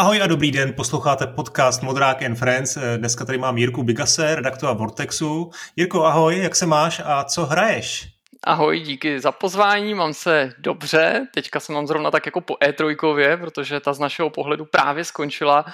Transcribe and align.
Ahoj 0.00 0.22
a 0.22 0.26
dobrý 0.26 0.50
den, 0.50 0.72
posloucháte 0.72 1.26
podcast 1.26 1.82
Modrák 1.82 2.22
and 2.22 2.34
Friends. 2.34 2.78
Dneska 2.96 3.24
tady 3.24 3.38
mám 3.38 3.58
Jirku 3.58 3.82
Bigase, 3.82 4.34
redaktora 4.34 4.72
Vortexu. 4.72 5.50
Jirko, 5.76 6.04
ahoj, 6.04 6.38
jak 6.38 6.56
se 6.56 6.66
máš 6.66 7.02
a 7.04 7.24
co 7.24 7.46
hraješ? 7.46 8.19
Ahoj, 8.44 8.80
díky 8.80 9.20
za 9.20 9.32
pozvání, 9.32 9.94
mám 9.94 10.14
se 10.14 10.52
dobře, 10.58 11.26
teďka 11.34 11.60
se 11.60 11.72
mám 11.72 11.86
zrovna 11.86 12.10
tak 12.10 12.26
jako 12.26 12.40
po 12.40 12.54
E3, 12.54 13.40
protože 13.40 13.80
ta 13.80 13.92
z 13.92 13.98
našeho 13.98 14.30
pohledu 14.30 14.64
právě 14.64 15.04
skončila 15.04 15.64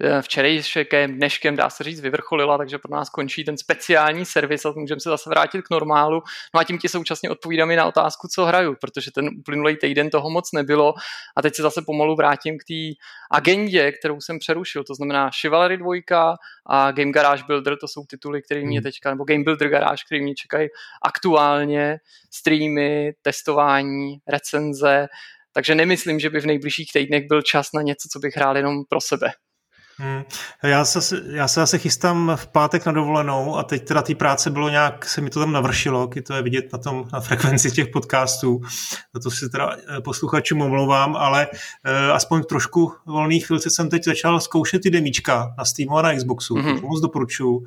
eh, 0.00 0.22
včerejškem, 0.22 1.14
dneškem, 1.14 1.56
dá 1.56 1.70
se 1.70 1.84
říct, 1.84 2.00
vyvrcholila, 2.00 2.58
takže 2.58 2.78
pro 2.78 2.96
nás 2.96 3.10
končí 3.10 3.44
ten 3.44 3.58
speciální 3.58 4.24
servis 4.24 4.64
a 4.64 4.72
můžeme 4.76 5.00
se 5.00 5.08
zase 5.08 5.30
vrátit 5.30 5.62
k 5.62 5.70
normálu. 5.70 6.22
No 6.54 6.60
a 6.60 6.64
tím 6.64 6.78
ti 6.78 6.88
současně 6.88 7.30
odpovídám 7.30 7.70
i 7.70 7.76
na 7.76 7.84
otázku, 7.84 8.28
co 8.28 8.44
hraju, 8.44 8.76
protože 8.80 9.10
ten 9.10 9.30
uplynulý 9.38 9.76
týden 9.76 10.10
toho 10.10 10.30
moc 10.30 10.52
nebylo 10.52 10.94
a 11.36 11.42
teď 11.42 11.54
se 11.54 11.62
zase 11.62 11.82
pomalu 11.86 12.16
vrátím 12.16 12.58
k 12.58 12.64
té 12.64 13.04
agendě, 13.30 13.92
kterou 13.92 14.20
jsem 14.20 14.38
přerušil, 14.38 14.84
to 14.84 14.94
znamená 14.94 15.30
Chivalry 15.40 15.76
2 15.76 16.36
a 16.66 16.92
Game 16.92 17.12
Garage 17.12 17.44
Builder, 17.46 17.76
to 17.80 17.88
jsou 17.88 18.04
tituly, 18.04 18.42
které 18.42 18.60
mě 18.60 18.78
hmm. 18.78 18.82
teďka, 18.82 19.10
nebo 19.10 19.24
Game 19.24 19.44
Builder 19.44 19.68
Garage, 19.68 20.04
které 20.06 20.22
mě 20.22 20.34
čekají 20.34 20.68
aktuálně 21.02 21.98
streamy, 22.30 23.12
testování, 23.22 24.16
recenze, 24.28 25.06
takže 25.52 25.74
nemyslím, 25.74 26.20
že 26.20 26.30
by 26.30 26.40
v 26.40 26.46
nejbližších 26.46 26.92
týdnech 26.92 27.26
byl 27.28 27.42
čas 27.42 27.72
na 27.74 27.82
něco, 27.82 28.08
co 28.12 28.18
bych 28.18 28.36
hrál 28.36 28.56
jenom 28.56 28.84
pro 28.88 29.00
sebe. 29.00 29.32
Hmm. 29.98 30.22
Já, 30.62 30.84
se, 30.84 31.22
já 31.30 31.48
se 31.48 31.60
zase 31.60 31.78
chystám 31.78 32.32
v 32.36 32.46
pátek 32.46 32.86
na 32.86 32.92
dovolenou 32.92 33.56
a 33.56 33.62
teď 33.62 33.84
teda 33.84 34.02
té 34.02 34.14
práce 34.14 34.50
bylo 34.50 34.68
nějak, 34.68 35.04
se 35.04 35.20
mi 35.20 35.30
to 35.30 35.40
tam 35.40 35.52
navršilo, 35.52 36.10
to 36.26 36.34
je 36.34 36.42
vidět 36.42 36.72
na 36.72 36.78
tom 36.78 37.08
na 37.12 37.20
frekvenci 37.26 37.70
těch 37.70 37.88
podcastů, 37.88 38.60
za 39.14 39.20
to 39.20 39.30
si 39.30 39.48
teda 39.48 39.76
eh, 39.76 40.00
posluchačům 40.00 40.62
omlouvám, 40.62 41.16
ale 41.16 41.46
uh, 41.46 42.14
aspoň 42.14 42.42
trošku 42.42 42.92
volných 43.06 43.46
chvilce 43.46 43.70
jsem 43.70 43.88
teď 43.90 44.04
začal 44.04 44.40
zkoušet 44.40 44.82
ty 44.82 44.90
demíčka 44.90 45.54
na 45.58 45.64
Steamu 45.64 45.98
a 45.98 46.02
na 46.02 46.14
Xboxu, 46.14 46.54
mm-hmm. 46.54 46.80
to 46.80 46.86
moc 46.86 47.00
doporučuju. 47.00 47.56
Uh, 47.56 47.64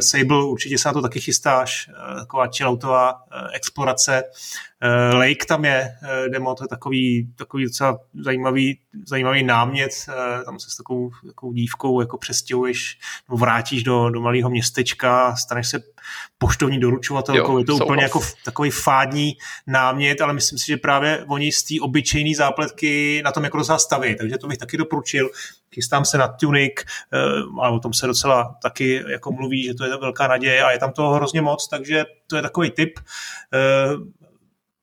Sable, 0.00 0.44
určitě 0.44 0.78
se 0.78 0.88
na 0.88 0.92
to 0.92 1.02
taky 1.02 1.20
chystáš, 1.20 1.88
uh, 1.88 2.20
taková 2.20 2.46
chilloutová 2.56 3.12
uh, 3.12 3.48
explorace, 3.54 4.22
Eh, 4.75 4.75
Lake 5.12 5.46
tam 5.48 5.64
je 5.64 5.88
eh, 6.02 6.28
demo, 6.28 6.54
to 6.54 6.64
je 6.64 6.68
takový, 6.68 7.32
takový 7.36 7.64
docela 7.64 7.98
zajímavý, 8.24 8.78
zajímavý 9.06 9.42
námět, 9.42 9.90
eh, 10.08 10.44
tam 10.44 10.58
se 10.58 10.70
s 10.70 10.76
takovou, 10.76 11.10
takovou 11.26 11.52
dívkou 11.52 12.00
jako 12.00 12.18
přestěhuješ, 12.18 12.98
nebo 13.28 13.38
vrátíš 13.38 13.82
do, 13.82 14.10
do 14.10 14.20
malého 14.20 14.50
městečka, 14.50 15.36
staneš 15.36 15.68
se 15.68 15.82
poštovní 16.38 16.80
doručovatelkou, 16.80 17.52
jo, 17.52 17.58
je 17.58 17.64
to 17.64 17.76
úplně 17.76 18.02
jako 18.02 18.20
takový 18.44 18.70
fádní 18.70 19.36
námět, 19.66 20.20
ale 20.20 20.32
myslím 20.32 20.58
si, 20.58 20.66
že 20.66 20.76
právě 20.76 21.24
oni 21.28 21.52
z 21.52 21.62
té 21.62 21.74
obyčejné 21.80 22.34
zápletky 22.36 23.22
na 23.24 23.32
tom 23.32 23.44
jako 23.44 23.56
docela 23.56 23.78
staví, 23.78 24.16
takže 24.16 24.38
to 24.38 24.46
bych 24.46 24.58
taky 24.58 24.76
doporučil. 24.76 25.30
Chystám 25.74 26.04
se 26.04 26.18
na 26.18 26.28
Tunic, 26.28 26.72
ale 27.60 27.76
o 27.76 27.78
tom 27.78 27.92
se 27.92 28.06
docela 28.06 28.56
taky 28.62 29.04
jako 29.08 29.32
mluví, 29.32 29.64
že 29.64 29.74
to 29.74 29.84
je 29.84 29.96
velká 29.96 30.28
naděje 30.28 30.62
a 30.62 30.70
je 30.70 30.78
tam 30.78 30.92
toho 30.92 31.14
hrozně 31.14 31.40
moc, 31.40 31.68
takže 31.68 32.04
to 32.26 32.36
je 32.36 32.42
takový 32.42 32.70
tip 32.70 32.98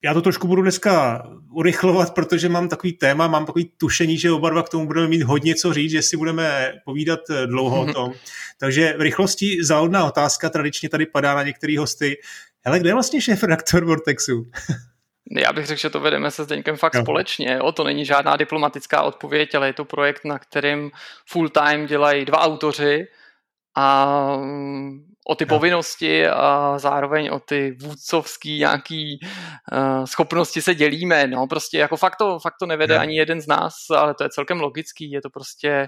já 0.04 0.14
to 0.14 0.22
trošku 0.22 0.46
budu 0.48 0.62
dneska 0.62 1.22
urychlovat, 1.50 2.14
protože 2.14 2.48
mám 2.48 2.68
takový 2.68 2.92
téma, 2.92 3.26
mám 3.26 3.46
takový 3.46 3.70
tušení, 3.78 4.18
že 4.18 4.30
oba 4.30 4.50
dva 4.50 4.62
k 4.62 4.68
tomu 4.68 4.86
budeme 4.86 5.08
mít 5.08 5.22
hodně 5.22 5.54
co 5.54 5.72
říct, 5.72 5.90
že 5.90 6.02
si 6.02 6.16
budeme 6.16 6.72
povídat 6.84 7.20
eh, 7.30 7.46
dlouho 7.46 7.80
o 7.80 7.92
tom. 7.92 8.12
Takže 8.58 8.94
v 8.98 9.00
rychlosti 9.00 9.64
záhodná 9.64 10.04
otázka 10.04 10.50
tradičně 10.50 10.88
tady 10.88 11.06
padá 11.06 11.34
na 11.34 11.42
některý 11.42 11.76
hosty. 11.76 12.16
Hele, 12.64 12.78
kde 12.78 12.88
je 12.88 12.94
vlastně 12.94 13.20
šéf 13.20 13.42
redaktor 13.42 13.84
Vortexu? 13.84 14.50
Já 15.36 15.52
bych 15.52 15.66
řekl, 15.66 15.80
že 15.80 15.90
to 15.90 16.00
vedeme 16.00 16.30
se 16.30 16.44
Zdeňkem 16.44 16.76
fakt 16.76 16.94
jo. 16.94 17.02
společně. 17.02 17.60
O 17.60 17.72
to 17.72 17.84
není 17.84 18.04
žádná 18.04 18.36
diplomatická 18.36 19.02
odpověď, 19.02 19.54
ale 19.54 19.66
je 19.66 19.72
to 19.72 19.84
projekt, 19.84 20.24
na 20.24 20.38
kterým 20.38 20.90
full 21.26 21.48
time 21.48 21.86
dělají 21.86 22.24
dva 22.24 22.40
autoři 22.40 23.06
a 23.76 24.38
o 25.28 25.34
ty 25.34 25.44
no. 25.44 25.48
povinnosti 25.48 26.26
a 26.28 26.78
zároveň 26.78 27.30
o 27.32 27.40
ty 27.40 27.76
vůdcovský 27.80 28.58
nějaký 28.58 29.18
uh, 29.22 30.04
schopnosti 30.04 30.62
se 30.62 30.74
dělíme. 30.74 31.26
No 31.26 31.46
prostě 31.46 31.78
jako 31.78 31.96
fakt 31.96 32.16
to, 32.16 32.38
fakt 32.38 32.54
to 32.60 32.66
nevede 32.66 32.94
no. 32.94 33.00
ani 33.00 33.16
jeden 33.16 33.40
z 33.40 33.46
nás, 33.46 33.74
ale 33.96 34.14
to 34.14 34.24
je 34.24 34.30
celkem 34.30 34.60
logický, 34.60 35.10
je 35.10 35.22
to 35.22 35.30
prostě 35.30 35.86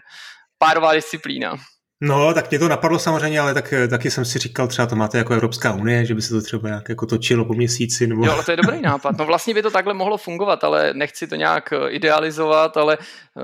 párová 0.59 0.95
disciplína. 0.95 1.57
No, 2.01 2.34
tak 2.34 2.51
mě 2.51 2.59
to 2.59 2.69
napadlo 2.69 2.99
samozřejmě, 2.99 3.41
ale 3.41 3.55
tak, 3.55 3.75
taky 3.91 4.11
jsem 4.11 4.25
si 4.25 4.39
říkal, 4.39 4.69
třeba 4.69 4.87
to 4.87 4.97
máte 4.97 5.19
jako 5.19 5.34
Evropská 5.34 5.73
unie, 5.73 6.05
že 6.05 6.15
by 6.15 6.23
se 6.23 6.34
to 6.34 6.43
třeba 6.43 6.69
nějak 6.69 6.89
jako 6.89 7.07
točilo 7.07 7.45
po 7.45 7.55
měsíci. 7.55 8.07
Nebo... 8.07 8.27
Jo, 8.27 8.33
ale 8.33 8.45
to 8.45 8.51
je 8.51 8.57
dobrý 8.57 8.83
nápad. 8.83 9.19
No 9.19 9.25
vlastně 9.25 9.55
by 9.55 9.62
to 9.62 9.71
takhle 9.71 9.95
mohlo 9.95 10.17
fungovat, 10.17 10.65
ale 10.65 10.95
nechci 10.95 11.27
to 11.27 11.34
nějak 11.34 11.73
eh, 11.73 11.91
idealizovat, 11.91 12.77
ale 12.77 12.99
eh, 13.01 13.41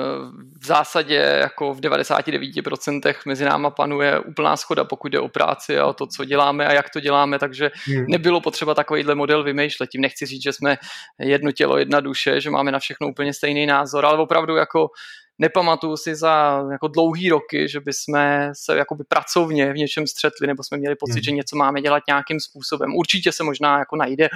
v 0.61 0.67
zásadě 0.67 1.15
jako 1.15 1.75
v 1.75 1.81
99% 1.81 3.15
mezi 3.27 3.45
náma 3.45 3.71
panuje 3.71 4.19
úplná 4.19 4.57
schoda, 4.57 4.85
pokud 4.85 5.13
jde 5.13 5.21
o 5.21 5.29
práci 5.29 5.79
a 5.79 5.87
o 5.87 5.93
to, 5.93 6.07
co 6.07 6.25
děláme 6.25 6.67
a 6.67 6.73
jak 6.73 6.91
to 6.91 7.01
děláme, 7.01 7.39
takže 7.39 7.71
hmm. 7.85 8.05
nebylo 8.09 8.41
potřeba 8.41 8.75
takovýhle 8.75 9.15
model 9.15 9.43
vymýšlet. 9.43 9.91
Tím 9.91 10.01
nechci 10.01 10.27
říct, 10.27 10.43
že 10.43 10.53
jsme 10.53 10.77
jedno 11.19 11.53
tělo, 11.53 11.79
jedna 11.79 12.01
duše, 12.01 12.41
že 12.41 12.51
máme 12.51 12.73
na 12.73 12.79
všechno 12.79 13.09
úplně 13.09 13.35
stejný 13.35 13.67
názor, 13.67 14.07
ale 14.07 14.19
opravdu 14.19 14.57
jako 14.57 14.89
nepamatuju 15.43 15.97
si 15.97 16.15
za 16.15 16.65
jako 16.73 16.89
dlouhý 16.89 17.29
roky, 17.29 17.69
že 17.69 17.81
bychom 17.81 18.15
se 18.53 18.77
jakoby 18.77 19.05
pracovně 19.09 19.73
v 19.73 19.77
něčem 19.77 20.07
střetli, 20.07 20.47
nebo 20.47 20.63
jsme 20.63 20.79
měli 20.79 20.97
pocit, 20.97 21.13
hmm. 21.13 21.23
že 21.23 21.31
něco 21.31 21.57
máme 21.57 21.83
dělat 21.83 22.03
nějakým 22.09 22.41
způsobem. 22.41 22.95
Určitě 22.95 23.33
se 23.33 23.43
možná 23.45 23.79
jako 23.79 23.97
najde 23.97 24.29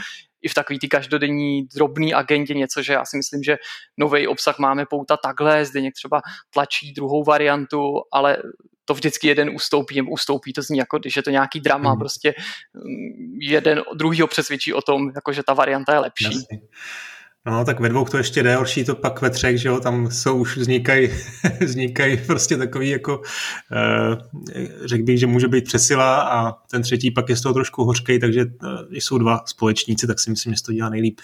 i 0.42 0.48
v 0.48 0.54
takový 0.54 0.78
ty 0.78 0.88
každodenní 0.88 1.62
drobný 1.74 2.14
agendě 2.14 2.54
něco, 2.54 2.82
že 2.82 2.92
já 2.92 3.04
si 3.04 3.16
myslím, 3.16 3.42
že 3.42 3.56
nový 3.96 4.26
obsah 4.26 4.58
máme 4.58 4.86
pouta 4.86 5.16
takhle, 5.16 5.64
zde 5.64 5.80
někdo 5.80 5.94
třeba 5.94 6.22
tlačí 6.50 6.92
druhou 6.92 7.24
variantu, 7.24 8.02
ale 8.12 8.36
to 8.84 8.94
vždycky 8.94 9.28
jeden 9.28 9.50
ustoupí, 9.50 9.96
nebo 9.96 10.10
ustoupí, 10.10 10.52
to 10.52 10.62
zní 10.62 10.78
jako, 10.78 10.98
když 10.98 11.16
je 11.16 11.22
to 11.22 11.30
nějaký 11.30 11.60
drama, 11.60 11.90
hmm. 11.90 11.98
prostě 11.98 12.34
mm, 12.74 13.38
jeden 13.40 13.82
druhýho 13.94 14.26
přesvědčí 14.26 14.74
o 14.74 14.82
tom, 14.82 15.10
jako 15.14 15.32
že 15.32 15.42
ta 15.42 15.54
varianta 15.54 15.92
je 15.92 15.98
lepší. 15.98 16.24
Jasně. 16.24 16.60
No, 17.46 17.64
tak 17.64 17.80
ve 17.80 17.88
dvou 17.88 18.04
to 18.04 18.16
ještě 18.16 18.42
jde, 18.42 18.56
horší 18.56 18.84
to 18.84 18.94
pak 18.94 19.22
ve 19.22 19.30
třech, 19.30 19.60
že 19.60 19.68
jo, 19.68 19.80
tam 19.80 20.10
jsou 20.10 20.36
už 20.36 20.56
vznikají, 20.56 21.10
vznikají 21.60 22.16
prostě 22.26 22.56
takový 22.56 22.88
jako, 22.88 23.22
eh, 23.72 24.66
řekl 24.84 25.04
bych, 25.04 25.18
že 25.18 25.26
může 25.26 25.48
být 25.48 25.64
přesila 25.64 26.20
a 26.22 26.52
ten 26.52 26.82
třetí 26.82 27.10
pak 27.10 27.28
je 27.28 27.36
z 27.36 27.40
toho 27.40 27.54
trošku 27.54 27.84
hořkej, 27.84 28.18
takže 28.18 28.44
když 28.88 29.04
jsou 29.04 29.18
dva 29.18 29.42
společníci, 29.46 30.06
tak 30.06 30.20
si 30.20 30.30
myslím, 30.30 30.54
že 30.54 30.62
to 30.62 30.72
dělá 30.72 30.88
nejlíp. 30.88 31.20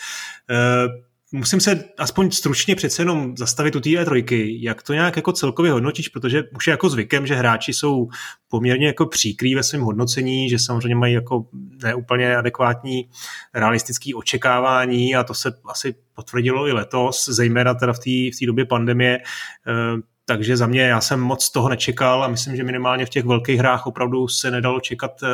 Musím 1.35 1.61
se 1.61 1.85
aspoň 1.99 2.31
stručně 2.31 2.77
přece 2.77 3.03
jenom 3.03 3.37
zastavit 3.37 3.77
u 3.77 3.81
té 3.81 3.91
E3, 3.91 4.57
jak 4.61 4.83
to 4.83 4.93
nějak 4.93 5.17
jako 5.17 5.33
celkově 5.33 5.73
hodnotíš, 5.73 6.09
protože 6.09 6.43
už 6.57 6.67
je 6.67 6.71
jako 6.71 6.89
zvykem, 6.89 7.27
že 7.27 7.35
hráči 7.35 7.73
jsou 7.73 8.09
poměrně 8.49 8.87
jako 8.87 9.07
příkrý 9.07 9.55
ve 9.55 9.63
svém 9.63 9.83
hodnocení, 9.83 10.51
že 10.51 10.59
samozřejmě 10.59 10.95
mají 10.95 11.15
jako 11.15 11.47
neúplně 11.83 12.37
adekvátní 12.37 13.09
realistické 13.55 14.11
očekávání 14.15 15.17
a 15.17 15.25
to 15.25 15.35
se 15.35 15.53
asi 15.65 15.95
potvrdilo 16.15 16.69
i 16.69 16.73
letos, 16.73 17.29
zejména 17.29 17.75
teda 17.75 17.93
v 17.93 17.99
té 17.99 18.11
v 18.43 18.47
době 18.47 18.65
pandemie, 18.65 19.19
eh, 19.19 20.01
takže 20.25 20.57
za 20.57 20.67
mě 20.67 20.83
já 20.83 21.01
jsem 21.01 21.21
moc 21.21 21.51
toho 21.51 21.69
nečekal 21.69 22.25
a 22.25 22.29
myslím, 22.29 22.57
že 22.57 22.65
minimálně 22.65 23.07
v 23.07 23.11
těch 23.11 23.25
velkých 23.25 23.59
hrách 23.59 23.87
opravdu 23.87 24.29
se 24.29 24.51
nedalo 24.51 24.81
čekat 24.81 25.23
eh, 25.23 25.29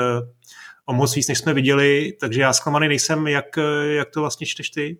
o 0.86 0.92
moc 0.92 1.16
víc, 1.16 1.28
než 1.28 1.38
jsme 1.38 1.54
viděli, 1.54 2.12
takže 2.20 2.40
já 2.40 2.52
zklamaný 2.52 2.88
nejsem, 2.88 3.26
jak, 3.26 3.56
jak 3.88 4.10
to 4.10 4.20
vlastně 4.20 4.46
čteš 4.46 4.70
ty? 4.70 4.98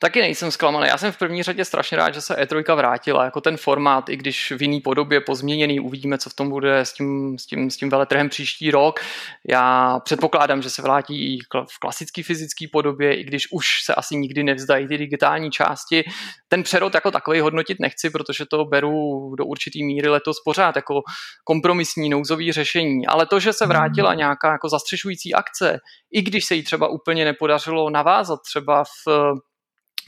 Taky 0.00 0.20
nejsem 0.20 0.50
zklamaný. 0.50 0.86
Já 0.88 0.98
jsem 0.98 1.12
v 1.12 1.18
první 1.18 1.42
řadě 1.42 1.64
strašně 1.64 1.96
rád, 1.96 2.14
že 2.14 2.20
se 2.20 2.34
E3 2.34 2.76
vrátila 2.76 3.24
jako 3.24 3.40
ten 3.40 3.56
formát, 3.56 4.08
i 4.08 4.16
když 4.16 4.52
v 4.52 4.62
jiný 4.62 4.80
podobě 4.80 5.20
pozměněný. 5.20 5.80
Uvidíme, 5.80 6.18
co 6.18 6.30
v 6.30 6.34
tom 6.34 6.50
bude 6.50 6.78
s 6.80 6.92
tím, 6.92 7.38
s 7.38 7.46
tím, 7.46 7.70
s 7.70 7.76
tím 7.76 7.90
veletrhem 7.90 8.28
příští 8.28 8.70
rok. 8.70 9.00
Já 9.48 9.98
předpokládám, 10.00 10.62
že 10.62 10.70
se 10.70 10.82
vrátí 10.82 11.34
i 11.34 11.38
v 11.70 11.78
klasické 11.80 12.22
fyzické 12.22 12.66
podobě, 12.72 13.20
i 13.20 13.24
když 13.24 13.52
už 13.52 13.66
se 13.84 13.94
asi 13.94 14.16
nikdy 14.16 14.42
nevzdají 14.42 14.88
ty 14.88 14.98
digitální 14.98 15.50
části. 15.50 16.04
Ten 16.48 16.62
přerod 16.62 16.94
jako 16.94 17.10
takový 17.10 17.40
hodnotit 17.40 17.80
nechci, 17.80 18.10
protože 18.10 18.44
to 18.50 18.64
beru 18.64 19.34
do 19.38 19.44
určitý 19.44 19.84
míry 19.84 20.08
letos 20.08 20.36
pořád 20.44 20.76
jako 20.76 21.02
kompromisní 21.44 22.08
nouzový 22.08 22.52
řešení. 22.52 23.06
Ale 23.06 23.26
to, 23.26 23.40
že 23.40 23.52
se 23.52 23.66
vrátila 23.66 24.14
nějaká 24.14 24.52
jako 24.52 24.68
zastřešující 24.68 25.34
akce, 25.34 25.78
i 26.12 26.22
když 26.22 26.44
se 26.44 26.54
jí 26.54 26.62
třeba 26.62 26.88
úplně 26.88 27.24
nepodařilo 27.24 27.90
navázat 27.90 28.40
třeba 28.42 28.84
v 28.84 29.08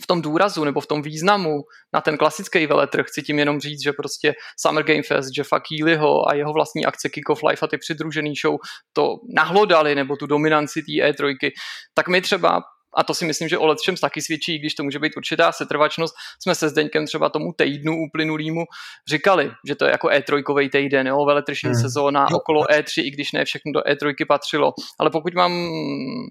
v 0.02 0.06
tom 0.06 0.22
důrazu 0.22 0.64
nebo 0.64 0.80
v 0.80 0.86
tom 0.86 1.02
významu 1.02 1.60
na 1.94 2.00
ten 2.00 2.16
klasický 2.16 2.66
veletrh, 2.66 3.06
chci 3.06 3.22
tím 3.22 3.38
jenom 3.38 3.60
říct, 3.60 3.82
že 3.82 3.92
prostě 3.92 4.34
Summer 4.60 4.84
Game 4.84 5.02
Fest, 5.02 5.30
Jeffa 5.38 5.60
Keelyho 5.60 6.28
a 6.28 6.34
jeho 6.34 6.52
vlastní 6.52 6.86
akce 6.86 7.08
Kick 7.08 7.30
of 7.30 7.42
Life 7.48 7.64
a 7.64 7.68
ty 7.68 7.78
přidružený 7.78 8.34
show 8.42 8.56
to 8.92 9.14
nahlodali 9.34 9.94
nebo 9.94 10.16
tu 10.16 10.26
dominanci 10.26 10.82
té 10.82 10.92
E3, 10.92 11.50
tak 11.94 12.08
my 12.08 12.20
třeba 12.20 12.60
a 12.94 13.04
to 13.04 13.14
si 13.14 13.24
myslím, 13.24 13.48
že 13.48 13.58
o 13.58 13.74
čem 13.74 13.96
taky 13.96 14.22
svědčí, 14.22 14.58
když 14.58 14.74
to 14.74 14.82
může 14.82 14.98
být 14.98 15.16
určitá 15.16 15.52
setrvačnost, 15.52 16.14
jsme 16.42 16.54
se 16.54 16.68
Zdeňkem 16.68 17.06
třeba 17.06 17.28
tomu 17.28 17.52
týdnu 17.52 17.96
uplynulýmu 18.08 18.64
říkali, 19.08 19.50
že 19.66 19.74
to 19.74 19.84
je 19.84 19.90
jako 19.90 20.08
E3 20.08 20.70
týden, 20.70 21.06
jo, 21.06 21.24
veletržní 21.24 21.70
hmm. 21.70 21.80
sezóna 21.80 22.26
okolo 22.34 22.62
E3, 22.62 23.04
i 23.04 23.10
když 23.10 23.32
ne 23.32 23.44
všechno 23.44 23.72
do 23.72 23.80
E3 23.80 24.14
patřilo. 24.28 24.72
Ale 24.98 25.10
pokud 25.10 25.34
mám 25.34 25.52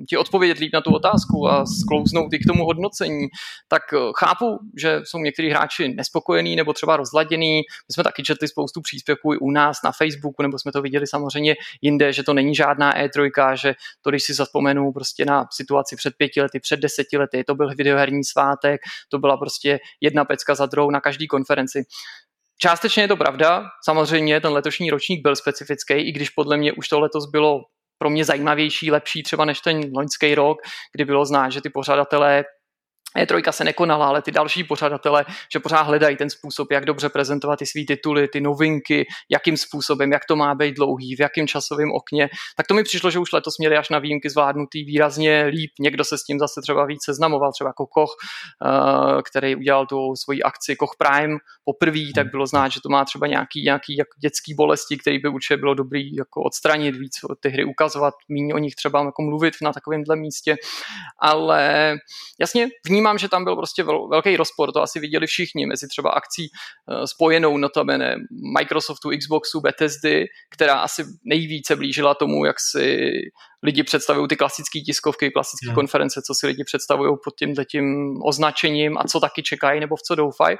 ti 0.10 0.18
odpovědět 0.18 0.58
líp 0.58 0.74
na 0.74 0.82
tu 0.82 0.92
otázku 0.94 1.50
a 1.50 1.66
sklouznout 1.66 2.34
i 2.34 2.40
k 2.40 2.48
tomu 2.48 2.66
hodnocení, 2.66 3.28
tak 3.68 3.82
eh, 3.94 3.98
chápu, 4.20 4.60
že 4.78 5.02
jsou 5.04 5.18
někteří 5.18 5.50
hráči 5.50 5.94
nespokojení 5.94 6.56
nebo 6.56 6.74
třeba 6.74 6.98
rozladění. 6.98 7.56
My 7.58 7.94
jsme 7.94 8.04
taky 8.04 8.24
četli 8.24 8.48
spoustu 8.48 8.82
příspěvků 8.82 9.34
i 9.34 9.38
u 9.38 9.52
nás 9.52 9.78
na 9.84 9.92
Facebooku, 9.92 10.42
nebo 10.42 10.60
jsme 10.60 10.72
to 10.72 10.82
viděli 10.82 11.08
samozřejmě 11.08 11.56
jinde, 11.82 12.14
že 12.14 12.24
to 12.24 12.34
není 12.34 12.56
žádná 12.56 12.98
E3, 12.98 13.56
že 13.56 13.74
to, 14.02 14.10
když 14.10 14.24
si 14.24 14.34
zapomenu 14.34 14.92
prostě 14.92 15.26
na 15.26 15.48
situaci 15.52 15.96
před 15.96 16.14
pěti 16.18 16.42
lety, 16.50 16.60
před 16.60 16.80
deseti 16.80 17.18
lety, 17.18 17.44
to 17.44 17.56
byl 17.56 17.69
videoherní 17.75 18.24
svátek, 18.24 18.81
to 19.10 19.19
byla 19.19 19.38
prostě 19.38 19.80
jedna 20.01 20.25
pecka 20.25 20.56
za 20.56 20.66
druhou 20.66 20.92
na 20.92 21.01
každý 21.01 21.28
konferenci. 21.28 21.84
Částečně 22.62 23.04
je 23.04 23.07
to 23.07 23.18
pravda, 23.18 23.63
samozřejmě 23.86 24.42
ten 24.42 24.51
letošní 24.51 24.90
ročník 24.90 25.22
byl 25.24 25.36
specifický, 25.36 25.94
i 25.94 26.12
když 26.12 26.30
podle 26.30 26.57
mě 26.57 26.74
už 26.74 26.88
to 26.88 27.00
letos 27.00 27.25
bylo 27.31 27.62
pro 27.98 28.10
mě 28.10 28.25
zajímavější, 28.25 28.92
lepší 28.92 29.24
třeba 29.24 29.46
než 29.46 29.60
ten 29.60 29.81
loňský 29.96 30.36
rok, 30.36 30.57
kdy 30.96 31.06
bylo 31.06 31.25
znát, 31.25 31.50
že 31.50 31.62
ty 31.62 31.69
pořadatelé 31.69 32.44
E3 33.18 33.52
se 33.52 33.64
nekonala, 33.64 34.08
ale 34.08 34.22
ty 34.22 34.32
další 34.32 34.64
pořadatele, 34.64 35.26
že 35.54 35.60
pořád 35.60 35.82
hledají 35.82 36.18
ten 36.18 36.30
způsob, 36.30 36.72
jak 36.72 36.86
dobře 36.86 37.10
prezentovat 37.10 37.60
ty 37.60 37.66
své 37.66 37.82
tituly, 37.88 38.28
ty 38.28 38.42
novinky, 38.42 39.08
jakým 39.30 39.58
způsobem, 39.58 40.12
jak 40.12 40.26
to 40.26 40.36
má 40.36 40.56
být 40.56 40.76
dlouhý, 40.76 41.16
v 41.16 41.20
jakém 41.20 41.48
časovém 41.48 41.92
okně. 41.92 42.30
Tak 42.58 42.68
to 42.68 42.74
mi 42.74 42.84
přišlo, 42.84 43.12
že 43.12 43.20
už 43.20 43.32
letos 43.32 43.58
měli 43.58 43.78
až 43.78 43.90
na 43.90 44.00
výjimky 44.00 44.30
zvládnutý 44.30 44.84
výrazně 44.84 45.44
líp. 45.46 45.72
Někdo 45.80 46.04
se 46.04 46.18
s 46.18 46.24
tím 46.24 46.40
zase 46.40 46.62
třeba 46.62 46.86
víc 46.86 47.06
seznamoval, 47.06 47.52
třeba 47.52 47.70
jako 47.70 47.88
Koch, 47.88 48.16
eh, 48.66 49.22
který 49.22 49.56
udělal 49.56 49.86
tu 49.86 50.16
svoji 50.16 50.44
akci 50.44 50.76
Koch 50.76 50.96
Prime 50.98 51.38
poprvé, 51.66 52.00
tak 52.16 52.32
bylo 52.32 52.48
znát, 52.48 52.72
že 52.72 52.82
to 52.82 52.90
má 52.90 53.06
třeba 53.06 53.28
nějaký, 53.28 53.64
nějaký 53.64 53.98
jako 53.98 54.12
dětský 54.22 54.54
bolesti, 54.54 54.98
který 54.98 55.20
by 55.20 55.30
určitě 55.30 55.58
bylo 55.58 55.74
dobrý 55.74 56.16
jako 56.16 56.44
odstranit, 56.44 56.96
víc 56.96 57.14
ty 57.40 57.50
hry 57.50 57.64
ukazovat, 57.66 58.14
méně 58.30 58.54
o 58.54 58.58
nich 58.58 58.76
třeba 58.76 59.04
jako 59.04 59.22
mluvit 59.22 59.54
na 59.62 59.74
takovémhle 59.74 60.16
místě. 60.16 60.56
Ale 61.20 61.96
jasně, 62.40 62.68
v 62.86 62.90
vnímám, 63.00 63.18
že 63.18 63.30
tam 63.30 63.44
byl 63.44 63.56
prostě 63.56 63.84
velký 63.84 64.38
rozpor, 64.38 64.72
to 64.72 64.81
asi 64.81 65.00
viděli 65.00 65.28
všichni, 65.28 65.66
mezi 65.66 65.88
třeba 65.88 66.10
akcí 66.10 66.48
eh, 66.48 67.07
spojenou 67.07 67.57
notabene 67.57 68.16
Microsoftu, 68.60 69.10
Xboxu, 69.19 69.62
Bethesdy, 69.62 70.25
která 70.51 70.80
asi 70.80 71.04
nejvíce 71.24 71.75
blížila 71.75 72.13
tomu, 72.13 72.46
jak 72.46 72.56
si 72.60 73.12
lidi 73.63 73.84
představují 73.84 74.28
ty 74.28 74.36
klasické 74.36 74.80
tiskovky, 74.80 75.31
klasické 75.31 75.68
hmm. 75.68 75.75
konference, 75.75 76.22
co 76.28 76.34
si 76.34 76.48
lidi 76.48 76.63
představují 76.63 77.16
pod 77.24 77.36
tím 77.40 77.54
tím 77.72 78.16
označením 78.25 78.98
a 78.98 79.04
co 79.04 79.19
taky 79.19 79.44
čekají 79.44 79.80
nebo 79.80 79.96
v 79.96 80.01
co 80.01 80.16
doufají. 80.16 80.57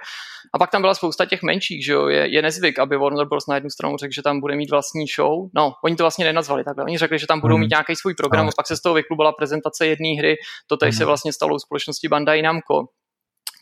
A 0.54 0.58
pak 0.58 0.72
tam 0.72 0.82
byla 0.82 0.94
spousta 0.94 1.26
těch 1.26 1.44
menších, 1.44 1.86
že 1.86 1.94
jo, 1.94 2.08
je, 2.08 2.34
je 2.34 2.42
nezvyk, 2.42 2.80
aby 2.80 2.98
Warner 2.98 3.28
Bros. 3.28 3.48
na 3.48 3.56
jednu 3.56 3.70
stranu 3.70 3.98
řekl, 3.98 4.14
že 4.14 4.22
tam 4.22 4.40
bude 4.40 4.56
mít 4.56 4.72
vlastní 4.72 5.06
show. 5.16 5.50
No, 5.56 5.74
oni 5.84 5.96
to 5.96 6.04
vlastně 6.04 6.26
nenazvali 6.26 6.64
takhle. 6.64 6.84
Oni 6.84 6.98
řekli, 6.98 7.20
že 7.20 7.28
tam 7.28 7.42
budou 7.42 7.56
hmm. 7.56 7.62
mít 7.62 7.70
nějaký 7.70 7.96
svůj 7.96 8.14
program, 8.14 8.48
a 8.48 8.52
pak 8.56 8.68
se 8.68 8.78
z 8.78 8.82
toho 8.82 8.96
vyklubala 8.96 9.32
prezentace 9.32 9.88
jedné 9.88 10.10
hry. 10.20 10.36
To 10.68 10.78
teď 10.78 10.90
hmm. 10.90 10.98
se 10.98 11.06
vlastně 11.06 11.34
stalo 11.34 11.56
u 11.56 11.60
společnosti 11.60 12.08
Bandai 12.08 12.29
Namco. 12.38 12.94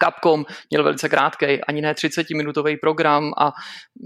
Capcom 0.04 0.46
měl 0.70 0.84
velice 0.84 1.10
krátký, 1.10 1.64
ani 1.64 1.82
ne 1.82 1.94
30-minutový 1.94 2.78
program 2.82 3.32
a 3.38 3.54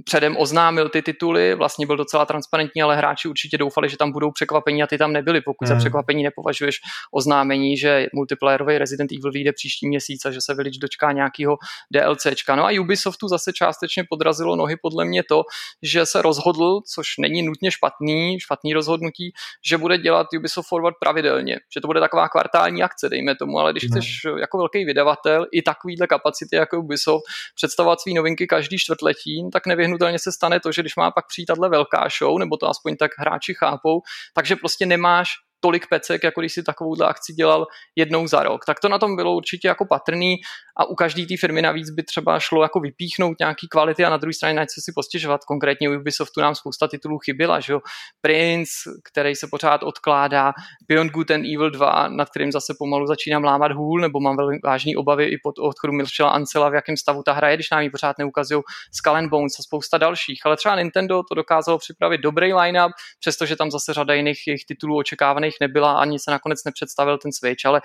předem 0.05 0.35
oznámil 0.37 0.89
ty 0.89 1.01
tituly, 1.01 1.55
vlastně 1.55 1.85
byl 1.85 1.97
docela 1.97 2.25
transparentní, 2.25 2.81
ale 2.81 2.97
hráči 2.97 3.27
určitě 3.27 3.57
doufali, 3.57 3.89
že 3.89 3.97
tam 3.97 4.11
budou 4.11 4.31
překvapení 4.31 4.83
a 4.83 4.87
ty 4.87 4.97
tam 4.97 5.13
nebyly, 5.13 5.41
pokud 5.41 5.65
mm. 5.65 5.67
za 5.67 5.73
hmm. 5.73 5.79
překvapení 5.79 6.23
nepovažuješ 6.23 6.79
oznámení, 7.11 7.77
že 7.77 8.07
multiplayerový 8.13 8.77
Resident 8.77 9.11
Evil 9.11 9.31
vyjde 9.31 9.53
příští 9.53 9.87
měsíc 9.87 10.25
a 10.25 10.31
že 10.31 10.39
se 10.41 10.53
Village 10.53 10.79
dočká 10.81 11.11
nějakého 11.11 11.57
DLCčka. 11.93 12.55
No 12.55 12.65
a 12.65 12.79
Ubisoftu 12.81 13.27
zase 13.27 13.53
částečně 13.53 14.03
podrazilo 14.09 14.55
nohy 14.55 14.75
podle 14.81 15.05
mě 15.05 15.23
to, 15.23 15.43
že 15.81 16.05
se 16.05 16.21
rozhodl, 16.21 16.81
což 16.93 17.07
není 17.19 17.41
nutně 17.41 17.71
špatný, 17.71 18.39
špatný 18.39 18.73
rozhodnutí, 18.73 19.33
že 19.65 19.77
bude 19.77 19.97
dělat 19.97 20.27
Ubisoft 20.37 20.69
Forward 20.69 20.95
pravidelně, 20.99 21.59
že 21.73 21.81
to 21.81 21.87
bude 21.87 21.99
taková 21.99 22.29
kvartální 22.29 22.83
akce, 22.83 23.09
dejme 23.09 23.35
tomu, 23.35 23.59
ale 23.59 23.71
když 23.71 23.83
mm. 23.83 23.89
chceš 23.89 24.21
jako 24.39 24.57
velký 24.57 24.85
vydavatel 24.85 25.47
i 25.51 25.61
tak 25.61 25.77
takovýhle 25.81 26.07
kapacity 26.07 26.55
jako 26.55 26.79
Ubisoft 26.79 27.23
představovat 27.55 28.01
své 28.01 28.13
novinky 28.13 28.47
každý 28.47 28.77
čtvrtletí, 28.77 29.49
tak 29.53 29.67
nevyhnutelně 29.67 30.19
se 30.19 30.31
stane 30.31 30.59
to, 30.59 30.71
že 30.71 30.81
když 30.81 30.95
má 30.95 31.11
pak 31.11 31.27
přijít 31.27 31.45
tahle 31.45 31.69
velká 31.69 32.07
show, 32.19 32.39
nebo 32.39 32.57
to 32.57 32.69
aspoň 32.69 32.95
tak 32.95 33.11
hráči 33.17 33.53
chápou, 33.53 34.01
takže 34.33 34.55
prostě 34.55 34.85
nemáš 34.85 35.29
tolik 35.59 35.87
pecek, 35.89 36.23
jako 36.23 36.41
když 36.41 36.53
si 36.53 36.63
takovouhle 36.63 37.07
akci 37.07 37.33
dělal 37.33 37.67
jednou 37.95 38.27
za 38.27 38.43
rok. 38.43 38.65
Tak 38.65 38.79
to 38.79 38.89
na 38.89 38.99
tom 38.99 39.15
bylo 39.15 39.35
určitě 39.35 39.67
jako 39.67 39.85
patrný 39.85 40.35
a 40.77 40.85
u 40.85 40.95
každé 40.95 41.25
té 41.25 41.37
firmy 41.37 41.61
navíc 41.61 41.89
by 41.89 42.03
třeba 42.03 42.39
šlo 42.39 42.63
jako 42.63 42.79
vypíchnout 42.79 43.39
nějaký 43.39 43.67
kvality 43.67 44.05
a 44.05 44.09
na 44.09 44.17
druhé 44.17 44.33
straně 44.33 44.59
se 44.59 44.81
si 44.81 44.91
postěžovat. 44.95 45.45
Konkrétně 45.45 45.89
u 45.89 45.99
Ubisoftu 45.99 46.41
nám 46.41 46.55
spousta 46.55 46.87
titulů 46.87 47.19
chyběla, 47.19 47.59
že 47.59 47.73
jo? 47.73 47.79
Prince, 48.21 48.73
který 49.03 49.35
se 49.35 49.47
pořád 49.51 49.83
odkládá, 49.83 50.53
Beyond 50.87 51.11
Good 51.11 51.31
and 51.31 51.45
Evil 51.45 51.69
2, 51.69 52.07
nad 52.07 52.29
kterým 52.29 52.51
zase 52.51 52.73
pomalu 52.79 53.07
začínám 53.07 53.43
lámat 53.43 53.71
hůl, 53.71 54.01
nebo 54.01 54.19
mám 54.19 54.37
velmi 54.37 54.59
vážný 54.63 54.95
obavy 54.95 55.25
i 55.25 55.37
pod 55.43 55.59
odchodu 55.59 55.93
Milčela 55.93 56.29
Ancela, 56.29 56.69
v 56.69 56.73
jakém 56.73 56.97
stavu 56.97 57.23
ta 57.23 57.33
hra 57.33 57.49
je, 57.49 57.55
když 57.55 57.69
nám 57.69 57.81
ji 57.81 57.89
pořád 57.89 58.17
neukazují 58.17 58.61
Skull 58.91 59.15
and 59.15 59.29
Bones 59.29 59.59
a 59.59 59.63
spousta 59.63 59.97
dalších. 59.97 60.41
Ale 60.45 60.57
třeba 60.57 60.75
Nintendo 60.75 61.23
to 61.29 61.35
dokázalo 61.35 61.77
připravit 61.77 62.21
dobrý 62.21 62.53
line-up, 62.53 62.91
přestože 63.19 63.55
tam 63.55 63.71
zase 63.71 63.93
řada 63.93 64.13
jiných 64.13 64.47
jejich 64.47 64.65
titulů 64.65 64.97
očekávaných 64.97 65.55
nebyla, 65.61 65.93
ani 65.93 66.19
se 66.19 66.31
nakonec 66.31 66.63
nepředstavil 66.63 67.17
ten 67.17 67.31
Switch, 67.31 67.65
ale 67.65 67.81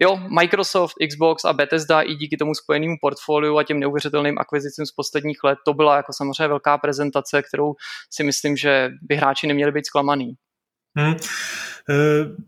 jo, 0.00 0.20
Microsoft, 0.40 0.94
Xbox 1.08 1.44
a 1.44 1.52
Bethesda 1.52 2.00
i 2.00 2.14
díky 2.14 2.36
tomu 2.36 2.54
spojenému 2.54 2.96
portfoliu 3.00 3.58
a 3.58 3.64
těm 3.64 3.80
neuvěřitelným 3.80 4.38
akvizicím 4.38 4.86
z 4.86 4.92
posledních 4.92 5.44
let, 5.44 5.58
to 5.64 5.74
byla 5.74 5.96
jako 5.96 6.12
samozřejmě 6.12 6.48
velká 6.48 6.78
prezentace, 6.78 7.42
kterou 7.42 7.74
si 8.10 8.24
myslím, 8.24 8.56
že 8.56 8.90
by 9.02 9.16
hráči 9.16 9.46
neměli 9.46 9.72
být 9.72 9.86
zklamaný. 9.86 10.34
Hmm. 10.98 11.16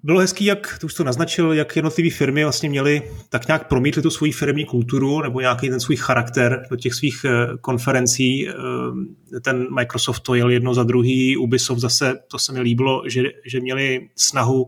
Bylo 0.03 0.21
hezký, 0.21 0.45
jak 0.45 0.79
tu 0.81 0.87
už 0.87 0.95
to 0.95 1.05
naznačil, 1.05 1.53
jak 1.53 1.77
jednotlivé 1.77 2.11
firmy 2.11 2.45
vlastně 2.45 2.69
měly 2.69 3.03
tak 3.29 3.47
nějak 3.47 3.69
promítli 3.69 4.03
tu 4.03 4.11
svoji 4.11 4.33
firmní 4.33 4.65
kulturu 4.65 5.23
nebo 5.23 5.41
nějaký 5.41 5.71
ten 5.71 5.81
svůj 5.81 5.97
charakter 5.97 6.63
do 6.71 6.77
těch 6.77 6.95
svých 6.95 7.25
eh, 7.25 7.57
konferencí. 7.61 8.49
Eh, 8.49 9.41
ten 9.41 9.75
Microsoft 9.75 10.21
to 10.21 10.35
jel 10.35 10.51
jedno 10.51 10.75
za 10.75 10.83
druhý, 10.83 11.37
Ubisoft 11.37 11.81
zase, 11.81 12.15
to 12.31 12.39
se 12.39 12.53
mi 12.53 12.61
líbilo, 12.61 13.03
že, 13.07 13.23
že 13.47 13.61
měli 13.61 14.09
snahu 14.17 14.67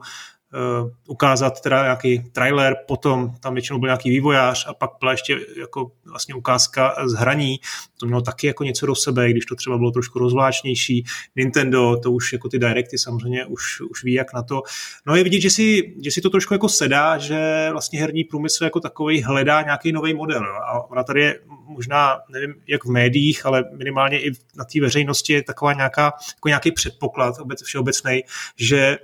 ukázat 1.09 1.61
teda 1.61 1.83
nějaký 1.83 2.19
trailer, 2.33 2.77
potom 2.87 3.35
tam 3.41 3.55
většinou 3.55 3.79
byl 3.79 3.87
nějaký 3.87 4.11
vývojář 4.11 4.67
a 4.69 4.75
pak 4.75 4.91
byla 5.01 5.13
ještě 5.13 5.41
jako 5.61 5.91
vlastně 6.07 6.35
ukázka 6.35 6.95
z 7.05 7.13
hraní. 7.13 7.61
To 8.01 8.07
mělo 8.07 8.23
taky 8.23 8.47
jako 8.47 8.65
něco 8.65 8.87
do 8.87 8.95
sebe, 8.95 9.31
když 9.31 9.47
to 9.47 9.55
třeba 9.55 9.79
bylo 9.79 9.91
trošku 9.91 10.19
rozvláčnější. 10.19 11.05
Nintendo, 11.37 11.97
to 12.03 12.13
už 12.13 12.33
jako 12.33 12.49
ty 12.49 12.59
directy 12.59 12.99
samozřejmě 12.99 13.47
už, 13.47 13.81
už 13.81 14.05
ví 14.05 14.13
jak 14.13 14.35
na 14.35 14.43
to. 14.43 14.63
No 15.07 15.17
je 15.17 15.25
vidět, 15.25 15.41
že 15.41 15.51
si, 15.51 15.95
že 16.05 16.11
si 16.11 16.21
to 16.21 16.31
trošku 16.31 16.55
jako 16.55 16.69
sedá, 16.69 17.19
že 17.19 17.69
vlastně 17.71 18.01
herní 18.01 18.25
průmysl 18.25 18.65
jako 18.65 18.81
takový 18.81 19.23
hledá 19.23 19.63
nějaký 19.63 19.93
nový 19.93 20.15
model. 20.15 20.45
A 20.45 20.91
ona 20.91 21.03
tady 21.03 21.21
je 21.21 21.41
možná, 21.67 22.19
nevím, 22.31 22.55
jak 22.67 22.85
v 22.85 22.91
médiích, 22.91 23.47
ale 23.47 23.65
minimálně 23.77 24.21
i 24.21 24.33
na 24.57 24.65
té 24.65 24.81
veřejnosti 24.81 25.33
je 25.33 25.43
taková 25.43 25.73
nějaká, 25.73 26.13
jako 26.35 26.49
nějaký 26.49 26.73
předpoklad 26.73 27.35
všeobecný, 27.65 28.23
že 28.57 28.99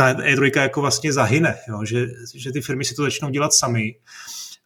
ta 0.00 0.12
E3 0.12 0.60
jako 0.60 0.80
vlastně 0.80 1.12
zahyne, 1.12 1.58
jo? 1.68 1.84
Že, 1.84 2.06
že 2.34 2.52
ty 2.52 2.60
firmy 2.60 2.84
si 2.84 2.94
to 2.94 3.02
začnou 3.02 3.30
dělat 3.30 3.52
sami. 3.52 3.94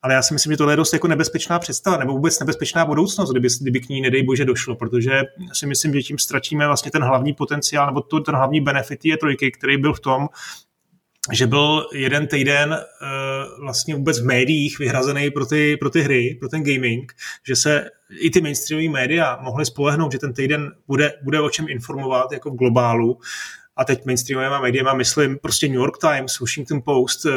Ale 0.02 0.14
já 0.14 0.22
si 0.22 0.34
myslím, 0.34 0.52
že 0.52 0.56
tohle 0.56 0.72
je 0.72 0.76
dost 0.76 0.92
jako 0.92 1.08
nebezpečná 1.08 1.58
představa, 1.58 1.96
nebo 1.96 2.12
vůbec 2.12 2.40
nebezpečná 2.40 2.86
budoucnost, 2.86 3.30
kdyby, 3.30 3.48
kdyby 3.60 3.80
k 3.80 3.88
ní, 3.88 4.00
nedej 4.00 4.22
bože, 4.22 4.44
došlo, 4.44 4.76
protože 4.76 5.22
si 5.52 5.66
myslím, 5.66 5.94
že 5.94 6.02
tím 6.02 6.18
ztratíme 6.18 6.66
vlastně 6.66 6.90
ten 6.90 7.02
hlavní 7.02 7.32
potenciál, 7.32 7.86
nebo 7.86 8.00
to, 8.00 8.20
ten 8.20 8.34
hlavní 8.34 8.60
benefit 8.60 9.04
je 9.04 9.16
trojky, 9.16 9.50
který 9.50 9.76
byl 9.76 9.92
v 9.92 10.00
tom, 10.00 10.28
že 11.32 11.46
byl 11.46 11.86
jeden 11.94 12.26
týden 12.26 12.70
uh, 12.70 13.64
vlastně 13.64 13.94
vůbec 13.94 14.20
v 14.20 14.26
médiích 14.26 14.78
vyhrazený 14.78 15.30
pro 15.30 15.46
ty, 15.46 15.76
pro 15.76 15.90
ty 15.90 16.00
hry, 16.00 16.36
pro 16.40 16.48
ten 16.48 16.64
gaming, 16.64 17.12
že 17.46 17.56
se 17.56 17.90
i 18.20 18.30
ty 18.30 18.40
mainstreamové 18.40 18.92
média 18.92 19.38
mohly 19.42 19.66
spolehnout, 19.66 20.12
že 20.12 20.18
ten 20.18 20.32
týden 20.32 20.70
bude, 20.86 21.12
bude 21.22 21.40
o 21.40 21.50
čem 21.50 21.66
informovat 21.68 22.32
jako 22.32 22.50
v 22.50 22.56
globálu 22.56 23.18
a 23.76 23.84
teď 23.84 24.04
mainstreamovými 24.04 24.62
médiama 24.62 24.94
myslím 24.94 25.38
prostě 25.38 25.68
New 25.68 25.76
York 25.76 25.98
Times, 26.00 26.40
Washington 26.40 26.82
Post 26.82 27.26
eh, 27.26 27.30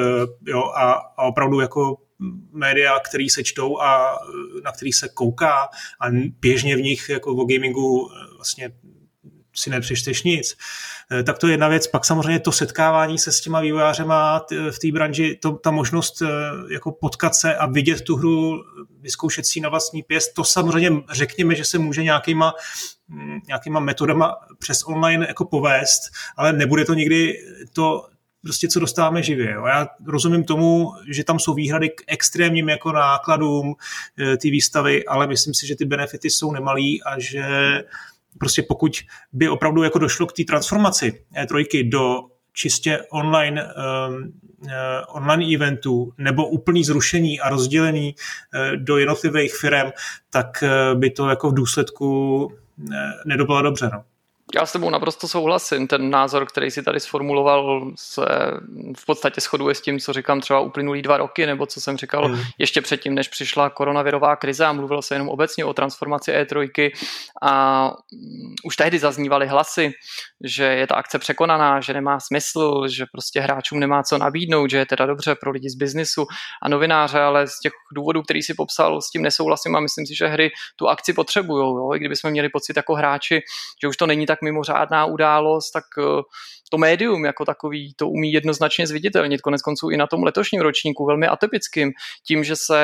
jo, 0.48 0.63
a, 0.63 0.91
a 0.91 1.24
opravdu 1.24 1.60
jako 1.60 1.98
média, 2.51 3.00
který 3.00 3.29
se 3.29 3.44
čtou 3.44 3.82
a 3.82 4.20
na 4.63 4.72
který 4.72 4.91
se 4.91 5.10
kouká 5.10 5.70
a 6.01 6.06
běžně 6.39 6.75
v 6.75 6.82
nich 6.82 7.10
jako 7.10 7.36
o 7.36 7.46
gamingu 7.46 8.10
eh, 8.12 8.36
vlastně 8.36 8.72
si 9.58 9.70
nepřečteš 9.70 10.24
nic. 10.24 10.58
Eh, 11.12 11.24
tak 11.24 11.38
to 11.38 11.48
je 11.48 11.54
jedna 11.54 11.68
věc. 11.68 11.88
Pak 11.88 12.06
samozřejmě 12.06 12.40
to 12.40 12.52
setkávání 12.52 13.18
se 13.18 13.32
s 13.32 13.42
těma 13.42 13.62
vývojářema 13.62 14.46
v 14.72 14.80
té 14.80 14.92
branži, 14.92 15.40
to, 15.42 15.52
ta 15.52 15.72
možnost 15.72 16.22
jako 16.70 16.92
potkat 16.92 17.36
se 17.36 17.56
a 17.56 17.66
vidět 17.66 18.02
tu 18.02 18.16
hru, 18.16 18.64
vyzkoušet 19.02 19.46
si 19.46 19.60
na 19.60 19.70
vlastní 19.70 20.04
pěst, 20.04 20.34
to 20.34 20.44
samozřejmě 20.44 20.92
řekněme, 21.12 21.56
že 21.56 21.66
se 21.66 21.78
může 21.78 22.04
nějakýma 22.04 22.54
nějakýma 23.48 23.80
metodama 23.80 24.36
přes 24.60 24.84
online 24.84 25.26
jako 25.28 25.46
povést, 25.46 26.02
ale 26.38 26.54
nebude 26.54 26.86
to 26.86 26.94
nikdy 26.94 27.34
to, 27.74 28.08
prostě 28.42 28.68
co 28.68 28.80
dostáváme 28.80 29.24
živě. 29.24 29.52
Jo. 29.52 29.66
Já 29.66 29.88
rozumím 30.06 30.44
tomu, 30.44 30.94
že 31.10 31.24
tam 31.24 31.40
jsou 31.40 31.54
výhrady 31.54 31.90
k 31.90 32.04
extrémním 32.08 32.70
jako 32.70 32.92
nákladům 32.92 33.76
e, 34.20 34.38
ty 34.38 34.50
výstavy, 34.50 35.06
ale 35.06 35.28
myslím 35.28 35.54
si, 35.54 35.68
že 35.68 35.76
ty 35.76 35.86
benefity 35.86 36.30
jsou 36.30 36.52
nemalý 36.52 37.04
a 37.04 37.20
že 37.20 37.44
prostě 38.39 38.63
pokud 38.67 38.91
by 39.34 39.50
opravdu 39.50 39.84
jako 39.84 40.00
došlo 40.00 40.25
k 40.27 40.34
té 40.34 40.44
transformaci 40.44 41.24
E3 41.44 41.89
do 41.89 42.20
čistě 42.53 43.00
online, 43.10 43.63
uh, 43.63 44.15
online 45.08 45.56
eventů 45.56 46.13
nebo 46.17 46.48
úplný 46.48 46.84
zrušení 46.84 47.39
a 47.39 47.50
rozdělení 47.50 48.15
uh, 48.15 48.75
do 48.75 48.98
jednotlivých 48.98 49.56
firm, 49.56 49.91
tak 50.29 50.63
uh, 50.63 51.00
by 51.00 51.10
to 51.10 51.29
jako 51.29 51.50
v 51.50 51.53
důsledku 51.53 52.51
nedobylo 53.25 53.62
dobře. 53.62 53.89
No. 53.94 54.03
Já 54.56 54.66
s 54.66 54.72
tebou 54.72 54.89
naprosto 54.89 55.27
souhlasím. 55.27 55.88
Ten 55.88 56.10
názor, 56.10 56.46
který 56.46 56.72
si 56.72 56.84
tady 56.84 57.00
sformuloval, 57.00 57.92
se 57.96 58.22
v 58.98 59.06
podstatě 59.06 59.42
shoduje 59.42 59.75
s 59.75 59.82
tím, 59.82 60.00
co 60.00 60.13
říkám 60.13 60.42
třeba 60.42 60.60
uplynulý 60.60 61.01
dva 61.01 61.18
roky, 61.18 61.46
nebo 61.46 61.66
co 61.66 61.82
jsem 61.82 61.98
říkal 61.98 62.30
mm. 62.30 62.42
ještě 62.58 62.82
předtím, 62.82 63.16
než 63.16 63.27
přišla 63.27 63.70
koronavirová 63.70 64.36
krize 64.36 64.66
a 64.66 64.74
mluvilo 64.74 65.01
se 65.01 65.16
jenom 65.16 65.30
obecně 65.30 65.66
o 65.66 65.74
transformaci 65.74 66.32
E3 66.32 66.92
a 67.42 67.84
mm, 67.88 68.54
už 68.63 68.75
tehdy 68.75 69.00
zaznívaly 69.00 69.48
hlasy, 69.48 69.92
že 70.44 70.63
je 70.63 70.88
ta 70.88 70.96
akce 70.96 71.20
překonaná, 71.20 71.82
že 71.82 71.94
nemá 71.94 72.20
smysl, 72.20 72.88
že 72.88 73.06
prostě 73.12 73.39
hráčům 73.39 73.80
nemá 73.80 74.04
co 74.04 74.18
nabídnout, 74.18 74.70
že 74.70 74.77
je 74.77 74.86
teda 74.86 75.06
dobře 75.06 75.36
pro 75.36 75.51
lidi 75.51 75.70
z 75.70 75.75
biznisu 75.75 76.25
a 76.63 76.70
novináře, 76.70 77.20
ale 77.20 77.48
z 77.48 77.60
těch 77.60 77.72
důvodů, 77.96 78.22
který 78.22 78.42
si 78.42 78.54
popsal, 78.54 79.01
s 79.01 79.12
tím 79.12 79.22
nesouhlasím 79.22 79.75
a 79.75 79.80
myslím 79.80 80.06
si, 80.06 80.16
že 80.16 80.27
hry 80.27 80.50
tu 80.75 80.88
akci 80.88 81.13
potřebují. 81.13 81.96
I 81.96 82.00
kdybychom 82.00 82.32
měli 82.32 82.50
pocit 82.50 82.77
jako 82.77 82.96
hráči, 82.96 83.42
že 83.82 83.88
už 83.88 83.98
to 83.98 84.08
není 84.08 84.25
tak 84.25 84.37
mimořádná 84.41 85.06
událost, 85.06 85.72
tak 85.72 85.84
eh, 86.00 86.22
to 86.70 86.78
médium 86.78 87.26
jako 87.26 87.46
takový 87.46 87.94
to 87.96 88.10
umí 88.10 88.32
jednoznačně 88.32 88.88
zviditelnit. 88.88 89.42
Konec 89.42 89.62
konců 89.62 89.90
i 89.90 89.98
na 89.98 90.08
tom 90.08 90.24
letošním 90.24 90.62
ročníku, 90.62 91.06
velmi 91.06 91.28
atypickým, 91.28 91.92
tím, 92.28 92.44
že 92.44 92.56
se 92.56 92.78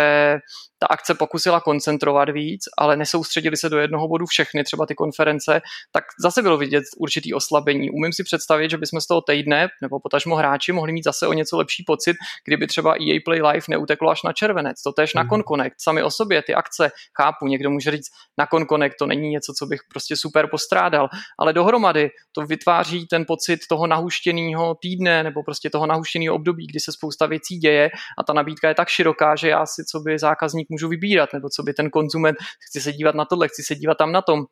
ta 0.83 0.87
akce 0.87 1.13
pokusila 1.13 1.59
koncentrovat 1.59 2.29
víc, 2.29 2.63
ale 2.77 2.97
nesoustředili 2.97 3.57
se 3.57 3.69
do 3.69 3.77
jednoho 3.77 4.07
bodu 4.07 4.25
všechny, 4.25 4.63
třeba 4.63 4.85
ty 4.85 4.95
konference, 4.95 5.61
tak 5.91 6.03
zase 6.21 6.41
bylo 6.41 6.57
vidět 6.57 6.83
určitý 6.97 7.33
oslabení. 7.33 7.91
Umím 7.91 8.13
si 8.13 8.23
představit, 8.23 8.69
že 8.69 8.77
bychom 8.77 9.01
z 9.01 9.07
toho 9.07 9.21
týdne 9.21 9.67
nebo 9.81 9.99
potažmo 9.99 10.35
hráči 10.35 10.71
mohli 10.71 10.91
mít 10.91 11.03
zase 11.03 11.27
o 11.27 11.33
něco 11.33 11.57
lepší 11.57 11.83
pocit, 11.87 12.17
kdyby 12.45 12.67
třeba 12.67 12.91
EA 12.93 13.19
Play 13.25 13.41
Live 13.41 13.65
neuteklo 13.69 14.09
až 14.09 14.23
na 14.23 14.33
červenec. 14.33 14.81
To 14.81 14.91
tež 14.91 15.13
mm. 15.13 15.17
na 15.17 15.23
mhm. 15.23 15.43
Connect. 15.47 15.81
Sami 15.81 16.03
o 16.03 16.11
sobě 16.11 16.41
ty 16.41 16.53
akce 16.53 16.91
chápu, 17.17 17.47
někdo 17.47 17.69
může 17.69 17.91
říct, 17.91 18.07
na 18.37 18.47
Connect 18.69 18.95
to 18.99 19.05
není 19.05 19.29
něco, 19.29 19.53
co 19.59 19.65
bych 19.65 19.79
prostě 19.89 20.15
super 20.15 20.47
postrádal, 20.49 21.09
ale 21.39 21.53
dohromady 21.53 22.09
to 22.31 22.41
vytváří 22.41 23.07
ten 23.07 23.25
pocit 23.27 23.59
toho 23.73 23.87
nahuštěného 23.87 24.75
týdne 24.81 25.23
nebo 25.23 25.43
prostě 25.43 25.69
toho 25.69 25.85
nahuštěného 25.85 26.35
období, 26.35 26.67
kdy 26.67 26.79
se 26.79 26.91
spousta 26.91 27.25
věcí 27.25 27.57
děje 27.57 27.89
a 28.17 28.23
ta 28.23 28.33
nabídka 28.33 28.67
je 28.67 28.75
tak 28.75 28.87
široká, 28.87 29.35
že 29.35 29.49
já 29.49 29.65
si 29.65 29.85
co 29.85 29.99
by 29.99 30.19
zákazník 30.19 30.69
můžu 30.69 30.89
vybírat, 30.89 31.29
nebo 31.33 31.49
co 31.49 31.63
by 31.63 31.73
ten 31.73 31.89
konzument, 31.89 32.37
chci 32.69 32.81
se 32.81 32.91
dívat 32.91 33.15
na 33.15 33.25
tohle, 33.25 33.47
chci 33.47 33.63
se 33.63 33.75
dívat 33.75 33.97
tam 33.97 34.11
na 34.11 34.21
tom. 34.21 34.45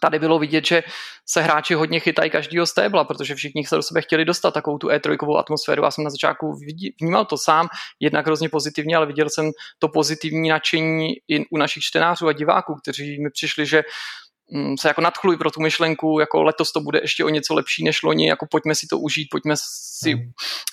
Tady 0.00 0.18
bylo 0.18 0.38
vidět, 0.38 0.66
že 0.66 0.82
se 1.28 1.42
hráči 1.42 1.74
hodně 1.74 2.00
chytají 2.00 2.30
každýho 2.30 2.66
stébla, 2.66 3.04
protože 3.04 3.34
všichni 3.34 3.66
se 3.66 3.76
do 3.76 3.82
sebe 3.82 4.02
chtěli 4.02 4.24
dostat 4.24 4.54
takovou 4.54 4.78
tu 4.78 4.88
E3 4.88 5.38
atmosféru. 5.38 5.84
Já 5.84 5.90
jsem 5.90 6.04
na 6.04 6.10
začátku 6.10 6.60
vnímal 7.00 7.24
to 7.24 7.36
sám, 7.38 7.68
jednak 8.00 8.26
hrozně 8.26 8.48
pozitivně, 8.48 8.96
ale 8.96 9.06
viděl 9.06 9.28
jsem 9.30 9.50
to 9.78 9.88
pozitivní 9.88 10.48
nadšení 10.48 11.12
i 11.28 11.46
u 11.50 11.56
našich 11.58 11.82
čtenářů 11.82 12.28
a 12.28 12.32
diváků, 12.32 12.74
kteří 12.74 13.22
mi 13.22 13.30
přišli, 13.30 13.66
že 13.66 13.82
se 14.80 14.88
jako 14.88 15.00
nadchluj 15.00 15.36
pro 15.36 15.50
tu 15.50 15.60
myšlenku, 15.60 16.20
jako 16.20 16.42
letos 16.42 16.72
to 16.72 16.80
bude 16.80 17.00
ještě 17.02 17.24
o 17.24 17.28
něco 17.28 17.54
lepší 17.54 17.84
než 17.84 18.02
loni, 18.02 18.28
jako 18.28 18.46
pojďme 18.50 18.74
si 18.74 18.86
to 18.86 18.98
užít, 18.98 19.28
pojďme 19.30 19.54
si 20.00 20.14
mm. 20.14 20.22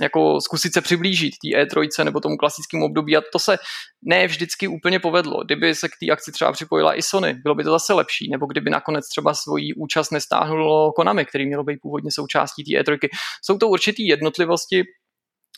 jako 0.01 0.41
zkusit 0.41 0.73
se 0.73 0.81
přiblížit 0.81 1.33
té 1.43 1.63
E3 1.63 2.03
nebo 2.03 2.19
tomu 2.19 2.37
klasickému 2.37 2.85
období 2.85 3.17
a 3.17 3.21
to 3.31 3.39
se 3.39 3.57
ne 4.01 4.27
vždycky 4.27 4.67
úplně 4.67 4.99
povedlo. 4.99 5.43
Kdyby 5.43 5.75
se 5.75 5.89
k 5.89 5.91
té 5.99 6.11
akci 6.11 6.31
třeba 6.31 6.51
připojila 6.51 6.97
i 6.97 7.01
Sony, 7.01 7.33
bylo 7.33 7.55
by 7.55 7.63
to 7.63 7.71
zase 7.71 7.93
lepší, 7.93 8.29
nebo 8.31 8.45
kdyby 8.45 8.69
nakonec 8.69 9.09
třeba 9.09 9.33
svoji 9.33 9.73
účast 9.73 10.11
nestáhnulo 10.11 10.91
Konami, 10.91 11.25
který 11.25 11.45
mělo 11.45 11.63
být 11.63 11.79
původně 11.81 12.11
součástí 12.11 12.63
té 12.63 12.81
E3. 12.81 12.97
Jsou 13.45 13.57
to 13.57 13.67
určitý 13.67 14.07
jednotlivosti, 14.07 14.83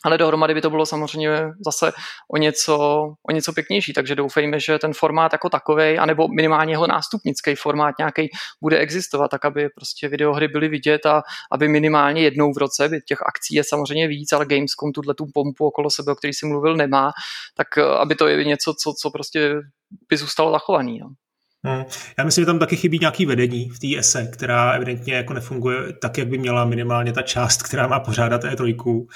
ale 0.04 0.18
dohromady 0.18 0.54
by 0.54 0.60
to 0.60 0.70
bylo 0.70 0.86
samozřejmě 0.86 1.30
zase 1.66 1.92
o 2.32 2.36
něco, 2.36 2.78
o 3.28 3.32
něco 3.32 3.52
pěknější, 3.52 3.92
takže 3.92 4.14
doufejme, 4.14 4.60
že 4.60 4.78
ten 4.78 4.92
formát 4.92 5.32
jako 5.32 5.48
takový, 5.48 5.98
anebo 5.98 6.28
minimálně 6.28 6.72
jeho 6.72 6.86
nástupnický 6.86 7.54
formát 7.54 7.94
nějaký 7.98 8.28
bude 8.62 8.78
existovat, 8.78 9.30
tak 9.30 9.44
aby 9.44 9.68
prostě 9.68 10.08
videohry 10.08 10.48
byly 10.48 10.68
vidět 10.68 11.06
a 11.06 11.22
aby 11.52 11.68
minimálně 11.68 12.22
jednou 12.22 12.52
v 12.52 12.58
roce, 12.58 12.88
by 12.88 13.00
těch 13.00 13.22
akcí 13.22 13.54
je 13.54 13.64
samozřejmě 13.64 14.08
víc, 14.08 14.32
ale 14.32 14.46
Gamescom 14.46 14.92
tuhle 14.92 15.14
tu 15.14 15.26
pompu 15.34 15.66
okolo 15.66 15.90
sebe, 15.90 16.12
o 16.12 16.14
který 16.14 16.32
si 16.32 16.46
mluvil, 16.46 16.76
nemá, 16.76 17.12
tak 17.54 17.78
eh, 17.78 17.82
aby 17.82 18.14
to 18.14 18.26
je 18.26 18.44
něco, 18.44 18.74
co, 18.74 18.94
co 19.02 19.10
prostě 19.10 19.54
by 20.08 20.16
zůstalo 20.16 20.52
zachovaný. 20.52 20.98
No. 20.98 21.08
Hmm. 21.66 21.84
Já 22.18 22.24
myslím, 22.24 22.42
že 22.42 22.46
tam 22.46 22.58
taky 22.58 22.76
chybí 22.76 22.98
nějaký 22.98 23.26
vedení 23.26 23.68
v 23.68 23.78
té 23.78 23.98
ESE, 23.98 24.26
která 24.26 24.72
evidentně 24.72 25.14
jako 25.14 25.32
nefunguje 25.32 25.92
tak, 25.92 26.18
jak 26.18 26.28
by 26.28 26.38
měla 26.38 26.64
minimálně 26.64 27.12
ta 27.12 27.22
část, 27.22 27.62
která 27.62 27.86
má 27.86 28.00
pořádat 28.00 28.44
E3. 28.44 28.76
Uh, 28.84 29.06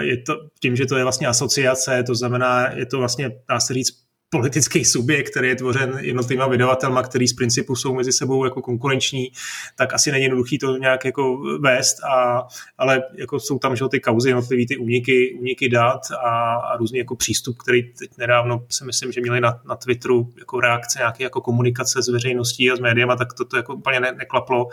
je 0.00 0.22
to 0.22 0.34
tím, 0.60 0.76
že 0.76 0.86
to 0.86 0.96
je 0.96 1.02
vlastně 1.02 1.26
asociace, 1.26 2.02
to 2.02 2.14
znamená, 2.14 2.70
je 2.72 2.86
to 2.86 2.98
vlastně, 2.98 3.30
dá 3.48 3.60
se 3.60 3.74
říct, 3.74 4.07
politický 4.30 4.84
subjekt, 4.84 5.30
který 5.30 5.48
je 5.48 5.56
tvořen 5.56 5.98
jednotlivými 6.00 6.50
vydavatelma, 6.50 7.02
který 7.02 7.28
z 7.28 7.32
principu 7.32 7.76
jsou 7.76 7.94
mezi 7.94 8.12
sebou 8.12 8.44
jako 8.44 8.62
konkurenční, 8.62 9.32
tak 9.76 9.94
asi 9.94 10.12
není 10.12 10.24
jednoduchý 10.24 10.58
to 10.58 10.76
nějak 10.76 11.04
jako 11.04 11.36
vést, 11.60 12.04
a, 12.04 12.46
ale 12.78 13.02
jako 13.14 13.40
jsou 13.40 13.58
tam 13.58 13.76
že 13.76 13.84
ty 13.90 14.00
kauzy, 14.00 14.28
jednotlivý 14.28 14.66
ty 14.66 14.76
uniky, 14.76 15.36
uniky 15.40 15.68
dat 15.68 16.00
a, 16.10 16.54
a 16.54 16.76
různý 16.76 16.98
jako 16.98 17.16
přístup, 17.16 17.58
který 17.58 17.82
teď 17.82 18.10
nedávno 18.18 18.66
si 18.68 18.84
myslím, 18.84 19.12
že 19.12 19.20
měli 19.20 19.40
na, 19.40 19.60
na 19.68 19.76
Twitteru 19.76 20.32
jako 20.38 20.60
reakce, 20.60 20.98
nějaké 20.98 21.24
jako 21.24 21.40
komunikace 21.40 22.02
s 22.02 22.08
veřejností 22.08 22.70
a 22.70 22.76
s 22.76 22.80
médiama, 22.80 23.16
tak 23.16 23.32
to, 23.32 23.44
to 23.44 23.56
jako 23.56 23.74
úplně 23.74 24.00
ne, 24.00 24.12
neklaplo. 24.12 24.68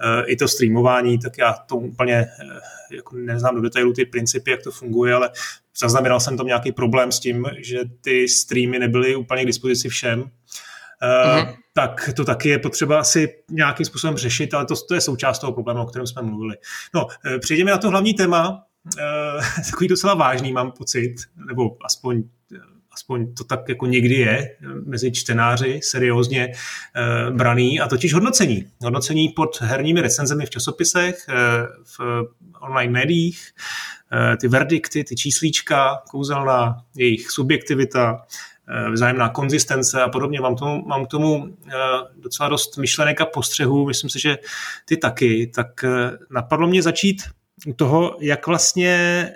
E, 0.00 0.26
I 0.26 0.36
to 0.36 0.48
streamování, 0.48 1.18
tak 1.18 1.38
já 1.38 1.52
to 1.52 1.76
úplně 1.76 2.14
e, 2.14 2.26
jako 2.96 3.16
neznám 3.16 3.54
do 3.54 3.60
detailu 3.60 3.92
ty 3.92 4.04
principy, 4.04 4.50
jak 4.50 4.62
to 4.62 4.70
funguje, 4.70 5.14
ale 5.14 5.30
zaznamenal 5.80 6.20
jsem 6.20 6.36
tam 6.36 6.46
nějaký 6.46 6.72
problém 6.72 7.12
s 7.12 7.20
tím, 7.20 7.46
že 7.58 7.80
ty 8.00 8.28
streamy 8.28 8.78
nebyly 8.78 9.16
úplně 9.16 9.42
k 9.42 9.46
dispozici 9.46 9.88
všem, 9.88 10.20
uh-huh. 10.22 11.54
tak 11.74 12.10
to 12.16 12.24
taky 12.24 12.48
je 12.48 12.58
potřeba 12.58 13.00
asi 13.00 13.28
nějakým 13.50 13.86
způsobem 13.86 14.16
řešit, 14.16 14.54
ale 14.54 14.66
to, 14.66 14.74
to 14.88 14.94
je 14.94 15.00
součást 15.00 15.38
toho 15.38 15.52
problému, 15.52 15.82
o 15.82 15.86
kterém 15.86 16.06
jsme 16.06 16.22
mluvili. 16.22 16.56
No, 16.94 17.06
eh, 17.26 17.38
přejdeme 17.38 17.70
na 17.70 17.78
to 17.78 17.90
hlavní 17.90 18.14
téma, 18.14 18.48
uh, 18.50 19.44
takový 19.70 19.88
docela 19.88 20.14
vážný, 20.14 20.52
mám 20.52 20.72
pocit, 20.72 21.14
nebo 21.46 21.76
aspoň 21.84 22.22
aspoň 22.96 23.34
to 23.34 23.44
tak 23.44 23.68
jako 23.68 23.86
někdy 23.86 24.14
je, 24.14 24.56
mezi 24.86 25.12
čtenáři 25.12 25.80
seriózně 25.82 26.44
e, 26.44 26.52
braný, 27.30 27.80
a 27.80 27.88
totiž 27.88 28.14
hodnocení. 28.14 28.66
Hodnocení 28.82 29.28
pod 29.28 29.60
herními 29.60 30.00
recenzemi 30.00 30.46
v 30.46 30.50
časopisech, 30.50 31.26
e, 31.28 31.34
v 31.98 32.24
online 32.60 32.92
médiích, 32.92 33.50
e, 34.32 34.36
ty 34.36 34.48
verdikty, 34.48 35.04
ty 35.04 35.16
číslíčka, 35.16 36.02
kouzelná, 36.10 36.84
jejich 36.96 37.30
subjektivita, 37.30 38.26
vzájemná 38.92 39.28
konzistence 39.28 40.02
a 40.02 40.08
podobně. 40.08 40.40
Mám, 40.40 40.56
tomu, 40.56 40.86
mám 40.86 41.06
k 41.06 41.08
tomu 41.08 41.56
docela 42.16 42.48
dost 42.48 42.76
myšlenek 42.76 43.20
a 43.20 43.26
postřehů, 43.26 43.86
myslím 43.86 44.10
si, 44.10 44.20
že 44.20 44.38
ty 44.84 44.96
taky. 44.96 45.46
Tak 45.54 45.84
napadlo 46.30 46.66
mě 46.66 46.82
začít 46.82 47.22
u 47.66 47.72
toho, 47.72 48.16
jak 48.20 48.46
vlastně 48.46 49.32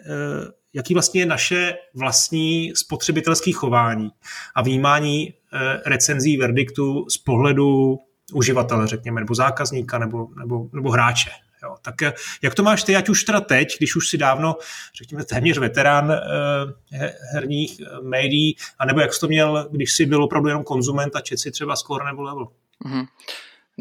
jaký 0.72 0.94
vlastně 0.94 1.20
je 1.20 1.26
naše 1.26 1.74
vlastní 1.94 2.72
spotřebitelské 2.76 3.52
chování 3.52 4.10
a 4.54 4.62
vnímání 4.62 5.28
eh, 5.28 5.80
recenzí 5.86 6.36
verdiktu 6.36 7.06
z 7.10 7.18
pohledu 7.18 7.98
uživatele, 8.32 8.86
řekněme, 8.86 9.20
nebo 9.20 9.34
zákazníka, 9.34 9.98
nebo, 9.98 10.28
nebo, 10.38 10.68
nebo 10.72 10.90
hráče. 10.90 11.30
Jo, 11.62 11.76
tak 11.82 12.02
eh, 12.02 12.12
jak 12.42 12.54
to 12.54 12.62
máš 12.62 12.82
ty, 12.82 12.96
ať 12.96 13.08
už 13.08 13.24
teda 13.24 13.40
teď, 13.40 13.78
když 13.78 13.96
už 13.96 14.08
si 14.08 14.18
dávno, 14.18 14.56
řekněme, 14.94 15.24
téměř 15.24 15.58
veterán 15.58 16.12
eh, 16.12 17.12
herních 17.32 17.80
eh, 17.80 18.00
médií, 18.02 18.56
anebo 18.78 19.00
jak 19.00 19.14
jsi 19.14 19.20
to 19.20 19.28
měl, 19.28 19.68
když 19.70 19.92
jsi 19.92 20.06
byl 20.06 20.24
opravdu 20.24 20.48
jenom 20.48 20.64
konzument 20.64 21.16
a 21.16 21.20
čet 21.20 21.38
si 21.38 21.50
třeba 21.50 21.76
score 21.76 22.04
nebo 22.04 22.22
level? 22.22 22.46
Mm-hmm. 22.84 23.06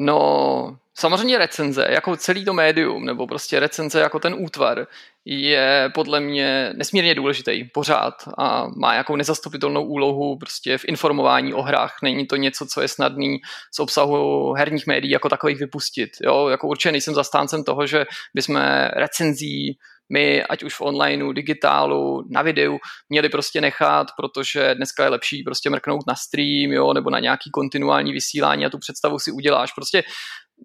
No, 0.01 0.77
samozřejmě 0.93 1.37
recenze, 1.37 1.87
jako 1.89 2.15
celý 2.15 2.45
to 2.45 2.53
médium, 2.53 3.05
nebo 3.05 3.27
prostě 3.27 3.59
recenze 3.59 3.99
jako 3.99 4.19
ten 4.19 4.35
útvar, 4.39 4.87
je 5.25 5.91
podle 5.93 6.19
mě 6.19 6.73
nesmírně 6.75 7.15
důležitý 7.15 7.63
pořád 7.63 8.13
a 8.37 8.67
má 8.77 8.93
jakou 8.93 9.15
nezastupitelnou 9.15 9.83
úlohu 9.83 10.37
prostě 10.37 10.77
v 10.77 10.85
informování 10.85 11.53
o 11.53 11.61
hrách. 11.61 11.95
Není 12.03 12.27
to 12.27 12.35
něco, 12.35 12.65
co 12.65 12.81
je 12.81 12.87
snadný 12.87 13.37
z 13.73 13.79
obsahu 13.79 14.53
herních 14.53 14.87
médií 14.87 15.11
jako 15.11 15.29
takových 15.29 15.59
vypustit. 15.59 16.09
Jo? 16.21 16.47
Jako 16.47 16.67
určitě 16.67 16.91
nejsem 16.91 17.13
zastáncem 17.13 17.63
toho, 17.63 17.87
že 17.87 18.05
bychom 18.35 18.61
recenzí 18.93 19.77
my, 20.13 20.43
ať 20.43 20.63
už 20.63 20.75
v 20.75 20.81
onlineu, 20.81 21.31
digitálu, 21.31 22.23
na 22.29 22.41
videu, 22.41 22.77
měli 23.09 23.29
prostě 23.29 23.61
nechat, 23.61 24.07
protože 24.17 24.75
dneska 24.75 25.03
je 25.03 25.09
lepší 25.09 25.43
prostě 25.43 25.69
mrknout 25.69 26.07
na 26.07 26.15
stream, 26.15 26.71
jo, 26.71 26.93
nebo 26.93 27.09
na 27.09 27.19
nějaký 27.19 27.51
kontinuální 27.51 28.13
vysílání 28.13 28.65
a 28.65 28.69
tu 28.69 28.77
představu 28.77 29.19
si 29.19 29.31
uděláš. 29.31 29.71
Prostě 29.73 30.03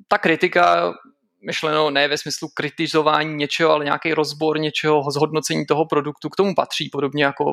ta 0.08 0.18
kritika 0.18 0.92
myšleno 1.46 1.90
ne 1.90 2.08
ve 2.08 2.18
smyslu 2.18 2.48
kritizování 2.54 3.34
něčeho, 3.34 3.70
ale 3.70 3.84
nějaký 3.84 4.14
rozbor 4.14 4.58
něčeho, 4.58 5.02
zhodnocení 5.10 5.66
toho 5.66 5.86
produktu, 5.86 6.28
k 6.28 6.36
tomu 6.36 6.54
patří, 6.54 6.88
podobně 6.92 7.24
jako 7.24 7.44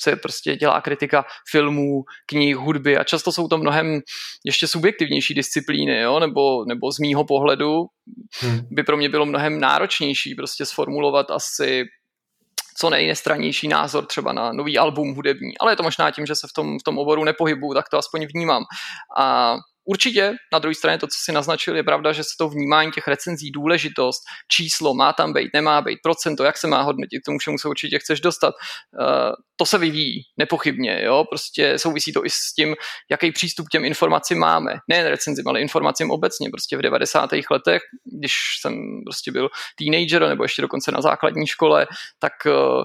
se 0.00 0.16
prostě 0.16 0.56
dělá 0.56 0.80
kritika 0.80 1.24
filmů, 1.50 2.04
knih, 2.26 2.56
hudby 2.56 2.98
a 2.98 3.04
často 3.04 3.32
jsou 3.32 3.48
to 3.48 3.58
mnohem 3.58 4.00
ještě 4.44 4.66
subjektivnější 4.66 5.34
disciplíny, 5.34 6.00
jo? 6.00 6.20
Nebo, 6.20 6.64
nebo 6.64 6.92
z 6.92 6.98
mýho 6.98 7.24
pohledu 7.24 7.86
hmm. 8.40 8.60
by 8.70 8.82
pro 8.82 8.96
mě 8.96 9.08
bylo 9.08 9.26
mnohem 9.26 9.60
náročnější 9.60 10.34
prostě 10.34 10.66
sformulovat 10.66 11.30
asi 11.30 11.84
co 12.78 12.90
nejnestranější 12.90 13.68
názor 13.68 14.06
třeba 14.06 14.32
na 14.32 14.52
nový 14.52 14.78
album 14.78 15.14
hudební, 15.14 15.58
ale 15.58 15.72
je 15.72 15.76
to 15.76 15.82
možná 15.82 16.10
tím, 16.10 16.26
že 16.26 16.34
se 16.34 16.46
v 16.48 16.52
tom, 16.52 16.78
v 16.78 16.82
tom 16.82 16.98
oboru 16.98 17.24
nepohybuju, 17.24 17.74
tak 17.74 17.88
to 17.88 17.98
aspoň 17.98 18.26
vnímám. 18.26 18.62
A 19.18 19.56
Určitě, 19.88 20.34
na 20.52 20.58
druhé 20.58 20.74
straně 20.74 20.98
to, 20.98 21.06
co 21.06 21.18
si 21.24 21.32
naznačil, 21.32 21.76
je 21.76 21.82
pravda, 21.82 22.12
že 22.12 22.24
se 22.24 22.30
to 22.38 22.48
vnímání 22.48 22.92
těch 22.92 23.08
recenzí, 23.08 23.50
důležitost, 23.50 24.22
číslo, 24.48 24.94
má 24.94 25.12
tam 25.12 25.32
být, 25.32 25.50
nemá 25.54 25.82
být, 25.82 25.98
procento, 26.02 26.44
jak 26.44 26.58
se 26.58 26.66
má 26.66 26.82
hodnotit, 26.82 27.20
k 27.20 27.24
tomu 27.24 27.38
všemu 27.38 27.58
se 27.58 27.68
určitě 27.68 27.98
chceš 27.98 28.20
dostat. 28.20 28.54
Uh, 29.00 29.32
to 29.56 29.66
se 29.66 29.78
vyvíjí, 29.78 30.22
nepochybně, 30.36 31.02
jo, 31.02 31.24
prostě 31.30 31.78
souvisí 31.78 32.12
to 32.12 32.26
i 32.26 32.30
s 32.30 32.52
tím, 32.56 32.74
jaký 33.10 33.32
přístup 33.32 33.66
k 33.66 33.70
těm 33.70 33.84
informacím 33.84 34.38
máme. 34.38 34.74
Ne 34.88 35.10
recenzím, 35.10 35.48
ale 35.48 35.60
informacím 35.60 36.10
obecně. 36.10 36.50
Prostě 36.50 36.76
v 36.76 36.82
90. 36.82 37.30
letech, 37.50 37.82
když 38.18 38.32
jsem 38.60 38.74
prostě 39.06 39.32
byl 39.32 39.48
teenager 39.78 40.28
nebo 40.28 40.44
ještě 40.44 40.62
dokonce 40.62 40.92
na 40.92 41.00
základní 41.00 41.46
škole, 41.46 41.86
tak 42.18 42.32
uh, 42.46 42.82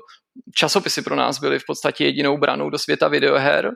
časopisy 0.55 1.01
pro 1.01 1.15
nás 1.15 1.39
byly 1.39 1.59
v 1.59 1.65
podstatě 1.67 2.05
jedinou 2.05 2.37
branou 2.37 2.69
do 2.69 2.79
světa 2.79 3.07
videoher 3.07 3.71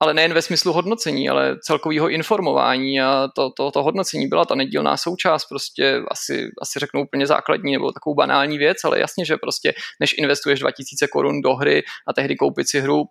ale 0.00 0.14
nejen 0.14 0.34
ve 0.34 0.42
smyslu 0.42 0.72
hodnocení, 0.72 1.28
ale 1.28 1.56
celkového 1.62 2.08
informování 2.08 3.00
a 3.00 3.28
to, 3.36 3.50
to, 3.56 3.70
to 3.70 3.82
hodnocení 3.82 4.26
byla 4.26 4.44
ta 4.44 4.54
nedílná 4.54 4.96
součást, 4.96 5.46
prostě 5.46 6.02
asi, 6.10 6.48
asi 6.62 6.78
řeknu 6.78 7.02
úplně 7.02 7.26
základní 7.26 7.72
nebo 7.72 7.92
takovou 7.92 8.14
banální 8.14 8.58
věc, 8.58 8.76
ale 8.84 9.00
jasně, 9.00 9.24
že 9.24 9.36
prostě 9.36 9.72
než 10.00 10.14
investuješ 10.18 10.60
2000 10.60 11.08
korun 11.08 11.40
do 11.42 11.54
hry 11.54 11.82
a 12.08 12.12
tehdy 12.12 12.36
koupit 12.36 12.68
si 12.68 12.80
hru 12.80 13.04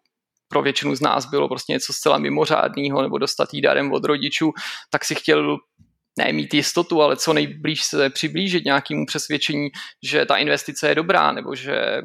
pro 0.48 0.62
většinu 0.62 0.96
z 0.96 1.02
nás 1.02 1.26
bylo 1.26 1.50
prostě 1.50 1.74
něco 1.74 1.94
zcela 1.94 2.18
mimořádného 2.18 3.02
nebo 3.02 3.18
dostat 3.18 3.54
jí 3.54 3.62
darem 3.62 3.92
od 3.92 4.06
rodičů, 4.06 4.52
tak 4.92 5.06
si 5.06 5.16
chtěl 5.16 5.58
ne 6.18 6.34
mít 6.34 6.54
jistotu, 6.54 7.02
ale 7.02 7.18
co 7.18 7.34
nejblíž 7.34 7.84
se 7.84 8.10
přiblížit 8.10 8.66
nějakému 8.66 9.06
přesvědčení, 9.06 9.70
že 10.04 10.26
ta 10.26 10.36
investice 10.36 10.90
je 10.90 10.96
dobrá, 10.96 11.32
nebo 11.32 11.56
že 11.56 12.02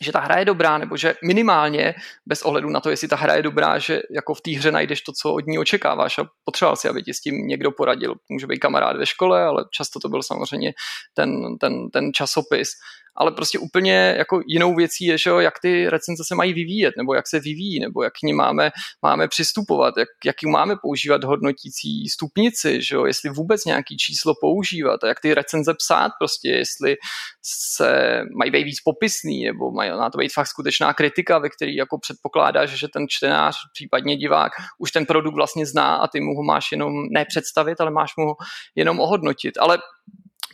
že 0.00 0.12
ta 0.12 0.20
hra 0.20 0.38
je 0.38 0.44
dobrá, 0.44 0.78
nebo 0.78 0.96
že 0.96 1.14
minimálně, 1.24 1.94
bez 2.26 2.42
ohledu 2.42 2.70
na 2.70 2.80
to, 2.80 2.90
jestli 2.90 3.08
ta 3.08 3.16
hra 3.16 3.34
je 3.34 3.42
dobrá, 3.42 3.78
že 3.78 4.02
jako 4.10 4.34
v 4.34 4.40
té 4.40 4.50
hře 4.50 4.72
najdeš 4.72 5.00
to, 5.00 5.12
co 5.12 5.34
od 5.34 5.46
ní 5.46 5.58
očekáváš 5.58 6.18
a 6.18 6.24
potřeboval 6.44 6.76
si, 6.76 6.88
aby 6.88 7.02
ti 7.02 7.14
s 7.14 7.20
tím 7.20 7.34
někdo 7.34 7.70
poradil. 7.70 8.14
Může 8.28 8.46
být 8.46 8.58
kamarád 8.58 8.96
ve 8.96 9.06
škole, 9.06 9.42
ale 9.42 9.64
často 9.70 10.00
to 10.00 10.08
byl 10.08 10.22
samozřejmě 10.22 10.72
ten, 11.14 11.58
ten, 11.58 11.90
ten 11.90 12.12
časopis 12.12 12.70
ale 13.16 13.32
prostě 13.32 13.58
úplně 13.58 14.14
jako 14.18 14.40
jinou 14.46 14.74
věcí 14.74 15.04
je, 15.04 15.18
že 15.18 15.30
jo, 15.30 15.38
jak 15.38 15.54
ty 15.62 15.90
recenze 15.90 16.22
se 16.26 16.34
mají 16.34 16.52
vyvíjet, 16.52 16.94
nebo 16.96 17.14
jak 17.14 17.28
se 17.28 17.40
vyvíjí, 17.40 17.80
nebo 17.80 18.02
jak 18.02 18.12
k 18.12 18.22
ní 18.22 18.32
máme, 18.32 18.70
máme 19.02 19.28
přistupovat, 19.28 19.94
jak, 19.98 20.08
jak 20.24 20.36
máme 20.42 20.76
používat 20.82 21.24
hodnotící 21.24 22.08
stupnici, 22.08 22.82
že 22.82 22.94
jo, 22.94 23.04
jestli 23.04 23.30
vůbec 23.30 23.64
nějaký 23.64 23.96
číslo 23.96 24.34
používat 24.40 25.04
a 25.04 25.08
jak 25.08 25.20
ty 25.20 25.34
recenze 25.34 25.74
psát 25.74 26.12
prostě, 26.20 26.48
jestli 26.48 26.96
se 27.42 28.22
mají 28.38 28.50
být 28.50 28.64
víc 28.64 28.80
popisný, 28.80 29.44
nebo 29.44 29.70
mají 29.70 29.89
na 29.96 30.10
to 30.10 30.18
být 30.18 30.32
fakt 30.34 30.46
skutečná 30.46 30.94
kritika, 30.94 31.38
ve 31.38 31.48
který 31.48 31.76
jako 31.76 31.98
předpokládáš, 31.98 32.70
že 32.70 32.88
ten 32.88 33.06
čtenář, 33.08 33.56
případně 33.74 34.16
divák, 34.16 34.52
už 34.78 34.90
ten 34.90 35.06
produkt 35.06 35.34
vlastně 35.34 35.66
zná 35.66 35.96
a 35.96 36.08
ty 36.08 36.20
mu 36.20 36.36
ho 36.36 36.42
máš 36.42 36.72
jenom 36.72 36.92
nepředstavit, 37.10 37.80
ale 37.80 37.90
máš 37.90 38.10
mu 38.18 38.26
ho 38.26 38.34
jenom 38.74 39.00
ohodnotit. 39.00 39.58
Ale 39.58 39.78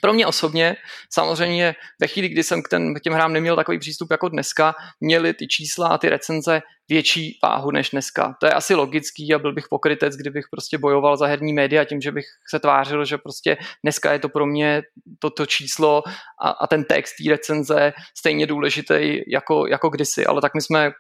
pro 0.00 0.12
mě 0.12 0.26
osobně, 0.26 0.76
samozřejmě 1.10 1.74
ve 2.00 2.06
chvíli, 2.06 2.28
kdy 2.28 2.42
jsem 2.42 2.62
k, 2.62 2.68
ten, 2.68 2.94
k 2.94 3.00
těm 3.00 3.12
hrám 3.12 3.32
neměl 3.32 3.56
takový 3.56 3.78
přístup 3.78 4.10
jako 4.10 4.28
dneska, 4.28 4.74
měly 5.00 5.34
ty 5.34 5.46
čísla 5.46 5.88
a 5.88 5.98
ty 5.98 6.08
recenze 6.08 6.62
větší 6.88 7.38
váhu 7.42 7.70
než 7.70 7.90
dneska. 7.90 8.36
To 8.40 8.46
je 8.46 8.52
asi 8.52 8.74
logický 8.74 9.34
a 9.34 9.38
byl 9.38 9.52
bych 9.52 9.68
pokrytec, 9.68 10.16
kdybych 10.16 10.44
prostě 10.50 10.78
bojoval 10.78 11.16
za 11.16 11.26
herní 11.26 11.52
média 11.52 11.84
tím, 11.84 12.00
že 12.00 12.12
bych 12.12 12.24
se 12.50 12.60
tvářil, 12.60 13.04
že 13.04 13.18
prostě 13.18 13.56
dneska 13.82 14.12
je 14.12 14.18
to 14.18 14.28
pro 14.28 14.46
mě 14.46 14.82
toto 15.18 15.46
číslo 15.46 16.02
a, 16.42 16.50
a 16.50 16.66
ten 16.66 16.84
text 16.84 17.12
té 17.22 17.30
recenze 17.30 17.92
stejně 18.18 18.46
důležitý 18.46 19.20
jako, 19.28 19.66
jako 19.66 19.88
kdysi. 19.88 20.26
Ale 20.26 20.40
tak 20.40 20.54
my 20.54 20.62
jsme 20.62 20.92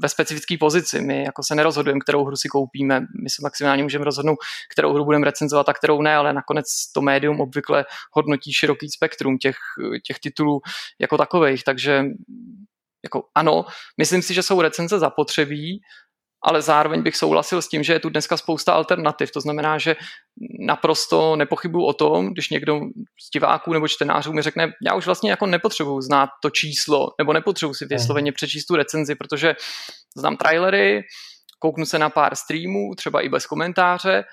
ve 0.00 0.08
specifické 0.08 0.58
pozici. 0.58 1.00
My 1.00 1.24
jako 1.24 1.42
se 1.42 1.54
nerozhodujeme, 1.54 2.00
kterou 2.00 2.24
hru 2.24 2.36
si 2.36 2.48
koupíme. 2.48 3.00
My 3.00 3.30
se 3.30 3.42
maximálně 3.42 3.82
můžeme 3.82 4.04
rozhodnout, 4.04 4.38
kterou 4.72 4.94
hru 4.94 5.04
budeme 5.04 5.24
recenzovat 5.24 5.68
a 5.68 5.72
kterou 5.72 6.02
ne, 6.02 6.16
ale 6.16 6.32
nakonec 6.32 6.66
to 6.94 7.00
médium 7.00 7.40
obvykle 7.40 7.84
hodnotí 8.12 8.52
široký 8.52 8.90
spektrum 8.90 9.38
těch, 9.38 9.56
těch 10.06 10.18
titulů 10.18 10.60
jako 11.00 11.18
takových. 11.18 11.64
Takže 11.64 12.04
jako 13.04 13.24
ano, 13.34 13.64
myslím 13.98 14.22
si, 14.22 14.34
že 14.34 14.42
jsou 14.42 14.60
recenze 14.60 14.98
zapotřebí, 14.98 15.80
ale 16.44 16.62
zároveň 16.62 17.02
bych 17.02 17.16
souhlasil 17.16 17.62
s 17.62 17.68
tím, 17.68 17.82
že 17.82 17.92
je 17.92 18.00
tu 18.00 18.08
dneska 18.08 18.36
spousta 18.36 18.72
alternativ. 18.72 19.30
To 19.30 19.40
znamená, 19.40 19.78
že 19.78 19.96
naprosto 20.66 21.36
nepochybuju 21.36 21.84
o 21.84 21.92
tom, 21.92 22.32
když 22.32 22.50
někdo 22.50 22.80
z 23.22 23.30
diváků 23.30 23.72
nebo 23.72 23.88
čtenářů 23.88 24.32
mi 24.32 24.42
řekne, 24.42 24.72
já 24.86 24.94
už 24.94 25.06
vlastně 25.06 25.30
jako 25.30 25.46
nepotřebuju 25.46 26.00
znát 26.00 26.28
to 26.42 26.50
číslo, 26.50 27.08
nebo 27.18 27.32
nepotřebuji 27.32 27.74
si 27.74 27.86
vysloveně 27.86 28.32
přečíst 28.32 28.66
tu 28.66 28.76
recenzi, 28.76 29.14
protože 29.14 29.54
znám 30.16 30.36
trailery, 30.36 31.02
kouknu 31.58 31.86
se 31.86 31.98
na 31.98 32.10
pár 32.10 32.34
streamů, 32.34 32.94
třeba 32.94 33.20
i 33.20 33.28
bez 33.28 33.46
komentáře 33.46 34.24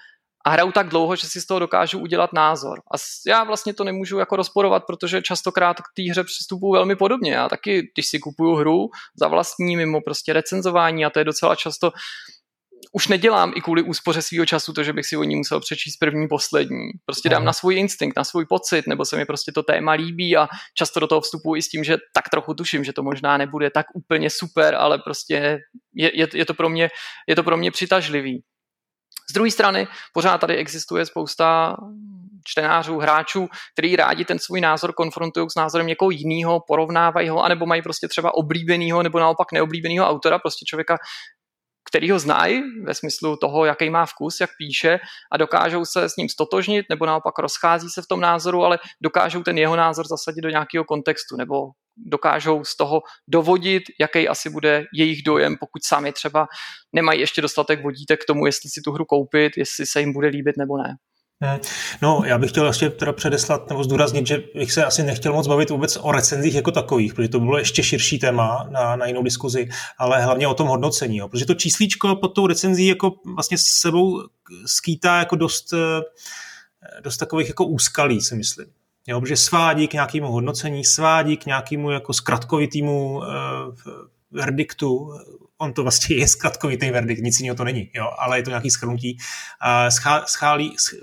a 0.46 0.50
hraju 0.50 0.72
tak 0.72 0.90
dlouho, 0.90 1.16
že 1.16 1.28
si 1.28 1.42
z 1.42 1.46
toho 1.46 1.60
dokážu 1.60 2.00
udělat 2.00 2.34
názor. 2.34 2.80
A 2.80 2.98
já 3.28 3.44
vlastně 3.44 3.74
to 3.74 3.84
nemůžu 3.84 4.20
jako 4.20 4.36
rozporovat, 4.36 4.84
protože 4.88 5.22
častokrát 5.22 5.78
k 5.78 5.92
té 5.96 6.04
hře 6.12 6.24
přistupuju 6.24 6.74
velmi 6.74 6.96
podobně. 6.96 7.34
Já 7.34 7.50
taky, 7.50 7.92
když 7.96 8.08
si 8.08 8.20
kupuju 8.20 8.56
hru 8.56 8.90
za 9.20 9.28
vlastní, 9.28 9.76
mimo 9.76 10.02
prostě 10.02 10.34
recenzování, 10.34 11.06
a 11.06 11.10
to 11.10 11.20
je 11.20 11.26
docela 11.26 11.56
často 11.56 11.92
už 12.92 13.08
nedělám 13.08 13.54
i 13.56 13.62
kvůli 13.62 13.84
úspoře 13.84 14.22
svého 14.22 14.46
času 14.46 14.74
to, 14.74 14.84
že 14.84 14.94
bych 14.94 15.06
si 15.06 15.18
o 15.18 15.24
ní 15.24 15.36
musel 15.36 15.60
přečíst 15.60 15.98
první, 15.98 16.28
poslední. 16.28 16.90
Prostě 17.06 17.30
dám 17.30 17.46
na 17.46 17.54
svůj 17.54 17.76
instinkt, 17.76 18.18
na 18.18 18.24
svůj 18.24 18.46
pocit, 18.46 18.88
nebo 18.88 19.06
se 19.06 19.18
mi 19.18 19.26
prostě 19.26 19.52
to 19.52 19.64
téma 19.64 19.92
líbí 19.92 20.38
a 20.38 20.48
často 20.74 21.00
do 21.00 21.08
toho 21.08 21.22
vstupuji 21.22 21.60
i 21.60 21.62
s 21.62 21.70
tím, 21.70 21.84
že 21.84 21.98
tak 22.14 22.30
trochu 22.30 22.54
tuším, 22.54 22.84
že 22.84 22.94
to 22.94 23.04
možná 23.04 23.38
nebude 23.38 23.70
tak 23.70 23.86
úplně 23.94 24.30
super, 24.30 24.76
ale 24.76 25.00
prostě 25.00 25.62
je, 25.96 26.20
je, 26.20 26.28
je, 26.34 26.46
to, 26.46 26.54
pro 26.54 26.70
mě, 26.70 26.90
je 27.28 27.36
to 27.36 27.44
pro 27.44 27.58
mě 27.58 27.72
přitažlivý. 27.72 28.44
Z 29.30 29.34
druhé 29.34 29.52
strany 29.52 29.88
pořád 30.14 30.38
tady 30.38 30.56
existuje 30.56 31.06
spousta 31.06 31.76
čtenářů, 32.48 32.98
hráčů, 32.98 33.48
který 33.74 33.96
rádi 33.96 34.26
ten 34.26 34.40
svůj 34.40 34.62
názor 34.62 34.94
konfrontují 34.94 35.50
s 35.50 35.56
názorem 35.56 35.88
někoho 35.88 36.12
jiného, 36.12 36.60
porovnávají 36.68 37.30
ho, 37.30 37.44
anebo 37.44 37.66
mají 37.66 37.82
prostě 37.82 38.08
třeba 38.08 38.34
oblíbeného 38.34 39.04
nebo 39.04 39.20
naopak 39.20 39.52
neoblíbeného 39.52 40.08
autora, 40.08 40.40
prostě 40.40 40.66
člověka, 40.66 40.98
který 41.90 42.12
ho 42.12 42.20
znají 42.20 42.62
ve 42.86 42.94
smyslu 42.94 43.38
toho, 43.38 43.66
jaký 43.66 43.90
má 43.90 44.06
vkus, 44.06 44.40
jak 44.42 44.50
píše 44.58 45.00
a 45.32 45.38
dokážou 45.38 45.86
se 45.86 46.10
s 46.10 46.16
ním 46.16 46.30
stotožnit 46.30 46.86
nebo 46.90 47.06
naopak 47.06 47.40
rozchází 47.40 47.88
se 47.90 48.02
v 48.02 48.08
tom 48.08 48.22
názoru, 48.22 48.64
ale 48.64 48.80
dokážou 49.04 49.44
ten 49.44 49.58
jeho 49.58 49.76
názor 49.76 50.08
zasadit 50.08 50.42
do 50.42 50.50
nějakého 50.50 50.84
kontextu 50.84 51.36
nebo 51.38 51.56
dokážou 52.06 52.64
z 52.64 52.78
toho 52.78 53.02
dovodit, 53.28 53.84
jaký 54.00 54.28
asi 54.28 54.50
bude 54.50 54.84
jejich 54.94 55.24
dojem, 55.24 55.56
pokud 55.60 55.84
sami 55.84 56.12
třeba 56.12 56.48
nemají 56.94 57.20
ještě 57.20 57.42
dostatek 57.42 57.84
vodítek 57.84 58.24
k 58.24 58.26
tomu, 58.28 58.46
jestli 58.46 58.70
si 58.70 58.82
tu 58.82 58.92
hru 58.92 59.06
koupit, 59.06 59.58
jestli 59.58 59.86
se 59.86 60.00
jim 60.00 60.14
bude 60.14 60.28
líbit 60.28 60.58
nebo 60.58 60.78
ne. 60.78 60.96
Hmm. 61.42 61.60
No, 62.02 62.22
já 62.26 62.38
bych 62.38 62.50
chtěl 62.50 62.68
ještě 62.68 62.90
teda 62.90 63.14
předeslat 63.14 63.70
nebo 63.70 63.84
zdůraznit, 63.84 64.28
že 64.28 64.44
bych 64.56 64.72
se 64.72 64.86
asi 64.86 65.04
nechtěl 65.04 65.34
moc 65.34 65.48
bavit 65.48 65.70
vůbec 65.70 65.98
o 66.02 66.12
recenzích 66.12 66.56
jako 66.56 66.72
takových, 66.72 67.14
protože 67.14 67.30
to 67.30 67.40
bylo 67.40 67.58
ještě 67.58 67.84
širší 67.84 68.20
téma 68.20 68.68
na, 68.70 68.96
na 68.96 69.06
jinou 69.06 69.24
diskuzi, 69.24 69.70
ale 69.98 70.24
hlavně 70.24 70.48
o 70.48 70.54
tom 70.54 70.68
hodnocení, 70.68 71.18
jo, 71.18 71.28
protože 71.28 71.46
to 71.46 71.54
číslíčko 71.54 72.16
pod 72.16 72.28
tou 72.28 72.48
recenzí 72.48 72.88
jako 72.88 73.12
vlastně 73.36 73.58
s 73.58 73.64
sebou 73.64 74.24
skýtá 74.66 75.20
jako 75.20 75.36
dost, 75.36 75.74
eh, 75.74 76.02
dost 77.02 77.18
takových 77.18 77.48
jako 77.48 77.66
úskalí, 77.66 78.22
si 78.22 78.36
myslím. 78.36 78.68
Jo, 79.10 79.22
protože 79.22 79.38
svádí 79.38 79.88
k 79.88 79.94
nějakému 79.94 80.32
hodnocení, 80.32 80.86
svádí 80.86 81.38
k 81.38 81.46
nějakému 81.46 81.92
jako 81.92 82.14
zkratkovitýmu 82.14 83.18
uh, 83.18 83.26
verdiktu. 84.32 85.14
On 85.58 85.74
to 85.74 85.84
vlastně 85.84 86.16
je 86.16 86.28
zkratkovitý 86.28 86.92
verdikt, 86.92 87.22
nic 87.22 87.40
jiného 87.40 87.58
to 87.58 87.64
není, 87.64 87.90
jo, 87.94 88.10
ale 88.20 88.38
je 88.40 88.44
to 88.44 88.50
nějaký 88.50 88.70
schrnutí. 88.70 89.18
Uh, 89.18 89.90
schá, 89.90 90.26
schálí, 90.26 90.70
uh, 90.70 90.76
s, 90.78 90.94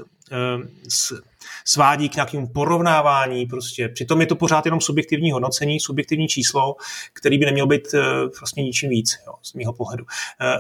svádí 1.65 2.09
k 2.09 2.15
nějakému 2.15 2.47
porovnávání 2.47 3.47
prostě. 3.47 3.89
Přitom 3.89 4.21
je 4.21 4.27
to 4.27 4.37
pořád 4.37 4.65
jenom 4.65 4.81
subjektivní 4.81 5.33
hodnocení, 5.33 5.81
subjektivní 5.81 6.29
číslo, 6.29 6.77
který 7.13 7.39
by 7.39 7.47
neměl 7.47 7.67
být 7.67 7.89
uh, 7.95 8.01
vlastně 8.41 8.63
ničím 8.63 8.91
víc, 8.91 9.19
jo, 9.27 9.33
z 9.43 9.55
mého 9.55 9.73
pohledu. 9.73 10.05
Uh, 10.05 10.09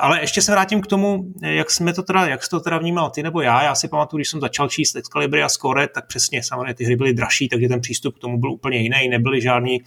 ale 0.00 0.20
ještě 0.20 0.42
se 0.42 0.52
vrátím 0.52 0.80
k 0.80 0.86
tomu, 0.86 1.24
jak 1.42 1.70
jsme 1.70 1.92
to 1.92 2.02
teda, 2.02 2.26
jak 2.26 2.44
jsi 2.44 2.50
to 2.50 2.60
teda 2.60 2.78
vnímal 2.78 3.10
ty 3.10 3.22
nebo 3.22 3.40
já. 3.40 3.62
Já 3.62 3.74
si 3.74 3.88
pamatuju, 3.88 4.18
když 4.18 4.28
jsem 4.28 4.40
začal 4.40 4.68
číst 4.68 4.96
Excalibur 4.96 5.40
a 5.40 5.48
Score, 5.48 5.88
tak 5.88 6.06
přesně, 6.06 6.42
samozřejmě 6.42 6.74
ty 6.74 6.84
hry 6.84 6.96
byly 6.96 7.14
dražší, 7.14 7.48
takže 7.48 7.68
ten 7.68 7.80
přístup 7.80 8.16
k 8.16 8.18
tomu 8.18 8.40
byl 8.40 8.52
úplně 8.52 8.78
jiný. 8.78 9.08
Nebyly 9.08 9.40
žádný, 9.40 9.82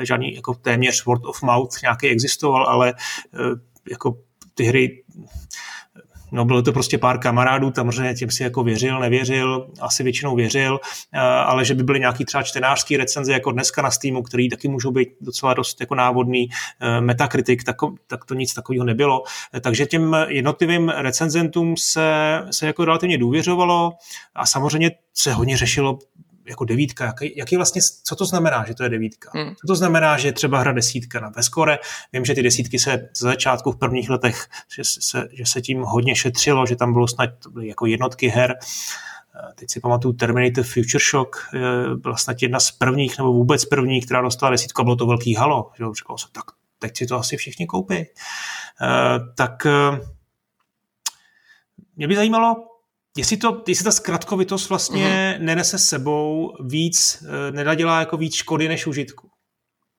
žádný 0.00 0.34
jako 0.34 0.54
téměř 0.54 1.04
word 1.04 1.24
of 1.24 1.42
mouth 1.42 1.82
nějaký 1.82 2.08
existoval, 2.08 2.66
ale 2.68 2.94
jako 3.90 4.18
ty 4.54 4.64
hry 4.64 5.02
No 6.32 6.44
bylo 6.44 6.62
to 6.62 6.72
prostě 6.72 6.98
pár 6.98 7.18
kamarádů, 7.18 7.72
samozřejmě 7.74 8.14
těm 8.14 8.30
si 8.30 8.42
jako 8.42 8.62
věřil, 8.62 9.00
nevěřil, 9.00 9.66
asi 9.80 10.02
většinou 10.02 10.36
věřil, 10.36 10.80
eh, 11.12 11.18
ale 11.20 11.64
že 11.64 11.74
by 11.74 11.82
byly 11.82 12.00
nějaký 12.00 12.24
třeba 12.24 12.42
čtenářský 12.42 12.96
recenze 12.96 13.32
jako 13.32 13.52
dneska 13.52 13.82
na 13.82 13.90
Steamu, 13.90 14.22
který 14.22 14.48
taky 14.48 14.68
můžou 14.68 14.90
být 14.90 15.08
docela 15.20 15.54
dost 15.54 15.80
jako 15.80 15.94
návodný, 15.94 16.48
eh, 16.80 17.00
metakritik, 17.00 17.64
tak, 17.64 17.76
tak 18.06 18.24
to 18.24 18.34
nic 18.34 18.54
takového 18.54 18.84
nebylo. 18.84 19.22
Eh, 19.54 19.60
takže 19.60 19.86
těm 19.86 20.16
jednotlivým 20.28 20.88
recenzentům 20.88 21.76
se, 21.76 22.40
se 22.50 22.66
jako 22.66 22.84
relativně 22.84 23.18
důvěřovalo 23.18 23.92
a 24.34 24.46
samozřejmě 24.46 24.90
se 25.14 25.32
hodně 25.32 25.56
řešilo 25.56 25.98
jako 26.44 26.64
devítka, 26.64 27.04
jaký, 27.04 27.36
jaký 27.36 27.56
vlastně, 27.56 27.80
co 28.02 28.16
to 28.16 28.24
znamená, 28.24 28.64
že 28.66 28.74
to 28.74 28.82
je 28.82 28.88
devítka? 28.88 29.30
Hmm. 29.34 29.54
Co 29.54 29.66
to 29.66 29.76
znamená, 29.76 30.18
že 30.18 30.28
je 30.28 30.32
třeba 30.32 30.58
hra 30.58 30.72
desítka 30.72 31.20
na 31.20 31.28
Veskore? 31.28 31.78
Vím, 32.12 32.24
že 32.24 32.34
ty 32.34 32.42
desítky 32.42 32.78
se 32.78 33.08
z 33.16 33.20
začátku 33.22 33.72
v 33.72 33.76
prvních 33.76 34.10
letech, 34.10 34.46
že 34.76 34.84
se, 34.84 35.28
že 35.32 35.46
se 35.46 35.60
tím 35.60 35.82
hodně 35.82 36.16
šetřilo, 36.16 36.66
že 36.66 36.76
tam 36.76 36.92
bylo 36.92 37.08
snad 37.08 37.30
jako 37.60 37.86
jednotky 37.86 38.28
her. 38.28 38.54
Eh, 39.34 39.54
teď 39.54 39.70
si 39.70 39.80
pamatuju 39.80 40.14
Terminator 40.14 40.64
Future 40.64 41.04
Shock, 41.10 41.36
eh, 41.54 41.58
byla 41.94 42.16
snad 42.16 42.42
jedna 42.42 42.60
z 42.60 42.70
prvních, 42.70 43.18
nebo 43.18 43.32
vůbec 43.32 43.64
první, 43.64 44.02
která 44.02 44.20
dostala 44.20 44.50
desítku 44.50 44.80
a 44.80 44.84
bylo 44.84 44.96
to 44.96 45.06
velký 45.06 45.34
halo. 45.34 45.70
Že 45.78 45.84
říkalo 45.96 46.18
se, 46.18 46.26
tak 46.32 46.44
teď 46.78 46.96
si 46.96 47.06
to 47.06 47.16
asi 47.16 47.36
všichni 47.36 47.66
koupí. 47.66 47.94
Eh, 47.94 48.06
tak 49.36 49.66
mě 51.96 52.08
by 52.08 52.16
zajímalo, 52.16 52.71
Jestli, 53.16 53.36
to, 53.36 53.62
jestli 53.68 53.84
ta 53.84 53.90
zkratkovitost 53.90 54.68
vlastně 54.68 55.06
mm-hmm. 55.06 55.44
nenese 55.44 55.78
sebou 55.78 56.56
víc, 56.60 57.24
eh, 57.26 57.52
nedadělá 57.52 58.00
jako 58.00 58.16
víc 58.16 58.34
škody 58.34 58.68
než 58.68 58.86
užitku. 58.86 59.28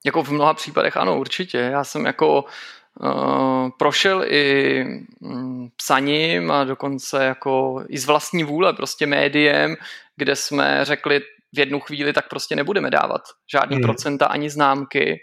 Jako 0.05 0.23
v 0.23 0.31
mnoha 0.31 0.53
případech 0.53 0.97
ano, 0.97 1.19
určitě. 1.19 1.57
Já 1.57 1.83
jsem 1.83 2.05
jako 2.05 2.43
uh, 2.43 3.69
prošel 3.79 4.23
i 4.27 4.83
um, 5.19 5.69
psaním 5.75 6.51
a 6.51 6.63
dokonce 6.63 7.25
jako 7.25 7.83
i 7.89 7.97
z 7.97 8.05
vlastní 8.05 8.43
vůle 8.43 8.73
prostě 8.73 9.07
médiem, 9.07 9.75
kde 10.15 10.35
jsme 10.35 10.85
řekli 10.85 11.19
v 11.55 11.59
jednu 11.59 11.79
chvíli, 11.79 12.13
tak 12.13 12.29
prostě 12.29 12.55
nebudeme 12.55 12.89
dávat 12.89 13.21
žádný 13.51 13.75
mm. 13.75 13.81
procenta 13.81 14.25
ani 14.25 14.49
známky. 14.49 15.19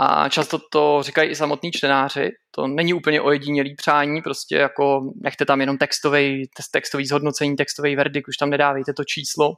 A 0.00 0.28
často 0.28 0.58
to 0.72 0.98
říkají 1.02 1.30
i 1.30 1.34
samotní 1.34 1.72
čtenáři. 1.72 2.30
To 2.54 2.66
není 2.66 2.94
úplně 2.94 3.20
ojedinělý 3.20 3.74
přání, 3.74 4.22
prostě 4.22 4.56
jako 4.56 5.00
nechte 5.22 5.44
tam 5.44 5.60
jenom 5.60 5.78
textový, 5.78 6.50
textový 6.72 7.06
zhodnocení, 7.06 7.56
textový 7.56 7.96
verdikt, 7.96 8.28
už 8.28 8.36
tam 8.36 8.50
nedávejte 8.50 8.92
to 8.92 9.04
číslo. 9.04 9.52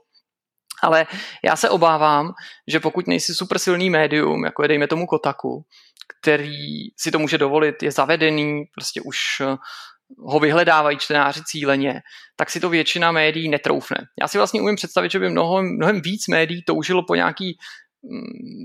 Ale 0.83 1.07
já 1.44 1.57
se 1.57 1.70
obávám, 1.70 2.33
že 2.68 2.81
pokud 2.81 3.07
nejsi 3.07 3.35
super 3.35 3.59
silný 3.59 3.90
médium, 3.90 4.44
jako 4.44 4.62
je 4.62 4.68
dejme 4.68 4.87
tomu 4.87 5.07
Kotaku, 5.07 5.64
který 6.20 6.53
si 6.96 7.11
to 7.11 7.18
může 7.18 7.38
dovolit, 7.38 7.83
je 7.83 7.90
zavedený, 7.90 8.64
prostě 8.74 9.00
už 9.00 9.18
eh, 9.40 9.57
ho 10.18 10.40
vyhledávají 10.40 10.98
čtenáři 10.98 11.40
cíleně, 11.46 12.00
tak 12.37 12.50
si 12.50 12.61
to 12.61 12.68
většina 12.68 13.12
médií 13.12 13.48
netroufne. 13.48 13.96
Já 14.20 14.29
si 14.29 14.38
vlastně 14.38 14.61
umím 14.61 14.76
představit, 14.76 15.11
že 15.11 15.18
by 15.18 15.31
mnohem, 15.31 15.76
mnohem 15.76 16.00
víc 16.00 16.29
médií 16.29 16.62
toužilo 16.66 17.03
po 17.07 17.14
nějaký 17.14 17.59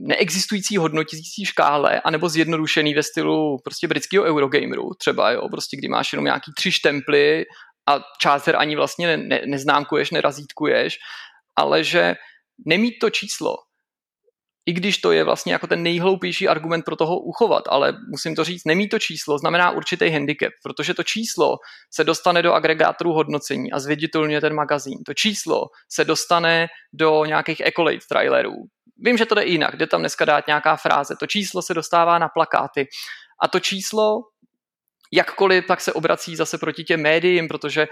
neexistující 0.07 0.77
hodnotící 0.77 1.45
škále, 1.45 2.01
anebo 2.01 2.29
zjednodušený 2.29 2.93
ve 2.93 3.03
stylu 3.03 3.57
prostě 3.63 3.87
britského 3.87 4.25
Eurogameru 4.25 4.89
třeba, 4.99 5.31
jo, 5.31 5.49
prostě 5.51 5.77
kdy 5.77 5.87
máš 5.87 6.13
jenom 6.13 6.25
nějaký 6.25 6.51
tři 6.57 6.71
štemply 6.71 7.45
a 7.89 7.99
část 8.21 8.47
ani 8.47 8.75
vlastně 8.75 9.07
ne, 9.07 9.17
ne, 9.17 9.41
neznámkuješ, 9.45 10.11
nerazítkuješ, 10.11 10.97
ale 11.55 11.83
že 11.83 12.15
nemít 12.65 12.93
to 13.01 13.09
číslo, 13.09 13.55
i 14.65 14.73
když 14.73 14.97
to 14.97 15.11
je 15.11 15.23
vlastně 15.23 15.53
jako 15.53 15.67
ten 15.67 15.83
nejhloupější 15.83 16.47
argument 16.47 16.85
pro 16.85 16.95
toho 16.95 17.19
uchovat, 17.19 17.63
ale 17.69 17.93
musím 18.09 18.35
to 18.35 18.43
říct, 18.43 18.65
nemít 18.65 18.89
to 18.89 18.99
číslo 18.99 19.37
znamená 19.37 19.71
určitý 19.71 20.09
handicap, 20.09 20.53
protože 20.63 20.93
to 20.93 21.03
číslo 21.03 21.57
se 21.93 22.03
dostane 22.03 22.41
do 22.41 22.53
agregátorů 22.53 23.13
hodnocení 23.13 23.71
a 23.71 23.79
zviditelňuje 23.79 24.41
ten 24.41 24.55
magazín. 24.55 24.97
To 25.05 25.13
číslo 25.13 25.61
se 25.91 26.05
dostane 26.05 26.67
do 26.93 27.25
nějakých 27.25 27.59
Ecolate 27.59 28.05
trailerů, 28.09 28.55
vím, 28.97 29.17
že 29.17 29.25
to 29.25 29.35
jde 29.35 29.45
jinak, 29.45 29.75
jde 29.75 29.87
tam 29.87 29.99
dneska 29.99 30.25
dát 30.25 30.47
nějaká 30.47 30.75
fráze, 30.75 31.15
to 31.19 31.27
číslo 31.27 31.61
se 31.61 31.73
dostává 31.73 32.19
na 32.19 32.27
plakáty. 32.27 32.87
A 33.41 33.47
to 33.47 33.59
číslo 33.59 34.21
jakkoliv 35.11 35.65
tak 35.67 35.81
se 35.81 35.93
obrací 35.93 36.35
zase 36.35 36.57
proti 36.57 36.83
těm 36.83 37.01
médiím, 37.01 37.47
protože 37.47 37.87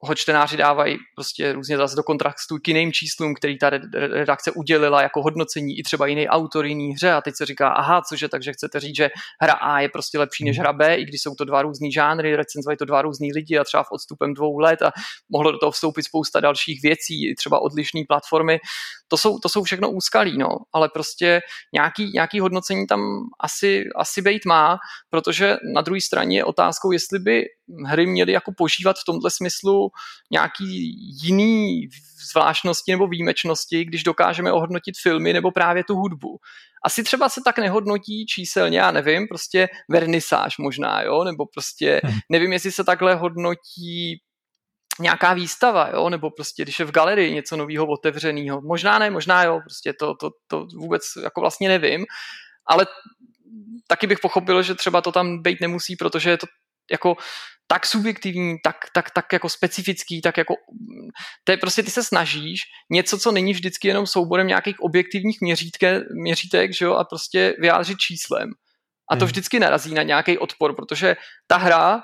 ho 0.00 0.14
čtenáři 0.14 0.56
dávají 0.56 0.96
prostě 1.14 1.52
různě 1.52 1.76
zase 1.76 1.96
do 1.96 2.02
kontrastu 2.02 2.58
k 2.62 2.68
jiným 2.68 2.92
číslům, 2.92 3.34
který 3.34 3.58
ta 3.58 3.70
redakce 3.92 4.50
udělila 4.50 5.02
jako 5.02 5.22
hodnocení 5.22 5.78
i 5.78 5.82
třeba 5.82 6.06
jiný 6.06 6.28
autor, 6.28 6.66
jiný 6.66 6.92
hře. 6.92 7.12
A 7.12 7.20
teď 7.20 7.34
se 7.36 7.46
říká, 7.46 7.68
aha, 7.68 8.02
cože, 8.08 8.28
takže 8.28 8.52
chcete 8.52 8.80
říct, 8.80 8.96
že 8.96 9.10
hra 9.40 9.52
A 9.52 9.80
je 9.80 9.88
prostě 9.88 10.18
lepší 10.18 10.44
než 10.44 10.58
hra 10.58 10.72
B, 10.72 10.96
i 10.96 11.04
když 11.04 11.22
jsou 11.22 11.34
to 11.34 11.44
dva 11.44 11.62
různý 11.62 11.92
žánry, 11.92 12.36
recenzovali 12.36 12.76
to 12.76 12.84
dva 12.84 13.02
různý 13.02 13.32
lidi 13.32 13.58
a 13.58 13.64
třeba 13.64 13.82
v 13.82 13.92
odstupem 13.92 14.34
dvou 14.34 14.58
let 14.58 14.82
a 14.82 14.92
mohlo 15.28 15.52
do 15.52 15.58
toho 15.58 15.72
vstoupit 15.72 16.02
spousta 16.02 16.40
dalších 16.40 16.82
věcí, 16.82 17.34
třeba 17.38 17.62
odlišné 17.62 18.00
platformy. 18.08 18.58
To 19.08 19.16
jsou, 19.16 19.38
to 19.38 19.48
jsou 19.48 19.62
všechno 19.62 19.90
úskalí, 19.90 20.38
no, 20.38 20.48
ale 20.72 20.88
prostě 20.88 21.40
nějaký, 21.74 22.10
nějaký 22.14 22.40
hodnocení 22.40 22.86
tam 22.86 23.00
asi, 23.40 23.84
asi 23.96 24.22
být 24.22 24.44
má, 24.46 24.78
protože 25.10 25.56
na 25.74 25.80
druhé 25.80 26.00
straně 26.00 26.38
je 26.38 26.44
otázkou, 26.44 26.92
jestli 26.92 27.18
by 27.18 27.44
hry 27.86 28.06
měly 28.06 28.32
jako 28.32 28.52
požívat 28.56 28.96
v 28.98 29.04
tomhle 29.06 29.30
smyslu 29.30 29.90
nějaký 30.30 30.94
jiný 31.22 31.88
zvláštnosti 32.30 32.92
nebo 32.92 33.08
výjimečnosti, 33.08 33.84
když 33.84 34.02
dokážeme 34.02 34.52
ohodnotit 34.52 34.94
filmy 35.02 35.32
nebo 35.32 35.50
právě 35.50 35.84
tu 35.84 35.94
hudbu. 35.94 36.38
Asi 36.84 37.04
třeba 37.04 37.28
se 37.28 37.40
tak 37.44 37.58
nehodnotí 37.58 38.26
číselně, 38.26 38.78
já 38.78 38.90
nevím, 38.90 39.28
prostě 39.28 39.68
vernisáž 39.90 40.58
možná, 40.58 41.02
jo, 41.02 41.24
nebo 41.24 41.46
prostě 41.46 42.00
hmm. 42.04 42.18
nevím, 42.30 42.52
jestli 42.52 42.72
se 42.72 42.84
takhle 42.84 43.14
hodnotí 43.14 44.20
nějaká 45.00 45.34
výstava, 45.34 45.88
jo, 45.88 46.08
nebo 46.10 46.30
prostě 46.30 46.62
když 46.62 46.78
je 46.78 46.84
v 46.84 46.90
galerii 46.90 47.34
něco 47.34 47.56
nového 47.56 47.86
otevřeného. 47.86 48.60
Možná 48.60 48.98
ne, 48.98 49.10
možná 49.10 49.42
jo, 49.44 49.60
prostě 49.64 49.92
to, 49.92 50.14
to, 50.14 50.30
to 50.46 50.66
vůbec 50.76 51.02
jako 51.22 51.40
vlastně 51.40 51.68
nevím, 51.68 52.06
ale 52.66 52.86
taky 53.86 54.06
bych 54.06 54.18
pochopil, 54.18 54.62
že 54.62 54.74
třeba 54.74 55.00
to 55.00 55.12
tam 55.12 55.42
být 55.42 55.60
nemusí, 55.60 55.96
protože 55.96 56.30
je 56.30 56.38
to 56.38 56.46
jako 56.90 57.16
tak 57.70 57.86
subjektivní, 57.86 58.56
tak, 58.64 58.76
tak, 58.94 59.10
tak 59.10 59.32
jako 59.32 59.48
specifický, 59.48 60.20
tak 60.20 60.36
jako 60.36 60.54
to 61.44 61.52
je 61.52 61.56
prostě 61.56 61.82
ty 61.82 61.90
se 61.90 62.04
snažíš 62.04 62.60
něco, 62.92 63.18
co 63.18 63.32
není 63.32 63.52
vždycky 63.52 63.88
jenom 63.88 64.06
souborem 64.06 64.46
nějakých 64.46 64.80
objektivních 64.80 65.40
měřítke, 65.40 66.00
měřítek, 66.22 66.74
že 66.74 66.84
jo, 66.84 66.94
a 66.94 67.04
prostě 67.04 67.54
vyjádřit 67.60 67.98
číslem. 67.98 68.50
A 69.10 69.16
to 69.16 69.24
hmm. 69.24 69.26
vždycky 69.26 69.60
narazí 69.60 69.94
na 69.94 70.02
nějaký 70.02 70.38
odpor, 70.38 70.76
protože 70.76 71.16
ta 71.46 71.56
hra 71.56 72.02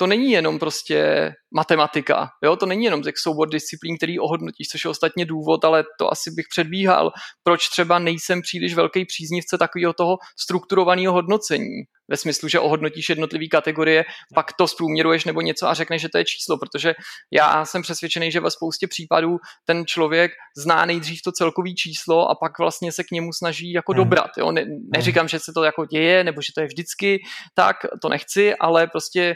to 0.00 0.06
není 0.06 0.30
jenom 0.30 0.58
prostě 0.58 1.30
matematika, 1.54 2.28
jo? 2.44 2.56
to 2.56 2.66
není 2.66 2.84
jenom 2.84 3.02
tak 3.02 3.18
soubor 3.18 3.48
disciplín, 3.48 3.96
který 3.96 4.18
ohodnotíš, 4.18 4.68
což 4.68 4.84
je 4.84 4.90
ostatně 4.90 5.24
důvod, 5.24 5.64
ale 5.64 5.84
to 5.98 6.12
asi 6.12 6.30
bych 6.30 6.46
předbíhal, 6.50 7.10
proč 7.42 7.68
třeba 7.68 7.98
nejsem 7.98 8.42
příliš 8.42 8.74
velký 8.74 9.04
příznivce 9.04 9.58
takového 9.58 9.92
toho 9.92 10.16
strukturovaného 10.38 11.12
hodnocení 11.12 11.82
ve 12.10 12.16
smyslu, 12.16 12.48
že 12.48 12.60
ohodnotíš 12.60 13.08
jednotlivé 13.08 13.46
kategorie, 13.46 14.04
pak 14.34 14.52
to 14.52 14.68
zprůměruješ 14.68 15.24
nebo 15.24 15.40
něco 15.40 15.68
a 15.68 15.74
řekneš, 15.74 16.02
že 16.02 16.08
to 16.08 16.18
je 16.18 16.24
číslo, 16.24 16.58
protože 16.58 16.94
já 17.32 17.64
jsem 17.64 17.82
přesvědčený, 17.82 18.32
že 18.32 18.40
ve 18.40 18.50
spoustě 18.50 18.86
případů 18.86 19.36
ten 19.64 19.86
člověk 19.86 20.32
zná 20.56 20.84
nejdřív 20.84 21.22
to 21.22 21.32
celkové 21.32 21.70
číslo 21.70 22.30
a 22.30 22.34
pak 22.34 22.58
vlastně 22.58 22.92
se 22.92 23.04
k 23.04 23.10
němu 23.10 23.32
snaží 23.32 23.72
jako 23.72 23.92
hmm. 23.92 23.96
dobrat. 23.96 24.30
Jo? 24.38 24.52
Ne, 24.52 24.64
neříkám, 24.96 25.28
že 25.28 25.38
se 25.38 25.52
to 25.54 25.64
jako 25.64 25.84
děje 25.84 26.24
nebo 26.24 26.42
že 26.42 26.52
to 26.54 26.60
je 26.60 26.66
vždycky 26.66 27.18
tak, 27.54 27.76
to 28.02 28.08
nechci, 28.08 28.54
ale 28.54 28.86
prostě 28.86 29.34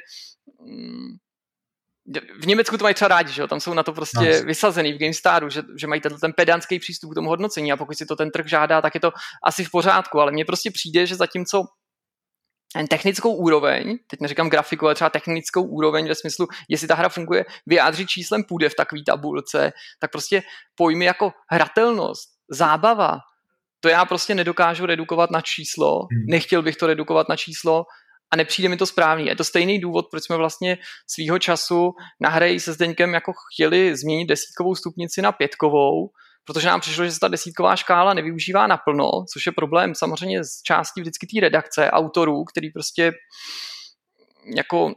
v 2.41 2.47
Německu 2.47 2.79
to 2.79 2.83
mají 2.83 2.95
třeba 2.95 3.09
rádi, 3.09 3.33
že 3.33 3.43
jo? 3.43 3.49
tam 3.49 3.61
jsou 3.61 3.75
na 3.75 3.83
to 3.83 3.93
prostě 3.93 4.39
no. 4.41 4.47
vysazený 4.47 4.93
v 4.93 4.99
GameStaru, 4.99 5.51
že, 5.51 5.63
že 5.79 5.87
mají 5.87 6.01
ten, 6.01 6.19
ten 6.21 6.33
pedantský 6.33 6.79
přístup 6.79 7.11
k 7.11 7.15
tomu 7.15 7.29
hodnocení 7.29 7.73
a 7.73 7.77
pokud 7.77 7.99
si 7.99 8.07
to 8.07 8.17
ten 8.17 8.31
trh 8.31 8.47
žádá, 8.47 8.83
tak 8.83 8.95
je 8.95 9.01
to 9.01 9.13
asi 9.45 9.65
v 9.65 9.71
pořádku, 9.71 10.21
ale 10.21 10.33
mně 10.33 10.45
prostě 10.45 10.71
přijde, 10.71 11.07
že 11.07 11.17
zatímco 11.17 11.65
ten 12.75 12.87
technickou 12.87 13.35
úroveň, 13.35 13.99
teď 14.07 14.21
neříkám 14.21 14.49
grafiku, 14.49 14.87
ale 14.87 14.95
třeba 14.95 15.11
technickou 15.11 15.63
úroveň 15.63 16.09
ve 16.09 16.15
smyslu, 16.15 16.47
jestli 16.69 16.89
ta 16.89 16.95
hra 16.95 17.09
funguje, 17.09 17.45
vyjádřit 17.67 18.09
číslem 18.09 18.45
půjde 18.45 18.69
v 18.69 18.75
takové 18.75 19.03
tabulce, 19.07 19.73
tak 20.01 20.11
prostě 20.11 20.43
pojmy 20.75 21.05
jako 21.05 21.33
hratelnost, 21.51 22.29
zábava, 22.51 23.19
to 23.81 23.89
já 23.89 24.05
prostě 24.05 24.35
nedokážu 24.35 24.87
redukovat 24.87 25.31
na 25.31 25.41
číslo, 25.41 25.99
hmm. 25.99 26.27
nechtěl 26.29 26.63
bych 26.63 26.77
to 26.77 26.87
redukovat 26.87 27.29
na 27.29 27.37
číslo 27.37 27.85
a 28.33 28.37
nepřijde 28.37 28.69
mi 28.69 28.77
to 28.77 28.87
správný. 28.87 29.27
Je 29.27 29.37
to 29.37 29.45
stejný 29.45 29.79
důvod, 29.79 30.07
proč 30.11 30.25
jsme 30.25 30.37
vlastně 30.37 30.79
svýho 31.07 31.39
času 31.39 31.93
na 32.21 32.29
hře 32.29 32.61
se 32.61 32.73
Zdeňkem 32.73 33.15
jako 33.15 33.33
chtěli 33.53 33.97
změnit 33.97 34.27
desítkovou 34.27 34.75
stupnici 34.75 35.23
na 35.23 35.33
pětkovou, 35.33 36.11
protože 36.45 36.67
nám 36.67 36.81
přišlo, 36.81 37.05
že 37.05 37.13
se 37.13 37.21
ta 37.21 37.29
desítková 37.29 37.77
škála 37.77 38.15
nevyužívá 38.15 38.67
naplno, 38.67 39.11
což 39.33 39.47
je 39.47 39.53
problém 39.53 39.95
samozřejmě 39.95 40.45
z 40.45 40.63
části 40.63 41.01
vždycky 41.01 41.27
té 41.27 41.41
redakce, 41.41 41.91
autorů, 41.91 42.45
který 42.45 42.71
prostě 42.71 43.13
jako 44.57 44.93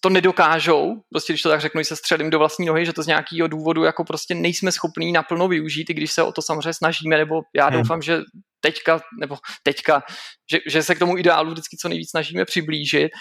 to 0.00 0.08
nedokážou, 0.08 0.94
prostě 1.10 1.32
když 1.32 1.42
to 1.42 1.48
tak 1.48 1.60
řeknu, 1.60 1.84
se 1.84 1.96
střelím 1.96 2.30
do 2.30 2.38
vlastní 2.38 2.66
nohy, 2.66 2.86
že 2.86 2.92
to 2.92 3.02
z 3.02 3.06
nějakého 3.06 3.48
důvodu 3.48 3.84
jako 3.84 4.04
prostě 4.04 4.34
nejsme 4.34 4.72
schopní 4.72 5.12
naplno 5.12 5.48
využít, 5.48 5.90
i 5.90 5.94
když 5.94 6.12
se 6.12 6.22
o 6.22 6.32
to 6.32 6.42
samozřejmě 6.42 6.74
snažíme, 6.74 7.18
nebo 7.18 7.40
já 7.56 7.66
hmm. 7.66 7.78
doufám, 7.78 8.02
že 8.02 8.20
teďka, 8.60 9.00
nebo 9.20 9.36
teďka, 9.62 10.02
že, 10.50 10.58
že 10.66 10.82
se 10.82 10.94
k 10.94 10.98
tomu 10.98 11.18
ideálu 11.18 11.50
vždycky 11.50 11.76
co 11.76 11.88
nejvíc 11.88 12.10
snažíme 12.10 12.44
přiblížit, 12.44 13.12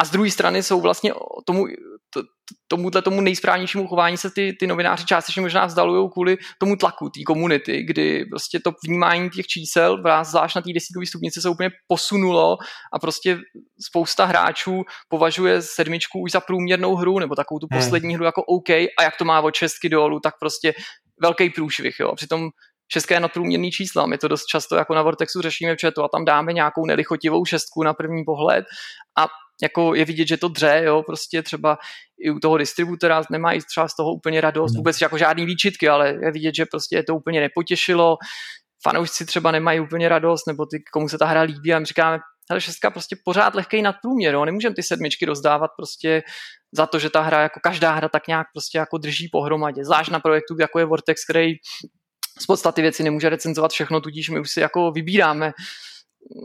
a 0.00 0.04
z 0.04 0.10
druhé 0.10 0.30
strany 0.30 0.62
jsou 0.62 0.80
vlastně 0.80 1.12
tomu, 1.46 1.66
to, 2.10 2.22
tomuhle 2.68 3.02
tomu 3.02 3.20
nejsprávnějšímu 3.20 3.86
chování 3.86 4.16
se 4.16 4.30
ty, 4.30 4.56
ty 4.60 4.66
novináři 4.66 5.06
částečně 5.06 5.42
možná 5.42 5.66
vzdalují 5.66 6.10
kvůli 6.12 6.36
tomu 6.58 6.76
tlaku 6.76 7.08
té 7.08 7.22
komunity, 7.26 7.82
kdy 7.82 8.24
prostě 8.24 8.60
to 8.60 8.72
vnímání 8.86 9.30
těch 9.30 9.46
čísel, 9.46 10.02
zvlášť 10.22 10.56
na 10.56 10.62
té 10.62 10.72
desítkové 10.72 11.06
stupnici 11.06 11.40
se 11.40 11.48
úplně 11.48 11.70
posunulo 11.86 12.56
a 12.92 12.98
prostě 12.98 13.38
spousta 13.88 14.24
hráčů 14.24 14.82
považuje 15.08 15.62
sedmičku 15.62 16.20
už 16.20 16.32
za 16.32 16.40
průměrnou 16.40 16.94
hru 16.94 17.18
nebo 17.18 17.34
takovou 17.34 17.58
tu 17.58 17.66
hmm. 17.72 17.80
poslední 17.80 18.14
hru 18.14 18.24
jako 18.24 18.42
OK 18.42 18.70
a 18.70 19.02
jak 19.02 19.16
to 19.16 19.24
má 19.24 19.40
od 19.40 19.54
šestky 19.54 19.88
dolů, 19.88 20.20
tak 20.20 20.34
prostě 20.40 20.74
velký 21.22 21.50
průšvih. 21.50 21.96
Jo. 22.00 22.14
Přitom 22.14 22.50
šestka 22.92 23.14
je 23.14 23.20
nadprůměrný 23.20 23.70
čísla. 23.70 24.06
My 24.06 24.18
to 24.18 24.28
dost 24.28 24.46
často 24.46 24.76
jako 24.76 24.94
na 24.94 25.02
Vortexu 25.02 25.42
řešíme 25.42 25.76
v 25.76 25.80
chatu 25.80 26.02
a 26.02 26.08
tam 26.08 26.24
dáme 26.24 26.52
nějakou 26.52 26.86
nelichotivou 26.86 27.44
šestku 27.44 27.82
na 27.82 27.94
první 27.94 28.24
pohled 28.24 28.64
a 29.18 29.26
jako 29.62 29.94
je 29.94 30.04
vidět, 30.04 30.28
že 30.28 30.36
to 30.36 30.48
dře, 30.48 30.82
jo, 30.84 31.02
prostě 31.02 31.42
třeba 31.42 31.78
i 32.20 32.30
u 32.30 32.38
toho 32.38 32.58
distributora 32.58 33.22
nemají 33.30 33.60
třeba 33.60 33.88
z 33.88 33.96
toho 33.96 34.12
úplně 34.12 34.40
radost, 34.40 34.72
hmm. 34.72 34.76
vůbec 34.76 35.00
jako 35.00 35.18
žádný 35.18 35.46
výčitky, 35.46 35.88
ale 35.88 36.08
je 36.08 36.32
vidět, 36.32 36.54
že 36.54 36.66
prostě 36.66 36.96
je 36.96 37.02
to 37.02 37.14
úplně 37.14 37.40
nepotěšilo, 37.40 38.16
fanoušci 38.82 39.26
třeba 39.26 39.50
nemají 39.50 39.80
úplně 39.80 40.08
radost, 40.08 40.46
nebo 40.46 40.66
ty, 40.66 40.82
komu 40.92 41.08
se 41.08 41.18
ta 41.18 41.26
hra 41.26 41.42
líbí 41.42 41.74
a 41.74 41.78
my 41.78 41.84
říkáme, 41.84 42.18
hele, 42.50 42.60
šestka 42.60 42.90
prostě 42.90 43.16
pořád 43.24 43.54
lehkej 43.54 43.82
nadprůměr, 43.82 44.34
jo, 44.34 44.44
nemůžeme 44.44 44.74
ty 44.74 44.82
sedmičky 44.82 45.26
rozdávat 45.26 45.70
prostě 45.76 46.22
za 46.72 46.86
to, 46.86 46.98
že 46.98 47.10
ta 47.10 47.20
hra, 47.20 47.42
jako 47.42 47.60
každá 47.62 47.92
hra 47.92 48.08
tak 48.08 48.28
nějak 48.28 48.46
prostě 48.54 48.78
jako 48.78 48.98
drží 48.98 49.28
pohromadě, 49.32 49.84
zvlášť 49.84 50.10
na 50.10 50.20
projektu, 50.20 50.56
jako 50.60 50.78
je 50.78 50.84
Vortex, 50.84 51.24
který 51.24 51.52
z 52.40 52.46
podstaty 52.46 52.82
věci 52.82 53.02
nemůže 53.02 53.28
recenzovat 53.28 53.70
všechno, 53.70 54.00
tudíž 54.00 54.30
my 54.30 54.40
už 54.40 54.50
si 54.50 54.60
jako 54.60 54.90
vybíráme 54.90 55.52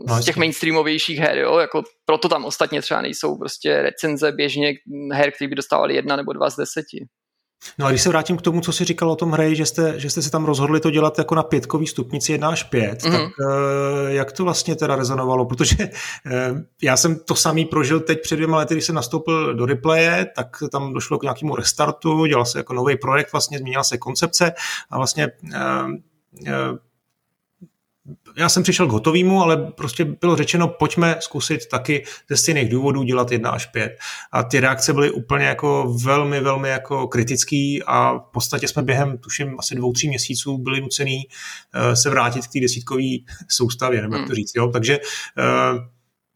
no, 0.08 0.22
z 0.22 0.24
těch 0.24 0.36
mainstreamovějších 0.36 1.18
her, 1.18 1.38
jo, 1.38 1.58
jako 1.58 1.82
proto 2.04 2.28
tam 2.28 2.44
ostatně 2.44 2.82
třeba 2.82 3.02
nejsou 3.02 3.38
prostě 3.38 3.82
recenze 3.82 4.32
běžně 4.32 4.74
her, 5.12 5.32
které 5.32 5.48
by 5.48 5.54
dostávali 5.54 5.94
jedna 5.94 6.16
nebo 6.16 6.32
dva 6.32 6.50
z 6.50 6.56
deseti. 6.56 7.06
No 7.78 7.86
a 7.86 7.90
když 7.90 8.02
se 8.02 8.08
vrátím 8.08 8.36
k 8.36 8.42
tomu, 8.42 8.60
co 8.60 8.72
jsi 8.72 8.84
říkal 8.84 9.10
o 9.10 9.16
tom 9.16 9.32
hře, 9.32 9.54
že 9.54 9.66
jste, 9.66 10.00
že 10.00 10.10
jste 10.10 10.22
si 10.22 10.30
tam 10.30 10.44
rozhodli 10.44 10.80
to 10.80 10.90
dělat 10.90 11.18
jako 11.18 11.34
na 11.34 11.42
pětkový 11.42 11.86
stupnici 11.86 12.32
1 12.32 12.48
až 12.48 12.62
5, 12.62 13.02
mm-hmm. 13.02 13.12
tak 13.12 13.20
uh, 13.20 13.26
jak 14.08 14.32
to 14.32 14.44
vlastně 14.44 14.76
teda 14.76 14.96
rezonovalo? 14.96 15.46
Protože 15.46 15.76
uh, 15.80 16.58
já 16.82 16.96
jsem 16.96 17.18
to 17.18 17.34
samý 17.34 17.64
prožil 17.64 18.00
teď 18.00 18.22
před 18.22 18.36
dvěma 18.36 18.56
lety, 18.56 18.74
když 18.74 18.84
jsem 18.84 18.94
nastoupil 18.94 19.54
do 19.54 19.66
replaye, 19.66 20.26
tak 20.36 20.48
tam 20.72 20.92
došlo 20.92 21.18
k 21.18 21.22
nějakému 21.22 21.56
restartu, 21.56 22.26
dělal 22.26 22.44
se 22.44 22.58
jako 22.58 22.72
nový 22.72 22.96
projekt, 22.96 23.32
vlastně 23.32 23.58
změnila 23.58 23.84
se 23.84 23.98
koncepce 23.98 24.52
a 24.90 24.96
vlastně 24.96 25.28
uh, 25.54 25.90
já 28.36 28.48
jsem 28.48 28.62
přišel 28.62 28.86
k 28.86 28.92
hotovému, 28.92 29.42
ale 29.42 29.56
prostě 29.56 30.04
bylo 30.04 30.36
řečeno, 30.36 30.68
pojďme 30.68 31.16
zkusit 31.20 31.66
taky 31.66 32.04
ze 32.30 32.36
stejných 32.36 32.68
důvodů 32.68 33.02
dělat 33.02 33.32
1 33.32 33.50
až 33.50 33.66
5. 33.66 33.98
A 34.32 34.42
ty 34.42 34.60
reakce 34.60 34.92
byly 34.92 35.10
úplně 35.10 35.44
jako 35.44 35.96
velmi, 36.04 36.40
velmi 36.40 36.68
jako 36.68 37.08
kritický 37.08 37.82
a 37.82 38.18
v 38.18 38.30
podstatě 38.32 38.68
jsme 38.68 38.82
během, 38.82 39.18
tuším, 39.18 39.56
asi 39.58 39.74
dvou, 39.74 39.92
tří 39.92 40.08
měsíců 40.08 40.58
byli 40.58 40.80
nucený 40.80 41.22
uh, 41.26 41.92
se 41.92 42.10
vrátit 42.10 42.46
k 42.46 42.52
té 42.52 42.60
desítkové 42.60 43.02
soustavě, 43.48 44.02
nebo 44.02 44.14
jak 44.14 44.22
to 44.22 44.26
hmm. 44.26 44.34
říct. 44.34 44.52
Jo? 44.56 44.68
Takže 44.68 44.98
uh, 44.98 45.93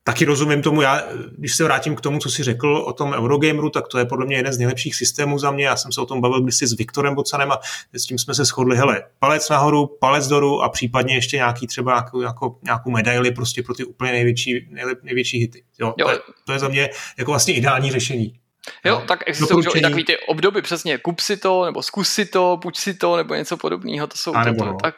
taky 0.08 0.24
rozumím 0.24 0.62
tomu, 0.62 0.82
já, 0.82 1.02
když 1.38 1.56
se 1.56 1.64
vrátím 1.64 1.96
k 1.96 2.00
tomu, 2.00 2.18
co 2.18 2.30
jsi 2.30 2.42
řekl 2.42 2.76
o 2.76 2.92
tom 2.92 3.12
Eurogameru, 3.12 3.70
tak 3.70 3.88
to 3.88 3.98
je 3.98 4.04
podle 4.04 4.26
mě 4.26 4.36
jeden 4.36 4.52
z 4.52 4.58
nejlepších 4.58 4.94
systémů 4.94 5.38
za 5.38 5.50
mě. 5.50 5.64
Já 5.64 5.76
jsem 5.76 5.92
se 5.92 6.00
o 6.00 6.06
tom 6.06 6.20
bavil 6.20 6.42
kdysi 6.42 6.66
s 6.66 6.72
Viktorem 6.72 7.14
Bocanem 7.14 7.52
a 7.52 7.60
s 7.92 8.02
tím 8.02 8.18
jsme 8.18 8.34
se 8.34 8.44
shodli, 8.44 8.76
hele, 8.76 9.02
palec 9.18 9.48
nahoru, 9.48 9.86
palec 9.86 10.28
dolů 10.28 10.62
a 10.62 10.68
případně 10.68 11.14
ještě 11.14 11.36
nějaký 11.36 11.66
třeba 11.66 11.94
jako, 11.94 12.22
jako 12.22 12.58
nějakou 12.62 12.90
medaili 12.90 13.30
prostě 13.30 13.62
pro 13.62 13.74
ty 13.74 13.84
úplně 13.84 14.12
největší, 14.12 14.68
největší 15.02 15.38
hity. 15.38 15.62
Jo, 15.80 15.94
jo. 15.98 16.06
To, 16.06 16.12
je, 16.12 16.18
to 16.46 16.52
je 16.52 16.58
za 16.58 16.68
mě 16.68 16.90
jako 17.18 17.30
vlastně 17.30 17.54
ideální 17.54 17.90
řešení. 17.90 18.40
Jo, 18.84 18.98
no, 19.00 19.06
tak 19.06 19.24
existují 19.26 19.66
i 19.74 19.80
takový 19.80 20.04
ty 20.04 20.18
obdoby, 20.18 20.62
přesně, 20.62 20.98
kup 20.98 21.20
si 21.20 21.36
to, 21.36 21.64
nebo 21.64 21.82
zkus 21.82 22.08
si 22.08 22.26
to, 22.26 22.58
půjč 22.62 22.76
si 22.76 22.94
to, 22.94 23.16
nebo 23.16 23.34
něco 23.34 23.56
podobného, 23.56 24.06
to 24.06 24.16
jsou 24.16 24.34
A 24.34 24.44
nebo 24.44 24.64
to, 24.64 24.70
no. 24.70 24.76
tak, 24.82 24.94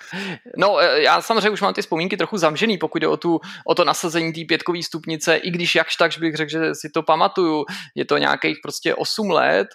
no, 0.56 0.78
e, 0.78 1.02
já 1.02 1.22
samozřejmě 1.22 1.50
už 1.50 1.60
mám 1.60 1.74
ty 1.74 1.82
vzpomínky 1.82 2.16
trochu 2.16 2.38
zamžený, 2.38 2.78
pokud 2.78 2.98
jde 2.98 3.08
o, 3.08 3.16
tu, 3.16 3.40
o 3.66 3.74
to 3.74 3.84
nasazení 3.84 4.32
té 4.32 4.40
pětkové 4.48 4.82
stupnice, 4.82 5.36
i 5.36 5.50
když 5.50 5.74
jakž 5.74 5.96
tak 5.96 6.10
bych 6.18 6.36
řekl, 6.36 6.50
že 6.50 6.74
si 6.74 6.90
to 6.94 7.02
pamatuju, 7.02 7.64
je 7.94 8.04
to 8.04 8.18
nějakých 8.18 8.56
prostě 8.62 8.94
8 8.94 9.30
let, 9.30 9.68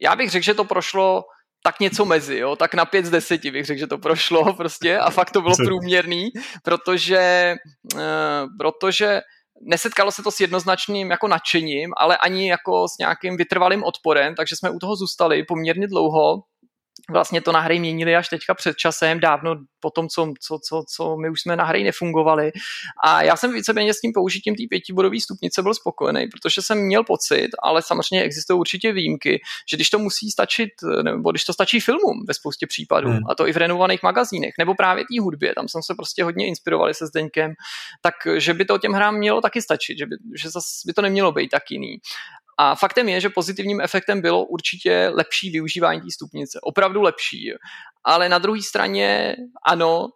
já 0.00 0.16
bych 0.16 0.30
řekl, 0.30 0.44
že 0.44 0.54
to 0.54 0.64
prošlo 0.64 1.24
tak 1.62 1.80
něco 1.80 2.04
mezi, 2.04 2.38
jo, 2.38 2.56
tak 2.56 2.74
na 2.74 2.84
pět 2.84 3.06
z 3.06 3.10
deseti 3.10 3.50
bych 3.50 3.64
řekl, 3.64 3.78
že 3.78 3.86
to 3.86 3.98
prošlo 3.98 4.54
prostě 4.54 4.98
a 4.98 5.10
fakt 5.10 5.30
to 5.30 5.40
bylo 5.40 5.56
průměrný, 5.56 6.28
protože, 6.62 7.54
uh, 7.94 8.00
protože 8.58 9.20
nesetkalo 9.60 10.12
se 10.12 10.22
to 10.22 10.30
s 10.30 10.40
jednoznačným 10.40 11.10
jako 11.10 11.28
nadšením, 11.28 11.90
ale 11.96 12.16
ani 12.16 12.48
jako 12.48 12.88
s 12.88 12.98
nějakým 12.98 13.36
vytrvalým 13.36 13.84
odporem, 13.84 14.34
takže 14.34 14.56
jsme 14.56 14.70
u 14.70 14.78
toho 14.78 14.96
zůstali 14.96 15.44
poměrně 15.44 15.86
dlouho 15.88 16.42
vlastně 17.10 17.40
to 17.40 17.52
na 17.52 17.60
hry 17.60 17.78
měnili 17.78 18.16
až 18.16 18.28
teďka 18.28 18.54
před 18.54 18.76
časem, 18.76 19.20
dávno 19.20 19.56
po 19.80 19.90
tom, 19.90 20.08
co, 20.08 20.32
co, 20.40 20.58
co, 20.68 20.84
co 20.94 21.16
my 21.16 21.30
už 21.30 21.40
jsme 21.40 21.56
na 21.56 21.64
hry 21.64 21.84
nefungovali. 21.84 22.52
A 23.04 23.22
já 23.22 23.36
jsem 23.36 23.52
víceméně 23.52 23.94
s 23.94 24.00
tím 24.00 24.12
použitím 24.14 24.54
té 24.54 24.62
pětibodové 24.70 25.20
stupnice 25.20 25.62
byl 25.62 25.74
spokojený, 25.74 26.26
protože 26.26 26.62
jsem 26.62 26.78
měl 26.78 27.04
pocit, 27.04 27.48
ale 27.62 27.82
samozřejmě 27.82 28.24
existují 28.24 28.58
určitě 28.58 28.92
výjimky, 28.92 29.40
že 29.70 29.76
když 29.76 29.90
to 29.90 29.98
musí 29.98 30.30
stačit, 30.30 30.70
nebo 31.02 31.30
když 31.30 31.44
to 31.44 31.52
stačí 31.52 31.80
filmům 31.80 32.24
ve 32.28 32.34
spoustě 32.34 32.66
případů, 32.66 33.08
hmm. 33.08 33.20
a 33.30 33.34
to 33.34 33.48
i 33.48 33.52
v 33.52 33.56
renovovaných 33.56 34.02
magazínech, 34.02 34.54
nebo 34.58 34.74
právě 34.74 35.04
té 35.04 35.20
hudbě, 35.20 35.54
tam 35.54 35.68
jsem 35.68 35.82
se 35.82 35.94
prostě 35.94 36.24
hodně 36.24 36.46
inspirovali 36.46 36.94
se 36.94 37.06
Zdeňkem, 37.06 37.54
tak 38.02 38.14
že 38.36 38.54
by 38.54 38.64
to 38.64 38.78
těm 38.78 38.92
hrám 38.92 39.16
mělo 39.16 39.40
taky 39.40 39.62
stačit, 39.62 39.98
že 39.98 40.06
by, 40.06 40.16
že 40.42 40.50
zas 40.50 40.64
by 40.86 40.92
to 40.92 41.02
nemělo 41.02 41.32
být 41.32 41.48
tak 41.48 41.70
jiný. 41.70 41.98
A 42.58 42.74
faktem 42.74 43.08
je, 43.08 43.20
že 43.20 43.28
pozitivním 43.28 43.80
efektem 43.80 44.20
bylo 44.20 44.44
určitě 44.44 45.10
lepší 45.14 45.50
využívání 45.50 46.00
té 46.00 46.06
stupnice. 46.14 46.58
Opravdu 46.62 47.02
lepší. 47.02 47.50
Ale 48.04 48.28
na 48.28 48.38
druhé 48.38 48.62
straně, 48.62 49.36
ano, 49.66 50.08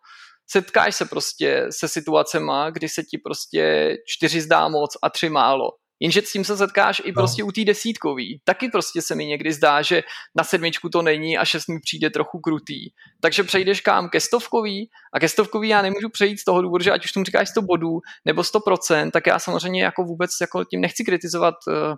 setkáš 0.51 0.97
se 0.97 1.05
prostě 1.05 1.67
se 1.71 1.89
situacema, 1.89 2.71
kdy 2.71 2.89
se 2.89 3.03
ti 3.03 3.19
prostě 3.19 3.97
čtyři 4.07 4.41
zdá 4.41 4.69
moc 4.69 4.97
a 5.03 5.11
tři 5.11 5.29
málo. 5.29 5.71
Jenže 6.03 6.23
s 6.23 6.33
tím 6.33 6.45
se 6.45 6.57
setkáš 6.57 7.03
i 7.05 7.09
no. 7.09 7.15
prostě 7.15 7.45
u 7.45 7.53
té 7.53 7.65
desítkový. 7.65 8.41
Taky 8.45 8.69
prostě 8.69 9.03
se 9.03 9.15
mi 9.15 9.27
někdy 9.27 9.53
zdá, 9.53 9.83
že 9.83 10.03
na 10.37 10.45
sedmičku 10.45 10.89
to 10.89 11.03
není 11.03 11.39
a 11.39 11.45
šest 11.45 11.69
mi 11.69 11.81
přijde 11.81 12.11
trochu 12.11 12.39
krutý. 12.39 12.91
Takže 13.21 13.43
přejdeš 13.43 13.81
kam 13.81 14.09
ke 14.09 14.21
stovkový 14.21 14.91
a 15.15 15.21
ke 15.21 15.29
stovkový 15.29 15.69
já 15.69 15.83
nemůžu 15.83 16.09
přejít 16.09 16.39
z 16.39 16.45
toho 16.45 16.63
důvodu, 16.63 16.85
že 16.85 16.91
ať 16.91 17.05
už 17.05 17.13
tomu 17.13 17.25
říkáš 17.25 17.49
100 17.49 17.63
bodů 17.63 18.01
nebo 18.25 18.43
100%, 18.43 19.11
tak 19.11 19.27
já 19.27 19.39
samozřejmě 19.39 19.83
jako 19.83 20.05
vůbec 20.05 20.31
jako 20.41 20.65
tím 20.65 20.81
nechci 20.81 21.05
kritizovat 21.05 21.55
uh, 21.69 21.95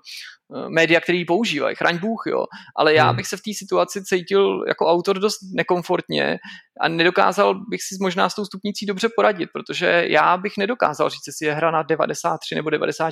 média, 0.69 1.01
který 1.01 1.19
ji 1.19 1.25
používají, 1.25 1.77
chraň 1.77 1.99
Bůh, 1.99 2.23
jo. 2.27 2.45
Ale 2.77 2.95
já 2.95 3.07
hmm. 3.07 3.17
bych 3.17 3.27
se 3.27 3.37
v 3.37 3.41
té 3.41 3.51
situaci 3.55 4.05
cítil 4.05 4.65
jako 4.69 4.87
autor 4.87 5.19
dost 5.19 5.39
nekomfortně 5.55 6.39
a 6.81 6.89
nedokázal 6.89 7.55
bych 7.55 7.83
si 7.83 7.95
možná 8.01 8.29
s 8.29 8.35
tou 8.35 8.45
stupnicí 8.45 8.87
dobře 8.87 9.09
poradit, 9.17 9.49
protože 9.53 10.05
já 10.07 10.37
bych 10.37 10.53
nedokázal 10.59 11.11
říct, 11.11 11.27
jestli 11.27 11.47
je 11.47 11.55
hra 11.55 11.71
na 11.71 11.83
93 11.83 12.55
nebo 12.55 12.71
94%, 12.71 13.11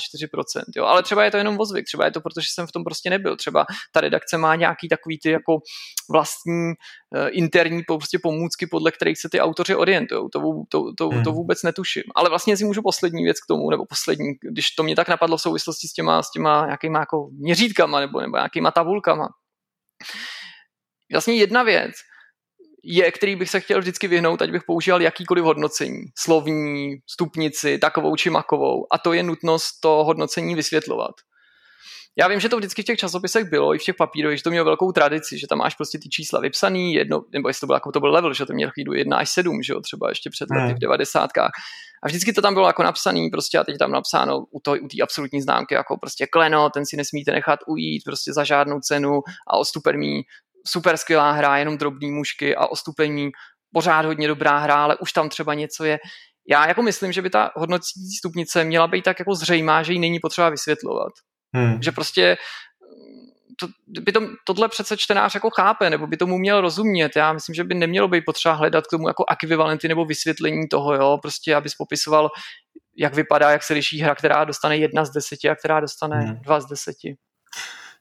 jo. 0.76 0.84
Ale 0.84 1.02
třeba 1.02 1.24
je 1.24 1.30
to 1.30 1.36
jenom 1.36 1.56
vozvyk, 1.56 1.84
třeba 1.86 2.04
je 2.04 2.10
to, 2.10 2.20
protože 2.20 2.46
jsem 2.54 2.66
v 2.66 2.72
tom 2.72 2.84
prostě 2.84 3.10
nebyl. 3.10 3.36
Třeba 3.36 3.66
ta 3.92 4.00
redakce 4.00 4.38
má 4.38 4.56
nějaký 4.56 4.88
takový 4.88 5.18
ty 5.22 5.30
jako 5.30 5.58
vlastní 6.10 6.72
interní 7.28 7.82
prostě 7.82 8.18
pomůcky, 8.22 8.66
podle 8.66 8.92
kterých 8.92 9.18
se 9.18 9.28
ty 9.28 9.40
autoři 9.40 9.74
orientují. 9.74 10.28
To, 10.32 10.40
to, 10.68 10.92
to, 10.96 11.08
hmm. 11.08 11.24
to 11.24 11.32
vůbec 11.32 11.62
netuším. 11.62 12.02
Ale 12.14 12.28
vlastně 12.28 12.56
si 12.56 12.64
můžu 12.64 12.82
poslední 12.82 13.24
věc 13.24 13.40
k 13.40 13.46
tomu, 13.46 13.70
nebo 13.70 13.86
poslední, 13.86 14.26
když 14.40 14.70
to 14.70 14.82
mě 14.82 14.96
tak 14.96 15.08
napadlo 15.08 15.36
v 15.36 15.42
souvislosti 15.42 15.88
s 15.88 15.92
těma, 15.92 16.22
s 16.22 16.30
těma 16.30 16.66
nějakýma 16.66 16.98
jako 16.98 17.28
měřítkama 17.32 18.00
nebo, 18.00 18.20
nebo 18.20 18.36
nějakýma 18.36 18.70
tabulkama. 18.70 19.28
Vlastně 21.12 21.34
jedna 21.34 21.62
věc, 21.62 21.92
je, 22.84 23.12
který 23.12 23.36
bych 23.36 23.50
se 23.50 23.60
chtěl 23.60 23.80
vždycky 23.80 24.08
vyhnout, 24.08 24.42
ať 24.42 24.50
bych 24.50 24.62
používal 24.66 25.02
jakýkoliv 25.02 25.44
hodnocení, 25.44 26.02
slovní, 26.18 26.96
stupnici, 27.06 27.78
takovou 27.78 28.16
či 28.16 28.30
makovou, 28.30 28.86
a 28.92 28.98
to 28.98 29.12
je 29.12 29.22
nutnost 29.22 29.80
to 29.82 29.88
hodnocení 29.88 30.54
vysvětlovat. 30.54 31.14
Já 32.18 32.28
vím, 32.28 32.40
že 32.40 32.48
to 32.48 32.56
vždycky 32.56 32.82
v 32.82 32.84
těch 32.84 32.98
časopisech 32.98 33.50
bylo, 33.50 33.74
i 33.74 33.78
v 33.78 33.82
těch 33.82 33.96
papírových, 33.96 34.38
že 34.38 34.42
to 34.42 34.50
mělo 34.50 34.64
velkou 34.64 34.92
tradici, 34.92 35.38
že 35.38 35.46
tam 35.46 35.58
máš 35.58 35.74
prostě 35.74 35.98
ty 35.98 36.08
čísla 36.08 36.40
vypsaný, 36.40 36.94
jedno, 36.94 37.24
nebo 37.32 37.48
jestli 37.48 37.60
to 37.60 37.66
byl, 37.66 37.76
jako 37.76 37.92
to 37.92 38.00
byl 38.00 38.10
level, 38.10 38.34
že 38.34 38.46
to 38.46 38.52
měl 38.52 38.70
chvíli 38.70 38.98
1 38.98 39.16
až 39.16 39.30
7, 39.30 39.62
že 39.62 39.72
jo, 39.72 39.80
třeba 39.80 40.08
ještě 40.08 40.30
před 40.30 40.50
lety 40.50 40.74
v 40.74 40.78
90. 40.78 41.30
A 42.02 42.06
vždycky 42.06 42.32
to 42.32 42.42
tam 42.42 42.54
bylo 42.54 42.66
jako 42.66 42.82
napsaný, 42.82 43.30
prostě 43.30 43.58
a 43.58 43.64
teď 43.64 43.78
tam 43.78 43.92
napsáno 43.92 44.38
u 44.50 44.60
té 44.60 44.70
u 44.70 45.02
absolutní 45.02 45.42
známky, 45.42 45.74
jako 45.74 45.96
prostě 45.96 46.26
kleno, 46.26 46.70
ten 46.70 46.86
si 46.86 46.96
nesmíte 46.96 47.32
nechat 47.32 47.60
ujít 47.66 48.02
prostě 48.04 48.32
za 48.32 48.44
žádnou 48.44 48.80
cenu 48.80 49.20
a 49.48 49.56
ostupení 49.56 50.22
super 50.66 50.96
skvělá 50.96 51.32
hra, 51.32 51.58
jenom 51.58 51.78
drobný 51.78 52.10
mušky 52.10 52.56
a 52.56 52.66
ostupení 52.66 53.30
pořád 53.72 54.04
hodně 54.04 54.28
dobrá 54.28 54.58
hra, 54.58 54.84
ale 54.84 54.96
už 54.96 55.12
tam 55.12 55.28
třeba 55.28 55.54
něco 55.54 55.84
je. 55.84 55.98
Já 56.48 56.68
jako 56.68 56.82
myslím, 56.82 57.12
že 57.12 57.22
by 57.22 57.30
ta 57.30 57.50
hodnotící 57.56 58.16
stupnice 58.18 58.64
měla 58.64 58.86
být 58.86 59.02
tak 59.02 59.18
jako 59.18 59.34
zřejmá, 59.34 59.82
že 59.82 59.92
ji 59.92 59.98
není 59.98 60.20
potřeba 60.20 60.50
vysvětlovat. 60.50 61.12
Hmm. 61.54 61.82
Že 61.82 61.92
prostě 61.92 62.36
to, 63.60 63.68
by 64.00 64.12
to, 64.12 64.20
tohle 64.46 64.68
přece 64.68 64.96
čtenář 64.96 65.34
jako 65.34 65.50
chápe, 65.50 65.90
nebo 65.90 66.06
by 66.06 66.16
tomu 66.16 66.38
měl 66.38 66.60
rozumět. 66.60 67.16
Já 67.16 67.32
myslím, 67.32 67.54
že 67.54 67.64
by 67.64 67.74
nemělo 67.74 68.08
být 68.08 68.24
potřeba 68.26 68.54
hledat 68.54 68.86
k 68.86 68.90
tomu 68.90 69.08
jako 69.08 69.24
ekvivalenty 69.32 69.88
nebo 69.88 70.04
vysvětlení 70.04 70.68
toho, 70.68 70.94
jo, 70.94 71.18
prostě 71.22 71.54
abys 71.54 71.74
popisoval 71.74 72.30
jak 72.96 73.14
vypadá, 73.14 73.50
jak 73.50 73.62
se 73.62 73.74
liší 73.74 74.00
hra, 74.00 74.14
která 74.14 74.44
dostane 74.44 74.76
jedna 74.76 75.04
z 75.04 75.10
deseti 75.10 75.48
a 75.48 75.54
která 75.54 75.80
dostane 75.80 76.20
hmm. 76.20 76.40
dva 76.40 76.60
z 76.60 76.66
deseti. 76.66 77.16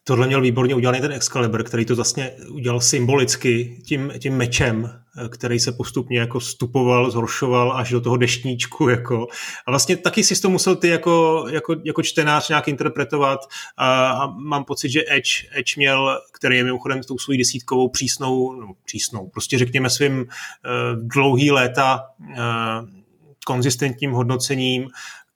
Tohle 0.04 0.28
měl 0.28 0.42
výborně 0.42 0.76
udělaný 0.76 1.02
ten 1.02 1.12
Excalibur, 1.12 1.64
který 1.64 1.86
to 1.86 1.96
vlastně 1.96 2.32
udělal 2.52 2.82
symbolicky 2.82 3.82
tím, 3.86 4.14
tím 4.20 4.38
mečem, 4.38 5.02
který 5.30 5.60
se 5.60 5.72
postupně 5.72 6.20
jako 6.20 6.40
stupoval, 6.40 7.12
zhoršoval 7.12 7.78
až 7.78 7.90
do 7.90 8.02
toho 8.02 8.18
deštníčku. 8.18 8.90
Jako. 8.90 9.28
A 9.66 9.72
vlastně 9.72 9.98
taky 9.98 10.24
si 10.24 10.42
to 10.42 10.50
musel 10.50 10.76
ty 10.76 10.88
jako, 10.88 11.46
jako, 11.50 11.76
jako 11.84 12.04
čtenář 12.04 12.50
nějak 12.50 12.68
interpretovat 12.68 13.40
a, 13.78 14.12
a 14.12 14.28
mám 14.28 14.64
pocit, 14.64 14.90
že 14.90 15.04
Edge, 15.08 15.48
Edge 15.52 15.74
měl, 15.78 16.20
který 16.32 16.58
je 16.58 16.64
mimochodem 16.64 17.04
tou 17.04 17.18
svojí 17.18 17.38
desítkovou 17.38 17.90
přísnou, 17.90 18.54
no, 18.54 18.74
přísnou, 18.86 19.28
prostě 19.28 19.58
řekněme 19.58 19.90
svým 19.90 20.20
uh, 20.20 20.26
dlouhý 21.08 21.52
léta 21.52 22.02
uh, 22.20 22.36
konzistentním 23.46 24.12
hodnocením 24.12 24.90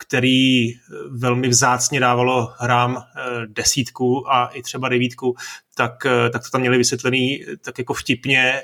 který 0.08 0.72
eh, 0.72 0.78
velmi 1.10 1.48
vzácně 1.48 2.00
dávalo 2.00 2.54
hrám 2.58 2.98
eh, 2.98 3.22
desítku 3.48 4.32
a 4.32 4.48
i 4.48 4.62
třeba 4.62 4.89
devítku, 4.89 5.36
tak, 5.76 6.06
eh, 6.06 6.30
tak 6.30 6.44
to 6.44 6.50
tam 6.50 6.62
měli 6.62 6.78
vysvětlený 6.78 7.46
tak 7.62 7.78
jako 7.78 7.94
vtipně, 7.94 8.62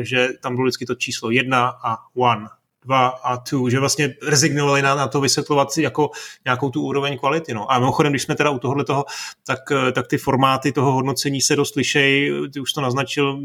že 0.00 0.28
tam 0.40 0.54
bylo 0.54 0.64
vždycky 0.64 0.86
to 0.86 0.94
číslo 0.94 1.30
jedna 1.30 1.68
a 1.68 1.96
one, 2.16 2.46
dva 2.84 3.08
a 3.08 3.36
two, 3.36 3.70
že 3.70 3.80
vlastně 3.80 4.14
rezignovali 4.22 4.82
na, 4.82 4.94
na 4.94 5.08
to 5.08 5.20
vysvětlovat 5.20 5.78
jako 5.78 6.10
nějakou 6.44 6.70
tu 6.70 6.82
úroveň 6.82 7.18
kvality. 7.18 7.54
No. 7.54 7.72
A 7.72 7.78
mimochodem, 7.78 8.12
když 8.12 8.22
jsme 8.22 8.34
teda 8.34 8.50
u 8.50 8.58
tohohle 8.58 8.84
toho, 8.84 9.04
tak, 9.46 9.58
tak 9.92 10.06
ty 10.06 10.18
formáty 10.18 10.72
toho 10.72 10.92
hodnocení 10.92 11.40
se 11.40 11.56
dost 11.56 11.76
lišej, 11.76 12.32
ty 12.52 12.60
už 12.60 12.72
to 12.72 12.80
naznačil, 12.80 13.40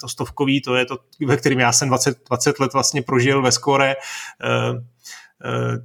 to 0.00 0.08
stovkový, 0.08 0.60
to 0.60 0.74
je 0.74 0.86
to, 0.86 0.98
ve 1.26 1.36
kterým 1.36 1.60
já 1.60 1.72
jsem 1.72 1.88
20, 1.88 2.18
20 2.28 2.60
let 2.60 2.72
vlastně 2.72 3.02
prožil 3.02 3.42
ve 3.42 3.52
skore, 3.52 3.96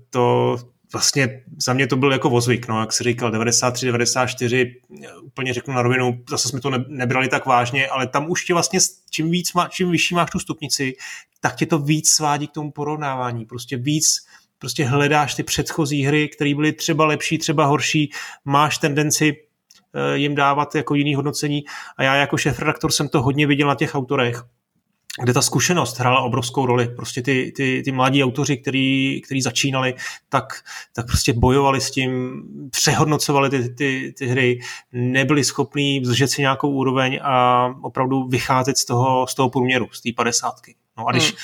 to, 0.09 0.57
vlastně 0.93 1.43
za 1.65 1.73
mě 1.73 1.87
to 1.87 1.95
byl 1.95 2.11
jako 2.11 2.29
vozvyk, 2.29 2.67
no, 2.67 2.79
jak 2.79 2.93
se 2.93 3.03
říkal, 3.03 3.31
93, 3.31 3.85
94, 3.85 4.75
úplně 5.23 5.53
řeknu 5.53 5.73
na 5.73 5.81
rovinu, 5.81 6.23
zase 6.29 6.49
jsme 6.49 6.61
to 6.61 6.69
ne, 6.69 6.85
nebrali 6.87 7.27
tak 7.27 7.45
vážně, 7.45 7.87
ale 7.87 8.07
tam 8.07 8.29
už 8.29 8.45
tě 8.45 8.53
vlastně, 8.53 8.79
čím, 9.09 9.31
víc 9.31 9.53
má, 9.53 9.67
čím 9.67 9.91
vyšší 9.91 10.15
máš 10.15 10.31
tu 10.31 10.39
stupnici, 10.39 10.95
tak 11.39 11.55
tě 11.55 11.65
to 11.65 11.79
víc 11.79 12.09
svádí 12.09 12.47
k 12.47 12.51
tomu 12.51 12.71
porovnávání, 12.71 13.45
prostě 13.45 13.77
víc 13.77 14.27
prostě 14.59 14.85
hledáš 14.85 15.35
ty 15.35 15.43
předchozí 15.43 16.03
hry, 16.03 16.29
které 16.29 16.55
byly 16.55 16.73
třeba 16.73 17.05
lepší, 17.05 17.37
třeba 17.37 17.65
horší, 17.65 18.11
máš 18.45 18.77
tendenci 18.77 19.33
eh, 19.33 20.17
jim 20.17 20.35
dávat 20.35 20.75
jako 20.75 20.95
jiný 20.95 21.15
hodnocení. 21.15 21.63
A 21.97 22.03
já 22.03 22.15
jako 22.15 22.37
šéf-redaktor 22.37 22.91
jsem 22.91 23.09
to 23.09 23.21
hodně 23.21 23.47
viděl 23.47 23.67
na 23.67 23.75
těch 23.75 23.95
autorech, 23.95 24.43
kde 25.23 25.33
ta 25.33 25.41
zkušenost 25.41 25.99
hrála 25.99 26.21
obrovskou 26.21 26.65
roli. 26.65 26.87
Prostě 26.95 27.21
ty, 27.21 27.53
ty, 27.55 27.81
ty 27.85 27.91
mladí 27.91 28.23
autoři, 28.23 28.57
který, 28.57 29.21
který 29.21 29.41
začínali, 29.41 29.95
tak, 30.29 30.63
tak 30.93 31.07
prostě 31.07 31.33
bojovali 31.33 31.81
s 31.81 31.91
tím, 31.91 32.41
přehodnocovali 32.71 33.49
ty, 33.49 33.69
ty, 33.69 34.13
ty 34.17 34.27
hry, 34.27 34.59
nebyli 34.91 35.43
schopní 35.43 36.01
držet 36.01 36.27
si 36.27 36.41
nějakou 36.41 36.69
úroveň 36.69 37.19
a 37.23 37.65
opravdu 37.81 38.27
vycházet 38.27 38.77
z 38.77 38.85
toho, 38.85 39.27
z 39.27 39.35
toho 39.35 39.49
průměru, 39.49 39.87
z 39.91 40.01
té 40.01 40.09
padesátky. 40.15 40.75
No 40.97 41.07
a 41.07 41.11
když, 41.11 41.23
hmm. 41.23 41.37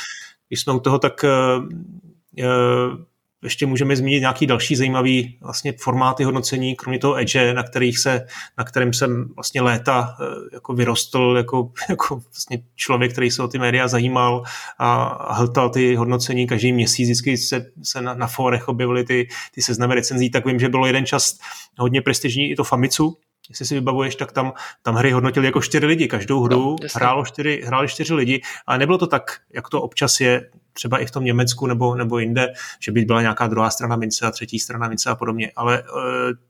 když 0.48 0.62
jsme 0.62 0.74
u 0.74 0.80
toho, 0.80 1.00
tak 1.00 1.24
uh, 1.24 1.64
uh, 1.66 3.04
ještě 3.44 3.66
můžeme 3.66 3.96
zmínit 3.96 4.20
nějaký 4.20 4.48
další 4.48 4.76
zajímavý 4.76 5.38
vlastně 5.42 5.74
formáty 5.80 6.24
hodnocení, 6.24 6.76
kromě 6.76 7.00
toho 7.00 7.20
Edge, 7.20 7.54
na, 7.54 7.64
kterých 7.64 8.00
se, 8.00 8.26
na 8.58 8.64
kterém 8.64 8.94
jsem 8.94 9.26
vlastně 9.36 9.62
léta 9.62 10.16
eh, 10.22 10.26
jako 10.54 10.74
vyrostl 10.74 11.34
jako, 11.38 11.72
jako 11.90 12.16
vlastně 12.16 12.64
člověk, 12.76 13.12
který 13.12 13.32
se 13.32 13.44
o 13.44 13.48
ty 13.48 13.60
média 13.60 13.88
zajímal 13.88 14.44
a 14.80 15.34
hltal 15.34 15.70
ty 15.70 15.96
hodnocení. 15.96 16.48
Každý 16.48 16.74
měsíc, 16.74 17.08
vždycky 17.08 17.38
se, 17.38 17.66
se 17.84 18.02
na, 18.02 18.14
na 18.14 18.28
fórech 18.28 18.68
objevily 18.68 19.04
ty, 19.04 19.28
ty 19.52 19.62
seznamy 19.62 19.96
recenzí, 19.96 20.30
tak 20.30 20.46
vím, 20.46 20.60
že 20.60 20.70
bylo 20.70 20.86
jeden 20.86 21.06
čas 21.06 21.38
hodně 21.78 22.02
prestižní 22.02 22.52
i 22.52 22.56
to 22.56 22.64
Famitsu, 22.64 23.18
jestli 23.50 23.66
si 23.66 23.76
vybavuješ, 23.76 24.16
tak 24.16 24.32
tam, 24.32 24.54
tam 24.82 24.96
hry 24.96 25.12
hodnotili 25.12 25.46
jako 25.46 25.62
čtyři 25.62 25.86
lidi. 25.86 26.08
Každou 26.08 26.44
hru 26.44 26.56
no, 26.56 26.76
hrálo 26.96 27.26
čtyři, 27.26 27.62
hráli 27.66 27.88
čtyři 27.88 28.14
lidi, 28.14 28.42
ale 28.68 28.78
nebylo 28.78 28.98
to 28.98 29.08
tak, 29.08 29.38
jak 29.54 29.70
to 29.70 29.82
občas 29.82 30.20
je 30.20 30.50
třeba 30.74 31.00
i 31.00 31.06
v 31.06 31.12
tom 31.12 31.24
Německu 31.24 31.68
nebo, 31.68 31.96
nebo 31.96 32.20
jinde, 32.20 32.54
že 32.80 32.92
by 32.92 33.02
byla 33.02 33.22
nějaká 33.22 33.48
druhá 33.48 33.70
strana 33.70 33.96
mince 33.96 34.26
a 34.26 34.32
třetí 34.32 34.60
strana 34.60 34.88
mince 34.88 35.10
a 35.10 35.16
podobně. 35.16 35.52
Ale 35.56 35.84
uh, 35.84 36.00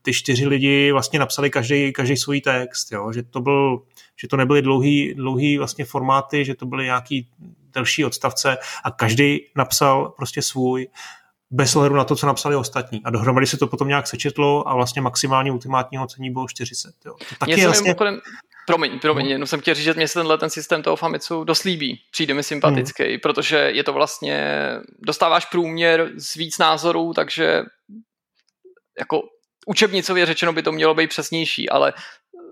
ty 0.02 0.12
čtyři 0.12 0.46
lidi 0.46 0.92
vlastně 0.92 1.18
napsali 1.18 1.50
každý, 1.50 1.92
každý 1.92 2.16
svůj 2.16 2.40
text, 2.40 2.92
jo? 2.92 3.12
že 3.12 3.22
to 3.22 3.40
byl, 3.40 3.82
že 4.16 4.28
to 4.28 4.36
nebyly 4.36 4.62
dlouhý, 4.62 5.14
dlouhý 5.14 5.58
vlastně 5.58 5.84
formáty, 5.84 6.44
že 6.44 6.54
to 6.54 6.66
byly 6.66 6.84
nějaký 6.84 7.28
delší 7.74 8.04
odstavce 8.04 8.58
a 8.84 8.90
každý 8.90 9.40
napsal 9.56 10.12
prostě 10.16 10.42
svůj 10.42 10.88
bez 11.50 11.76
ohledu 11.76 11.94
na 11.94 12.04
to, 12.04 12.16
co 12.16 12.26
napsali 12.26 12.56
ostatní. 12.56 13.04
A 13.04 13.10
dohromady 13.10 13.46
se 13.46 13.56
to 13.56 13.66
potom 13.66 13.88
nějak 13.88 14.06
sečetlo 14.06 14.68
a 14.68 14.74
vlastně 14.74 15.02
maximální 15.02 15.50
ultimátní 15.50 15.98
hodnocení 15.98 16.30
bylo 16.30 16.48
40. 16.48 16.94
Jo. 17.04 17.14
To 17.28 17.34
taky 17.38 17.60
je 17.60 17.66
vlastně... 17.66 17.88
Mimochodem, 17.88 18.20
Promiň, 18.66 18.98
promiň, 18.98 19.24
no. 19.24 19.30
jenom 19.32 19.46
jsem 19.46 19.60
chtěl 19.60 19.74
říct, 19.74 19.84
že 19.84 19.94
mě 19.94 20.08
se 20.08 20.14
tenhle 20.14 20.38
ten 20.38 20.50
systém 20.50 20.82
toho 20.82 20.96
Famitsu 20.96 21.44
dost 21.44 21.62
líbí. 21.62 22.00
Přijde 22.10 22.34
mi 22.34 22.42
sympatický, 22.42 23.04
hmm. 23.04 23.20
protože 23.20 23.56
je 23.56 23.84
to 23.84 23.92
vlastně, 23.92 24.68
dostáváš 24.98 25.44
průměr 25.44 26.10
z 26.16 26.34
víc 26.34 26.58
názorů, 26.58 27.12
takže 27.14 27.62
jako 28.98 29.22
učebnicově 29.66 30.26
řečeno 30.26 30.52
by 30.52 30.62
to 30.62 30.72
mělo 30.72 30.94
být 30.94 31.10
přesnější, 31.10 31.68
ale 31.68 31.92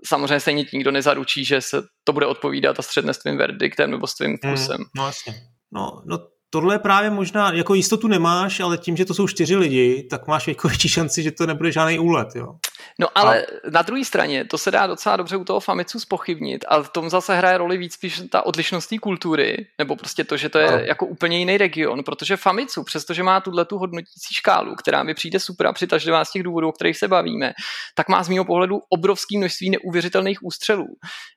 samozřejmě 0.05 0.39
stejně 0.39 0.65
nikdo 0.73 0.91
nezaručí, 0.91 1.45
že 1.45 1.61
se 1.61 1.81
to 2.03 2.13
bude 2.13 2.25
odpovídat 2.25 2.79
a 2.79 2.81
středne 2.81 3.13
s 3.13 3.17
tvým 3.17 3.37
verdiktem 3.37 3.91
nebo 3.91 4.07
s 4.07 4.15
tvým 4.15 4.37
hmm, 4.43 4.55
vkusem. 4.55 4.77
Hmm, 4.77 4.85
no 4.95 5.05
jasně. 5.05 5.33
No, 5.71 6.01
no 6.05 6.17
tohle 6.53 6.79
právě 6.79 7.09
možná, 7.09 7.51
jako 7.51 7.73
jistotu 7.73 8.07
nemáš, 8.07 8.59
ale 8.59 8.77
tím, 8.77 8.97
že 8.97 9.05
to 9.05 9.13
jsou 9.13 9.27
čtyři 9.27 9.55
lidi, 9.55 10.07
tak 10.09 10.27
máš 10.27 10.47
jako 10.47 10.67
větší 10.67 10.89
šanci, 10.89 11.23
že 11.23 11.31
to 11.31 11.45
nebude 11.45 11.71
žádný 11.71 11.99
úlet, 11.99 12.27
jo. 12.35 12.55
No 12.99 13.07
ale 13.15 13.41
a... 13.41 13.45
na 13.71 13.81
druhé 13.81 14.05
straně, 14.05 14.45
to 14.45 14.57
se 14.57 14.71
dá 14.71 14.87
docela 14.87 15.17
dobře 15.17 15.37
u 15.37 15.43
toho 15.43 15.59
Famitsu 15.59 15.99
spochybnit 15.99 16.65
a 16.67 16.83
v 16.83 16.89
tom 16.89 17.09
zase 17.09 17.35
hraje 17.35 17.57
roli 17.57 17.77
víc 17.77 17.93
spíš 17.93 18.21
ta 18.31 18.45
odlišnost 18.45 18.87
té 18.87 18.97
kultury, 18.97 19.67
nebo 19.77 19.95
prostě 19.95 20.23
to, 20.23 20.37
že 20.37 20.49
to 20.49 20.59
je 20.59 20.71
no. 20.71 20.77
jako 20.77 21.05
úplně 21.05 21.39
jiný 21.39 21.57
region, 21.57 22.03
protože 22.03 22.37
Famitsu, 22.37 22.83
přestože 22.83 23.23
má 23.23 23.41
tuhle 23.41 23.65
tu 23.65 23.77
hodnotící 23.77 24.33
škálu, 24.33 24.75
která 24.75 25.03
mi 25.03 25.13
přijde 25.13 25.39
super 25.39 25.67
a 25.67 25.73
přitažlivá 25.73 26.25
z 26.25 26.31
těch 26.31 26.43
důvodů, 26.43 26.69
o 26.69 26.71
kterých 26.71 26.97
se 26.97 27.07
bavíme, 27.07 27.53
tak 27.95 28.09
má 28.09 28.23
z 28.23 28.29
mého 28.29 28.45
pohledu 28.45 28.81
obrovský 28.89 29.37
množství 29.37 29.69
neuvěřitelných 29.69 30.43
ústřelů. 30.43 30.87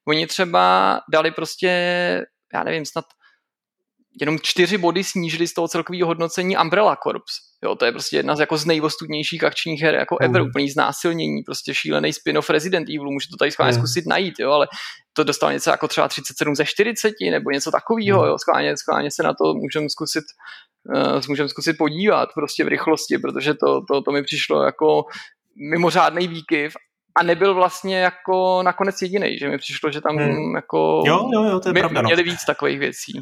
Oni 0.08 0.26
třeba 0.26 1.00
dali 1.12 1.30
prostě, 1.30 1.68
já 2.54 2.64
nevím, 2.64 2.84
snad 2.84 3.04
jenom 4.20 4.38
čtyři 4.42 4.78
body 4.78 5.04
snížili 5.04 5.48
z 5.48 5.54
toho 5.54 5.68
celkového 5.68 6.06
hodnocení 6.06 6.56
Umbrella 6.56 6.96
Corps. 7.02 7.32
Jo, 7.64 7.74
to 7.74 7.84
je 7.84 7.92
prostě 7.92 8.16
jedna 8.16 8.36
z 8.36 8.40
jako 8.40 8.56
z 8.56 8.66
nejvostudnějších 8.66 9.44
akčních 9.44 9.82
her 9.82 9.94
jako 9.94 10.16
ever, 10.20 10.42
mm. 10.42 10.48
úplný 10.48 10.70
znásilnění, 10.70 11.42
prostě 11.42 11.74
šílený 11.74 12.12
spin-off 12.12 12.50
Resident 12.50 12.88
Evil, 12.88 13.10
můžete 13.10 13.30
to 13.30 13.36
tady 13.36 13.50
schválně 13.50 13.72
mm. 13.72 13.78
zkusit 13.78 14.06
najít, 14.06 14.34
jo, 14.38 14.50
ale 14.50 14.68
to 15.12 15.24
dostal 15.24 15.52
něco 15.52 15.70
jako 15.70 15.88
třeba 15.88 16.08
37 16.08 16.54
ze 16.54 16.64
40 16.64 17.14
nebo 17.30 17.50
něco 17.50 17.70
takového, 17.70 18.22
mm. 18.22 18.28
jo, 18.28 18.38
schválně, 18.38 18.76
schválně 18.76 19.10
se 19.10 19.22
na 19.22 19.34
to 19.34 19.54
můžeme 19.54 19.88
zkusit 19.88 20.24
uh, 20.94 21.20
můžeme 21.28 21.48
zkusit 21.48 21.72
podívat 21.78 22.28
prostě 22.34 22.64
v 22.64 22.68
rychlosti, 22.68 23.18
protože 23.18 23.54
to, 23.54 23.80
to, 23.88 24.02
to 24.02 24.12
mi 24.12 24.22
přišlo 24.22 24.62
jako 24.62 25.04
mimořádný 25.70 26.28
výkyv 26.28 26.72
a 27.16 27.22
nebyl 27.22 27.54
vlastně 27.54 27.98
jako 27.98 28.62
nakonec 28.62 29.02
jediný, 29.02 29.38
že 29.38 29.48
mi 29.48 29.58
přišlo, 29.58 29.90
že 29.90 30.00
tam 30.00 30.16
hmm. 30.16 30.54
jako 30.54 31.02
jo, 31.06 31.30
jo, 31.32 31.42
jo, 31.44 31.60
to 31.60 31.68
je 31.68 31.72
my, 31.72 31.80
pravda, 31.80 32.02
no. 32.02 32.06
měli 32.06 32.22
víc 32.22 32.44
takových 32.46 32.78
věcí. 32.78 33.12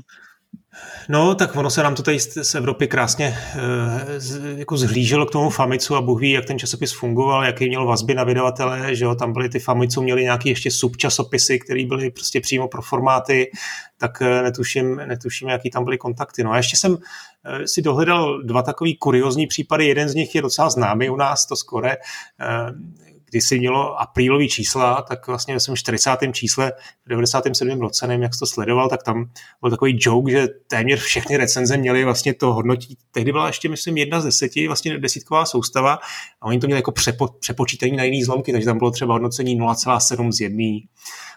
No, 1.08 1.34
tak 1.34 1.56
ono 1.56 1.70
se 1.70 1.82
nám 1.82 1.94
to 1.94 2.02
tady 2.02 2.20
z 2.20 2.54
Evropy 2.54 2.88
krásně 2.88 3.38
e, 3.54 4.58
jako 4.58 4.76
zhlíželo 4.76 5.26
k 5.26 5.30
tomu 5.30 5.50
Famicu 5.50 5.96
a 5.96 6.00
Bůh 6.00 6.20
ví, 6.20 6.30
jak 6.30 6.44
ten 6.44 6.58
časopis 6.58 6.92
fungoval, 6.92 7.44
jaký 7.44 7.68
měl 7.68 7.86
vazby 7.86 8.14
na 8.14 8.24
vydavatele, 8.24 8.94
že 8.94 9.04
jo, 9.04 9.14
tam 9.14 9.32
byly 9.32 9.48
ty 9.48 9.58
Famicu, 9.58 10.02
měli 10.02 10.22
nějaké 10.22 10.48
ještě 10.48 10.70
subčasopisy, 10.70 11.58
které 11.58 11.86
byly 11.86 12.10
prostě 12.10 12.40
přímo 12.40 12.68
pro 12.68 12.82
formáty, 12.82 13.50
tak 13.98 14.22
e, 14.22 14.42
netuším, 14.42 14.96
netuším, 14.96 15.48
jaký 15.48 15.70
tam 15.70 15.84
byly 15.84 15.98
kontakty. 15.98 16.44
No 16.44 16.52
a 16.52 16.56
ještě 16.56 16.76
jsem 16.76 16.96
e, 17.44 17.68
si 17.68 17.82
dohledal 17.82 18.42
dva 18.42 18.62
takový 18.62 18.96
kuriozní 18.96 19.46
případy, 19.46 19.86
jeden 19.86 20.08
z 20.08 20.14
nich 20.14 20.34
je 20.34 20.42
docela 20.42 20.70
známý 20.70 21.10
u 21.10 21.16
nás, 21.16 21.46
to 21.46 21.56
skore, 21.56 21.96
když 23.34 23.44
si 23.44 23.58
mělo 23.58 24.00
aprílový 24.00 24.48
čísla, 24.48 25.02
tak 25.02 25.26
vlastně 25.26 25.54
ve 25.54 25.60
svém 25.60 25.76
40. 25.76 26.10
čísle 26.32 26.72
v 27.06 27.08
97. 27.08 27.80
roce, 27.80 28.06
nevím, 28.06 28.22
jak 28.22 28.32
to 28.38 28.46
sledoval, 28.46 28.88
tak 28.88 29.02
tam 29.02 29.30
byl 29.60 29.70
takový 29.70 29.98
joke, 30.00 30.32
že 30.32 30.48
téměř 30.66 31.00
všechny 31.00 31.36
recenze 31.36 31.76
měly 31.76 32.04
vlastně 32.04 32.34
to 32.34 32.54
hodnotí. 32.54 32.98
Tehdy 33.10 33.32
byla 33.32 33.46
ještě, 33.46 33.68
myslím, 33.68 33.96
jedna 33.96 34.20
z 34.20 34.24
deseti, 34.24 34.66
vlastně 34.66 34.98
desítková 34.98 35.44
soustava 35.44 35.98
a 36.40 36.46
oni 36.46 36.58
to 36.58 36.66
měli 36.66 36.78
jako 36.78 36.92
přepo, 36.92 37.28
přepočítání 37.40 37.96
na 37.96 38.04
jiný 38.04 38.24
zlomky, 38.24 38.52
takže 38.52 38.66
tam 38.66 38.78
bylo 38.78 38.90
třeba 38.90 39.14
hodnocení 39.14 39.60
0,7 39.60 40.32
z 40.32 40.40
jedný, 40.40 40.88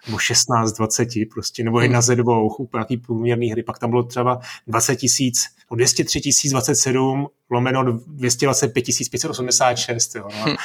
nebo 0.06 0.18
16 0.18 0.70
z 0.70 0.74
20, 0.74 1.08
prostě, 1.34 1.64
nebo 1.64 1.80
jedna 1.82 2.02
ze 2.02 2.16
dvou, 2.16 2.48
úplně 2.48 2.80
nějaký 2.80 2.98
průměrný 2.98 3.52
hry, 3.52 3.64
pak 3.64 3.80
tam 3.80 3.90
bylo 3.90 4.04
třeba 4.04 4.40
20 4.68 4.96
tisíc, 4.96 5.44
203 5.76 6.50
27 6.50 7.28
lomeno 7.52 7.84
225 8.08 8.86
586, 9.12 10.16
jo, 10.16 10.28
no. 10.46 10.56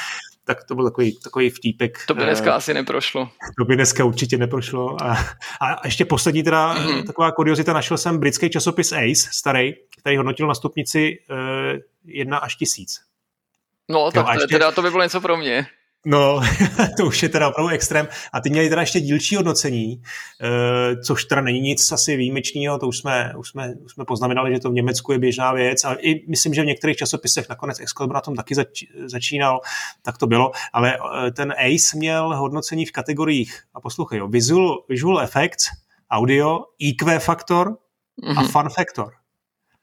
Tak 0.45 0.63
to 0.63 0.75
byl 0.75 0.85
takový, 0.85 1.19
takový 1.19 1.49
vtípek. 1.49 1.97
To 2.07 2.13
by 2.13 2.23
dneska 2.23 2.49
uh, 2.49 2.55
asi 2.55 2.73
neprošlo. 2.73 3.29
To 3.57 3.65
by 3.65 3.75
dneska 3.75 4.05
určitě 4.05 4.37
neprošlo. 4.37 5.03
A, 5.03 5.17
a 5.61 5.87
ještě 5.87 6.05
poslední 6.05 6.43
teda 6.43 6.75
mm-hmm. 6.75 7.05
taková 7.07 7.31
kuriozita, 7.31 7.73
našel 7.73 7.97
jsem 7.97 8.17
britský 8.17 8.49
časopis 8.49 8.91
Ace, 8.91 9.29
starý, 9.31 9.73
který 9.99 10.17
hodnotil 10.17 10.47
na 10.47 10.55
stupnici 10.55 11.19
uh, 11.29 11.79
1 12.05 12.37
až 12.37 12.55
1000. 12.55 12.99
No, 13.89 14.11
tak 14.11 14.25
jo, 14.25 14.33
ještě... 14.33 14.55
teda 14.55 14.71
to 14.71 14.81
by 14.81 14.91
bylo 14.91 15.03
něco 15.03 15.21
pro 15.21 15.37
mě. 15.37 15.67
No, 16.05 16.41
to 16.97 17.05
už 17.05 17.23
je 17.23 17.29
teda 17.29 17.47
opravdu 17.47 17.69
extrém. 17.69 18.07
A 18.33 18.41
ty 18.41 18.49
měli 18.49 18.69
teda 18.69 18.81
ještě 18.81 18.99
dílčí 18.99 19.35
hodnocení, 19.35 20.01
eh, 20.41 20.95
což 20.97 21.25
teda 21.25 21.41
není 21.41 21.59
nic 21.61 21.91
asi 21.91 22.15
výjimečného, 22.15 22.79
to 22.79 22.87
už 22.87 22.97
jsme, 22.97 23.33
už 23.37 23.49
jsme, 23.49 23.73
už 23.85 23.93
jsme 23.93 24.05
poznamenali, 24.05 24.53
že 24.53 24.59
to 24.59 24.69
v 24.69 24.73
Německu 24.73 25.11
je 25.11 25.19
běžná 25.19 25.53
věc, 25.53 25.83
ale 25.83 25.95
i 25.99 26.29
myslím, 26.29 26.53
že 26.53 26.61
v 26.61 26.65
některých 26.65 26.97
časopisech 26.97 27.49
nakonec 27.49 27.79
Excalibur 27.79 28.15
na 28.15 28.21
tom 28.21 28.35
taky 28.35 28.55
zač, 28.55 28.83
začínal, 29.05 29.61
tak 30.01 30.17
to 30.17 30.27
bylo, 30.27 30.51
ale 30.73 30.97
eh, 30.97 31.31
ten 31.31 31.51
ACE 31.51 31.97
měl 31.97 32.37
hodnocení 32.37 32.85
v 32.85 32.91
kategoriích, 32.91 33.63
a 33.73 33.81
poslouchej, 33.81 34.19
jo, 34.19 34.27
visual, 34.27 34.83
visual 34.89 35.21
effects, 35.21 35.69
audio, 36.11 36.59
EQ 36.83 37.19
faktor 37.19 37.67
mm-hmm. 37.67 38.37
a 38.37 38.41
mhm. 38.41 38.51
fun 38.51 38.69
factor. 38.69 39.13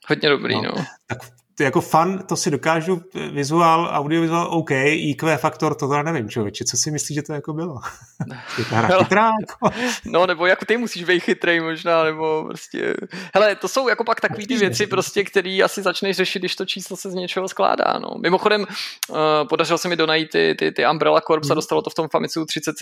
Hodně 0.08 0.28
dobrý, 0.28 0.54
no. 0.54 0.62
no. 0.62 0.84
Tak 1.06 1.18
jako 1.64 1.80
fan, 1.80 2.18
to 2.28 2.36
si 2.36 2.50
dokážu, 2.50 3.02
vizuál, 3.32 3.88
audiovizuál, 3.92 4.48
OK, 4.50 4.70
IQ 4.70 5.38
faktor, 5.38 5.74
to 5.74 5.88
teda 5.88 6.02
nevím, 6.02 6.28
člověče, 6.28 6.64
co 6.64 6.76
si 6.76 6.90
myslíš, 6.90 7.14
že 7.14 7.22
to 7.22 7.32
jako 7.32 7.52
bylo? 7.52 7.78
chytrá, 8.48 9.30
jako. 9.40 9.70
No, 10.04 10.26
nebo 10.26 10.46
jako 10.46 10.64
ty 10.64 10.76
musíš 10.76 11.04
být 11.04 11.20
chytrý 11.20 11.60
možná, 11.60 12.04
nebo 12.04 12.44
prostě, 12.44 12.94
hele, 13.34 13.56
to 13.56 13.68
jsou 13.68 13.88
jako 13.88 14.04
pak 14.04 14.20
takové 14.20 14.46
ty 14.46 14.56
věci 14.56 14.86
prostě, 14.86 15.24
které 15.24 15.58
asi 15.64 15.82
začneš 15.82 16.16
řešit, 16.16 16.38
když 16.38 16.56
to 16.56 16.66
číslo 16.66 16.96
se 16.96 17.10
z 17.10 17.14
něčeho 17.14 17.48
skládá, 17.48 17.98
no. 17.98 18.08
Mimochodem, 18.22 18.60
uh, 18.60 19.16
podařilo 19.48 19.78
se 19.78 19.88
mi 19.88 19.96
donajít 19.96 20.30
ty, 20.30 20.54
ty, 20.58 20.72
ty 20.72 20.86
Umbrella 20.86 21.20
Corps 21.20 21.50
a 21.50 21.52
mhm. 21.52 21.54
dostalo 21.54 21.82
to 21.82 21.90
v 21.90 21.94
tom 21.94 22.08
Famicu 22.08 22.44
30, 22.44 22.74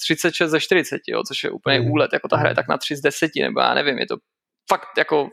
36 0.00 0.50
ze 0.50 0.60
40, 0.60 1.00
jo, 1.08 1.22
což 1.28 1.44
je 1.44 1.50
úplně 1.50 1.80
mm. 1.80 1.90
úlet, 1.90 2.12
jako 2.12 2.28
ta 2.28 2.36
hra 2.36 2.48
je 2.48 2.54
tak 2.54 2.68
na 2.68 2.78
3 2.78 2.96
z 2.96 3.00
10, 3.00 3.30
nebo 3.40 3.60
já 3.60 3.74
nevím, 3.74 3.98
je 3.98 4.06
to 4.06 4.16
fakt 4.68 4.98
jako 4.98 5.28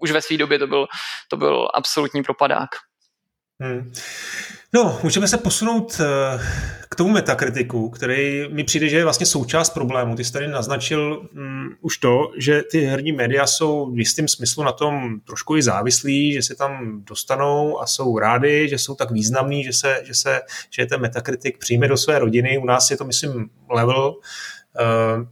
už 0.00 0.10
ve 0.10 0.22
své 0.22 0.36
době 0.36 0.58
to 0.58 0.66
byl, 0.66 0.86
to 1.28 1.36
byl 1.36 1.68
absolutní 1.74 2.22
propadák. 2.22 2.68
Hmm. 3.60 3.92
No, 4.74 5.00
můžeme 5.02 5.28
se 5.28 5.38
posunout 5.38 6.00
eh, 6.00 6.40
k 6.88 6.94
tomu 6.94 7.10
metakritiku, 7.10 7.90
který 7.90 8.48
mi 8.48 8.64
přijde, 8.64 8.88
že 8.88 8.96
je 8.96 9.04
vlastně 9.04 9.26
součást 9.26 9.70
problému. 9.70 10.16
Ty 10.16 10.24
jsi 10.24 10.32
tady 10.32 10.48
naznačil 10.48 11.28
um, 11.32 11.76
už 11.80 11.98
to, 11.98 12.32
že 12.36 12.62
ty 12.70 12.80
herní 12.80 13.12
média 13.12 13.46
jsou 13.46 13.90
v 13.90 13.98
jistém 13.98 14.28
smyslu 14.28 14.64
na 14.64 14.72
tom 14.72 15.20
trošku 15.20 15.56
i 15.56 15.62
závislí, 15.62 16.32
že 16.32 16.42
se 16.42 16.54
tam 16.54 17.02
dostanou 17.04 17.80
a 17.80 17.86
jsou 17.86 18.18
rádi, 18.18 18.68
že 18.68 18.78
jsou 18.78 18.94
tak 18.94 19.10
významní, 19.10 19.64
že 19.64 19.72
se, 19.72 20.00
že 20.04 20.14
se 20.14 20.40
že 20.70 20.86
ten 20.86 21.00
metakritik 21.00 21.58
přijme 21.58 21.88
do 21.88 21.96
své 21.96 22.18
rodiny. 22.18 22.58
U 22.58 22.64
nás 22.64 22.90
je 22.90 22.96
to, 22.96 23.04
myslím, 23.04 23.50
level. 23.70 24.14
Uh, 24.80 25.26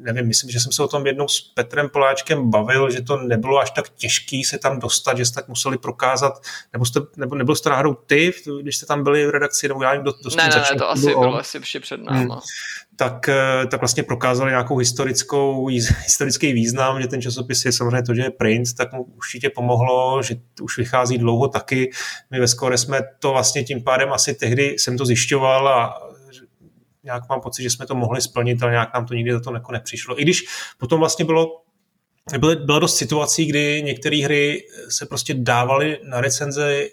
nevím, 0.00 0.26
myslím, 0.26 0.50
že 0.50 0.60
jsem 0.60 0.72
se 0.72 0.82
o 0.82 0.88
tom 0.88 1.06
jednou 1.06 1.28
s 1.28 1.40
Petrem 1.40 1.88
Poláčkem 1.88 2.50
bavil, 2.50 2.90
že 2.90 3.02
to 3.02 3.16
nebylo 3.16 3.58
až 3.58 3.70
tak 3.70 3.88
těžký 3.88 4.44
se 4.44 4.58
tam 4.58 4.80
dostat, 4.80 5.16
že 5.16 5.24
jste 5.24 5.34
tak 5.34 5.48
museli 5.48 5.78
prokázat, 5.78 6.42
nebo, 6.72 6.84
jste, 6.84 7.00
nebo 7.16 7.34
nebyl 7.34 7.54
jste 7.54 7.70
náhodou 7.70 7.94
ty, 7.94 8.32
když 8.62 8.76
jste 8.76 8.86
tam 8.86 9.04
byli 9.04 9.26
v 9.26 9.30
redakci, 9.30 9.68
nebo 9.68 9.82
já 9.82 9.96
kdo 9.96 10.12
dost 10.24 10.36
ne, 10.36 10.48
ne, 10.48 10.64
ne, 10.70 10.78
to 10.78 10.90
asi 10.90 11.06
bylo 11.06 11.34
asi 11.34 11.56
ještě 11.56 11.80
před 11.80 12.00
náma. 12.00 12.34
Hmm. 12.34 12.40
Tak, 12.96 13.28
eh, 13.28 13.66
tak 13.70 13.80
vlastně 13.80 14.02
prokázali 14.02 14.50
nějakou 14.50 14.76
historickou, 14.76 15.66
historický 16.04 16.52
význam, 16.52 17.02
že 17.02 17.08
ten 17.08 17.22
časopis 17.22 17.64
je 17.64 17.72
samozřejmě 17.72 18.02
to, 18.02 18.14
že 18.14 18.22
je 18.22 18.30
print, 18.30 18.74
tak 18.76 18.92
mu 18.92 19.02
určitě 19.02 19.50
pomohlo, 19.50 20.22
že 20.22 20.34
už 20.62 20.78
vychází 20.78 21.18
dlouho 21.18 21.48
taky. 21.48 21.90
My 22.30 22.40
ve 22.40 22.48
Skore 22.48 22.78
jsme 22.78 23.00
to 23.18 23.30
vlastně 23.30 23.64
tím 23.64 23.82
pádem 23.82 24.12
asi 24.12 24.34
tehdy 24.34 24.78
jsem 24.78 24.98
to 24.98 25.06
zjišťoval 25.06 25.68
a 25.68 26.09
nějak 27.04 27.28
mám 27.28 27.40
pocit, 27.40 27.62
že 27.62 27.70
jsme 27.70 27.86
to 27.86 27.94
mohli 27.94 28.20
splnit, 28.20 28.62
ale 28.62 28.72
nějak 28.72 28.94
nám 28.94 29.06
to 29.06 29.14
nikdy 29.14 29.32
za 29.32 29.40
to 29.40 29.54
jako 29.54 29.72
nepřišlo. 29.72 30.20
I 30.20 30.22
když 30.22 30.44
potom 30.78 31.00
vlastně 31.00 31.24
bylo 31.24 31.62
bylo, 32.38 32.56
bylo 32.56 32.78
dost 32.78 32.96
situací, 32.96 33.46
kdy 33.46 33.82
některé 33.82 34.16
hry 34.24 34.62
se 34.88 35.06
prostě 35.06 35.34
dávaly 35.34 35.98
na 36.04 36.20
recenze 36.20 36.72
eh, 36.74 36.88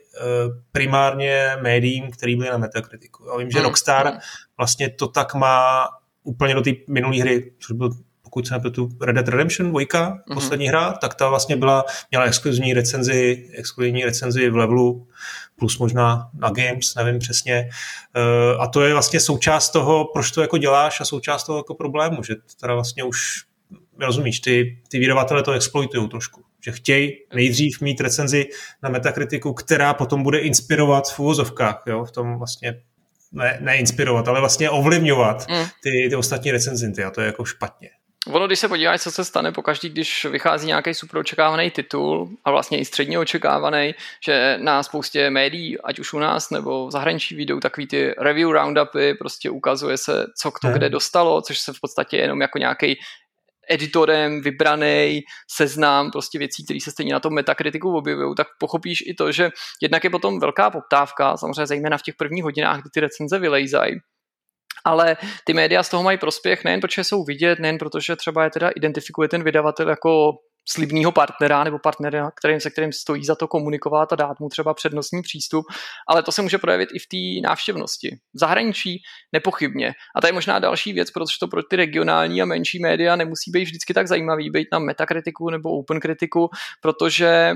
primárně 0.72 1.52
médiím, 1.62 2.12
který 2.12 2.36
byly 2.36 2.50
na 2.50 2.58
Metacriticu. 2.58 3.26
Já 3.32 3.38
vím, 3.38 3.52
že 3.52 3.60
hmm, 3.60 3.68
Rockstar 3.68 4.08
hmm. 4.08 4.20
vlastně 4.58 4.90
to 4.90 5.08
tak 5.08 5.34
má 5.36 5.88
úplně 6.24 6.54
do 6.54 6.62
té 6.62 6.72
minulé 6.88 7.18
hry, 7.18 7.52
což 7.60 7.76
byl 7.76 7.90
pokud 8.22 8.48
se 8.48 8.54
nepletu 8.54 8.90
Red 9.02 9.16
Dead 9.16 9.28
Redemption 9.28 9.72
2, 9.72 9.80
mm-hmm. 9.82 10.34
poslední 10.34 10.68
hra, 10.68 10.92
tak 10.92 11.16
ta 11.16 11.30
vlastně 11.30 11.56
byla, 11.56 11.86
měla 12.12 12.26
exkluzivní 12.26 12.74
recenzi, 12.74 13.50
exkluzivní 13.54 14.06
recenzi 14.06 14.50
v 14.50 14.56
levelu 14.56 15.08
plus 15.60 15.78
možná 15.78 16.30
na 16.34 16.50
games, 16.50 16.96
nevím 16.96 17.20
přesně. 17.20 17.70
Eh, 18.16 18.58
a 18.60 18.68
to 18.68 18.82
je 18.82 18.94
vlastně 18.94 19.20
součást 19.20 19.70
toho, 19.70 20.06
proč 20.14 20.32
to 20.32 20.42
jako 20.42 20.58
děláš 20.58 21.02
a 21.02 21.06
součást 21.06 21.44
toho 21.44 21.60
jako 21.60 21.76
problému, 21.76 22.24
že 22.24 22.36
teda 22.60 22.74
vlastně 22.74 23.04
už 23.04 23.44
rozumíš, 24.00 24.40
ty, 24.40 24.82
ty 24.88 25.00
vydavatele 25.00 25.44
to 25.44 25.52
exploitují 25.52 26.10
trošku. 26.10 26.44
Že 26.66 26.72
chtějí 26.72 27.14
nejdřív 27.36 27.82
mít 27.82 28.02
recenzi 28.02 28.46
na 28.84 28.90
metakritiku, 28.90 29.54
která 29.54 29.94
potom 29.94 30.24
bude 30.24 30.40
inspirovat 30.40 31.10
v 31.10 31.20
úvozovkách, 31.20 31.84
jo, 31.88 32.06
v 32.06 32.12
tom 32.12 32.38
vlastně 32.38 32.82
ne, 33.32 33.58
neinspirovat, 33.62 34.28
ale 34.28 34.40
vlastně 34.40 34.70
ovlivňovat 34.70 35.48
mm. 35.50 35.66
ty, 35.84 36.08
ty 36.10 36.16
ostatní 36.16 36.52
recenzinty 36.52 37.04
a 37.04 37.12
to 37.12 37.22
je 37.22 37.28
jako 37.28 37.46
špatně. 37.46 37.90
Ono, 38.32 38.48
když 38.48 38.60
se 38.60 38.68
podíváš, 38.68 39.02
co 39.02 39.12
se 39.12 39.26
stane 39.26 39.52
pokaždý, 39.52 39.90
když 39.90 40.26
vychází 40.26 40.68
nějaký 40.68 40.94
super 40.94 41.20
očekávaný 41.20 41.72
titul 41.72 42.30
a 42.46 42.52
vlastně 42.52 42.80
i 42.80 42.86
středně 42.86 43.20
očekávaný, 43.20 43.96
že 44.26 44.58
na 44.62 44.84
spoustě 44.84 45.30
médií, 45.30 45.82
ať 45.82 46.00
už 46.00 46.14
u 46.14 46.20
nás 46.20 46.50
nebo 46.50 46.88
v 46.88 46.92
zahraničí 46.92 47.36
vyjdou 47.36 47.60
takový 47.60 47.88
ty 47.88 48.16
review 48.18 48.52
roundupy, 48.52 49.14
prostě 49.14 49.50
ukazuje 49.50 49.98
se, 49.98 50.26
co 50.38 50.52
kdo 50.62 50.74
kde 50.74 50.90
dostalo, 50.90 51.42
což 51.42 51.60
se 51.60 51.74
v 51.74 51.80
podstatě 51.82 52.18
jenom 52.18 52.42
jako 52.42 52.58
nějaký 52.58 53.00
editorem 53.70 54.42
vybraný 54.42 55.22
seznam 55.52 56.12
prostě 56.12 56.40
věcí, 56.40 56.66
které 56.66 56.80
se 56.80 56.92
stejně 56.92 57.14
na 57.14 57.20
tom 57.20 57.34
metakritiku 57.34 57.98
objevují, 57.98 58.36
tak 58.36 58.48
pochopíš 58.60 59.04
i 59.08 59.14
to, 59.14 59.32
že 59.32 59.50
jednak 59.82 60.04
je 60.04 60.10
potom 60.10 60.40
velká 60.40 60.70
poptávka, 60.70 61.38
samozřejmě 61.38 61.66
zejména 61.68 61.98
v 61.98 62.02
těch 62.02 62.16
prvních 62.16 62.44
hodinách, 62.44 62.82
kdy 62.82 62.90
ty 62.94 63.00
recenze 63.00 63.40
vylejzají, 63.40 64.00
ale 64.88 65.18
ty 65.44 65.54
média 65.54 65.84
z 65.84 65.90
toho 65.90 66.04
mají 66.04 66.18
prospěch 66.18 66.64
nejen 66.64 66.82
protože 66.82 67.04
jsou 67.04 67.24
vidět, 67.24 67.60
nejen 67.60 67.78
protože 67.78 68.16
třeba 68.16 68.44
je 68.44 68.50
teda 68.50 68.70
identifikuje 68.70 69.30
ten 69.30 69.44
vydavatel 69.44 69.90
jako 69.90 70.32
slibného 70.70 71.12
partnera 71.12 71.64
nebo 71.64 71.80
partnera, 71.80 72.32
kterým, 72.32 72.60
se 72.60 72.70
kterým 72.70 72.92
stojí 72.92 73.26
za 73.26 73.36
to 73.36 73.48
komunikovat 73.48 74.14
a 74.14 74.16
dát 74.16 74.40
mu 74.40 74.50
třeba 74.50 74.74
přednostní 74.74 75.22
přístup, 75.22 75.66
ale 76.08 76.24
to 76.24 76.32
se 76.32 76.42
může 76.42 76.58
projevit 76.58 76.90
i 76.94 77.00
v 77.00 77.08
té 77.08 77.48
návštěvnosti. 77.48 78.10
V 78.34 78.40
zahraničí 78.40 79.02
nepochybně. 79.34 79.94
A 80.16 80.22
to 80.22 80.28
je 80.28 80.34
možná 80.34 80.60
další 80.60 80.94
věc, 80.94 81.12
protože 81.12 81.36
to 81.40 81.48
pro 81.48 81.64
ty 81.64 81.76
regionální 81.76 82.42
a 82.42 82.46
menší 82.46 82.80
média 82.80 83.16
nemusí 83.16 83.52
být 83.52 83.64
vždycky 83.64 83.94
tak 83.94 84.08
zajímavý, 84.08 84.50
být 84.50 84.68
na 84.72 84.80
metakritiku 84.80 85.50
nebo 85.50 85.70
open 85.70 86.00
kritiku, 86.00 86.50
protože 86.82 87.54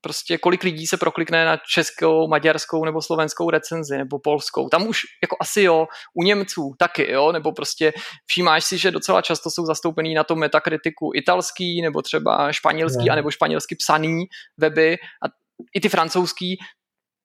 prostě 0.00 0.38
kolik 0.38 0.62
lidí 0.62 0.86
se 0.86 0.96
proklikne 0.96 1.44
na 1.44 1.56
českou, 1.56 2.28
maďarskou 2.28 2.84
nebo 2.84 3.02
slovenskou 3.02 3.50
recenzi 3.50 3.98
nebo 3.98 4.18
polskou. 4.18 4.68
Tam 4.68 4.86
už 4.88 5.00
jako 5.22 5.36
asi 5.40 5.62
jo, 5.62 5.86
u 6.14 6.22
Němců 6.22 6.74
taky, 6.78 7.12
jo, 7.12 7.32
nebo 7.32 7.52
prostě 7.52 7.92
všímáš 8.26 8.64
si, 8.64 8.78
že 8.78 8.90
docela 8.90 9.22
často 9.22 9.50
jsou 9.50 9.66
zastoupený 9.66 10.14
na 10.14 10.24
tom 10.24 10.38
metakritiku 10.38 11.10
italský 11.14 11.82
nebo 11.82 12.02
třeba 12.02 12.52
španělský, 12.52 13.06
no. 13.06 13.12
anebo 13.12 13.30
španělsky 13.30 13.76
psaný 13.76 14.24
weby 14.58 14.96
a 14.96 15.26
i 15.74 15.80
ty 15.80 15.88
francouzský, 15.88 16.56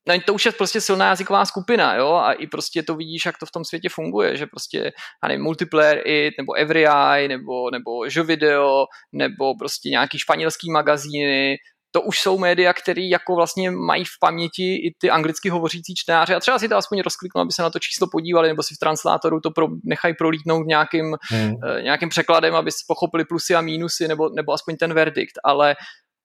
no 0.07 0.15
to 0.25 0.33
už 0.33 0.45
je 0.45 0.51
prostě 0.51 0.81
silná 0.81 1.09
jazyková 1.09 1.45
skupina, 1.45 1.95
jo, 1.95 2.13
a 2.13 2.33
i 2.33 2.47
prostě 2.47 2.83
to 2.83 2.95
vidíš, 2.95 3.25
jak 3.25 3.37
to 3.37 3.45
v 3.45 3.51
tom 3.51 3.65
světě 3.65 3.89
funguje, 3.89 4.37
že 4.37 4.45
prostě, 4.45 4.91
já 5.23 5.27
nevím, 5.27 5.43
Multiplayer 5.43 6.01
It, 6.07 6.33
nebo 6.37 6.53
EveryEye, 6.53 7.27
nebo, 7.27 7.71
nebo 7.71 7.91
Video, 8.25 8.85
nebo 9.11 9.55
prostě 9.59 9.89
nějaký 9.89 10.19
španělský 10.19 10.71
magazíny, 10.71 11.57
to 11.91 12.01
už 12.01 12.19
jsou 12.19 12.37
média, 12.37 12.73
které 12.73 13.01
jako 13.01 13.35
vlastně 13.35 13.71
mají 13.71 14.05
v 14.05 14.19
paměti 14.19 14.75
i 14.75 14.95
ty 14.97 15.09
anglicky 15.09 15.49
hovořící 15.49 15.95
čtenáře 15.95 16.35
a 16.35 16.39
třeba 16.39 16.59
si 16.59 16.69
to 16.69 16.77
aspoň 16.77 17.01
rozkliknou, 17.01 17.41
aby 17.41 17.51
se 17.51 17.61
na 17.61 17.69
to 17.69 17.79
číslo 17.79 18.07
podívali, 18.11 18.47
nebo 18.47 18.63
si 18.63 18.75
v 18.75 18.79
translátoru 18.79 19.39
to 19.39 19.51
pro, 19.51 19.67
nechají 19.83 20.13
prolítnout 20.13 20.67
nějakým, 20.67 21.17
hmm. 21.29 21.51
uh, 21.51 21.81
nějakým 21.81 22.09
překladem, 22.09 22.55
aby 22.55 22.71
si 22.71 22.77
pochopili 22.87 23.25
plusy 23.25 23.55
a 23.55 23.61
mínusy, 23.61 24.07
nebo, 24.07 24.29
nebo 24.29 24.53
aspoň 24.53 24.77
ten 24.77 24.93
verdikt, 24.93 25.33
ale 25.43 25.75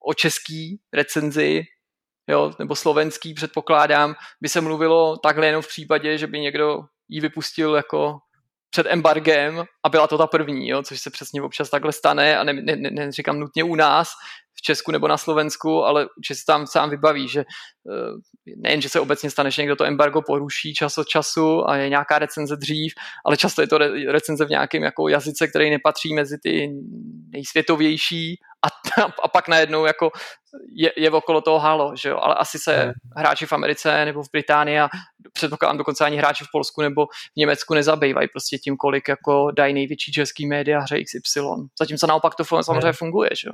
o 0.05 0.13
český 0.13 0.79
recenzi 0.93 1.63
jo, 2.29 2.51
nebo 2.59 2.75
slovenský 2.75 3.33
předpokládám, 3.33 4.15
by 4.41 4.49
se 4.49 4.61
mluvilo 4.61 5.17
takhle 5.17 5.47
jenom 5.47 5.61
v 5.61 5.67
případě, 5.67 6.17
že 6.17 6.27
by 6.27 6.39
někdo 6.39 6.83
ji 7.09 7.21
vypustil 7.21 7.75
jako 7.75 8.19
před 8.69 8.87
embargem 8.89 9.63
a 9.85 9.89
byla 9.89 10.07
to 10.07 10.17
ta 10.17 10.27
první, 10.27 10.67
jo, 10.67 10.83
což 10.83 10.99
se 10.99 11.09
přesně 11.09 11.41
občas 11.41 11.69
takhle 11.69 11.91
stane 11.91 12.37
a 12.37 12.43
ne, 12.43 12.53
ne, 12.53 12.75
ne, 12.75 12.89
neříkám 12.91 13.39
nutně 13.39 13.63
u 13.63 13.75
nás, 13.75 14.09
v 14.57 14.61
Česku 14.61 14.91
nebo 14.91 15.07
na 15.07 15.17
Slovensku, 15.17 15.83
ale 15.83 16.07
určitě 16.17 16.35
se 16.35 16.45
tam 16.47 16.67
sám 16.67 16.89
vybaví, 16.89 17.27
že 17.27 17.39
eh, 17.39 18.53
nejen, 18.57 18.81
že 18.81 18.89
se 18.89 18.99
obecně 18.99 19.29
stane, 19.29 19.51
že 19.51 19.61
někdo 19.61 19.75
to 19.75 19.85
embargo 19.85 20.21
poruší 20.21 20.73
čas 20.73 20.97
od 20.97 21.07
času 21.07 21.69
a 21.69 21.75
je 21.77 21.89
nějaká 21.89 22.19
recenze 22.19 22.55
dřív, 22.55 22.93
ale 23.25 23.37
často 23.37 23.61
je 23.61 23.67
to 23.67 23.77
recenze 24.11 24.45
v 24.45 24.49
nějakém 24.49 24.83
jako 24.83 25.09
jazyce, 25.09 25.47
který 25.47 25.69
nepatří 25.69 26.13
mezi 26.13 26.37
ty 26.43 26.69
nejsvětovější 27.29 28.39
a, 28.67 29.03
a 29.23 29.27
pak 29.27 29.47
najednou 29.47 29.85
jako 29.85 30.11
je, 30.75 30.91
je 30.97 31.11
okolo 31.11 31.41
toho 31.41 31.59
halo, 31.59 31.95
že 31.95 32.09
jo, 32.09 32.17
ale 32.21 32.35
asi 32.35 32.59
se 32.59 32.75
hmm. 32.75 32.93
hráči 33.15 33.45
v 33.45 33.53
Americe 33.53 34.05
nebo 34.05 34.23
v 34.23 34.31
Británii 34.31 34.79
a 34.79 34.89
předpokládám 35.33 35.77
dokonce 35.77 36.05
ani 36.05 36.17
hráči 36.17 36.43
v 36.43 36.51
Polsku 36.51 36.81
nebo 36.81 37.05
v 37.05 37.35
Německu 37.35 37.73
nezabývají 37.73 38.27
prostě 38.27 38.57
tím, 38.57 38.77
kolik 38.77 39.07
jako 39.07 39.51
dají 39.51 39.73
největší 39.73 40.11
český 40.11 40.47
média 40.47 40.79
hře 40.79 41.03
XY. 41.03 41.41
Zatímco 41.79 42.07
naopak 42.07 42.35
to 42.35 42.43
samozřejmě 42.45 42.93
funguje, 42.93 43.29
že 43.41 43.49
jo. 43.49 43.53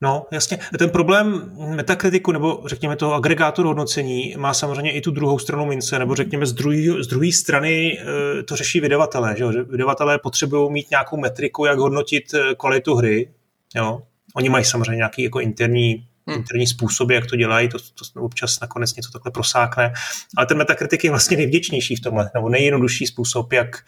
No, 0.00 0.26
jasně. 0.32 0.58
Ten 0.78 0.90
problém 0.90 1.52
metakritiku 1.56 2.32
nebo 2.32 2.62
řekněme 2.66 2.96
toho 2.96 3.14
agregátoru 3.14 3.68
hodnocení 3.68 4.34
má 4.38 4.54
samozřejmě 4.54 4.92
i 4.92 5.00
tu 5.00 5.10
druhou 5.10 5.38
stranu 5.38 5.66
mince, 5.66 5.98
nebo 5.98 6.14
řekněme 6.14 6.46
z 6.46 6.52
druhé 6.52 7.02
z 7.02 7.06
druhé 7.06 7.32
strany 7.32 7.98
eh, 8.00 8.42
to 8.42 8.56
řeší 8.56 8.80
vydavatelé. 8.80 9.34
Že, 9.36 9.44
vydavatelé 9.62 10.18
potřebují 10.18 10.72
mít 10.72 10.90
nějakou 10.90 11.16
metriku, 11.16 11.64
jak 11.64 11.78
hodnotit 11.78 12.24
eh, 12.34 12.54
kvalitu 12.54 12.94
hry. 12.94 13.28
Jo? 13.74 14.02
Oni 14.34 14.48
mají 14.48 14.64
samozřejmě 14.64 14.96
nějaký 14.96 15.22
jako 15.22 15.40
interní 15.40 16.06
hmm. 16.26 16.36
interní 16.36 16.66
způsoby, 16.66 17.14
jak 17.14 17.26
to 17.26 17.36
dělají, 17.36 17.68
to, 17.68 17.78
to 17.78 18.22
občas 18.22 18.60
nakonec 18.60 18.96
něco 18.96 19.10
takhle 19.10 19.32
prosákne, 19.32 19.92
ale 20.36 20.46
ten 20.46 20.58
metakritik 20.58 21.04
je 21.04 21.10
vlastně 21.10 21.36
nejvděčnější 21.36 21.96
v 21.96 22.00
tomhle, 22.00 22.30
nebo 22.34 22.48
nejjednodušší 22.48 23.06
způsob, 23.06 23.52
jak, 23.52 23.84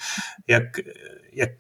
jak, 0.49 0.65
jak 1.33 1.51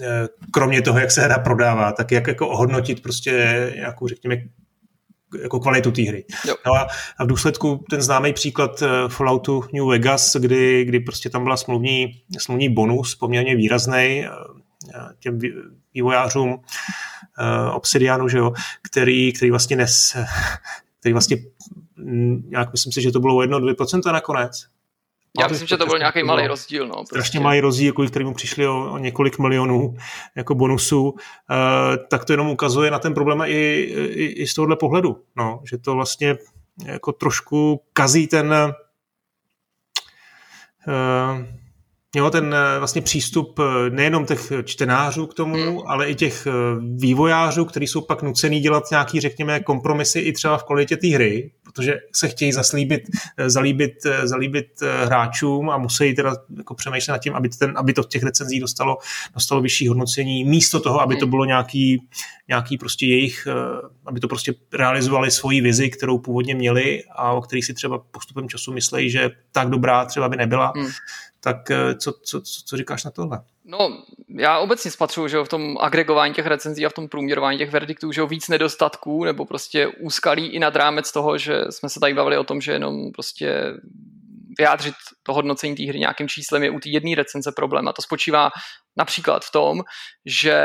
Eh, 0.00 0.28
kromě 0.50 0.82
toho, 0.82 0.98
jak 0.98 1.10
se 1.10 1.20
hra 1.20 1.38
prodává, 1.38 1.92
tak 1.92 2.12
jak 2.12 2.26
jako 2.26 2.48
ohodnotit 2.48 3.02
prostě 3.02 3.32
nějakou, 3.76 4.08
řekněme, 4.08 4.36
jako 5.42 5.60
kvalitu 5.60 5.90
té 5.90 6.02
hry. 6.02 6.24
No 6.66 6.74
a, 6.74 6.86
a 7.18 7.24
v 7.24 7.26
důsledku 7.26 7.84
ten 7.90 8.02
známý 8.02 8.32
příklad 8.32 8.82
eh, 8.82 8.88
Falloutu 9.08 9.64
New 9.72 9.88
Vegas, 9.88 10.36
kdy, 10.36 10.84
kdy 10.84 11.00
prostě 11.00 11.30
tam 11.30 11.44
byla 11.44 11.56
smluvní, 11.56 12.22
smluvní 12.38 12.68
bonus 12.68 13.14
poměrně 13.14 13.56
výrazný 13.56 14.24
eh, 14.24 14.30
těm 15.18 15.38
vývojářům 15.94 16.50
uh, 16.50 16.60
Obsidianu, 17.74 18.28
že 18.28 18.38
jo, 18.38 18.52
který, 18.82 19.32
který 19.32 19.50
vlastně 19.50 19.76
nes, 19.76 20.16
který 21.00 21.12
vlastně 21.12 21.36
mm, 21.96 22.48
nějak 22.50 22.72
myslím 22.72 22.92
si, 22.92 23.02
že 23.02 23.12
to 23.12 23.20
bylo 23.20 23.38
1-2% 23.38 24.12
nakonec. 24.12 24.66
Já 25.40 25.48
myslím, 25.48 25.68
že 25.68 25.76
to 25.76 25.86
byl 25.86 25.98
nějaký 25.98 26.22
malý 26.22 26.46
rozdíl. 26.46 26.86
No, 26.86 26.94
prostě. 26.94 27.08
Strašně 27.08 27.40
malý 27.40 27.60
rozdíl, 27.60 27.92
kvůli 27.92 28.08
kterému 28.08 28.34
přišli 28.34 28.68
o, 28.68 28.92
o 28.92 28.98
několik 28.98 29.38
milionů 29.38 29.96
jako 30.34 30.54
bonusů, 30.54 31.08
uh, 31.08 31.16
tak 32.08 32.24
to 32.24 32.32
jenom 32.32 32.48
ukazuje 32.48 32.90
na 32.90 32.98
ten 32.98 33.14
problém 33.14 33.42
i, 33.42 33.80
i, 34.12 34.24
i 34.24 34.46
z 34.46 34.54
tohohle 34.54 34.76
pohledu, 34.76 35.22
no, 35.36 35.60
že 35.70 35.78
to 35.78 35.94
vlastně 35.94 36.36
jako 36.84 37.12
trošku 37.12 37.82
kazí 37.92 38.26
ten 38.26 38.54
uh, 40.86 41.44
Jo, 42.18 42.30
ten 42.30 42.54
eh, 42.54 42.78
vlastně 42.78 43.02
přístup 43.02 43.58
eh, 43.58 43.90
nejenom 43.90 44.26
těch 44.26 44.52
čtenářů 44.64 45.26
k 45.26 45.34
tomu, 45.34 45.54
hmm. 45.54 45.78
ale 45.86 46.10
i 46.10 46.14
těch 46.14 46.46
eh, 46.46 46.50
vývojářů, 46.96 47.64
kteří 47.64 47.86
jsou 47.86 48.00
pak 48.00 48.22
nucený 48.22 48.60
dělat 48.60 48.84
nějaký, 48.90 49.20
řekněme, 49.20 49.60
kompromisy 49.60 50.18
i 50.18 50.32
třeba 50.32 50.58
v 50.58 50.64
kvalitě 50.64 50.96
té 50.96 51.08
hry, 51.08 51.50
protože 51.64 51.94
se 52.14 52.28
chtějí 52.28 52.52
zaslíbit, 52.52 53.02
zalíbit, 53.46 53.92
zalíbit 54.22 54.66
hráčům 55.04 55.70
a 55.70 55.78
musí 55.78 56.14
teda 56.14 56.36
jako 56.56 56.74
přemýšlet 56.74 57.12
nad 57.12 57.18
tím, 57.18 57.34
aby, 57.34 57.48
ten, 57.48 57.72
aby 57.76 57.92
to 57.92 58.02
v 58.02 58.08
těch 58.08 58.22
recenzích 58.22 58.60
dostalo, 58.60 58.98
dostalo 59.34 59.60
vyšší 59.60 59.88
hodnocení, 59.88 60.44
místo 60.44 60.80
toho, 60.80 61.00
aby 61.00 61.16
to 61.16 61.24
hmm. 61.24 61.30
bylo 61.30 61.44
nějaký, 61.44 62.02
nějaký 62.48 62.78
prostě 62.78 63.06
jejich, 63.06 63.48
aby 64.06 64.20
to 64.20 64.28
prostě 64.28 64.54
realizovali 64.72 65.30
svoji 65.30 65.60
vizi, 65.60 65.90
kterou 65.90 66.18
původně 66.18 66.54
měli 66.54 67.02
a 67.16 67.32
o 67.32 67.40
který 67.40 67.62
si 67.62 67.74
třeba 67.74 67.98
postupem 67.98 68.48
času 68.48 68.72
myslejí, 68.72 69.10
že 69.10 69.30
tak 69.52 69.68
dobrá 69.68 70.04
třeba 70.04 70.28
by 70.28 70.36
nebyla. 70.36 70.72
Hmm 70.76 70.88
tak 71.40 71.70
eh, 71.70 71.94
co, 71.94 72.12
co, 72.12 72.40
co, 72.40 72.76
říkáš 72.76 73.04
na 73.04 73.10
tohle? 73.10 73.40
No, 73.64 74.02
já 74.28 74.58
obecně 74.58 74.90
spatřuju, 74.90 75.28
že 75.28 75.38
v 75.38 75.48
tom 75.48 75.78
agregování 75.80 76.34
těch 76.34 76.46
recenzí 76.46 76.86
a 76.86 76.88
v 76.88 76.92
tom 76.92 77.08
průměrování 77.08 77.58
těch 77.58 77.70
verdiktů, 77.70 78.12
že 78.12 78.26
víc 78.26 78.48
nedostatků 78.48 79.24
nebo 79.24 79.44
prostě 79.44 79.86
úskalí 79.86 80.46
i 80.46 80.58
nad 80.58 80.76
rámec 80.76 81.12
toho, 81.12 81.38
že 81.38 81.64
jsme 81.70 81.88
se 81.88 82.00
tady 82.00 82.14
bavili 82.14 82.38
o 82.38 82.44
tom, 82.44 82.60
že 82.60 82.72
jenom 82.72 83.12
prostě 83.12 83.62
vyjádřit 84.58 84.94
to 85.22 85.34
hodnocení 85.34 85.74
té 85.74 85.82
hry 85.82 85.98
nějakým 85.98 86.28
číslem 86.28 86.62
je 86.62 86.70
u 86.70 86.80
té 86.80 86.88
jedné 86.88 87.14
recenze 87.14 87.52
problém. 87.56 87.88
A 87.88 87.92
to 87.92 88.02
spočívá 88.02 88.50
například 88.96 89.44
v 89.44 89.52
tom, 89.52 89.82
že 90.26 90.56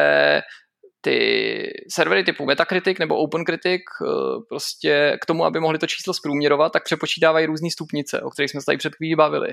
ty 1.01 1.67
servery 1.89 2.23
typu 2.23 2.45
Metacritic 2.45 2.99
nebo 2.99 3.17
OpenCritic 3.17 3.81
eh, 3.81 4.05
prostě 4.49 5.17
k 5.21 5.25
tomu, 5.25 5.45
aby 5.45 5.59
mohli 5.59 5.79
to 5.79 5.87
číslo 5.87 6.13
zprůměrovat, 6.13 6.73
tak 6.73 6.83
přepočítávají 6.83 7.45
různé 7.45 7.71
stupnice, 7.71 8.21
o 8.21 8.29
kterých 8.29 8.51
jsme 8.51 8.61
se 8.61 8.65
tady 8.65 8.77
před 8.77 8.95
chvílí 8.95 9.15
bavili. 9.15 9.47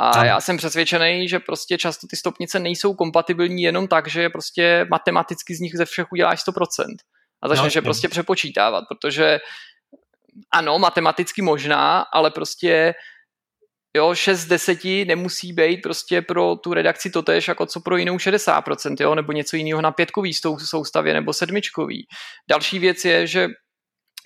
A 0.00 0.24
já 0.24 0.40
jsem 0.40 0.56
přesvědčený, 0.56 1.28
že 1.28 1.38
prostě 1.38 1.78
často 1.78 2.06
ty 2.06 2.16
stupnice 2.16 2.58
nejsou 2.58 2.94
kompatibilní 2.94 3.62
jenom 3.62 3.88
tak, 3.88 4.08
že 4.08 4.28
prostě 4.28 4.86
matematicky 4.90 5.54
z 5.54 5.60
nich 5.60 5.76
ze 5.76 5.84
všech 5.84 6.12
uděláš 6.12 6.46
100%. 6.46 6.62
A 7.42 7.48
začneš 7.48 7.74
no, 7.74 7.78
je 7.78 7.82
prostě 7.82 8.08
přepočítávat, 8.08 8.84
protože 8.88 9.38
ano, 10.52 10.78
matematicky 10.78 11.42
možná, 11.42 12.00
ale 12.00 12.30
prostě 12.30 12.94
jo, 13.96 14.14
6 14.14 14.40
z 14.40 14.46
10 14.46 14.84
nemusí 14.84 15.52
být 15.52 15.82
prostě 15.82 16.22
pro 16.22 16.56
tu 16.56 16.74
redakci 16.74 17.10
totéž 17.10 17.48
jako 17.48 17.66
co 17.66 17.80
pro 17.80 17.96
jinou 17.96 18.16
60%, 18.16 18.96
jo, 19.00 19.14
nebo 19.14 19.32
něco 19.32 19.56
jiného 19.56 19.82
na 19.82 19.90
pětkový 19.90 20.32
soustavě 20.64 21.14
nebo 21.14 21.32
sedmičkový. 21.32 22.06
Další 22.50 22.78
věc 22.78 23.04
je, 23.04 23.26
že 23.26 23.48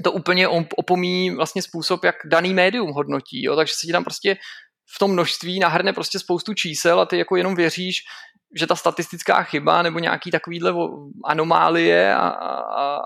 to 0.04 0.12
úplně 0.12 0.48
opomíjí 0.48 1.30
vlastně 1.30 1.62
způsob, 1.62 2.04
jak 2.04 2.14
daný 2.24 2.54
médium 2.54 2.92
hodnotí, 2.92 3.44
jo, 3.44 3.56
takže 3.56 3.74
se 3.76 3.86
ti 3.86 3.92
tam 3.92 4.04
prostě 4.04 4.36
v 4.94 4.98
tom 4.98 5.12
množství 5.12 5.58
nahrne 5.58 5.92
prostě 5.92 6.18
spoustu 6.18 6.54
čísel 6.54 7.00
a 7.00 7.06
ty 7.06 7.18
jako 7.18 7.36
jenom 7.36 7.54
věříš, 7.54 7.96
že 8.54 8.66
ta 8.66 8.76
statistická 8.76 9.42
chyba 9.42 9.82
nebo 9.82 9.98
nějaký 9.98 10.30
takovýhle 10.30 10.74
anomálie 11.24 12.14
a, 12.14 12.28
a, 12.28 12.96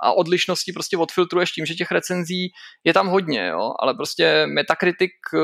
a 0.00 0.12
odlišnosti 0.12 0.72
prostě 0.72 0.96
odfiltruješ 0.96 1.52
tím, 1.52 1.66
že 1.66 1.74
těch 1.74 1.90
recenzí 1.90 2.52
je 2.84 2.92
tam 2.92 3.08
hodně, 3.08 3.46
jo? 3.46 3.72
ale 3.78 3.94
prostě 3.94 4.46
Metacritic 4.46 5.10
eh, 5.34 5.38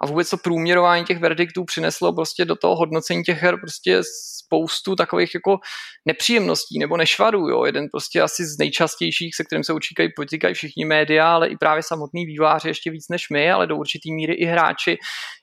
a 0.00 0.06
vůbec 0.06 0.30
to 0.30 0.36
průměrování 0.36 1.04
těch 1.04 1.18
verdiktů 1.18 1.64
přineslo 1.64 2.12
prostě 2.12 2.44
do 2.44 2.56
toho 2.56 2.76
hodnocení 2.76 3.22
těch 3.22 3.42
her 3.42 3.60
prostě 3.60 4.00
spoustu 4.36 4.96
takových 4.96 5.34
jako 5.34 5.58
nepříjemností 6.06 6.78
nebo 6.78 6.96
nešvarů. 6.96 7.48
Jo. 7.48 7.64
Jeden 7.64 7.88
prostě 7.92 8.22
asi 8.22 8.44
z 8.44 8.58
nejčastějších, 8.58 9.34
se 9.34 9.44
kterým 9.44 9.64
se 9.64 9.72
určitě 9.72 10.08
potýkají 10.16 10.54
všichni 10.54 10.84
média, 10.84 11.34
ale 11.34 11.48
i 11.48 11.56
právě 11.56 11.82
samotný 11.82 12.26
výváři 12.26 12.68
ještě 12.68 12.90
víc 12.90 13.08
než 13.08 13.30
my, 13.30 13.52
ale 13.52 13.66
do 13.66 13.76
určitý 13.76 14.12
míry 14.12 14.34
i 14.34 14.44
hráči, 14.44 14.98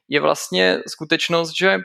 je 0.10 0.22
vlastně 0.22 0.80
skutečnost, 0.88 1.52
že 1.60 1.78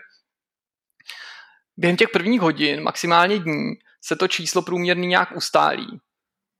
během 1.76 1.96
těch 1.96 2.08
prvních 2.12 2.40
hodin, 2.40 2.82
maximálně 2.82 3.38
dní, 3.38 3.70
se 4.04 4.16
to 4.16 4.28
číslo 4.28 4.62
průměrný 4.62 5.06
nějak 5.06 5.36
ustálí 5.36 6.00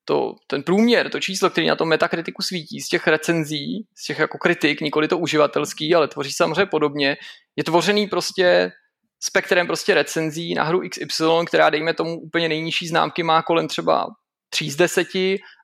to, 0.05 0.35
ten 0.47 0.63
průměr, 0.63 1.11
to 1.11 1.21
číslo, 1.21 1.51
který 1.51 1.67
na 1.67 1.77
tom 1.77 1.89
metakritiku 1.89 2.43
svítí 2.43 2.81
z 2.81 2.89
těch 2.89 3.07
recenzí, 3.07 3.87
z 3.97 4.07
těch 4.07 4.19
jako 4.19 4.39
kritik, 4.39 4.81
nikoli 4.81 5.09
to 5.09 5.19
uživatelský, 5.19 5.95
ale 5.95 6.09
tvoří 6.09 6.33
samozřejmě 6.33 6.67
podobně, 6.67 7.17
je 7.57 7.65
tvořený 7.65 8.07
prostě 8.07 8.73
spektrem 9.21 9.67
prostě 9.67 9.95
recenzí 9.95 10.55
na 10.55 10.65
hru 10.65 10.81
XY, 10.91 11.25
která 11.47 11.71
dejme 11.71 11.95
tomu 11.95 12.21
úplně 12.21 12.49
nejnižší 12.49 12.89
známky 12.89 13.23
má 13.23 13.43
kolem 13.43 13.69
třeba 13.69 14.07
3 14.51 14.71
z 14.71 14.77
10 14.77 15.15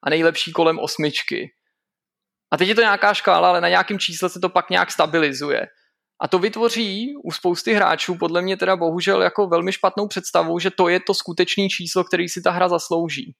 a 0.03 0.11
nejlepší 0.11 0.53
kolem 0.53 0.79
osmičky. 0.79 1.51
A 2.51 2.57
teď 2.57 2.69
je 2.69 2.75
to 2.75 2.81
nějaká 2.81 3.15
škála, 3.15 3.49
ale 3.49 3.61
na 3.61 3.69
nějakém 3.69 3.99
čísle 3.99 4.29
se 4.29 4.41
to 4.41 4.49
pak 4.49 4.71
nějak 4.71 4.93
stabilizuje. 4.93 5.67
A 6.21 6.29
to 6.29 6.39
vytvoří 6.39 7.15
u 7.25 7.33
spousty 7.33 7.75
hráčů 7.75 8.15
podle 8.19 8.43
mě 8.43 8.57
teda 8.57 8.77
bohužel 8.77 9.23
jako 9.23 9.47
velmi 9.47 9.73
špatnou 9.73 10.09
představu, 10.09 10.59
že 10.59 10.71
to 10.71 10.89
je 10.89 11.01
to 11.01 11.15
skutečné 11.15 11.69
číslo, 11.69 12.05
který 12.05 12.29
si 12.29 12.43
ta 12.43 12.51
hra 12.51 12.69
zaslouží. 12.69 13.35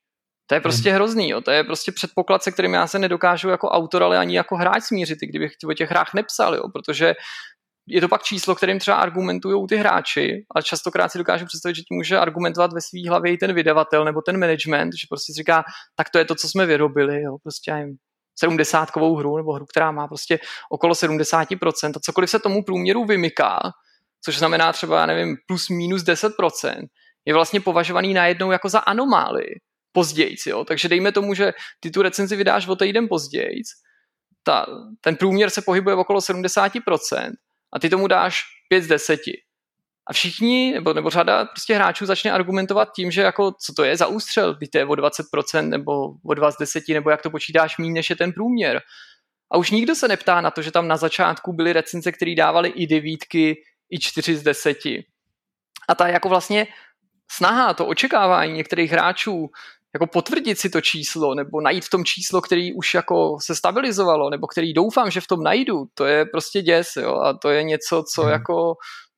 To 0.49 0.55
je 0.55 0.61
prostě 0.61 0.93
hrozný, 0.93 1.29
jo. 1.29 1.41
to 1.41 1.51
je 1.51 1.65
prostě 1.65 1.93
předpoklad, 1.93 2.43
se 2.43 2.53
kterým 2.53 2.75
já 2.75 2.87
se 2.87 2.99
nedokážu 2.99 3.49
jako 3.49 3.69
autor, 3.69 4.03
ale 4.03 4.19
ani 4.19 4.37
jako 4.37 4.57
hráč 4.57 4.83
smířit, 4.83 5.19
kdybych 5.21 5.53
o 5.69 5.75
těch 5.75 5.91
hrách 5.91 6.15
nepsal, 6.15 6.55
jo, 6.55 6.63
protože 6.73 7.15
je 7.89 8.01
to 8.01 8.09
pak 8.09 8.23
číslo, 8.23 8.55
kterým 8.55 8.79
třeba 8.79 8.97
argumentují 8.97 9.67
ty 9.67 9.77
hráči, 9.77 10.45
ale 10.55 10.63
častokrát 10.63 11.13
si 11.13 11.19
dokážu 11.19 11.47
představit, 11.47 11.75
že 11.75 11.83
tím 11.83 11.97
může 11.97 12.19
argumentovat 12.19 12.73
ve 12.73 12.81
své 12.81 13.09
hlavě 13.09 13.33
i 13.33 13.37
ten 13.37 13.53
vydavatel 13.53 14.05
nebo 14.05 14.23
ten 14.23 14.41
management, 14.41 14.93
že 14.93 15.07
prostě 15.09 15.33
si 15.33 15.37
říká, 15.37 15.65
tak 15.97 16.11
to 16.11 16.19
je 16.19 16.25
to, 16.25 16.35
co 16.35 16.49
jsme 16.49 16.67
vyrobili, 16.67 17.23
jo, 17.23 17.37
prostě 17.43 17.71
jim 17.71 17.97
70 18.39 18.97
hru 18.97 19.37
nebo 19.37 19.53
hru, 19.53 19.67
která 19.67 19.91
má 19.91 20.09
prostě 20.09 20.39
okolo 20.71 20.95
70% 20.95 21.93
a 21.97 22.01
cokoliv 22.01 22.31
se 22.31 22.39
tomu 22.39 22.63
průměru 22.63 23.05
vymyká, 23.05 23.59
což 24.25 24.39
znamená 24.39 24.73
třeba, 24.73 25.01
já 25.01 25.07
nevím, 25.07 25.37
plus 25.47 25.69
minus 25.69 26.03
10%, 26.03 26.87
je 27.25 27.35
vlastně 27.35 27.61
považovaný 27.61 28.15
najednou 28.15 28.51
jako 28.51 28.69
za 28.69 28.79
anomálii 28.79 29.55
pozdějc, 29.93 30.47
jo? 30.47 30.65
takže 30.65 30.89
dejme 30.89 31.13
tomu, 31.13 31.35
že 31.35 31.53
ty 31.81 31.91
tu 31.91 32.03
recenzi 32.03 32.37
vydáš 32.37 32.69
o 32.69 32.77
týden 32.77 33.09
pozdějc, 33.09 33.67
ta, 34.43 34.67
ten 35.01 35.17
průměr 35.17 35.51
se 35.51 35.63
pohybuje 35.63 35.97
okolo 35.97 36.21
70% 36.21 37.33
a 37.73 37.79
ty 37.79 37.91
tomu 37.91 38.07
dáš 38.07 38.43
5 38.69 38.83
z 38.83 38.87
10. 38.87 39.21
A 40.07 40.13
všichni, 40.13 40.73
nebo, 40.73 40.93
nebo 40.93 41.11
řada 41.11 41.45
prostě 41.45 41.75
hráčů 41.75 42.07
začne 42.07 42.33
argumentovat 42.33 42.89
tím, 42.97 43.11
že 43.11 43.23
jako, 43.23 43.53
co 43.67 43.73
to 43.75 43.85
je 43.85 43.97
za 43.97 44.07
ústřel, 44.07 44.55
kdy 44.55 44.69
to 44.69 44.79
je 44.79 44.85
o 44.85 44.93
20% 44.93 45.69
nebo 45.69 45.93
o 46.25 46.35
2 46.35 46.51
z 46.51 46.59
10, 46.59 46.89
nebo 46.89 47.11
jak 47.11 47.23
to 47.23 47.31
počítáš 47.31 47.79
méně, 47.79 47.93
než 47.93 48.11
je 48.11 48.17
ten 48.17 48.33
průměr. 48.33 48.81
A 49.53 49.57
už 49.57 49.71
nikdo 49.71 49.95
se 49.95 50.09
neptá 50.09 50.41
na 50.41 50.51
to, 50.51 50.63
že 50.63 50.71
tam 50.71 50.89
na 50.89 50.97
začátku 50.97 51.53
byly 51.53 51.73
recenze, 51.73 52.13
které 52.13 52.35
dávaly 52.35 52.69
i 52.69 52.87
devítky, 52.87 53.63
i 53.91 53.99
4 53.99 54.37
z 54.37 54.43
10. 54.43 54.79
A 55.89 55.95
ta 55.97 56.09
jako 56.09 56.29
vlastně 56.29 56.67
snaha, 57.31 57.75
to 57.75 57.87
očekávání 57.87 58.53
některých 58.53 58.91
hráčů 58.91 59.51
jako 59.95 60.07
potvrdit 60.07 60.59
si 60.59 60.71
to 60.71 60.81
číslo, 60.81 61.35
nebo 61.35 61.61
najít 61.61 61.85
v 61.85 61.91
tom 61.91 62.05
číslo, 62.05 62.41
který 62.41 62.75
už 62.75 62.95
jako 62.95 63.37
se 63.43 63.55
stabilizovalo, 63.55 64.31
nebo 64.31 64.47
který 64.47 64.73
doufám, 64.73 65.11
že 65.11 65.21
v 65.21 65.27
tom 65.27 65.43
najdu, 65.43 65.85
to 65.95 66.05
je 66.05 66.25
prostě 66.25 66.63
děs, 66.63 66.89
jo, 66.97 67.15
a 67.15 67.39
to 67.39 67.51
je 67.51 67.63
něco, 67.63 68.05
co 68.15 68.23
hmm. 68.23 68.33
jako 68.33 68.75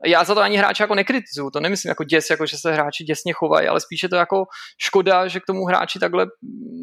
já 0.07 0.25
za 0.25 0.35
to 0.35 0.41
ani 0.41 0.57
hráče 0.57 0.83
jako 0.83 0.95
nekritizuju, 0.95 1.51
to 1.51 1.61
nemyslím 1.61 1.89
jako 1.89 2.05
děs, 2.05 2.31
jako 2.31 2.47
že 2.47 2.59
se 2.59 2.73
hráči 2.73 3.05
děsně 3.05 3.33
chovají, 3.33 3.69
ale 3.69 3.81
spíše 3.81 4.09
to 4.09 4.17
jako 4.17 4.45
škoda, 4.79 5.29
že 5.29 5.41
k 5.41 5.47
tomu 5.47 5.65
hráči 5.65 5.99
takhle, 5.99 6.27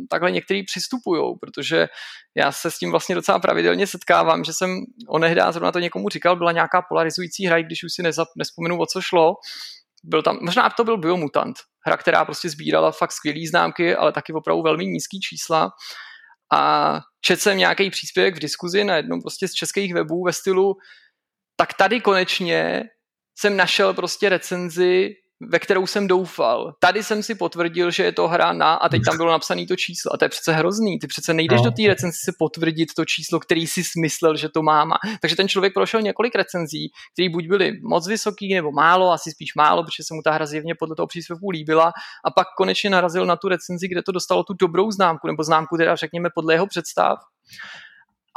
takhle 0.09 0.31
některý 0.31 0.63
přistupují, 0.63 1.35
protože 1.41 1.87
já 2.35 2.51
se 2.51 2.71
s 2.71 2.77
tím 2.77 2.91
vlastně 2.91 3.15
docela 3.15 3.39
pravidelně 3.39 3.87
setkávám, 3.87 4.43
že 4.43 4.53
jsem 4.53 4.69
onehdá 5.07 5.51
zrovna 5.51 5.71
to 5.71 5.79
někomu 5.79 6.09
říkal, 6.09 6.35
byla 6.35 6.51
nějaká 6.51 6.81
polarizující 6.89 7.45
hra, 7.45 7.61
když 7.61 7.83
už 7.83 7.93
si 7.93 8.03
nezap, 8.03 8.27
nespomenu, 8.37 8.79
o 8.79 8.85
co 8.85 9.01
šlo, 9.01 9.33
byl 10.03 10.23
tam, 10.23 10.37
možná 10.41 10.69
to 10.69 10.83
byl 10.83 10.97
Biomutant, 10.97 11.57
hra, 11.87 11.97
která 11.97 12.25
prostě 12.25 12.49
sbírala 12.49 12.91
fakt 12.91 13.11
skvělý 13.11 13.47
známky, 13.47 13.95
ale 13.95 14.11
taky 14.11 14.33
opravdu 14.33 14.63
velmi 14.63 14.85
nízký 14.85 15.19
čísla. 15.19 15.71
A 16.53 16.93
četl 17.21 17.41
jsem 17.41 17.57
nějaký 17.57 17.89
příspěvek 17.89 18.35
v 18.35 18.39
diskuzi 18.39 18.83
na 18.83 18.95
jednom 18.95 19.21
prostě 19.21 19.47
z 19.47 19.53
českých 19.53 19.93
webů 19.93 20.23
ve 20.23 20.33
stylu 20.33 20.75
tak 21.57 21.73
tady 21.73 22.01
konečně 22.01 22.83
jsem 23.39 23.57
našel 23.57 23.93
prostě 23.93 24.29
recenzi 24.29 25.15
ve 25.41 25.59
kterou 25.59 25.87
jsem 25.87 26.07
doufal. 26.07 26.73
Tady 26.79 27.03
jsem 27.03 27.23
si 27.23 27.35
potvrdil, 27.35 27.91
že 27.91 28.03
je 28.03 28.11
to 28.11 28.27
hra 28.27 28.53
na 28.53 28.73
a 28.73 28.89
teď 28.89 29.01
tam 29.05 29.17
bylo 29.17 29.31
napsané 29.31 29.65
to 29.65 29.75
číslo. 29.75 30.13
A 30.13 30.17
to 30.17 30.25
je 30.25 30.29
přece 30.29 30.53
hrozný. 30.53 30.99
Ty 30.99 31.07
přece 31.07 31.33
nejdeš 31.33 31.57
no. 31.57 31.63
do 31.63 31.71
té 31.71 31.87
recenzi 31.87 32.17
si 32.23 32.31
potvrdit 32.39 32.93
to 32.93 33.05
číslo, 33.05 33.39
který 33.39 33.67
si 33.67 33.83
smyslel, 33.83 34.37
že 34.37 34.49
to 34.49 34.61
má. 34.61 34.85
Takže 35.21 35.35
ten 35.35 35.47
člověk 35.47 35.73
prošel 35.73 36.01
několik 36.01 36.35
recenzí, 36.35 36.91
které 37.13 37.29
buď 37.29 37.47
byly 37.47 37.79
moc 37.83 38.07
vysoký 38.07 38.53
nebo 38.53 38.71
málo, 38.71 39.11
asi 39.11 39.31
spíš 39.31 39.55
málo, 39.55 39.83
protože 39.83 40.03
se 40.03 40.13
mu 40.13 40.21
ta 40.21 40.31
hra 40.31 40.45
zjevně 40.45 40.75
podle 40.79 40.95
toho 40.95 41.07
příspěvku 41.07 41.49
líbila. 41.49 41.93
A 42.25 42.31
pak 42.31 42.47
konečně 42.57 42.89
narazil 42.89 43.25
na 43.25 43.35
tu 43.35 43.47
recenzi, 43.47 43.87
kde 43.87 44.03
to 44.03 44.11
dostalo 44.11 44.43
tu 44.43 44.53
dobrou 44.53 44.91
známku, 44.91 45.27
nebo 45.27 45.43
známku 45.43 45.77
teda 45.77 45.95
řekněme 45.95 46.29
podle 46.35 46.53
jeho 46.53 46.67
představ. 46.67 47.17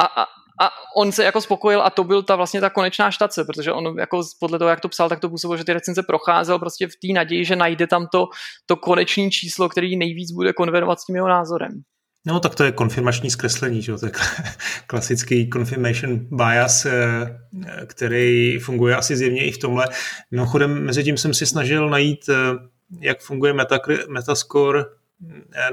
A, 0.00 0.04
a, 0.04 0.26
a 0.60 0.70
on 0.96 1.12
se 1.12 1.24
jako 1.24 1.40
spokojil 1.40 1.82
a 1.82 1.90
to 1.90 2.04
byl 2.04 2.22
ta 2.22 2.36
vlastně 2.36 2.60
ta 2.60 2.70
konečná 2.70 3.10
štace, 3.10 3.44
protože 3.44 3.72
on 3.72 3.98
jako 3.98 4.22
podle 4.40 4.58
toho, 4.58 4.68
jak 4.68 4.80
to 4.80 4.88
psal, 4.88 5.08
tak 5.08 5.20
to 5.20 5.28
působilo, 5.28 5.56
že 5.56 5.64
ty 5.64 5.72
recenze 5.72 6.02
procházel 6.02 6.58
prostě 6.58 6.86
v 6.86 6.90
té 7.06 7.12
naději, 7.14 7.44
že 7.44 7.56
najde 7.56 7.86
tam 7.86 8.06
to, 8.12 8.26
to 8.66 8.76
konečné 8.76 9.30
číslo, 9.30 9.68
který 9.68 9.96
nejvíc 9.96 10.32
bude 10.32 10.52
konverovat 10.52 11.00
s 11.00 11.04
tím 11.04 11.16
jeho 11.16 11.28
názorem. 11.28 11.70
No 12.26 12.40
tak 12.40 12.54
to 12.54 12.64
je 12.64 12.72
konfirmační 12.72 13.30
zkreslení, 13.30 13.82
že? 13.82 13.96
to 13.96 14.06
je 14.06 14.12
klasický 14.86 15.50
confirmation 15.52 16.18
bias, 16.30 16.86
eh, 16.86 16.92
který 17.86 18.58
funguje 18.58 18.96
asi 18.96 19.16
zjevně 19.16 19.44
i 19.44 19.52
v 19.52 19.58
tomhle. 19.58 19.86
Mimochodem, 20.30 20.84
mezi 20.84 21.04
tím 21.04 21.16
jsem 21.16 21.34
si 21.34 21.46
snažil 21.46 21.88
najít, 21.88 22.28
eh, 22.28 22.34
jak 23.00 23.20
funguje 23.20 23.54
Metascore 24.08 24.80
Eh, 24.80 24.99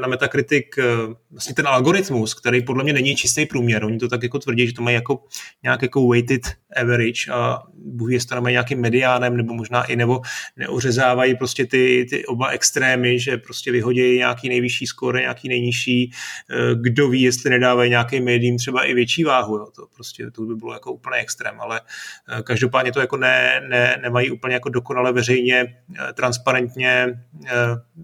na 0.01 0.07
Metacritic 0.07 0.65
eh, 0.77 0.83
vlastně 1.31 1.55
ten 1.55 1.67
algoritmus, 1.67 2.33
který 2.33 2.61
podle 2.61 2.83
mě 2.83 2.93
není 2.93 3.15
čistý 3.15 3.45
průměr. 3.45 3.85
Oni 3.85 3.97
to 3.97 4.07
tak 4.07 4.23
jako 4.23 4.39
tvrdí, 4.39 4.67
že 4.67 4.73
to 4.73 4.81
mají 4.81 4.95
jako 4.95 5.23
nějak 5.63 5.81
jako 5.81 6.07
weighted 6.07 6.41
average 6.75 7.31
a 7.31 7.59
Bůh 7.73 8.11
jestli 8.11 8.35
to 8.35 8.41
mají 8.41 8.53
nějakým 8.53 8.81
mediánem 8.81 9.37
nebo 9.37 9.53
možná 9.53 9.83
i 9.83 9.95
nebo 9.95 10.21
neuřezávají 10.57 11.35
prostě 11.35 11.65
ty, 11.65 12.05
ty 12.09 12.25
oba 12.25 12.47
extrémy, 12.47 13.19
že 13.19 13.37
prostě 13.37 13.71
vyhodí 13.71 14.17
nějaký 14.17 14.49
nejvyšší 14.49 14.87
skóre, 14.87 15.21
nějaký 15.21 15.49
nejnižší. 15.49 16.11
Eh, 16.49 16.75
kdo 16.81 17.09
ví, 17.09 17.21
jestli 17.21 17.49
nedávají 17.49 17.89
nějakým 17.89 18.23
médiím 18.23 18.57
třeba 18.57 18.83
i 18.83 18.93
větší 18.93 19.23
váhu. 19.23 19.57
Jo. 19.57 19.67
To 19.75 19.87
prostě 19.95 20.31
to 20.31 20.41
by 20.41 20.55
bylo 20.55 20.73
jako 20.73 20.91
úplně 20.91 21.21
extrém, 21.21 21.61
ale 21.61 21.81
každopádně 22.43 22.91
to 22.91 22.99
jako 22.99 23.17
ne, 23.17 23.61
ne, 23.69 23.97
nemají 24.01 24.31
úplně 24.31 24.53
jako 24.53 24.69
dokonale 24.69 25.13
veřejně, 25.13 25.75
transparentně 26.13 27.07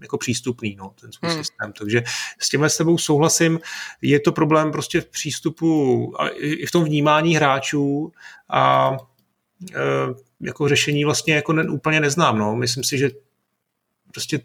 jako 0.02 0.18
přístupný, 0.18 0.76
no, 0.76 0.94
ten 1.00 1.12
svůj 1.12 1.30
hmm. 1.30 1.38
systém. 1.38 1.72
Takže 1.72 2.02
s 2.38 2.48
tímhle 2.48 2.70
s 2.70 2.76
tebou 2.76 2.98
souhlasím. 2.98 3.60
Je 4.02 4.20
to 4.20 4.32
problém 4.32 4.72
prostě 4.72 5.00
v 5.00 5.06
přístupu 5.06 6.12
a 6.20 6.28
i 6.28 6.66
v 6.66 6.70
tom 6.70 6.84
vnímání 6.84 7.36
hráčů 7.36 8.12
a 8.48 8.92
e, 9.72 9.80
jako 10.40 10.68
řešení 10.68 11.04
vlastně 11.04 11.34
jako 11.34 11.52
ne, 11.52 11.62
úplně 11.62 12.00
neznám. 12.00 12.38
No. 12.38 12.56
Myslím 12.56 12.84
si, 12.84 12.98
že 12.98 13.10
prostě 14.12 14.40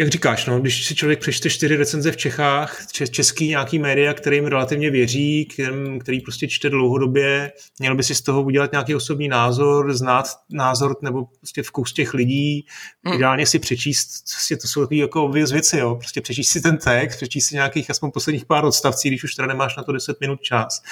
jak 0.00 0.08
říkáš, 0.08 0.46
no, 0.46 0.60
když 0.60 0.86
si 0.86 0.94
člověk 0.94 1.20
přečte 1.20 1.50
čtyři 1.50 1.76
recenze 1.76 2.12
v 2.12 2.16
Čechách, 2.16 2.86
český 3.10 3.48
nějaký 3.48 3.78
média, 3.78 4.14
kterým 4.14 4.46
relativně 4.46 4.90
věří, 4.90 5.44
kterým, 5.44 5.98
který 5.98 6.20
prostě 6.20 6.48
čte 6.48 6.70
dlouhodobě, 6.70 7.52
měl 7.78 7.94
by 7.94 8.02
si 8.02 8.14
z 8.14 8.20
toho 8.20 8.42
udělat 8.42 8.72
nějaký 8.72 8.94
osobní 8.94 9.28
názor, 9.28 9.94
znát 9.94 10.26
názor 10.50 10.96
nebo 11.02 11.24
prostě 11.24 11.62
vkus 11.62 11.92
těch 11.92 12.14
lidí, 12.14 12.66
hmm. 13.04 13.14
ideálně 13.14 13.46
si 13.46 13.58
přečíst, 13.58 14.24
prostě 14.32 14.56
to 14.56 14.68
jsou 14.68 14.80
takové 14.80 14.96
jako 14.96 15.28
věci, 15.28 15.78
jo, 15.78 15.94
prostě 15.94 16.20
přečíst 16.20 16.48
si 16.48 16.60
ten 16.60 16.76
text, 16.76 17.16
přečíst 17.16 17.46
si 17.46 17.54
nějakých 17.54 17.90
aspoň 17.90 18.10
posledních 18.10 18.46
pár 18.46 18.64
odstavcí, 18.64 19.08
když 19.08 19.24
už 19.24 19.34
teda 19.34 19.48
nemáš 19.48 19.76
na 19.76 19.82
to 19.82 19.92
10 19.92 20.20
minut 20.20 20.40
čas. 20.42 20.82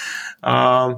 A 0.42 0.88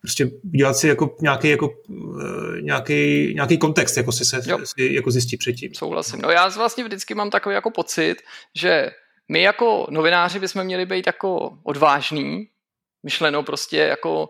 prostě 0.00 0.30
udělat 0.54 0.74
si 0.74 0.88
jako 0.88 1.16
nějaký, 1.20 1.48
jako, 1.48 1.70
eh, 1.90 2.60
nějaký, 2.60 3.32
nějaký 3.34 3.58
kontext, 3.58 3.96
jako 3.96 4.12
si, 4.12 4.24
se, 4.24 4.42
si 4.42 4.94
jako 4.94 5.10
zjistit 5.10 5.36
předtím. 5.36 5.74
Souhlasím. 5.74 6.20
No 6.20 6.30
já 6.30 6.48
vlastně 6.48 6.84
vždycky 6.84 7.14
mám 7.14 7.30
takový 7.30 7.54
jako 7.54 7.70
pocit, 7.70 8.16
že 8.54 8.90
my 9.28 9.42
jako 9.42 9.86
novináři 9.90 10.38
bychom 10.38 10.64
měli 10.64 10.86
být 10.86 11.06
jako 11.06 11.58
odvážní, 11.62 12.46
myšleno 13.02 13.42
prostě 13.42 13.76
jako 13.76 14.28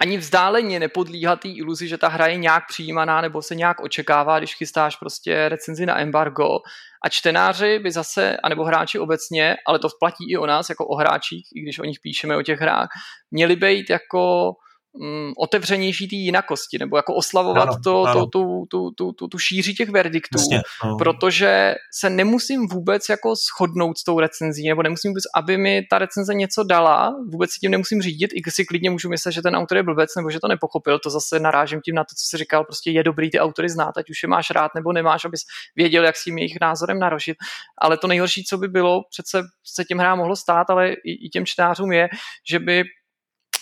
ani 0.00 0.18
vzdáleně 0.18 0.80
nepodlíhat 0.80 1.40
té 1.40 1.48
iluzi, 1.48 1.88
že 1.88 1.98
ta 1.98 2.08
hra 2.08 2.26
je 2.26 2.36
nějak 2.36 2.64
přijímaná 2.68 3.20
nebo 3.20 3.42
se 3.42 3.54
nějak 3.54 3.80
očekává, 3.80 4.38
když 4.38 4.54
chystáš 4.54 4.96
prostě 4.96 5.48
recenzi 5.48 5.86
na 5.86 6.00
embargo. 6.00 6.58
A 7.04 7.08
čtenáři 7.08 7.78
by 7.78 7.92
zase, 7.92 8.36
anebo 8.36 8.64
hráči 8.64 8.98
obecně, 8.98 9.56
ale 9.66 9.78
to 9.78 9.88
platí 10.00 10.30
i 10.30 10.36
o 10.36 10.46
nás 10.46 10.68
jako 10.68 10.86
o 10.86 10.96
hráčích, 10.96 11.48
i 11.54 11.60
když 11.60 11.78
o 11.78 11.84
nich 11.84 12.00
píšeme, 12.00 12.36
o 12.36 12.42
těch 12.42 12.60
hrách, 12.60 12.88
měli 13.30 13.56
být 13.56 13.90
jako 13.90 14.52
mm, 15.00 15.32
otevřenější 15.38 16.08
té 16.08 16.16
jinakosti, 16.16 16.78
nebo 16.78 16.96
jako 16.96 17.14
oslavovat 17.14 17.68
ano, 17.68 17.78
to, 17.84 18.04
ano. 18.04 18.20
To, 18.20 18.26
tu, 18.26 18.66
tu, 18.70 18.90
tu, 18.90 19.12
tu, 19.12 19.28
tu 19.28 19.38
šíři 19.38 19.74
těch 19.74 19.88
verdiktů, 19.88 20.38
Jasně, 20.38 20.62
no. 20.84 20.96
protože 20.96 21.74
se 21.98 22.10
nemusím 22.10 22.68
vůbec 22.68 23.08
jako 23.08 23.34
shodnout 23.34 23.98
s 23.98 24.04
tou 24.04 24.20
recenzí, 24.20 24.68
nebo 24.68 24.82
nemusím 24.82 25.10
vůbec, 25.10 25.24
aby 25.36 25.56
mi 25.56 25.86
ta 25.90 25.98
recenze 25.98 26.34
něco 26.34 26.64
dala, 26.64 27.14
vůbec 27.32 27.50
si 27.50 27.60
tím 27.60 27.70
nemusím 27.70 28.02
řídit, 28.02 28.30
i 28.34 28.40
když 28.40 28.54
si 28.54 28.64
klidně 28.64 28.90
můžu 28.90 29.08
myslet, 29.08 29.32
že 29.32 29.42
ten 29.42 29.56
autor 29.56 29.76
je 29.76 29.82
blbec, 29.82 30.10
nebo 30.16 30.30
že 30.30 30.40
to 30.40 30.48
nepochopil, 30.48 30.98
to 30.98 31.10
zase 31.10 31.40
narážím 31.40 31.80
tím 31.80 31.94
na 31.94 32.04
to, 32.04 32.14
co 32.14 32.24
jsi 32.30 32.36
říkal, 32.36 32.64
prostě 32.64 32.90
je 32.90 33.02
dobrý 33.02 33.30
ty 33.30 33.40
autory 33.40 33.68
znát, 33.68 33.98
ať 33.98 34.10
už 34.10 34.22
je 34.22 34.28
máš 34.28 34.50
rád 34.50 34.70
nebo 34.74 34.92
nemáš, 34.92 35.24
abys 35.24 35.40
věděl, 35.76 36.04
jak 36.04 36.16
s 36.16 36.24
tím 36.24 36.38
jejich 36.38 36.56
názorem 36.60 36.98
narožit. 36.98 37.36
Ale 37.78 37.98
to 37.98 38.06
nejhorší, 38.06 38.44
co 38.44 38.58
by 38.58 38.68
bylo, 38.68 39.02
přece 39.10 39.42
se 39.64 39.84
tím 39.84 39.98
hrám 39.98 40.18
mohlo 40.18 40.36
stát, 40.36 40.70
ale 40.70 40.92
i, 40.92 41.26
i 41.26 41.28
těm 41.28 41.46
čtenářům 41.46 41.92
je, 41.92 42.08
že 42.50 42.58
by 42.58 42.84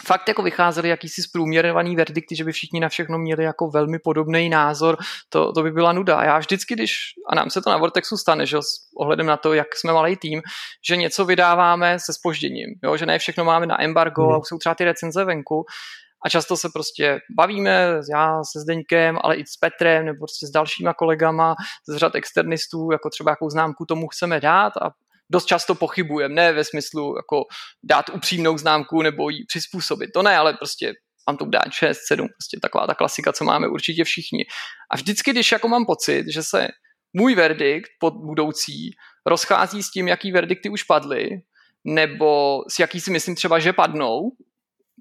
fakt 0.06 0.28
jako 0.28 0.42
vycházely 0.42 0.88
jakýsi 0.88 1.22
zprůměrovaný 1.22 1.96
verdikty, 1.96 2.36
že 2.36 2.44
by 2.44 2.52
všichni 2.52 2.80
na 2.80 2.88
všechno 2.88 3.18
měli 3.18 3.44
jako 3.44 3.70
velmi 3.70 3.98
podobný 3.98 4.48
názor, 4.48 4.96
to, 5.28 5.52
to 5.52 5.62
by 5.62 5.70
byla 5.70 5.92
nuda. 5.92 6.16
A 6.16 6.24
já 6.24 6.38
vždycky, 6.38 6.74
když, 6.74 6.92
a 7.28 7.34
nám 7.34 7.50
se 7.50 7.62
to 7.62 7.70
na 7.70 7.76
Vortexu 7.76 8.16
stane, 8.16 8.46
že 8.46 8.58
s 8.58 8.90
ohledem 8.96 9.26
na 9.26 9.36
to, 9.36 9.54
jak 9.54 9.76
jsme 9.76 9.92
malý 9.92 10.16
tým, 10.16 10.42
že 10.88 10.96
něco 10.96 11.24
vydáváme 11.24 11.98
se 11.98 12.12
spožděním, 12.12 12.66
jo, 12.84 12.96
že 12.96 13.06
ne 13.06 13.18
všechno 13.18 13.44
máme 13.44 13.66
na 13.66 13.82
embargo, 13.82 14.26
mm. 14.26 14.34
a 14.34 14.40
jsou 14.44 14.58
třeba 14.58 14.74
ty 14.74 14.84
recenze 14.84 15.24
venku, 15.24 15.64
a 16.26 16.28
často 16.28 16.56
se 16.56 16.68
prostě 16.72 17.18
bavíme, 17.36 18.00
já 18.12 18.44
se 18.52 18.60
Zdeňkem, 18.60 19.18
ale 19.22 19.36
i 19.36 19.44
s 19.46 19.56
Petrem 19.56 20.06
nebo 20.06 20.18
prostě 20.18 20.46
s 20.46 20.50
dalšíma 20.50 20.94
kolegama 20.94 21.54
z 21.88 21.96
řad 21.96 22.14
externistů, 22.14 22.88
jako 22.92 23.10
třeba 23.10 23.30
jakou 23.30 23.50
známku 23.50 23.86
tomu 23.86 24.08
chceme 24.08 24.40
dát 24.40 24.72
a 24.76 24.90
dost 25.32 25.46
často 25.46 25.74
pochybujeme, 25.74 26.34
ne 26.34 26.52
ve 26.52 26.64
smyslu 26.64 27.16
jako 27.16 27.44
dát 27.84 28.08
upřímnou 28.08 28.58
známku 28.58 29.02
nebo 29.02 29.30
ji 29.30 29.44
přizpůsobit, 29.48 30.10
to 30.14 30.22
ne, 30.22 30.36
ale 30.36 30.52
prostě 30.54 30.92
mám 31.30 31.36
to 31.36 31.44
dát 31.44 31.72
6, 31.72 31.98
7, 32.08 32.28
prostě 32.28 32.58
taková 32.62 32.86
ta 32.86 32.94
klasika, 32.94 33.32
co 33.32 33.44
máme 33.44 33.68
určitě 33.68 34.04
všichni. 34.04 34.44
A 34.90 34.96
vždycky, 34.96 35.30
když 35.30 35.52
jako 35.52 35.68
mám 35.68 35.86
pocit, 35.86 36.24
že 36.32 36.42
se 36.42 36.68
můj 37.12 37.34
verdikt 37.34 37.90
pod 38.00 38.14
budoucí 38.14 38.90
rozchází 39.26 39.82
s 39.82 39.90
tím, 39.90 40.08
jaký 40.08 40.32
verdikty 40.32 40.68
už 40.68 40.82
padly, 40.82 41.28
nebo 41.84 42.60
s 42.68 42.78
jaký 42.78 43.00
si 43.00 43.10
myslím 43.10 43.34
třeba, 43.34 43.58
že 43.58 43.72
padnou, 43.72 44.30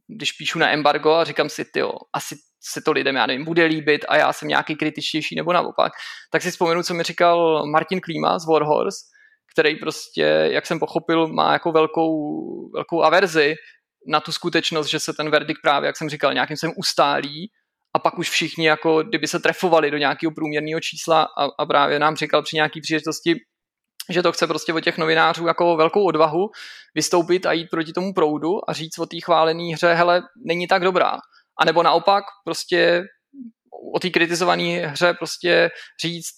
když 0.08 0.32
píšu 0.32 0.60
na 0.60 0.72
embargo 0.72 1.14
a 1.14 1.24
říkám 1.24 1.50
si, 1.50 1.66
jo, 1.76 1.92
asi 2.14 2.36
se 2.62 2.82
to 2.82 2.92
lidem, 2.92 3.16
já 3.16 3.26
nevím, 3.26 3.46
bude 3.46 3.66
líbit 3.66 4.06
a 4.10 4.18
já 4.18 4.34
jsem 4.34 4.48
nějaký 4.48 4.76
kritičtější 4.76 5.36
nebo 5.36 5.54
naopak, 5.54 5.92
tak 6.32 6.42
si 6.42 6.52
vzpomenu, 6.52 6.84
co 6.84 6.94
mi 6.94 7.04
říkal 7.04 7.66
Martin 7.66 8.02
Klíma 8.02 8.40
z 8.40 8.48
Warhorse, 8.48 8.98
který 9.54 9.76
prostě, 9.76 10.22
jak 10.52 10.66
jsem 10.66 10.80
pochopil, 10.80 11.28
má 11.28 11.54
jako 11.54 11.72
velkou, 11.72 12.12
velkou 12.74 13.04
averzi 13.04 13.56
na 14.08 14.20
tu 14.20 14.32
skutečnost, 14.32 14.88
že 14.88 15.00
se 15.00 15.14
ten 15.14 15.30
verdikt 15.30 15.62
právě, 15.62 15.88
jak 15.88 15.98
jsem 15.98 16.10
říkal, 16.10 16.34
nějakým 16.34 16.58
sem 16.58 16.72
ustálí 16.78 17.52
a 17.96 18.00
pak 18.00 18.18
už 18.18 18.30
všichni, 18.30 18.68
jako 18.68 19.04
kdyby 19.04 19.28
se 19.28 19.40
trefovali 19.40 19.92
do 19.92 19.98
nějakého 19.98 20.32
průměrného 20.32 20.80
čísla 20.80 21.24
a, 21.24 21.46
a 21.60 21.66
právě 21.66 22.00
nám 22.00 22.16
říkal 22.16 22.44
při 22.44 22.56
nějaký 22.56 22.82
příležitosti, 22.82 23.36
že 24.10 24.24
to 24.24 24.32
chce 24.32 24.48
prostě 24.48 24.74
od 24.74 24.80
těch 24.80 24.98
novinářů 24.98 25.48
jako 25.48 25.76
velkou 25.76 26.06
odvahu 26.06 26.50
vystoupit 26.96 27.46
a 27.46 27.52
jít 27.52 27.68
proti 27.72 27.94
tomu 27.94 28.14
proudu 28.14 28.70
a 28.70 28.74
říct 28.74 29.00
o 29.00 29.06
té 29.06 29.18
chválené 29.24 29.74
hře, 29.74 29.94
hele, 29.94 30.22
není 30.46 30.68
tak 30.68 30.84
dobrá. 30.84 31.18
A 31.60 31.66
nebo 31.66 31.84
naopak 31.84 32.24
prostě 32.46 33.04
o 33.96 34.00
té 34.00 34.10
kritizované 34.10 34.88
hře 34.88 35.14
prostě 35.14 35.70
říct, 36.04 36.36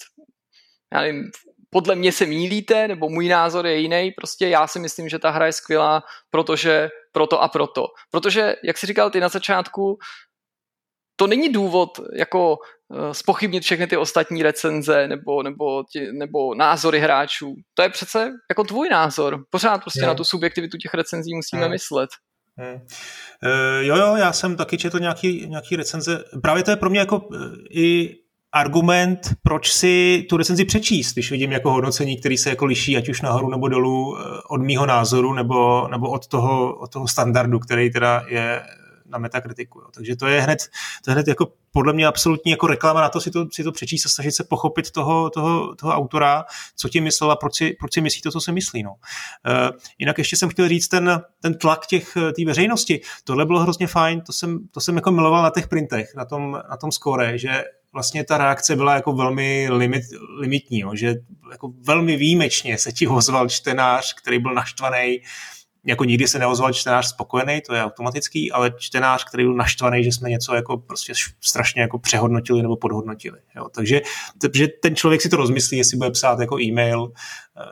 já 0.93 1.01
nevím, 1.01 1.23
podle 1.75 1.95
mě 1.95 2.11
se 2.11 2.25
mílíte, 2.25 2.87
nebo 2.87 3.09
můj 3.09 3.27
názor 3.27 3.67
je 3.67 3.79
jiný, 3.79 4.11
prostě 4.11 4.47
já 4.47 4.67
si 4.67 4.79
myslím, 4.79 5.09
že 5.09 5.19
ta 5.19 5.29
hra 5.29 5.45
je 5.45 5.51
skvělá, 5.51 6.03
protože 6.31 6.89
proto 7.11 7.41
a 7.41 7.47
proto. 7.47 7.87
Protože, 8.11 8.55
jak 8.63 8.77
jsi 8.77 8.87
říkal 8.87 9.09
ty 9.09 9.19
na 9.19 9.29
začátku, 9.29 9.97
to 11.15 11.27
není 11.27 11.49
důvod 11.49 11.99
jako 12.13 12.57
spochybnit 13.11 13.63
všechny 13.63 13.87
ty 13.87 13.97
ostatní 13.97 14.43
recenze 14.43 15.07
nebo, 15.07 15.43
nebo, 15.43 15.83
tě, 15.83 16.11
nebo 16.11 16.55
názory 16.55 16.99
hráčů. 16.99 17.55
To 17.73 17.83
je 17.83 17.89
přece 17.89 18.31
jako 18.51 18.63
tvůj 18.63 18.89
názor. 18.89 19.43
Pořád 19.49 19.81
prostě 19.81 20.03
je. 20.03 20.07
na 20.07 20.15
tu 20.15 20.23
subjektivitu 20.23 20.77
těch 20.77 20.93
recenzí 20.93 21.35
musíme 21.35 21.61
je. 21.61 21.69
myslet. 21.69 22.09
Hmm. 22.57 22.79
Jo, 23.81 23.95
jo, 23.95 24.15
já 24.15 24.33
jsem 24.33 24.57
taky 24.57 24.77
četl 24.77 24.99
nějaký, 24.99 25.47
nějaký 25.47 25.75
recenze. 25.75 26.23
Právě 26.41 26.63
to 26.63 26.71
je 26.71 26.77
pro 26.77 26.89
mě 26.89 26.99
jako 26.99 27.17
uh, 27.17 27.37
i 27.71 28.15
argument, 28.55 29.19
proč 29.43 29.71
si 29.71 30.25
tu 30.29 30.37
recenzi 30.37 30.65
přečíst, 30.65 31.13
když 31.13 31.31
vidím 31.31 31.51
jako 31.51 31.71
hodnocení, 31.71 32.17
který 32.17 32.37
se 32.37 32.49
jako 32.49 32.65
liší, 32.65 32.97
ať 32.97 33.09
už 33.09 33.21
nahoru 33.21 33.49
nebo 33.49 33.67
dolů 33.67 34.17
od 34.49 34.61
mýho 34.61 34.85
názoru, 34.85 35.33
nebo, 35.33 35.87
nebo 35.87 36.09
od, 36.09 36.27
toho, 36.27 36.75
od 36.75 36.91
toho 36.91 37.07
standardu, 37.07 37.59
který 37.59 37.91
teda 37.91 38.23
je 38.27 38.61
na 39.05 39.17
metakritiku. 39.17 39.79
Jo. 39.79 39.87
Takže 39.95 40.15
to 40.15 40.27
je 40.27 40.41
hned, 40.41 40.59
to 41.03 41.11
je 41.11 41.13
hned 41.13 41.27
jako 41.27 41.47
podle 41.71 41.93
mě 41.93 42.07
absolutní 42.07 42.51
jako 42.51 42.67
reklama 42.67 43.01
na 43.01 43.09
to 43.09 43.21
si 43.21 43.31
to, 43.31 43.45
si 43.51 43.63
to 43.63 43.71
přečíst 43.71 44.05
a 44.05 44.09
snažit 44.09 44.31
se 44.31 44.43
pochopit 44.43 44.91
toho, 44.91 45.29
toho, 45.29 45.75
toho 45.75 45.93
autora, 45.93 46.45
co 46.75 46.89
ti 46.89 47.01
myslel 47.01 47.31
a 47.31 47.35
proč 47.35 47.55
si, 47.55 47.75
proč 47.79 47.93
si 47.93 48.01
myslí 48.01 48.21
to, 48.21 48.31
co 48.31 48.41
se 48.41 48.51
myslí. 48.51 48.83
No. 48.83 48.91
Uh, 48.91 49.77
jinak 49.99 50.17
ještě 50.17 50.35
jsem 50.35 50.49
chtěl 50.49 50.67
říct 50.67 50.87
ten, 50.87 51.21
ten 51.41 51.53
tlak 51.53 51.85
těch 51.87 52.17
té 52.35 52.45
veřejnosti. 52.45 53.01
Tohle 53.23 53.45
bylo 53.45 53.59
hrozně 53.59 53.87
fajn, 53.87 54.21
to 54.21 54.33
jsem, 54.33 54.67
to 54.71 54.81
jsem 54.81 54.95
jako 54.95 55.11
miloval 55.11 55.43
na 55.43 55.49
těch 55.49 55.67
printech, 55.67 56.15
na 56.15 56.25
tom, 56.25 56.61
na 56.69 56.77
tom 56.77 56.91
skóre, 56.91 57.37
že 57.37 57.63
vlastně 57.95 58.23
ta 58.23 58.37
reakce 58.37 58.75
byla 58.75 58.95
jako 58.95 59.13
velmi 59.13 59.67
limit, 59.71 60.03
limitní, 60.39 60.79
jo, 60.79 60.95
že 60.95 61.15
jako 61.51 61.71
velmi 61.81 62.15
výjimečně 62.15 62.77
se 62.77 62.91
ti 62.91 63.07
ozval 63.07 63.49
čtenář, 63.49 64.13
který 64.13 64.39
byl 64.39 64.53
naštvaný, 64.53 65.21
jako 65.85 66.03
nikdy 66.03 66.27
se 66.27 66.39
neozval 66.39 66.73
čtenář 66.73 67.07
spokojený, 67.09 67.61
to 67.61 67.73
je 67.73 67.83
automatický, 67.83 68.51
ale 68.51 68.73
čtenář, 68.77 69.23
který 69.23 69.43
byl 69.43 69.53
naštvaný, 69.53 70.03
že 70.03 70.11
jsme 70.11 70.29
něco 70.29 70.55
jako 70.55 70.77
prostě 70.77 71.13
strašně 71.41 71.81
jako 71.81 71.99
přehodnotili 71.99 72.61
nebo 72.61 72.77
podhodnotili. 72.77 73.39
Jo. 73.55 73.69
Takže, 73.75 74.01
takže 74.41 74.67
ten 74.67 74.95
člověk 74.95 75.21
si 75.21 75.29
to 75.29 75.37
rozmyslí, 75.37 75.77
jestli 75.77 75.97
bude 75.97 76.11
psát 76.11 76.39
jako 76.39 76.59
e-mail, 76.59 77.11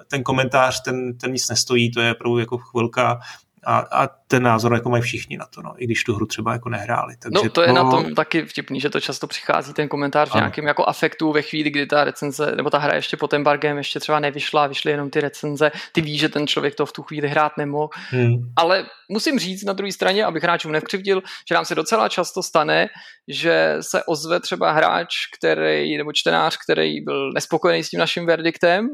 ten 0.08 0.24
komentář, 0.24 0.82
ten, 0.84 1.18
ten 1.18 1.32
nic 1.32 1.50
nestojí, 1.50 1.92
to 1.92 2.02
je 2.02 2.12
opravdu 2.16 2.40
jako 2.40 2.58
chvilka 2.58 3.20
a, 3.66 3.78
a 3.80 4.08
ten 4.08 4.44
názor 4.44 4.74
jako 4.74 4.90
mají 4.90 5.04
všichni 5.04 5.38
na 5.38 5.46
to, 5.46 5.62
no, 5.62 5.74
i 5.78 5.86
když 5.86 6.04
tu 6.04 6.16
hru 6.16 6.26
třeba 6.26 6.54
jako 6.54 6.70
nehráli. 6.70 7.16
Takže 7.18 7.34
no 7.34 7.42
to, 7.42 7.50
to 7.50 7.62
je 7.62 7.74
na 7.74 7.92
tom 7.92 8.16
taky 8.16 8.46
vtipný, 8.46 8.80
že 8.80 8.90
to 8.90 9.00
často 9.00 9.28
přichází 9.28 9.74
ten 9.74 9.88
komentář 9.88 10.32
v 10.32 10.36
nějakém 10.36 10.68
jako 10.68 10.86
afektu 10.86 11.32
ve 11.32 11.42
chvíli, 11.42 11.70
kdy 11.70 11.86
ta 11.86 12.04
recenze, 12.04 12.56
nebo 12.56 12.70
ta 12.70 12.78
hra 12.78 12.96
ještě 12.96 13.18
pod 13.18 13.34
embargem 13.34 13.78
ještě 13.78 14.00
třeba 14.00 14.20
nevyšla, 14.20 14.68
vyšly 14.68 14.92
jenom 14.92 15.10
ty 15.10 15.22
recenze, 15.22 15.72
ty 15.92 16.02
víš, 16.02 16.20
že 16.20 16.30
ten 16.30 16.48
člověk 16.48 16.76
to 16.76 16.86
v 16.86 16.92
tu 16.92 17.04
chvíli 17.04 17.28
hrát 17.28 17.58
nemohl, 17.58 17.90
hmm. 18.10 18.38
ale 18.56 18.86
musím 19.12 19.40
říct 19.40 19.64
na 19.64 19.74
druhé 19.74 19.92
straně, 19.92 20.26
abych 20.26 20.44
hráčům 20.44 20.72
nevkřivdil, 20.72 21.22
že 21.50 21.56
nám 21.56 21.66
se 21.66 21.76
docela 21.76 22.10
často 22.10 22.44
stane, 22.44 22.88
že 23.28 23.78
se 23.82 24.04
ozve 24.04 24.40
třeba 24.40 24.72
hráč, 24.72 25.16
který, 25.38 25.98
nebo 25.98 26.14
čtenář, 26.14 26.58
který 26.64 27.02
byl 27.02 27.32
nespokojený 27.32 27.84
s 27.84 27.90
tím 27.90 28.00
naším 28.00 28.26
verdiktem, 28.26 28.90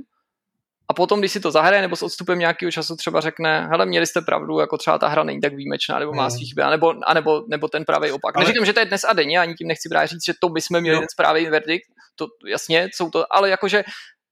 a 0.90 0.94
potom, 0.94 1.20
když 1.20 1.32
si 1.32 1.40
to 1.40 1.52
zahraje 1.52 1.82
nebo 1.82 1.96
s 1.96 2.04
odstupem 2.04 2.40
nějakého 2.40 2.72
času 2.72 2.96
třeba 2.96 3.22
řekne, 3.22 3.68
hele, 3.72 3.86
měli 3.86 4.08
jste 4.08 4.22
pravdu, 4.22 4.60
jako 4.60 4.78
třeba 4.78 4.98
ta 4.98 5.08
hra 5.08 5.24
není 5.24 5.42
tak 5.42 5.54
výjimečná, 5.54 6.00
nebo 6.00 6.14
má 6.14 6.24
hmm. 6.24 6.32
svý 6.32 6.46
chyby, 6.46 6.62
anebo, 6.62 6.94
anebo, 7.06 7.44
nebo 7.48 7.68
ten 7.68 7.86
pravý 7.86 8.12
opak. 8.12 8.36
Ale... 8.36 8.46
Neříkám, 8.46 8.66
že 8.66 8.74
to 8.74 8.80
je 8.80 8.86
dnes 8.86 9.04
a 9.04 9.14
denně, 9.14 9.40
ani 9.40 9.54
tím 9.54 9.68
nechci 9.68 9.90
právě 9.90 10.08
říct, 10.08 10.26
že 10.26 10.34
to 10.42 10.50
bychom 10.50 10.82
měli 10.82 10.96
no. 10.96 11.02
ten 11.02 11.10
správný 11.12 11.46
verdikt, 11.46 11.86
to 12.16 12.28
jasně, 12.48 12.90
jsou 12.94 13.10
to, 13.10 13.26
ale 13.34 13.50
jakože 13.50 13.84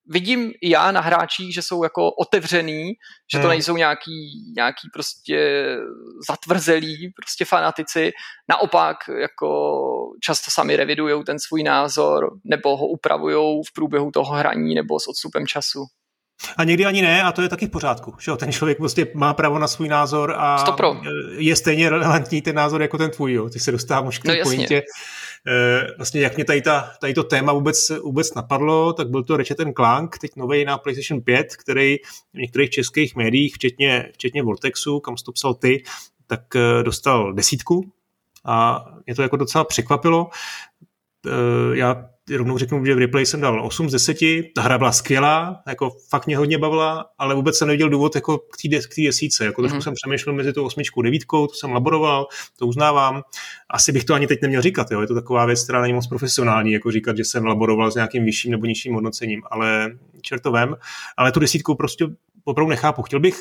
vidím 0.09 0.53
i 0.61 0.69
já 0.69 0.91
na 0.91 1.01
hráčích, 1.01 1.53
že 1.53 1.61
jsou 1.61 1.83
jako 1.83 2.11
otevřený, 2.11 2.93
že 3.31 3.37
to 3.37 3.41
hmm. 3.41 3.49
nejsou 3.49 3.77
nějaký, 3.77 4.53
nějaký 4.55 4.87
prostě 4.93 5.67
zatvrzelí 6.29 7.11
prostě 7.15 7.45
fanatici. 7.45 8.11
Naopak 8.49 8.97
jako 9.19 9.69
často 10.23 10.51
sami 10.51 10.75
revidují 10.75 11.23
ten 11.23 11.39
svůj 11.39 11.63
názor 11.63 12.29
nebo 12.43 12.77
ho 12.77 12.87
upravují 12.87 13.61
v 13.69 13.73
průběhu 13.73 14.11
toho 14.11 14.35
hraní 14.35 14.75
nebo 14.75 14.99
s 14.99 15.07
odstupem 15.07 15.47
času. 15.47 15.85
A 16.57 16.63
někdy 16.63 16.85
ani 16.85 17.01
ne, 17.01 17.23
a 17.23 17.31
to 17.31 17.41
je 17.41 17.49
taky 17.49 17.65
v 17.65 17.69
pořádku. 17.69 18.15
Že 18.19 18.31
ten 18.37 18.51
člověk 18.51 18.77
prostě 18.77 19.07
má 19.13 19.33
právo 19.33 19.59
na 19.59 19.67
svůj 19.67 19.87
názor 19.87 20.35
a 20.37 20.57
Stopro. 20.57 21.01
je 21.37 21.55
stejně 21.55 21.89
relevantní 21.89 22.41
ten 22.41 22.55
názor 22.55 22.81
jako 22.81 22.97
ten 22.97 23.11
tvůj. 23.11 23.33
Jo. 23.33 23.49
Ty 23.49 23.59
se 23.59 23.71
dostáváš 23.71 24.19
k 24.19 24.23
té 24.23 24.35
no, 24.35 24.43
pointě. 24.43 24.83
Eh, 25.47 25.87
vlastně 25.97 26.21
jak 26.21 26.35
mě 26.35 26.45
tady, 26.45 26.61
ta, 26.61 26.91
tady 27.01 27.13
to 27.13 27.23
téma 27.23 27.53
vůbec, 27.53 27.89
vůbec 27.89 28.33
napadlo, 28.33 28.93
tak 28.93 29.09
byl 29.09 29.23
to 29.23 29.37
Ratchet 29.37 29.57
Clank, 29.75 30.17
teď 30.17 30.31
nový 30.35 30.65
na 30.65 30.77
PlayStation 30.77 31.21
5, 31.21 31.55
který 31.55 31.97
v 32.33 32.37
některých 32.37 32.69
českých 32.69 33.15
médiích, 33.15 33.55
včetně, 33.55 34.09
včetně 34.13 34.43
Vortexu, 34.43 34.99
kam 34.99 35.17
jsi 35.17 35.23
to 35.23 35.31
psal 35.31 35.53
ty, 35.53 35.83
tak 36.27 36.55
eh, 36.55 36.83
dostal 36.83 37.33
desítku 37.33 37.91
a 38.45 38.85
mě 39.05 39.15
to 39.15 39.21
jako 39.21 39.37
docela 39.37 39.63
překvapilo. 39.63 40.29
Eh, 41.27 41.77
já 41.77 42.09
rovnou 42.35 42.57
řeknu, 42.57 42.85
že 42.85 42.95
v 42.95 42.97
replay 42.97 43.25
jsem 43.25 43.41
dal 43.41 43.65
8 43.65 43.89
z 43.89 43.91
10, 43.91 44.17
ta 44.55 44.61
hra 44.61 44.77
byla 44.77 44.91
skvělá, 44.91 45.61
jako 45.67 45.91
fakt 46.09 46.27
mě 46.27 46.37
hodně 46.37 46.57
bavila, 46.57 47.05
ale 47.17 47.35
vůbec 47.35 47.57
jsem 47.57 47.67
neviděl 47.67 47.89
důvod 47.89 48.15
jako 48.15 48.37
k 48.37 48.57
té 48.95 49.01
desíce, 49.03 49.45
jako 49.45 49.61
trošku 49.61 49.77
mm-hmm. 49.77 49.83
jsem 49.83 49.93
přemýšlel 49.93 50.35
mezi 50.35 50.53
tou 50.53 50.65
osmičkou 50.65 51.01
devítkou, 51.01 51.47
to 51.47 51.53
jsem 51.53 51.71
laboroval, 51.71 52.27
to 52.59 52.67
uznávám. 52.67 53.21
Asi 53.69 53.91
bych 53.91 54.05
to 54.05 54.13
ani 54.13 54.27
teď 54.27 54.41
neměl 54.41 54.61
říkat, 54.61 54.91
jo? 54.91 55.01
je 55.01 55.07
to 55.07 55.15
taková 55.15 55.45
věc, 55.45 55.63
která 55.63 55.81
není 55.81 55.93
moc 55.93 56.07
profesionální, 56.07 56.71
jako 56.71 56.91
říkat, 56.91 57.17
že 57.17 57.25
jsem 57.25 57.45
laboroval 57.45 57.91
s 57.91 57.95
nějakým 57.95 58.25
vyšším 58.25 58.51
nebo 58.51 58.65
nižším 58.65 58.93
hodnocením, 58.93 59.41
ale 59.51 59.97
čertovém, 60.21 60.75
ale 61.17 61.31
tu 61.31 61.39
desítku 61.39 61.75
prostě 61.75 62.05
opravdu 62.43 62.69
nechápu. 62.69 63.03
Chtěl 63.03 63.19
bych 63.19 63.39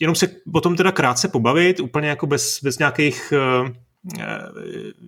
jenom 0.00 0.14
se 0.14 0.28
o 0.54 0.60
tom 0.60 0.76
teda 0.76 0.92
krátce 0.92 1.28
pobavit, 1.28 1.80
úplně 1.80 2.08
jako 2.08 2.26
bez, 2.26 2.62
bez 2.62 2.78
nějakých 2.78 3.32
uh, 3.62 3.68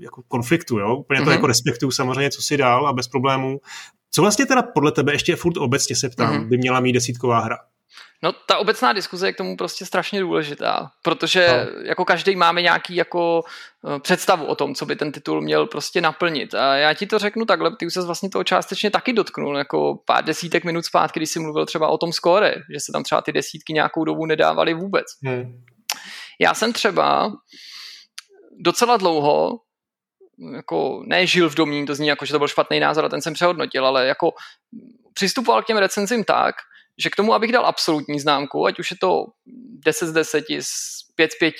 jako 0.01 0.23
konfliktu, 0.29 0.79
jo? 0.79 0.97
Úplně 0.97 1.21
to 1.21 1.27
mm-hmm. 1.27 1.33
jako 1.33 1.47
respektuju 1.47 1.91
samozřejmě, 1.91 2.31
co 2.31 2.43
si 2.43 2.57
dál 2.57 2.87
a 2.87 2.93
bez 2.93 3.09
problémů. 3.09 3.61
Co 4.11 4.23
vlastně 4.23 4.47
teda 4.47 4.63
podle 4.63 4.93
tebe, 4.93 5.13
ještě 5.13 5.37
furt 5.37 5.57
obecně 5.57 5.97
se 5.97 6.09
ptám, 6.09 6.35
mm-hmm. 6.35 6.49
by 6.49 6.59
měla 6.59 6.81
mít 6.81 6.93
desítková 6.93 7.41
hra? 7.41 7.59
No 8.23 8.33
ta 8.33 8.59
obecná 8.59 8.93
diskuze 8.93 9.29
je 9.29 9.33
k 9.33 9.37
tomu 9.37 9.57
prostě 9.57 9.87
strašně 9.87 10.21
důležitá, 10.21 10.91
protože 11.03 11.67
no. 11.75 11.81
jako 11.89 12.05
každý 12.05 12.37
máme 12.37 12.63
nějaký 12.63 12.97
jako 12.97 13.43
eh, 13.89 14.01
představu 14.01 14.45
o 14.45 14.55
tom, 14.55 14.75
co 14.75 14.87
by 14.87 14.97
ten 14.97 15.13
titul 15.13 15.41
měl 15.41 15.67
prostě 15.67 16.01
naplnit. 16.01 16.55
A 16.55 16.77
já 16.77 16.95
ti 16.95 17.07
to 17.07 17.19
řeknu 17.19 17.45
takhle, 17.45 17.77
ty 17.77 17.87
už 17.87 17.95
se 17.95 18.03
vlastně 18.03 18.31
toho 18.31 18.45
částečně 18.45 18.91
taky 18.91 19.13
dotknul, 19.13 19.59
jako 19.59 20.03
pár 20.07 20.25
desítek 20.25 20.65
minut 20.65 20.85
zpátky, 20.85 21.21
když 21.21 21.31
jsi 21.31 21.39
mluvil 21.41 21.67
třeba 21.67 21.89
o 21.89 21.99
tom 21.99 22.13
skóre, 22.13 22.55
že 22.73 22.81
se 22.81 22.93
tam 22.93 23.03
třeba 23.03 23.21
ty 23.23 23.33
desítky 23.33 23.73
nějakou 23.73 24.05
dobu 24.05 24.27
nedávaly 24.27 24.75
vůbec. 24.75 25.07
Hmm. 25.25 25.63
Já 26.41 26.55
jsem 26.55 26.73
třeba 26.73 27.33
docela 28.61 28.97
dlouho 28.97 29.61
jako 30.55 31.03
nežil 31.07 31.51
v 31.51 31.55
domní, 31.55 31.87
to 31.87 31.95
zní 31.95 32.09
jako, 32.09 32.25
že 32.25 32.33
to 32.33 32.39
byl 32.39 32.49
špatný 32.49 32.81
názor 32.81 33.05
a 33.05 33.09
ten 33.09 33.23
jsem 33.23 33.35
přehodnotil, 33.35 33.87
ale 33.87 34.07
jako 34.07 34.33
přistupoval 35.15 35.63
k 35.63 35.67
těm 35.67 35.77
recenzím 35.77 36.25
tak, 36.25 36.55
že 36.99 37.11
k 37.11 37.17
tomu, 37.17 37.35
abych 37.35 37.53
dal 37.53 37.67
absolutní 37.67 38.21
známku, 38.21 38.67
ať 38.67 38.79
už 38.79 38.91
je 38.91 38.97
to 39.01 39.27
10 39.85 40.07
z 40.07 40.13
10, 40.13 40.45
5 41.17 41.33
z 41.33 41.39
5, 41.39 41.55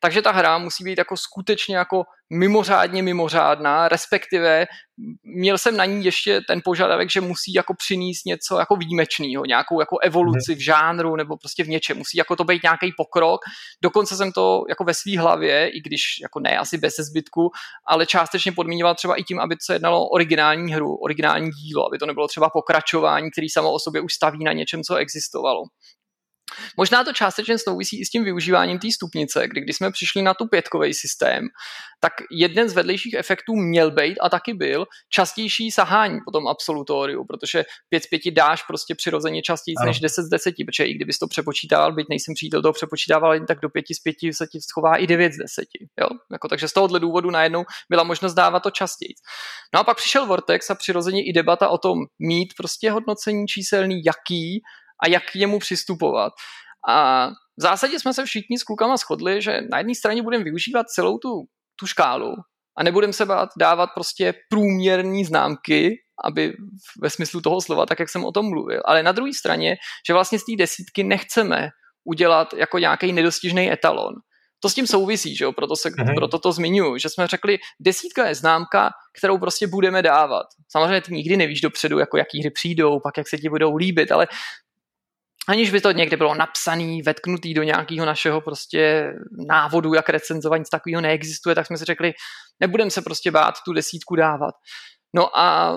takže 0.00 0.22
ta 0.22 0.30
hra 0.30 0.58
musí 0.58 0.84
být 0.84 0.98
jako 0.98 1.16
skutečně 1.16 1.76
jako 1.76 2.02
mimořádně 2.30 3.02
mimořádná, 3.02 3.88
respektive 3.88 4.66
měl 5.22 5.58
jsem 5.58 5.76
na 5.76 5.84
ní 5.84 6.04
ještě 6.04 6.40
ten 6.48 6.60
požadavek, 6.64 7.10
že 7.10 7.20
musí 7.20 7.52
jako 7.52 7.74
přinést 7.74 8.26
něco 8.26 8.58
jako 8.58 8.76
výjimečného, 8.76 9.44
nějakou 9.44 9.80
jako 9.80 9.98
evoluci 9.98 10.54
v 10.54 10.64
žánru 10.64 11.16
nebo 11.16 11.36
prostě 11.36 11.64
v 11.64 11.68
něčem, 11.68 11.98
musí 11.98 12.18
jako 12.18 12.36
to 12.36 12.44
být 12.44 12.62
nějaký 12.62 12.92
pokrok, 12.96 13.40
dokonce 13.82 14.16
jsem 14.16 14.32
to 14.32 14.62
jako 14.68 14.84
ve 14.84 14.94
své 14.94 15.18
hlavě, 15.18 15.68
i 15.68 15.80
když 15.80 16.02
jako 16.22 16.40
ne 16.40 16.58
asi 16.58 16.78
bez 16.78 16.96
zbytku, 16.96 17.50
ale 17.88 18.06
částečně 18.06 18.52
podmíňoval 18.52 18.94
třeba 18.94 19.14
i 19.14 19.22
tím, 19.22 19.40
aby 19.40 19.56
se 19.60 19.72
jednalo 19.74 20.02
o 20.02 20.08
originální 20.08 20.72
hru, 20.72 20.96
originální 20.96 21.50
dílo, 21.50 21.86
aby 21.86 21.98
to 21.98 22.06
nebylo 22.06 22.28
třeba 22.28 22.50
pokračování, 22.50 23.30
který 23.30 23.48
samo 23.48 23.72
o 23.72 23.78
sobě 23.78 24.00
už 24.00 24.14
staví 24.14 24.44
na 24.44 24.52
něčem, 24.52 24.82
co 24.82 24.96
existovalo. 24.96 25.62
Možná 26.76 27.04
to 27.04 27.12
částečně 27.12 27.58
souvisí 27.58 28.00
i 28.00 28.04
s 28.04 28.10
tím 28.10 28.24
využíváním 28.24 28.78
té 28.78 28.88
stupnice, 28.92 29.48
kdy 29.48 29.60
když 29.60 29.76
jsme 29.76 29.90
přišli 29.90 30.22
na 30.22 30.34
tu 30.34 30.46
pětkový 30.46 30.94
systém, 30.94 31.48
tak 32.00 32.12
jeden 32.30 32.68
z 32.68 32.72
vedlejších 32.72 33.14
efektů 33.14 33.56
měl 33.56 33.90
být 33.90 34.18
a 34.20 34.28
taky 34.28 34.54
byl 34.54 34.86
častější 35.10 35.70
sahání 35.70 36.18
po 36.24 36.30
tom 36.30 36.48
absolutoriu, 36.48 37.24
protože 37.24 37.64
5 37.88 38.02
z 38.02 38.06
5 38.06 38.20
dáš 38.30 38.62
prostě 38.62 38.94
přirozeně 38.94 39.42
častěji 39.42 39.74
než 39.84 40.00
10 40.00 40.22
z 40.22 40.28
10, 40.28 40.54
protože 40.66 40.84
i 40.84 40.94
kdybys 40.94 41.18
to 41.18 41.26
přepočítával, 41.26 41.92
byť 41.92 42.06
nejsem 42.10 42.34
přítel 42.34 42.62
toho 42.62 42.72
přepočítával, 42.72 43.34
jen 43.34 43.46
tak 43.46 43.58
do 43.60 43.68
5 43.68 43.84
z 43.94 44.00
5 44.00 44.16
se 44.32 44.46
ti 44.46 44.60
schová 44.60 44.96
i 44.96 45.06
9 45.06 45.32
z 45.32 45.36
10. 45.36 45.64
Jo? 46.00 46.08
Jako, 46.32 46.48
takže 46.48 46.68
z 46.68 46.72
tohohle 46.72 47.00
důvodu 47.00 47.30
najednou 47.30 47.64
byla 47.90 48.02
možnost 48.02 48.34
dávat 48.34 48.60
to 48.60 48.70
častěji. 48.70 49.14
No 49.74 49.80
a 49.80 49.84
pak 49.84 49.96
přišel 49.96 50.26
Vortex 50.26 50.70
a 50.70 50.74
přirozeně 50.74 51.24
i 51.24 51.32
debata 51.32 51.68
o 51.68 51.78
tom 51.78 51.98
mít 52.18 52.54
prostě 52.56 52.90
hodnocení 52.90 53.46
číselný, 53.46 54.02
jaký, 54.04 54.62
a 55.02 55.08
jak 55.08 55.22
k 55.32 55.34
němu 55.34 55.58
přistupovat. 55.58 56.32
A 56.88 57.28
v 57.28 57.62
zásadě 57.62 57.98
jsme 57.98 58.14
se 58.14 58.24
všichni 58.24 58.58
s 58.58 58.62
klukama 58.62 58.96
shodli, 58.96 59.42
že 59.42 59.60
na 59.70 59.78
jedné 59.78 59.94
straně 59.94 60.22
budeme 60.22 60.44
využívat 60.44 60.86
celou 60.86 61.18
tu, 61.18 61.28
tu 61.80 61.86
škálu 61.86 62.32
a 62.78 62.82
nebudeme 62.82 63.12
se 63.12 63.26
bát 63.26 63.48
dávat 63.60 63.90
prostě 63.94 64.34
průměrní 64.50 65.24
známky, 65.24 65.94
aby 66.24 66.52
ve 67.02 67.10
smyslu 67.10 67.40
toho 67.40 67.60
slova, 67.60 67.86
tak 67.86 68.00
jak 68.00 68.08
jsem 68.08 68.24
o 68.24 68.32
tom 68.32 68.48
mluvil. 68.48 68.82
Ale 68.84 69.02
na 69.02 69.12
druhé 69.12 69.32
straně, 69.34 69.76
že 70.08 70.12
vlastně 70.12 70.38
z 70.38 70.44
té 70.44 70.52
desítky 70.58 71.04
nechceme 71.04 71.68
udělat 72.04 72.54
jako 72.54 72.78
nějaký 72.78 73.12
nedostižný 73.12 73.72
etalon. 73.72 74.14
To 74.60 74.68
s 74.68 74.74
tím 74.74 74.86
souvisí, 74.86 75.36
že 75.36 75.44
jo? 75.44 75.52
Proto, 75.52 75.76
se, 75.76 75.88
mm-hmm. 75.88 76.14
proto 76.14 76.38
to 76.38 76.52
zmiňuji, 76.52 77.00
že 77.00 77.08
jsme 77.08 77.26
řekli, 77.26 77.58
desítka 77.80 78.28
je 78.28 78.34
známka, 78.34 78.90
kterou 79.18 79.38
prostě 79.38 79.66
budeme 79.66 80.02
dávat. 80.02 80.46
Samozřejmě 80.70 81.00
ty 81.00 81.12
nikdy 81.14 81.36
nevíš 81.36 81.60
dopředu, 81.60 81.98
jako 81.98 82.16
jaký 82.16 82.40
hry 82.40 82.50
přijdou, 82.50 83.00
pak 83.00 83.16
jak 83.16 83.28
se 83.28 83.38
ti 83.38 83.48
budou 83.48 83.76
líbit, 83.76 84.12
ale 84.12 84.28
aniž 85.48 85.70
by 85.70 85.80
to 85.80 85.92
někde 85.92 86.16
bylo 86.16 86.34
napsaný, 86.34 87.02
vetknutý 87.02 87.54
do 87.54 87.62
nějakého 87.62 88.06
našeho 88.06 88.40
prostě 88.40 89.12
návodu, 89.48 89.94
jak 89.94 90.08
recenzovat, 90.08 90.58
nic 90.58 90.68
takového 90.68 91.00
neexistuje, 91.00 91.54
tak 91.54 91.66
jsme 91.66 91.78
si 91.78 91.84
řekli, 91.84 92.12
nebudeme 92.60 92.90
se 92.90 93.02
prostě 93.02 93.30
bát 93.30 93.54
tu 93.64 93.72
desítku 93.72 94.16
dávat. 94.16 94.54
No 95.14 95.38
a 95.38 95.76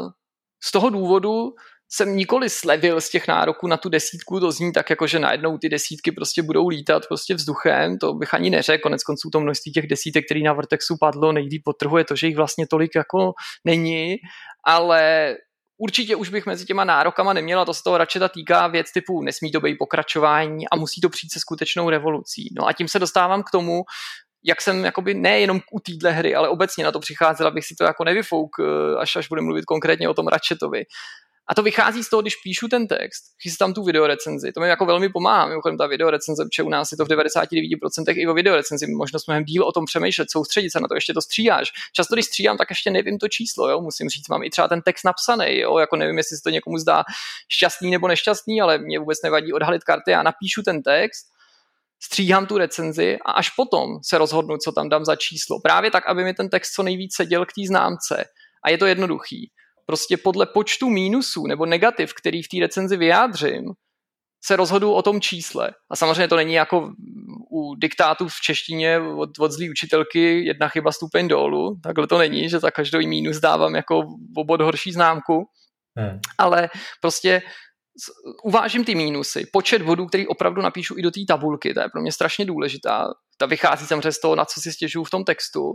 z 0.63 0.72
toho 0.72 0.89
důvodu 0.89 1.49
jsem 1.91 2.15
nikoli 2.15 2.49
slevil 2.49 3.01
z 3.01 3.09
těch 3.09 3.28
nároků 3.28 3.67
na 3.67 3.78
tu 3.78 3.89
desítku, 3.89 4.39
to 4.39 4.51
zní 4.51 4.74
tak 4.74 4.89
jako, 4.89 5.07
že 5.07 5.20
najednou 5.20 5.57
ty 5.57 5.70
desítky 5.70 6.11
prostě 6.11 6.41
budou 6.41 6.67
lítat 6.67 7.07
prostě 7.07 7.36
vzduchem, 7.36 7.97
to 7.97 8.13
bych 8.13 8.34
ani 8.34 8.49
neřekl, 8.49 8.82
konec 8.84 9.03
konců 9.03 9.30
to 9.30 9.39
množství 9.39 9.72
těch 9.72 9.88
desítek, 9.88 10.26
který 10.26 10.43
na 10.43 10.53
Vortexu 10.53 10.97
padlo, 10.99 11.32
nejlíp 11.32 11.61
potrhuje 11.65 12.03
to, 12.03 12.15
že 12.15 12.28
jich 12.28 12.36
vlastně 12.36 12.67
tolik 12.67 12.95
jako 12.95 13.34
není, 13.65 14.15
ale 14.65 15.36
určitě 15.80 16.15
už 16.15 16.30
bych 16.30 16.45
mezi 16.45 16.65
těma 16.65 16.84
nárokama 16.84 17.34
neměla, 17.34 17.65
to 17.65 17.73
se 17.73 17.84
toho 17.84 17.97
radši 17.97 18.19
týká 18.34 18.67
věc 18.67 18.91
typu 18.91 19.21
nesmí 19.21 19.51
to 19.51 19.59
být 19.59 19.77
pokračování 19.77 20.69
a 20.69 20.75
musí 20.75 21.01
to 21.01 21.09
přijít 21.09 21.34
se 21.34 21.39
skutečnou 21.39 21.89
revolucí. 21.89 22.49
No 22.57 22.67
a 22.67 22.73
tím 22.73 22.88
se 22.88 22.99
dostávám 22.99 23.43
k 23.43 23.51
tomu, 23.51 23.84
jak 24.43 24.61
jsem 24.61 24.86
jakoby 24.86 25.13
nejenom 25.13 25.59
u 25.71 25.80
téhle 25.80 26.11
hry, 26.11 26.36
ale 26.36 26.49
obecně 26.49 26.84
na 26.84 26.91
to 26.91 26.99
přicházel, 26.99 27.47
abych 27.47 27.65
si 27.65 27.75
to 27.75 27.84
jako 27.84 28.03
nevyfouk, 28.03 28.49
eh, 28.59 28.97
až 28.99 29.15
až 29.15 29.27
budeme 29.27 29.45
mluvit 29.45 29.65
konkrétně 29.65 30.09
o 30.09 30.13
tom 30.13 30.27
Ratchetovi. 30.27 30.84
A 31.50 31.56
to 31.56 31.64
vychází 31.64 32.04
z 32.04 32.10
toho, 32.10 32.22
když 32.22 32.36
píšu 32.36 32.68
ten 32.68 32.88
text, 32.88 33.24
chystám 33.41 33.74
tu 33.74 33.84
videorecenzi. 33.84 34.52
To 34.52 34.60
mi 34.60 34.68
jako 34.68 34.86
velmi 34.86 35.10
pomáhá. 35.10 35.45
Mimochodem 35.45 35.78
ta 35.78 35.88
videorecenze, 35.88 36.43
protože 36.45 36.64
u 36.64 36.70
nás 36.70 36.91
je 36.91 36.97
to 36.97 37.06
v 37.06 37.08
99% 37.08 38.14
i 38.18 38.28
o 38.28 38.34
videorecenzi. 38.34 38.88
Možnost 38.88 39.28
mnohem 39.28 39.43
díl 39.43 39.64
o 39.64 39.72
tom 39.72 39.86
přemýšlet, 39.86 40.32
soustředit 40.32 40.70
se 40.70 40.80
na 40.80 40.88
to, 40.88 40.95
ještě 40.95 41.14
to 41.14 41.22
stříháš. 41.22 41.72
Často, 41.93 42.16
když 42.16 42.26
stříhám, 42.26 42.58
tak 42.58 42.70
ještě 42.70 42.91
nevím 42.91 43.18
to 43.18 43.28
číslo, 43.28 43.70
jo? 43.70 43.82
musím 43.82 44.10
říct, 44.10 44.30
mám 44.30 44.43
i 44.43 44.50
třeba 44.50 44.68
ten 44.68 44.82
text 44.82 45.04
napsaný, 45.04 45.60
jo? 45.60 45.78
jako 45.78 45.95
nevím, 45.95 46.18
jestli 46.18 46.38
se 46.38 46.43
to 46.43 46.50
někomu 46.50 46.78
zdá 46.78 47.04
šťastný 47.47 47.91
nebo 47.91 48.08
nešťastný, 48.08 48.62
ale 48.62 48.78
mě 48.78 49.00
vůbec 49.00 49.22
nevadí 49.24 49.54
odhalit 49.54 49.84
karty. 49.84 50.12
Já 50.12 50.24
napíšu 50.24 50.64
ten 50.64 50.84
text, 50.84 51.26
stříhám 52.04 52.45
tu 52.45 52.58
recenzi 52.58 53.18
a 53.26 53.32
až 53.32 53.50
potom 53.50 54.00
se 54.04 54.18
rozhodnu, 54.18 54.58
co 54.58 54.72
tam 54.72 54.89
dám 54.89 55.06
za 55.06 55.16
číslo. 55.16 55.60
Právě 55.60 55.91
tak, 55.91 56.08
aby 56.08 56.24
mi 56.24 56.34
ten 56.34 56.50
text 56.50 56.72
co 56.72 56.84
nejvíc 56.84 57.16
seděl 57.16 57.45
k 57.45 57.54
té 57.54 57.62
známce. 57.68 58.26
A 58.64 58.70
je 58.70 58.78
to 58.78 58.86
jednoduchý 58.86 59.52
prostě 59.89 60.17
podle 60.17 60.45
počtu 60.45 60.89
mínusů 60.89 61.47
nebo 61.47 61.65
negativ, 61.65 62.13
který 62.13 62.43
v 62.43 62.47
té 62.47 62.57
recenzi 62.59 62.97
vyjádřím, 62.97 63.73
se 64.43 64.55
rozhodu 64.55 64.93
o 64.93 65.01
tom 65.01 65.21
čísle. 65.21 65.71
A 65.91 65.95
samozřejmě 65.95 66.27
to 66.27 66.35
není 66.35 66.53
jako 66.53 66.93
u 67.51 67.75
diktátů 67.75 68.27
v 68.27 68.41
češtině 68.43 68.99
od, 68.99 69.29
od 69.39 69.51
zlý 69.51 69.69
učitelky 69.69 70.45
jedna 70.45 70.67
chyba 70.67 70.91
stupeň 70.91 71.27
dolů. 71.27 71.79
Takhle 71.83 72.07
to 72.07 72.17
není, 72.17 72.49
že 72.49 72.59
za 72.59 72.71
každý 72.71 73.07
mínus 73.07 73.39
dávám 73.39 73.75
jako 73.75 74.03
obod 74.37 74.61
horší 74.61 74.91
známku. 74.91 75.45
Hmm. 75.97 76.19
Ale 76.37 76.69
prostě 77.01 77.41
uvážím 78.43 78.85
ty 78.85 78.95
mínusy, 78.95 79.45
počet 79.53 79.81
bodů, 79.81 80.05
který 80.05 80.27
opravdu 80.27 80.61
napíšu 80.61 80.97
i 80.97 81.01
do 81.01 81.11
té 81.11 81.19
tabulky, 81.27 81.73
to 81.73 81.81
je 81.81 81.89
pro 81.89 82.01
mě 82.01 82.11
strašně 82.11 82.45
důležitá. 82.45 83.07
Ta 83.37 83.45
vychází 83.45 83.87
samozřejmě 83.87 84.11
z 84.11 84.21
toho, 84.21 84.35
na 84.35 84.45
co 84.45 84.61
si 84.61 84.71
stěžuju 84.71 85.03
v 85.03 85.09
tom 85.09 85.23
textu 85.23 85.73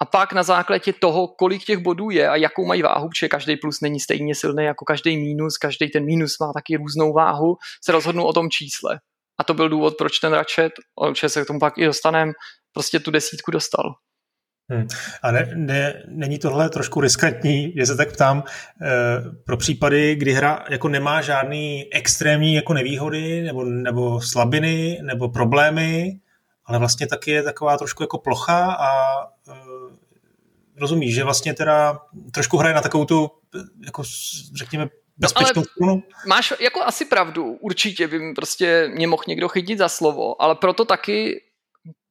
a 0.00 0.04
pak 0.04 0.32
na 0.32 0.42
základě 0.42 0.92
toho, 0.92 1.28
kolik 1.28 1.64
těch 1.64 1.78
bodů 1.78 2.10
je 2.10 2.28
a 2.28 2.36
jakou 2.36 2.66
mají 2.66 2.82
váhu, 2.82 3.08
protože 3.08 3.28
každý 3.28 3.56
plus 3.56 3.80
není 3.80 4.00
stejně 4.00 4.34
silný 4.34 4.64
jako 4.64 4.84
každý 4.84 5.16
mínus, 5.16 5.58
každý 5.58 5.90
ten 5.90 6.04
mínus 6.04 6.38
má 6.40 6.52
taky 6.52 6.76
různou 6.76 7.12
váhu, 7.12 7.56
se 7.84 7.92
rozhodnu 7.92 8.24
o 8.24 8.32
tom 8.32 8.50
čísle. 8.50 9.00
A 9.40 9.44
to 9.44 9.54
byl 9.54 9.68
důvod, 9.68 9.94
proč 9.98 10.18
ten 10.18 10.32
Ratchet, 10.32 10.72
určitě 10.96 11.28
se 11.28 11.44
k 11.44 11.46
tomu 11.46 11.58
pak 11.58 11.78
i 11.78 11.84
dostaneme, 11.84 12.32
prostě 12.72 13.00
tu 13.00 13.10
desítku 13.10 13.50
dostal. 13.50 13.94
Hmm. 14.70 14.86
A 15.22 15.32
ne, 15.32 15.50
ne, 15.54 16.02
není 16.08 16.38
tohle 16.38 16.70
trošku 16.70 17.00
riskantní, 17.00 17.72
že 17.76 17.86
se 17.86 17.96
tak 17.96 18.12
ptám, 18.12 18.44
e, 18.82 18.84
pro 19.46 19.56
případy, 19.56 20.14
kdy 20.14 20.32
hra 20.32 20.64
jako 20.70 20.88
nemá 20.88 21.22
žádný 21.22 21.94
extrémní 21.94 22.54
jako 22.54 22.74
nevýhody 22.74 23.42
nebo, 23.42 23.64
nebo 23.64 24.20
slabiny 24.20 24.98
nebo 25.02 25.28
problémy, 25.28 26.20
ale 26.64 26.78
vlastně 26.78 27.06
taky 27.06 27.30
je 27.30 27.42
taková 27.42 27.78
trošku 27.78 28.02
jako 28.02 28.18
plocha 28.18 28.72
a 28.72 29.22
e, 29.22 29.67
rozumíš, 30.80 31.14
že 31.14 31.24
vlastně 31.24 31.54
teda 31.54 32.00
trošku 32.32 32.56
hraje 32.56 32.74
na 32.74 32.80
takovou 32.80 33.04
tu, 33.04 33.30
jako 33.84 34.02
řekněme, 34.54 34.88
bezpečnou 35.18 35.62
no, 35.80 36.02
Máš 36.26 36.54
jako 36.60 36.82
asi 36.82 37.04
pravdu, 37.04 37.44
určitě 37.44 38.08
by 38.08 38.32
prostě 38.34 38.90
mě 38.94 39.06
mohl 39.06 39.22
někdo 39.28 39.48
chytit 39.48 39.78
za 39.78 39.88
slovo, 39.88 40.42
ale 40.42 40.54
proto 40.54 40.84
taky 40.84 41.42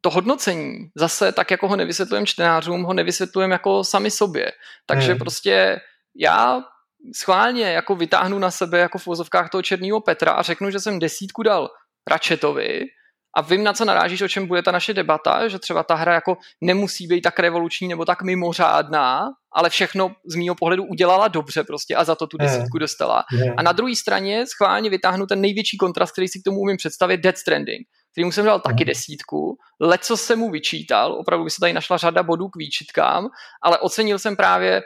to 0.02 0.10
hodnocení, 0.10 0.90
zase 0.96 1.32
tak 1.32 1.52
jako 1.52 1.68
ho 1.68 1.76
nevysvětlujeme 1.76 2.26
čtenářům, 2.26 2.84
ho 2.84 2.94
nevysvětlujeme 2.94 3.54
jako 3.54 3.84
sami 3.84 4.12
sobě. 4.12 4.52
Takže 4.86 5.12
hmm. 5.12 5.20
prostě 5.20 5.80
já 6.16 6.62
schválně 7.16 7.66
jako 7.66 7.96
vytáhnu 7.96 8.40
na 8.40 8.52
sebe 8.52 8.80
jako 8.80 8.98
v 8.98 9.06
vozovkách 9.06 9.50
toho 9.50 9.62
černého 9.62 10.02
Petra 10.02 10.32
a 10.32 10.42
řeknu, 10.42 10.72
že 10.72 10.80
jsem 10.80 11.00
desítku 11.00 11.44
dal 11.44 11.70
Račetovi, 12.10 12.82
a 13.36 13.42
vím, 13.42 13.64
na 13.64 13.74
co 13.74 13.86
narážíš, 13.86 14.22
o 14.22 14.28
čem 14.28 14.48
bude 14.48 14.64
ta 14.64 14.72
naše 14.72 14.94
debata, 14.94 15.48
že 15.48 15.60
třeba 15.60 15.84
ta 15.84 15.96
hra 15.96 16.14
jako 16.14 16.38
nemusí 16.62 17.08
být 17.08 17.22
tak 17.22 17.40
revoluční 17.40 17.88
nebo 17.88 18.06
tak 18.06 18.22
mimořádná, 18.22 19.30
ale 19.52 19.70
všechno 19.70 20.12
z 20.26 20.36
mýho 20.36 20.56
pohledu 20.56 20.84
udělala 20.84 21.28
dobře 21.28 21.64
prostě 21.64 21.96
a 21.96 22.04
za 22.04 22.16
to 22.16 22.28
tu 22.28 22.38
desítku 22.38 22.78
dostala. 22.78 23.24
A 23.58 23.62
na 23.62 23.72
druhé 23.72 23.96
straně 23.96 24.46
schválně 24.48 24.90
vytáhnu 24.90 25.26
ten 25.26 25.42
největší 25.42 25.78
kontrast, 25.78 26.12
který 26.12 26.28
si 26.28 26.40
k 26.40 26.44
tomu 26.44 26.60
umím 26.60 26.78
představit, 26.78 27.18
Dead 27.18 27.38
Stranding, 27.38 27.88
kterýmu 28.12 28.32
jsem 28.32 28.46
dal 28.46 28.60
taky 28.60 28.86
desítku, 28.86 29.58
leco 29.82 30.18
se 30.18 30.36
mu 30.36 30.52
vyčítal, 30.52 31.14
opravdu 31.14 31.44
by 31.44 31.50
se 31.50 31.60
tady 31.60 31.74
našla 31.74 31.98
řada 31.98 32.24
bodů 32.24 32.48
k 32.48 32.58
výčitkám, 32.58 33.28
ale 33.64 33.78
ocenil 33.78 34.20
jsem 34.20 34.36
právě 34.36 34.82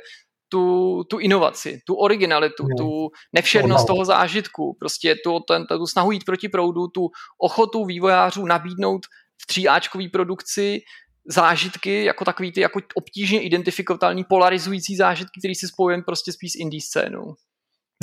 tu, 0.52 1.04
tu 1.10 1.20
inovaci, 1.20 1.82
tu 1.86 1.96
originalitu, 1.96 2.64
no. 2.64 2.76
tu 2.78 3.10
nevšednost 3.34 3.88
toho 3.88 4.06
zážitku, 4.06 4.76
prostě 4.80 5.16
tu, 5.24 5.40
ten, 5.48 5.66
tu 5.68 5.88
snahu 5.88 6.12
jít 6.12 6.26
proti 6.26 6.50
proudu, 6.50 6.88
tu 6.88 7.10
ochotu 7.38 7.86
vývojářů 7.86 8.46
nabídnout 8.46 9.06
v 9.42 9.48
tříáčkové 9.48 10.10
produkci 10.10 10.82
zážitky, 11.26 12.04
jako 12.04 12.26
takový 12.26 12.52
ty 12.52 12.62
jako 12.62 12.80
obtížně 12.96 13.42
identifikovatelný 13.42 14.24
polarizující 14.24 14.96
zážitky, 14.96 15.40
který 15.40 15.56
si 15.56 15.68
spojujeme 15.68 16.04
prostě 16.04 16.32
spíš 16.32 16.52
s 16.52 16.56
indie 16.56 16.82
scénou. 16.82 17.36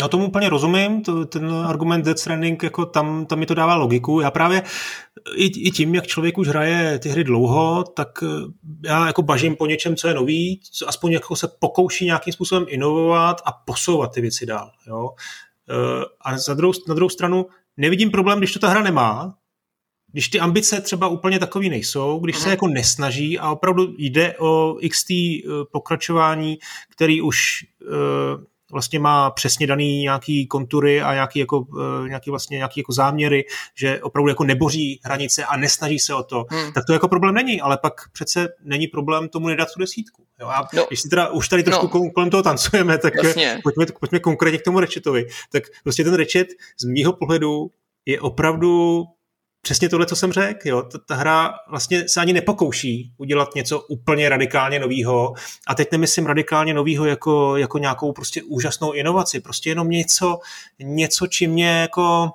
No 0.00 0.08
tomu 0.08 0.26
úplně 0.26 0.48
rozumím, 0.48 1.02
to, 1.02 1.26
ten 1.26 1.52
argument 1.52 2.04
Death 2.04 2.20
Stranding, 2.20 2.62
jako 2.62 2.86
tam, 2.86 3.26
tam 3.26 3.38
mi 3.38 3.46
to 3.46 3.54
dává 3.54 3.74
logiku. 3.74 4.20
Já 4.20 4.30
právě 4.30 4.62
i, 5.34 5.68
i 5.68 5.70
tím, 5.70 5.94
jak 5.94 6.06
člověk 6.06 6.38
už 6.38 6.48
hraje 6.48 6.98
ty 6.98 7.08
hry 7.08 7.24
dlouho, 7.24 7.84
tak 7.84 8.08
eh, 8.22 8.26
já 8.84 9.06
jako 9.06 9.22
bažím 9.22 9.56
po 9.56 9.66
něčem, 9.66 9.96
co 9.96 10.08
je 10.08 10.14
nový, 10.14 10.60
co 10.72 10.88
aspoň 10.88 11.12
jako 11.12 11.36
se 11.36 11.48
pokouší 11.58 12.04
nějakým 12.04 12.32
způsobem 12.32 12.66
inovovat 12.68 13.40
a 13.44 13.52
posouvat 13.52 14.12
ty 14.12 14.20
věci 14.20 14.46
dál. 14.46 14.70
Jo? 14.86 15.10
Eh, 15.70 16.04
a 16.20 16.38
za 16.38 16.54
druhou, 16.54 16.72
na 16.88 16.94
druhou 16.94 17.08
stranu 17.08 17.46
nevidím 17.76 18.10
problém, 18.10 18.38
když 18.38 18.52
to 18.52 18.58
ta 18.58 18.68
hra 18.68 18.82
nemá, 18.82 19.34
když 20.12 20.28
ty 20.28 20.40
ambice 20.40 20.80
třeba 20.80 21.08
úplně 21.08 21.38
takový 21.38 21.68
nejsou, 21.68 22.18
když 22.18 22.36
se 22.36 22.42
mhm. 22.42 22.50
jako 22.50 22.68
nesnaží 22.68 23.38
a 23.38 23.50
opravdu 23.50 23.94
jde 23.98 24.34
o 24.38 24.76
XT 24.90 25.10
eh, 25.10 25.42
pokračování, 25.72 26.58
který 26.90 27.22
už 27.22 27.64
vlastně 28.72 28.98
má 28.98 29.30
přesně 29.30 29.66
daný 29.66 30.02
nějaký 30.02 30.46
kontury 30.46 31.02
a 31.02 31.14
nějaký, 31.14 31.38
jako, 31.38 31.66
eh, 32.04 32.08
nějaký, 32.08 32.30
vlastně, 32.30 32.56
nějaký 32.56 32.80
jako 32.80 32.92
záměry, 32.92 33.44
že 33.74 34.02
opravdu 34.02 34.28
jako 34.28 34.44
neboří 34.44 35.00
hranice 35.04 35.44
a 35.44 35.56
nesnaží 35.56 35.98
se 35.98 36.14
o 36.14 36.22
to, 36.22 36.44
hmm. 36.50 36.72
tak 36.72 36.84
to 36.84 36.92
jako 36.92 37.08
problém 37.08 37.34
není, 37.34 37.60
ale 37.60 37.78
pak 37.78 37.94
přece 38.12 38.48
není 38.64 38.86
problém 38.86 39.28
tomu 39.28 39.48
nedat 39.48 39.68
tu 39.74 39.80
desítku. 39.80 40.24
Jo? 40.40 40.48
A 40.48 40.68
no. 40.74 40.84
když 40.88 41.00
si 41.00 41.08
teda 41.08 41.28
už 41.28 41.48
tady 41.48 41.62
trošku 41.62 42.04
no. 42.04 42.10
kolem 42.10 42.30
toho 42.30 42.42
tancujeme, 42.42 42.98
tak 42.98 43.12
pojďme, 43.62 43.86
pojďme 44.00 44.20
konkrétně 44.20 44.58
k 44.58 44.64
tomu 44.64 44.80
rečetovi. 44.80 45.26
Tak 45.52 45.62
prostě 45.82 46.04
ten 46.04 46.14
rečet 46.14 46.48
z 46.80 46.84
mýho 46.84 47.12
pohledu 47.12 47.70
je 48.06 48.20
opravdu 48.20 49.04
přesně 49.62 49.88
tohle, 49.88 50.06
co 50.06 50.16
jsem 50.16 50.32
řekl. 50.32 50.68
Jo. 50.68 50.82
Ta, 50.82 50.98
ta 50.98 51.14
hra 51.14 51.54
vlastně 51.70 52.08
se 52.08 52.20
ani 52.20 52.32
nepokouší 52.32 53.12
udělat 53.16 53.54
něco 53.54 53.80
úplně 53.80 54.28
radikálně 54.28 54.78
novýho. 54.78 55.34
A 55.66 55.74
teď 55.74 55.92
nemyslím 55.92 56.26
radikálně 56.26 56.74
novýho 56.74 57.04
jako, 57.04 57.56
jako 57.56 57.78
nějakou 57.78 58.12
prostě 58.12 58.42
úžasnou 58.42 58.92
inovaci. 58.92 59.40
Prostě 59.40 59.70
jenom 59.70 59.90
něco, 59.90 60.38
něco 60.78 61.26
čím 61.26 61.50
mě 61.50 61.68
jako 61.68 62.30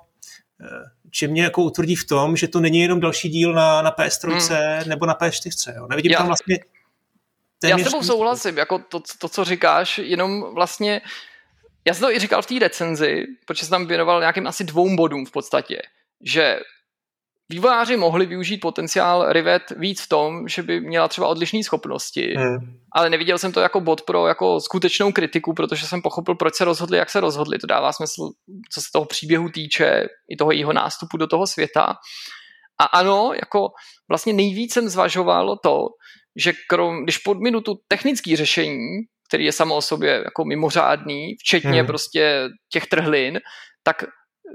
eh, 0.61 0.89
čím 1.11 1.31
mě 1.31 1.43
jako 1.43 1.63
utvrdí 1.63 1.95
v 1.95 2.07
tom, 2.07 2.37
že 2.37 2.47
to 2.47 2.59
není 2.59 2.79
jenom 2.79 2.99
další 2.99 3.29
díl 3.29 3.53
na, 3.53 3.81
na 3.81 3.91
PS3 3.91 4.29
hmm. 4.29 4.89
nebo 4.89 5.05
na 5.05 5.13
PS4. 5.13 5.75
Jo. 5.75 5.87
Nevidím 5.87 6.11
já, 6.11 6.17
tam 6.17 6.27
vlastně 6.27 6.59
Já 7.63 7.77
s 7.77 7.83
tebou 7.83 8.03
souhlasím, 8.03 8.57
jako 8.57 8.79
to, 8.79 9.01
to, 9.19 9.29
co 9.29 9.43
říkáš, 9.43 9.97
jenom 9.97 10.53
vlastně 10.53 11.01
já 11.87 11.93
jsem 11.93 12.01
to 12.01 12.11
i 12.11 12.19
říkal 12.19 12.41
v 12.41 12.45
té 12.45 12.59
recenzi, 12.59 13.25
protože 13.45 13.61
jsem 13.65 13.69
tam 13.69 13.87
věnoval 13.87 14.19
nějakým 14.19 14.47
asi 14.47 14.63
dvou 14.63 14.95
bodům 14.95 15.25
v 15.25 15.31
podstatě, 15.31 15.81
že 16.21 16.59
vývojáři 17.49 17.97
mohli 17.97 18.25
využít 18.25 18.57
potenciál 18.57 19.33
Rivet 19.33 19.63
víc 19.77 20.01
v 20.01 20.09
tom, 20.09 20.47
že 20.47 20.63
by 20.63 20.81
měla 20.81 21.07
třeba 21.07 21.27
odlišné 21.27 21.63
schopnosti, 21.63 22.33
hmm. 22.37 22.57
ale 22.95 23.09
neviděl 23.09 23.37
jsem 23.37 23.51
to 23.51 23.59
jako 23.59 23.81
bod 23.81 24.01
pro 24.01 24.27
jako 24.27 24.59
skutečnou 24.59 25.11
kritiku, 25.11 25.53
protože 25.53 25.87
jsem 25.87 26.01
pochopil, 26.01 26.35
proč 26.35 26.55
se 26.55 26.65
rozhodli, 26.65 26.97
jak 26.97 27.09
se 27.09 27.19
rozhodli. 27.19 27.59
To 27.59 27.67
dává 27.67 27.93
smysl, 27.93 28.29
co 28.73 28.81
se 28.81 28.87
toho 28.93 29.05
příběhu 29.05 29.49
týče, 29.49 30.07
i 30.29 30.35
toho 30.37 30.51
jeho 30.51 30.73
nástupu 30.73 31.17
do 31.17 31.27
toho 31.27 31.47
světa. 31.47 31.95
A 32.81 32.85
ano, 32.85 33.31
jako 33.33 33.67
vlastně 34.09 34.33
nejvíc 34.33 34.73
jsem 34.73 34.89
zvažoval 34.89 35.57
to, 35.63 35.87
že 36.35 36.53
krom, 36.69 37.03
když 37.03 37.17
podminu 37.17 37.61
tu 37.61 37.75
technické 37.87 38.35
řešení, 38.35 38.87
který 39.29 39.45
je 39.45 39.51
samo 39.51 39.75
o 39.75 39.81
sobě 39.81 40.21
jako 40.25 40.45
mimořádný, 40.45 41.35
včetně 41.39 41.79
hmm. 41.79 41.87
prostě 41.87 42.49
těch 42.71 42.87
trhlin, 42.87 43.39
tak 43.83 44.03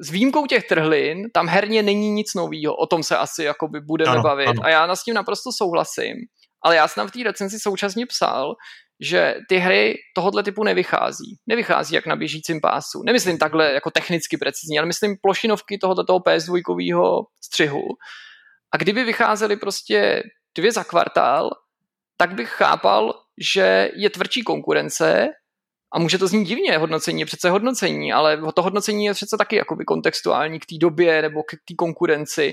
s 0.01 0.11
výjimkou 0.11 0.47
těch 0.47 0.67
trhlin, 0.67 1.31
tam 1.35 1.49
herně 1.49 1.83
není 1.83 2.11
nic 2.11 2.35
nového, 2.35 2.75
o 2.75 2.87
tom 2.87 3.03
se 3.03 3.17
asi 3.17 3.45
jakoby 3.45 3.81
budeme 3.81 4.11
ano, 4.11 4.23
bavit. 4.23 4.49
Ano. 4.49 4.65
A 4.65 4.69
já 4.69 4.97
s 4.97 5.05
tím 5.05 5.15
naprosto 5.15 5.51
souhlasím. 5.53 6.15
Ale 6.63 6.77
já 6.77 6.89
jsem 6.89 7.09
v 7.09 7.11
té 7.11 7.23
recenzi 7.23 7.59
současně 7.61 8.07
psal, 8.07 8.55
že 9.01 9.35
ty 9.49 9.57
hry 9.57 9.95
tohoto 10.15 10.43
typu 10.43 10.65
nevychází. 10.65 11.37
Nevychází 11.47 11.95
jak 11.95 12.07
na 12.07 12.17
běžícím 12.17 12.61
pásu. 12.61 13.03
Nemyslím 13.07 13.39
takhle 13.39 13.73
jako 13.73 13.91
technicky 13.91 14.37
precizně, 14.37 14.79
ale 14.79 14.87
myslím 14.87 15.17
plošinovky 15.23 15.79
tohoto 15.79 16.05
toho 16.05 16.19
PS2 16.19 17.25
střihu. 17.45 17.83
A 18.75 18.77
kdyby 18.77 19.05
vycházely 19.05 19.57
prostě 19.57 20.23
dvě 20.57 20.73
za 20.73 20.85
kvartál, 20.85 21.51
tak 22.17 22.35
bych 22.35 22.49
chápal, 22.49 23.15
že 23.55 23.91
je 23.97 24.11
tvrdší 24.11 24.43
konkurence 24.43 25.29
a 25.93 25.99
může 25.99 26.19
to 26.19 26.29
znít 26.29 26.45
divně, 26.45 26.79
hodnocení 26.79 27.21
je 27.21 27.27
přece 27.27 27.51
hodnocení, 27.51 28.13
ale 28.13 28.41
to 28.55 28.63
hodnocení 28.63 29.05
je 29.05 29.15
přece 29.15 29.37
taky 29.37 29.57
jakoby 29.57 29.85
kontextuální 29.85 30.61
k 30.61 30.67
té 30.67 30.75
době 30.81 31.23
nebo 31.23 31.43
k 31.43 31.51
té 31.51 31.75
konkurenci. 31.79 32.53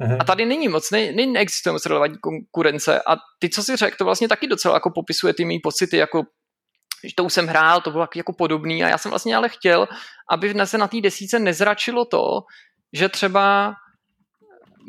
Aha. 0.00 0.16
A 0.20 0.24
tady 0.24 0.46
není 0.46 0.68
moc, 0.68 0.90
ne, 0.90 1.12
ne, 1.12 1.26
neexistuje 1.26 1.72
moc 1.72 1.86
relevantní 1.86 2.18
konkurence 2.18 3.02
a 3.02 3.16
ty, 3.38 3.48
co 3.48 3.62
si 3.62 3.76
řekl, 3.76 3.96
to 3.96 4.04
vlastně 4.04 4.28
taky 4.28 4.46
docela 4.46 4.74
jako 4.74 4.90
popisuje 4.94 5.34
ty 5.34 5.44
mý 5.44 5.58
pocity, 5.58 5.96
jako 5.96 6.22
že 7.04 7.14
to 7.16 7.24
už 7.24 7.32
jsem 7.32 7.46
hrál, 7.46 7.80
to 7.80 7.90
bylo 7.90 8.08
jako 8.14 8.32
podobný 8.32 8.84
a 8.84 8.88
já 8.88 8.98
jsem 8.98 9.10
vlastně 9.10 9.36
ale 9.36 9.48
chtěl, 9.48 9.88
aby 10.30 10.54
se 10.64 10.78
na 10.78 10.88
té 10.88 11.00
desíce 11.00 11.38
nezračilo 11.38 12.04
to, 12.04 12.40
že 12.92 13.08
třeba 13.08 13.74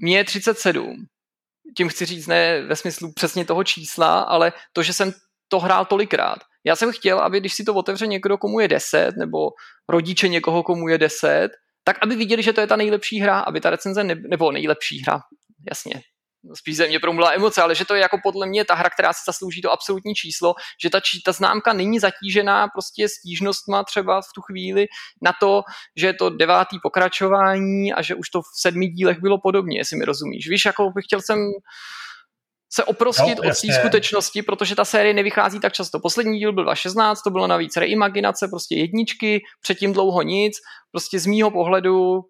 mě 0.04 0.18
je 0.18 0.24
37. 0.24 1.06
Tím 1.78 1.90
chci 1.90 2.06
říct 2.06 2.28
ne 2.28 2.62
ve 2.62 2.76
smyslu 2.76 3.14
přesně 3.14 3.46
toho 3.46 3.64
čísla, 3.64 4.20
ale 4.20 4.54
to, 4.74 4.84
že 4.84 4.94
jsem 4.94 5.12
to 5.48 5.60
hrál 5.60 5.86
tolikrát. 5.86 6.40
Já 6.68 6.76
jsem 6.76 6.92
chtěl, 6.92 7.20
aby 7.20 7.40
když 7.40 7.54
si 7.54 7.64
to 7.64 7.74
otevře 7.74 8.08
někdo, 8.08 8.38
komu 8.38 8.60
je 8.60 8.68
10, 8.68 9.12
nebo 9.18 9.50
rodiče 9.90 10.28
někoho, 10.28 10.64
komu 10.64 10.88
je 10.88 10.98
10, 10.98 11.50
tak 11.84 11.98
aby 12.02 12.16
viděli, 12.16 12.44
že 12.44 12.54
to 12.54 12.62
je 12.62 12.68
ta 12.68 12.76
nejlepší 12.76 13.20
hra, 13.20 13.40
aby 13.40 13.62
ta 13.62 13.70
recenze 13.70 14.04
ne, 14.04 14.16
nebo 14.16 14.52
nejlepší 14.52 15.02
hra, 15.02 15.20
jasně, 15.70 16.02
spíš 16.54 16.78
ze 16.78 16.88
mě 16.88 17.00
promluvila 17.00 17.34
emoce, 17.34 17.62
ale 17.62 17.76
že 17.76 17.86
to 17.86 17.96
je 17.96 18.02
jako 18.02 18.18
podle 18.24 18.48
mě 18.48 18.66
ta 18.66 18.76
hra, 18.76 18.90
která 18.90 19.14
si 19.14 19.20
zaslouží 19.28 19.62
to 19.62 19.72
absolutní 19.72 20.16
číslo, 20.16 20.56
že 20.84 20.90
ta, 20.90 21.00
ta 21.26 21.32
známka 21.32 21.74
není 21.74 22.00
zatížená 22.00 22.68
prostě 22.68 23.10
stížnostma 23.10 23.84
třeba 23.84 24.22
v 24.22 24.34
tu 24.36 24.42
chvíli 24.42 24.86
na 25.22 25.34
to, 25.40 25.64
že 25.96 26.08
je 26.08 26.14
to 26.14 26.30
devátý 26.30 26.80
pokračování 26.84 27.94
a 27.94 28.02
že 28.02 28.16
už 28.16 28.30
to 28.30 28.42
v 28.42 28.60
sedmi 28.62 28.88
dílech 28.88 29.20
bylo 29.20 29.38
podobně, 29.44 29.80
jestli 29.80 29.98
mi 29.98 30.06
rozumíš. 30.06 30.50
Víš, 30.50 30.66
jako 30.66 30.90
bych 30.90 31.06
chtěl 31.06 31.22
jsem 31.22 31.40
se 32.70 32.84
oprostit 32.84 33.38
no, 33.44 33.50
od 33.50 33.62
té 33.62 33.74
skutečnosti, 33.74 34.42
protože 34.42 34.76
ta 34.76 34.86
série 34.86 35.14
nevychází 35.14 35.60
tak 35.60 35.74
často. 35.74 36.00
Poslední 36.00 36.40
díl 36.40 36.54
byl 36.54 36.64
2016, 36.64 37.22
to 37.22 37.30
bylo 37.30 37.48
navíc 37.48 37.78
reimaginace, 37.78 38.48
prostě 38.48 38.76
jedničky, 38.76 39.42
předtím 39.62 39.94
dlouho 39.94 40.22
nic, 40.22 40.58
prostě 40.92 41.20
z 41.20 41.26
mýho 41.26 41.52
pohledu 41.52 42.22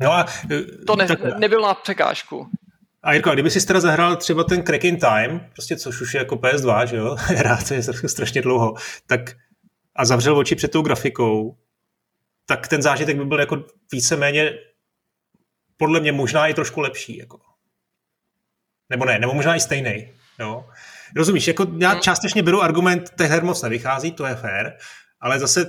no 0.00 0.12
a, 0.12 0.26
to 0.86 0.96
ne, 0.96 1.06
tak, 1.06 1.38
nebylo 1.38 1.68
na 1.68 1.74
překážku. 1.74 2.46
A 3.02 3.12
Jirko, 3.12 3.30
a 3.30 3.34
kdyby 3.34 3.50
si 3.50 3.66
teda 3.66 3.80
zahrál 3.80 4.16
třeba 4.16 4.44
ten 4.44 4.62
Cracking 4.62 5.00
Time, 5.00 5.40
prostě 5.52 5.76
což 5.76 6.00
už 6.00 6.14
je 6.14 6.18
jako 6.18 6.36
PS2, 6.36 6.86
že 6.86 6.96
jo, 6.96 7.16
hrát 7.18 7.70
je 7.70 7.82
strašně 7.82 8.42
dlouho, 8.42 8.74
tak 9.06 9.20
a 9.96 10.04
zavřel 10.04 10.38
oči 10.38 10.54
před 10.54 10.70
tou 10.70 10.82
grafikou, 10.82 11.56
tak 12.46 12.68
ten 12.68 12.82
zážitek 12.82 13.16
by 13.16 13.24
byl 13.24 13.40
jako 13.40 13.64
víceméně 13.92 14.52
podle 15.76 16.00
mě 16.00 16.12
možná 16.12 16.46
i 16.46 16.54
trošku 16.54 16.80
lepší. 16.80 17.18
Jako. 17.18 17.38
Nebo 18.92 19.04
ne, 19.04 19.18
nebo 19.18 19.34
možná 19.34 19.56
i 19.56 19.60
stejný. 19.60 20.08
Jo. 20.38 20.64
Rozumíš, 21.16 21.48
jako 21.48 21.66
já 21.78 21.90
hmm. 21.90 22.00
částečně 22.00 22.42
beru 22.42 22.62
argument, 22.62 23.10
těch 23.18 23.30
her 23.30 23.44
moc 23.44 23.62
nevychází, 23.62 24.12
to 24.12 24.26
je 24.26 24.34
fér, 24.34 24.76
ale 25.20 25.38
zase 25.38 25.66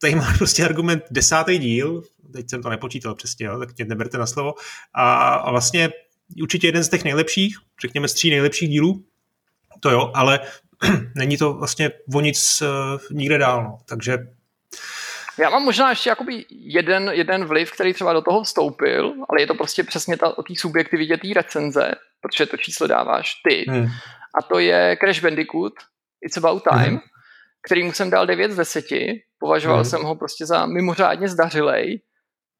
tady 0.00 0.14
má 0.14 0.34
prostě 0.38 0.64
argument 0.64 1.02
desátý 1.10 1.58
díl, 1.58 2.02
teď 2.32 2.50
jsem 2.50 2.62
to 2.62 2.70
nepočítal 2.70 3.14
přesně, 3.14 3.46
jo, 3.46 3.58
tak 3.58 3.72
tě 3.72 3.84
neberte 3.84 4.18
na 4.18 4.26
slovo, 4.26 4.54
a, 4.94 5.34
a 5.34 5.50
vlastně 5.50 5.90
určitě 6.42 6.68
jeden 6.68 6.84
z 6.84 6.88
těch 6.88 7.04
nejlepších, 7.04 7.56
řekněme 7.80 8.08
z 8.08 8.14
tří 8.14 8.30
nejlepších 8.30 8.68
dílů, 8.68 9.04
to 9.80 9.90
jo, 9.90 10.10
ale 10.14 10.40
není 11.16 11.36
to 11.36 11.54
vlastně 11.54 11.90
o 12.14 12.20
nic 12.20 12.62
uh, 12.62 13.16
nikde 13.18 13.38
dál, 13.38 13.62
no. 13.62 13.78
takže 13.84 14.18
já 15.38 15.50
mám 15.50 15.62
možná 15.62 15.90
ještě 15.90 16.10
jakoby 16.10 16.44
jeden, 16.50 17.10
jeden 17.12 17.44
vliv, 17.44 17.72
který 17.72 17.92
třeba 17.92 18.12
do 18.12 18.22
toho 18.22 18.42
vstoupil, 18.42 19.14
ale 19.28 19.40
je 19.40 19.46
to 19.46 19.54
prostě 19.54 19.84
přesně 19.84 20.16
ta, 20.16 20.38
o 20.38 20.42
té 20.42 20.54
subjektivitě 20.56 21.16
té 21.16 21.28
recenze, 21.34 21.92
protože 22.20 22.46
to 22.46 22.56
číslo 22.56 22.86
dáváš 22.86 23.34
ty. 23.48 23.64
Hmm. 23.68 23.86
A 24.38 24.42
to 24.42 24.58
je 24.58 24.96
Crash 25.00 25.20
Bandicoot, 25.20 25.72
It's 26.26 26.36
About 26.36 26.62
Time, 26.62 26.90
hmm. 26.90 27.00
kterýmu 27.66 27.92
jsem 27.92 28.10
dal 28.10 28.26
9 28.26 28.52
z 28.52 28.56
10. 28.56 28.84
Považoval 29.38 29.78
hmm. 29.78 29.84
jsem 29.84 30.02
ho 30.02 30.14
prostě 30.14 30.46
za 30.46 30.66
mimořádně 30.66 31.28
zdařilej, 31.28 32.00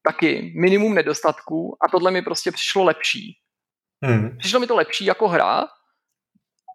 taky 0.06 0.52
minimum 0.60 0.94
nedostatků 0.94 1.76
a 1.84 1.88
tohle 1.88 2.10
mi 2.10 2.22
prostě 2.22 2.52
přišlo 2.52 2.84
lepší. 2.84 3.38
Hmm. 4.04 4.36
Přišlo 4.38 4.60
mi 4.60 4.66
to 4.66 4.76
lepší 4.76 5.04
jako 5.04 5.28
hra 5.28 5.68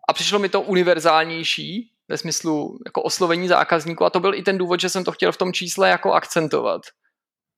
a 0.09 0.13
přišlo 0.13 0.39
mi 0.39 0.49
to 0.49 0.61
univerzálnější 0.61 1.91
ve 2.09 2.17
smyslu 2.17 2.77
jako 2.85 3.01
oslovení 3.01 3.47
zákazníků 3.47 4.05
a 4.05 4.09
to 4.09 4.19
byl 4.19 4.33
i 4.33 4.43
ten 4.43 4.57
důvod, 4.57 4.79
že 4.79 4.89
jsem 4.89 5.03
to 5.03 5.11
chtěl 5.11 5.31
v 5.31 5.37
tom 5.37 5.53
čísle 5.53 5.89
jako 5.89 6.13
akcentovat. 6.13 6.81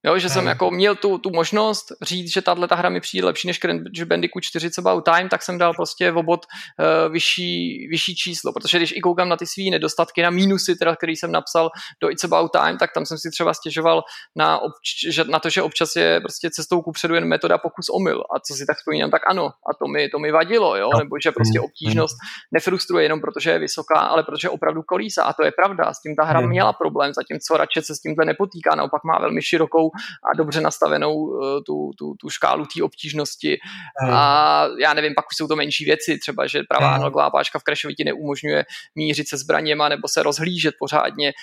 Jo, 0.06 0.20
že 0.20 0.30
jsem 0.30 0.46
jako 0.46 0.72
měl 0.72 0.96
tu, 0.96 1.18
tu 1.18 1.30
možnost 1.30 1.92
říct, 2.02 2.34
že 2.34 2.42
tahle 2.42 2.68
ta 2.68 2.76
hra 2.76 2.90
mi 2.90 3.02
přijde 3.02 3.26
lepší 3.26 3.48
než 3.48 3.60
Crash 3.60 4.04
Bandicoot 4.06 4.44
4 4.44 4.70
About 4.78 5.06
Time, 5.06 5.30
tak 5.30 5.44
jsem 5.44 5.58
dal 5.58 5.74
prostě 5.74 6.12
v 6.12 6.18
obod 6.18 6.46
uh, 6.46 7.14
vyšší, 7.14 7.88
vyšší 7.92 8.16
číslo, 8.16 8.54
protože 8.54 8.78
když 8.78 8.92
i 8.92 9.02
koukám 9.02 9.30
na 9.30 9.38
ty 9.38 9.46
svý 9.48 9.72
nedostatky, 9.72 10.22
na 10.22 10.30
mínusy, 10.30 10.76
teda, 10.76 10.96
který 10.96 11.16
jsem 11.16 11.32
napsal 11.32 11.70
do 12.02 12.10
It's 12.10 12.24
About 12.24 12.52
Time, 12.52 12.78
tak 12.78 12.90
tam 12.94 13.06
jsem 13.06 13.18
si 13.18 13.30
třeba 13.32 13.54
stěžoval 13.54 14.04
na, 14.36 14.60
obč- 14.60 15.12
že, 15.12 15.24
na 15.24 15.40
to, 15.40 15.50
že 15.50 15.62
občas 15.62 15.96
je 15.96 16.20
prostě 16.20 16.50
cestou 16.52 16.82
kupředu 16.82 17.16
jen 17.16 17.26
metoda 17.26 17.58
pokus 17.58 17.86
omyl. 17.90 18.24
A 18.36 18.40
co 18.40 18.54
si 18.54 18.66
tak 18.66 18.78
vzpomínám, 18.78 19.12
tak 19.12 19.22
ano, 19.30 19.46
a 19.46 19.74
to 19.80 19.88
mi, 19.88 20.10
to 20.10 20.20
mi 20.20 20.32
vadilo, 20.32 20.78
jo? 20.78 20.90
No. 20.94 21.00
nebo 21.00 21.16
že 21.24 21.32
prostě 21.32 21.60
mm, 21.60 21.66
obtížnost 21.66 22.18
mm. 22.18 22.28
nefrustruje 22.54 23.06
jenom 23.06 23.22
protože 23.22 23.52
je 23.52 23.60
vysoká, 23.60 24.00
ale 24.00 24.24
protože 24.24 24.50
opravdu 24.50 24.84
kolísa. 24.84 25.24
A 25.24 25.34
to 25.34 25.46
je 25.46 25.52
pravda, 25.52 25.94
s 25.94 26.02
tím 26.02 26.16
ta 26.16 26.24
hra 26.24 26.42
měla 26.42 26.74
problém, 26.74 27.14
zatímco 27.14 27.58
radši 27.58 27.82
se 27.82 27.96
s 27.96 28.00
tímhle 28.00 28.26
nepotýká, 28.26 28.76
naopak 28.76 29.04
má 29.04 29.20
velmi 29.20 29.42
širokou 29.42 29.91
a 30.34 30.38
dobře 30.38 30.62
nastavenou 30.62 31.42
eh, 31.42 31.62
tu, 31.66 31.92
tu, 31.98 32.14
tu 32.22 32.30
škálu 32.30 32.66
té 32.66 32.84
obtížnosti. 32.84 33.58
Hmm. 34.02 34.14
A 34.14 34.68
já 34.80 34.94
nevím, 34.94 35.14
pak 35.16 35.26
už 35.32 35.38
jsou 35.38 35.48
to 35.48 35.56
menší 35.56 35.86
věci, 35.86 36.18
třeba, 36.18 36.48
že 36.48 36.64
pravá 36.70 36.88
hmm. 36.88 36.96
analogová 36.96 37.30
páčka 37.30 37.60
v 37.60 37.64
Crashovi 37.64 37.96
ti 37.96 38.04
neumožňuje 38.04 38.66
mířit 38.96 39.28
se 39.28 39.38
zbraněma 39.38 39.90
nebo 39.90 40.08
se 40.08 40.24
rozhlížet 40.24 40.76
pořádně. 40.80 41.34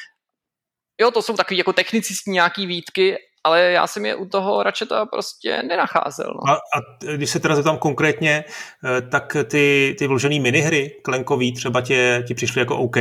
Jo, 1.01 1.11
to 1.11 1.23
jsou 1.23 1.37
takové 1.37 1.59
jako 1.59 1.73
technicistní 1.73 2.33
nějaký 2.33 2.67
výtky, 2.67 3.17
ale 3.45 3.61
já 3.61 3.87
jsem 3.87 4.07
je 4.07 4.15
u 4.15 4.27
toho 4.27 4.63
Ratcheta 4.63 5.07
prostě 5.07 5.63
nenacházel. 5.63 6.27
No. 6.27 6.53
A, 6.53 6.55
a 6.55 7.15
když 7.17 7.31
se 7.31 7.41
teda 7.41 7.55
zeptám 7.55 7.79
konkrétně, 7.79 8.45
eh, 8.45 9.03
tak 9.03 9.37
ty, 9.51 9.97
ty 9.99 10.07
vložené 10.07 10.41
minihry 10.41 10.91
klenkový 11.05 11.53
třeba 11.53 11.81
tě, 11.81 12.25
ti 12.27 12.35
přišly 12.35 12.61
jako 12.61 12.79
OK? 12.79 12.97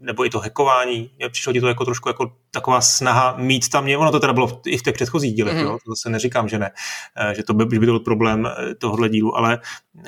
Eh, 0.00 0.04
nebo 0.04 0.26
i 0.26 0.30
to 0.30 0.40
hackování, 0.40 1.10
přišlo 1.30 1.52
ti 1.52 1.60
to 1.60 1.68
jako 1.68 1.84
trošku 1.84 2.08
jako 2.08 2.32
taková 2.50 2.80
snaha 2.80 3.36
mít 3.36 3.68
tam, 3.68 3.84
mě, 3.84 3.98
ono 3.98 4.12
to 4.12 4.20
teda 4.20 4.32
bylo 4.32 4.60
i 4.66 4.78
v 4.78 4.82
těch 4.82 4.94
předchozích 4.94 5.34
dílech, 5.34 5.54
mm. 5.54 5.60
jo? 5.60 5.78
to 5.84 5.90
zase 5.90 6.10
neříkám, 6.10 6.48
že 6.48 6.58
ne, 6.58 6.70
eh, 7.16 7.34
že 7.34 7.42
to 7.42 7.54
by, 7.54 7.64
by 7.64 7.86
to 7.86 7.92
byl 7.92 8.00
problém 8.00 8.46
eh, 8.46 8.74
tohohle 8.74 9.08
dílu, 9.08 9.36
ale 9.36 9.60
uh, 9.94 10.04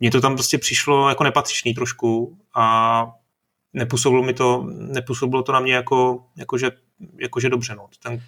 mně 0.00 0.10
to 0.10 0.20
tam 0.20 0.34
prostě 0.34 0.58
přišlo 0.58 1.08
jako 1.08 1.24
nepatřičný 1.24 1.74
trošku 1.74 2.38
a 2.56 3.06
nepůsobilo 3.72 4.22
mi 4.22 4.34
to, 4.34 4.64
nepůsobilo 4.68 5.42
to 5.42 5.52
na 5.52 5.60
mě 5.60 5.74
jako, 5.74 6.24
jako, 6.36 6.58
že, 6.58 6.70
jako 7.20 7.40
že 7.40 7.48
dobře, 7.48 7.74
no. 7.74 7.88
Ten, 8.02 8.20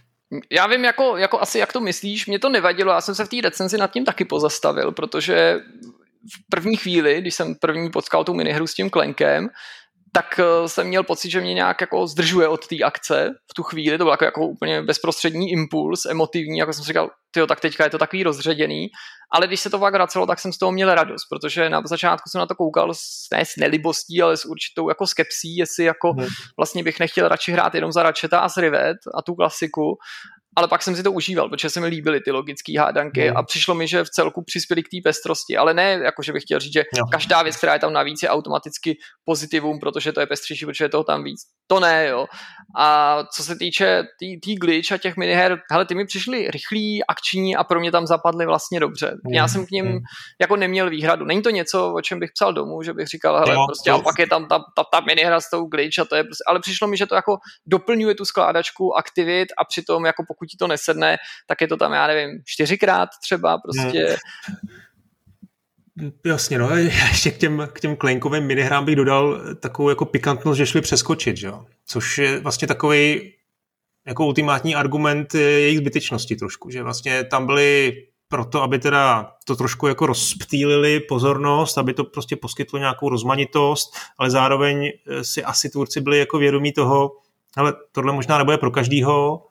já 0.50 0.66
vím, 0.66 0.84
jako, 0.84 1.16
jako 1.16 1.40
asi 1.40 1.58
jak 1.58 1.72
to 1.72 1.80
myslíš, 1.80 2.26
mě 2.26 2.38
to 2.38 2.48
nevadilo, 2.48 2.92
já 2.92 3.00
jsem 3.00 3.14
se 3.14 3.24
v 3.24 3.28
té 3.28 3.36
recenzi 3.42 3.78
nad 3.78 3.92
tím 3.92 4.04
taky 4.04 4.24
pozastavil, 4.24 4.92
protože 4.92 5.60
v 6.34 6.48
první 6.50 6.76
chvíli, 6.76 7.20
když 7.20 7.34
jsem 7.34 7.54
první 7.54 7.90
potkal 7.90 8.24
tu 8.24 8.34
minihru 8.34 8.66
s 8.66 8.74
tím 8.74 8.90
klenkem, 8.90 9.48
tak 10.12 10.38
eh, 10.38 10.68
jsem 10.68 10.86
měl 10.86 11.02
pocit, 11.02 11.30
že 11.30 11.40
mě 11.40 11.54
nějak 11.54 11.80
jako 11.80 12.06
zdržuje 12.06 12.48
od 12.48 12.66
té 12.66 12.76
akce 12.84 13.30
v 13.50 13.54
tu 13.54 13.62
chvíli, 13.62 13.98
to 13.98 14.04
byl 14.04 14.10
jako, 14.10 14.24
jako 14.24 14.46
úplně 14.46 14.82
bezprostřední 14.82 15.50
impuls, 15.50 16.06
emotivní, 16.06 16.58
jako 16.58 16.72
jsem 16.72 16.84
si 16.84 16.88
říkal, 16.88 17.10
tyjo, 17.30 17.46
tak 17.46 17.60
teďka 17.60 17.84
je 17.84 17.90
to 17.90 17.98
takový 17.98 18.22
rozředěný, 18.22 18.88
ale 19.32 19.46
když 19.46 19.60
se 19.60 19.70
to 19.70 19.78
pak 19.78 19.94
vracelo, 19.94 20.26
tak 20.26 20.38
jsem 20.38 20.52
z 20.52 20.58
toho 20.58 20.72
měl 20.72 20.94
radost, 20.94 21.26
protože 21.30 21.70
na 21.70 21.82
začátku 21.84 22.30
jsem 22.30 22.38
na 22.38 22.46
to 22.46 22.54
koukal 22.54 22.94
s, 22.94 23.26
ne 23.32 23.44
s 23.44 23.56
nelibostí, 23.58 24.22
ale 24.22 24.36
s 24.36 24.44
určitou 24.44 24.88
jako 24.88 25.06
skepsí, 25.06 25.56
jestli 25.56 25.84
jako 25.84 26.12
hmm. 26.12 26.26
vlastně 26.58 26.82
bych 26.82 27.00
nechtěl 27.00 27.28
radši 27.28 27.52
hrát 27.52 27.74
jenom 27.74 27.92
za 27.92 28.02
Ratcheta 28.02 28.40
a 28.40 28.48
s 28.48 28.56
Rivet 28.56 28.96
a 29.18 29.22
tu 29.22 29.34
klasiku, 29.34 29.96
ale 30.56 30.68
pak 30.68 30.82
jsem 30.82 30.96
si 30.96 31.02
to 31.02 31.12
užíval, 31.12 31.48
protože 31.48 31.70
se 31.70 31.80
mi 31.80 31.86
líbily 31.86 32.20
ty 32.20 32.30
logické 32.30 32.80
hádanky 32.80 33.30
mm. 33.30 33.36
a 33.36 33.42
přišlo 33.42 33.74
mi, 33.74 33.88
že 33.88 34.04
v 34.04 34.10
celku 34.10 34.42
přispěli 34.44 34.82
k 34.82 34.88
té 34.88 34.96
pestrosti, 35.04 35.56
ale 35.56 35.74
ne 35.74 36.00
jako, 36.04 36.22
že 36.22 36.32
bych 36.32 36.42
chtěl 36.42 36.60
říct, 36.60 36.72
že 36.72 36.84
jo. 36.96 37.04
každá 37.12 37.42
věc, 37.42 37.56
která 37.56 37.72
je 37.72 37.78
tam 37.78 37.92
navíc, 37.92 38.22
je 38.22 38.28
automaticky 38.28 38.98
pozitivum, 39.24 39.78
protože 39.80 40.12
to 40.12 40.20
je 40.20 40.26
pestřejší, 40.26 40.66
protože 40.66 40.84
je 40.84 40.88
toho 40.88 41.04
tam 41.04 41.24
víc. 41.24 41.40
To 41.66 41.80
ne, 41.80 42.06
jo. 42.08 42.26
A 42.78 43.18
co 43.36 43.42
se 43.44 43.56
týče 43.56 44.02
tý, 44.18 44.40
tý 44.40 44.54
glitch 44.54 44.92
a 44.92 44.98
těch 44.98 45.16
miniher, 45.16 45.60
hele, 45.70 45.86
ty 45.86 45.94
mi 45.94 46.06
přišly 46.06 46.50
rychlí, 46.50 47.04
akční 47.04 47.56
a 47.56 47.64
pro 47.64 47.80
mě 47.80 47.92
tam 47.92 48.06
zapadly 48.06 48.46
vlastně 48.46 48.80
dobře. 48.80 49.10
Mm. 49.10 49.34
Já 49.34 49.48
jsem 49.48 49.66
k 49.66 49.70
ním 49.70 49.86
mm. 49.86 49.98
jako 50.40 50.56
neměl 50.56 50.90
výhradu. 50.90 51.24
Není 51.24 51.42
to 51.42 51.50
něco, 51.50 51.92
o 51.92 52.00
čem 52.00 52.20
bych 52.20 52.30
psal 52.34 52.52
domů, 52.52 52.82
že 52.82 52.92
bych 52.92 53.06
říkal, 53.06 53.38
hele, 53.38 53.54
jo, 53.54 53.66
prostě, 53.66 53.90
a 53.90 53.98
pak 53.98 54.18
je 54.18 54.26
tam 54.26 54.48
ta, 54.48 54.58
ta, 54.58 54.84
ta 54.92 55.00
minihra 55.00 55.40
s 55.40 55.50
tou 55.50 55.66
glitch 55.66 55.98
a 55.98 56.04
to 56.04 56.16
je 56.16 56.24
prostě, 56.24 56.44
ale 56.46 56.60
přišlo 56.60 56.88
mi, 56.88 56.96
že 56.96 57.06
to 57.06 57.14
jako 57.14 57.36
doplňuje 57.66 58.14
tu 58.14 58.24
skládačku 58.24 58.96
aktivit 58.98 59.48
a 59.58 59.64
přitom 59.64 60.06
jako 60.06 60.22
pokud 60.28 60.39
ti 60.46 60.56
to 60.56 60.66
nesedne, 60.66 61.16
tak 61.46 61.60
je 61.60 61.68
to 61.68 61.76
tam, 61.76 61.92
já 61.92 62.06
nevím, 62.06 62.42
čtyřikrát 62.44 63.08
třeba 63.22 63.58
prostě. 63.58 64.06
Hmm. 64.06 64.18
Jasně, 66.26 66.58
no, 66.58 66.76
ještě 66.76 67.30
k 67.30 67.38
těm, 67.38 67.68
k 67.72 67.80
těm 67.80 67.96
klenkovým 67.96 68.44
minihrám 68.44 68.84
bych 68.84 68.96
dodal 68.96 69.40
takovou 69.60 69.88
jako 69.88 70.04
pikantnost, 70.04 70.58
že 70.58 70.66
šli 70.66 70.80
přeskočit, 70.80 71.36
že 71.36 71.46
jo? 71.46 71.66
což 71.86 72.18
je 72.18 72.40
vlastně 72.40 72.68
takový 72.68 73.32
jako 74.06 74.26
ultimátní 74.26 74.74
argument 74.74 75.34
jejich 75.34 75.78
zbytečnosti 75.78 76.36
trošku, 76.36 76.70
že 76.70 76.82
vlastně 76.82 77.24
tam 77.24 77.46
byly 77.46 77.92
proto, 78.28 78.62
aby 78.62 78.78
teda 78.78 79.32
to 79.44 79.56
trošku 79.56 79.86
jako 79.86 80.06
rozptýlili 80.06 81.00
pozornost, 81.00 81.78
aby 81.78 81.94
to 81.94 82.04
prostě 82.04 82.36
poskytlo 82.36 82.78
nějakou 82.78 83.08
rozmanitost, 83.08 83.96
ale 84.18 84.30
zároveň 84.30 84.90
si 85.22 85.44
asi 85.44 85.70
tvůrci 85.70 86.00
byli 86.00 86.18
jako 86.18 86.38
vědomí 86.38 86.72
toho, 86.72 87.12
ale 87.56 87.72
tohle 87.92 88.12
možná 88.12 88.38
nebude 88.38 88.58
pro 88.58 88.70
každýho, 88.70 89.46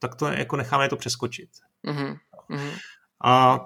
tak 0.00 0.14
to 0.14 0.26
jako 0.26 0.56
necháme 0.56 0.88
to 0.88 0.96
přeskočit. 0.96 1.48
Mm-hmm. 1.86 2.18
A, 3.24 3.60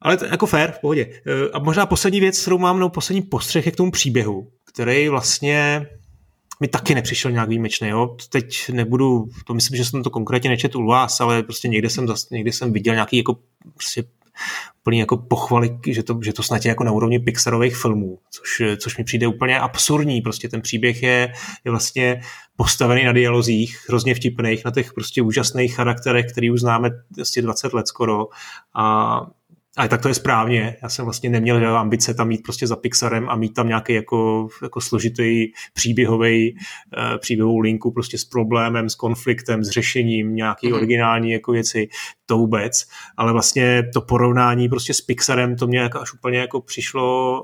ale 0.00 0.16
to 0.16 0.24
jako 0.24 0.46
fair, 0.46 0.72
v 0.72 0.78
pohodě. 0.78 1.22
A 1.52 1.58
možná 1.58 1.86
poslední 1.86 2.20
věc, 2.20 2.40
kterou 2.40 2.58
mám, 2.58 2.78
no 2.78 2.88
poslední 2.88 3.22
postřeh 3.22 3.66
je 3.66 3.72
k 3.72 3.76
tomu 3.76 3.90
příběhu, 3.90 4.52
který 4.64 5.08
vlastně 5.08 5.86
mi 6.60 6.68
taky 6.68 6.94
nepřišel 6.94 7.30
nějak 7.30 7.48
výjimečný. 7.48 7.88
Jo? 7.88 8.16
Teď 8.28 8.68
nebudu, 8.68 9.28
to 9.46 9.54
myslím, 9.54 9.76
že 9.76 9.84
jsem 9.84 10.02
to 10.02 10.10
konkrétně 10.10 10.50
nečetl 10.50 10.78
u 10.78 10.86
vás, 10.86 11.20
ale 11.20 11.42
prostě 11.42 11.68
někde 11.68 11.90
jsem, 11.90 12.06
někde 12.30 12.52
jsem 12.52 12.72
viděl 12.72 12.94
nějaký 12.94 13.16
jako 13.16 13.38
prostě 13.74 14.04
plný 14.82 14.98
jako 14.98 15.16
pochvaly, 15.16 15.78
že 15.86 16.02
to, 16.02 16.18
že 16.22 16.32
to 16.32 16.42
snad 16.42 16.64
je 16.64 16.68
jako 16.68 16.84
na 16.84 16.92
úrovni 16.92 17.18
Pixarových 17.18 17.76
filmů, 17.76 18.18
což, 18.30 18.62
což 18.76 18.98
mi 18.98 19.04
přijde 19.04 19.26
úplně 19.26 19.60
absurdní. 19.60 20.20
Prostě 20.20 20.48
ten 20.48 20.62
příběh 20.62 21.02
je, 21.02 21.32
je 21.64 21.70
vlastně 21.70 22.20
postavený 22.56 23.04
na 23.04 23.12
dialozích, 23.12 23.84
hrozně 23.88 24.14
vtipných, 24.14 24.64
na 24.64 24.70
těch 24.70 24.92
prostě 24.92 25.22
úžasných 25.22 25.74
charakterech, 25.74 26.26
který 26.32 26.50
už 26.50 26.60
známe 26.60 26.90
vlastně 27.16 27.42
20 27.42 27.72
let 27.72 27.88
skoro 27.88 28.26
a 28.74 29.20
ale 29.76 29.88
tak 29.88 30.02
to 30.02 30.08
je 30.08 30.14
správně. 30.14 30.76
Já 30.82 30.88
jsem 30.88 31.04
vlastně 31.04 31.30
neměl 31.30 31.78
ambice 31.78 32.14
tam 32.14 32.28
mít 32.28 32.42
prostě 32.42 32.66
za 32.66 32.76
Pixarem 32.76 33.28
a 33.28 33.36
mít 33.36 33.54
tam 33.54 33.68
nějaký 33.68 33.92
jako, 33.92 34.48
jako 34.62 34.80
složitý 34.80 35.46
příběhový, 35.72 36.54
uh, 36.54 37.18
příběhovou 37.18 37.58
linku 37.58 37.90
prostě 37.90 38.18
s 38.18 38.24
problémem, 38.24 38.88
s 38.88 38.94
konfliktem, 38.94 39.64
s 39.64 39.70
řešením 39.70 40.34
nějaký 40.34 40.68
mm-hmm. 40.68 40.74
originální 40.74 41.32
jako 41.32 41.52
věci, 41.52 41.88
to 42.26 42.38
vůbec. 42.38 42.86
Ale 43.16 43.32
vlastně 43.32 43.82
to 43.92 44.00
porovnání 44.00 44.68
prostě 44.68 44.94
s 44.94 45.00
Pixarem, 45.00 45.56
to 45.56 45.66
mě 45.66 45.78
jako 45.78 46.00
až 46.00 46.12
úplně 46.12 46.38
jako 46.38 46.60
přišlo 46.60 47.42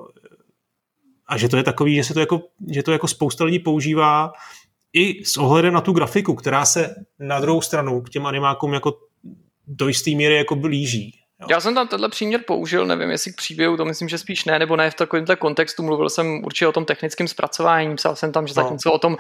a 1.29 1.37
že 1.37 1.49
to 1.49 1.57
je 1.57 1.63
takový, 1.63 1.95
že 1.95 2.05
se 2.05 2.15
to 2.15 2.21
jako, 2.21 2.43
že 2.71 2.83
to 2.83 2.93
jako 2.93 3.09
spousta 3.09 3.45
lidí 3.45 3.59
používá 3.59 4.33
i 4.93 5.25
s 5.25 5.37
ohledem 5.37 5.75
na 5.75 5.81
tu 5.81 5.93
grafiku, 5.93 6.35
která 6.35 6.65
se 6.65 6.95
na 7.19 7.41
druhou 7.41 7.61
stranu 7.61 8.01
k 8.01 8.11
těm 8.11 8.27
animákům 8.27 8.73
jako 8.73 8.99
do 9.67 9.89
jisté 9.89 10.11
míry 10.11 10.35
jako 10.35 10.57
blíží. 10.57 11.18
Jo. 11.41 11.47
Já 11.51 11.61
jsem 11.61 11.75
tam 11.75 11.89
tenhle 11.89 12.09
příměr 12.09 12.41
použil, 12.47 12.87
nevím, 12.87 13.11
jestli 13.11 13.33
k 13.33 13.37
příběhu, 13.37 13.77
to 13.77 13.85
myslím, 13.85 14.09
že 14.09 14.19
spíš 14.19 14.45
ne, 14.45 14.59
nebo 14.59 14.77
ne 14.77 14.91
v 14.91 14.95
takovémhle 14.95 15.37
kontextu. 15.37 15.83
Mluvil 15.83 16.09
jsem 16.09 16.45
určitě 16.45 16.67
o 16.67 16.73
tom 16.73 16.85
technickém 16.85 17.29
zpracování, 17.29 17.97
psal 17.97 18.17
jsem 18.17 18.33
tam, 18.33 18.47
že 18.47 18.55
no. 18.57 18.63
zatímco 18.63 18.93
o 18.93 18.99
tom 18.99 19.17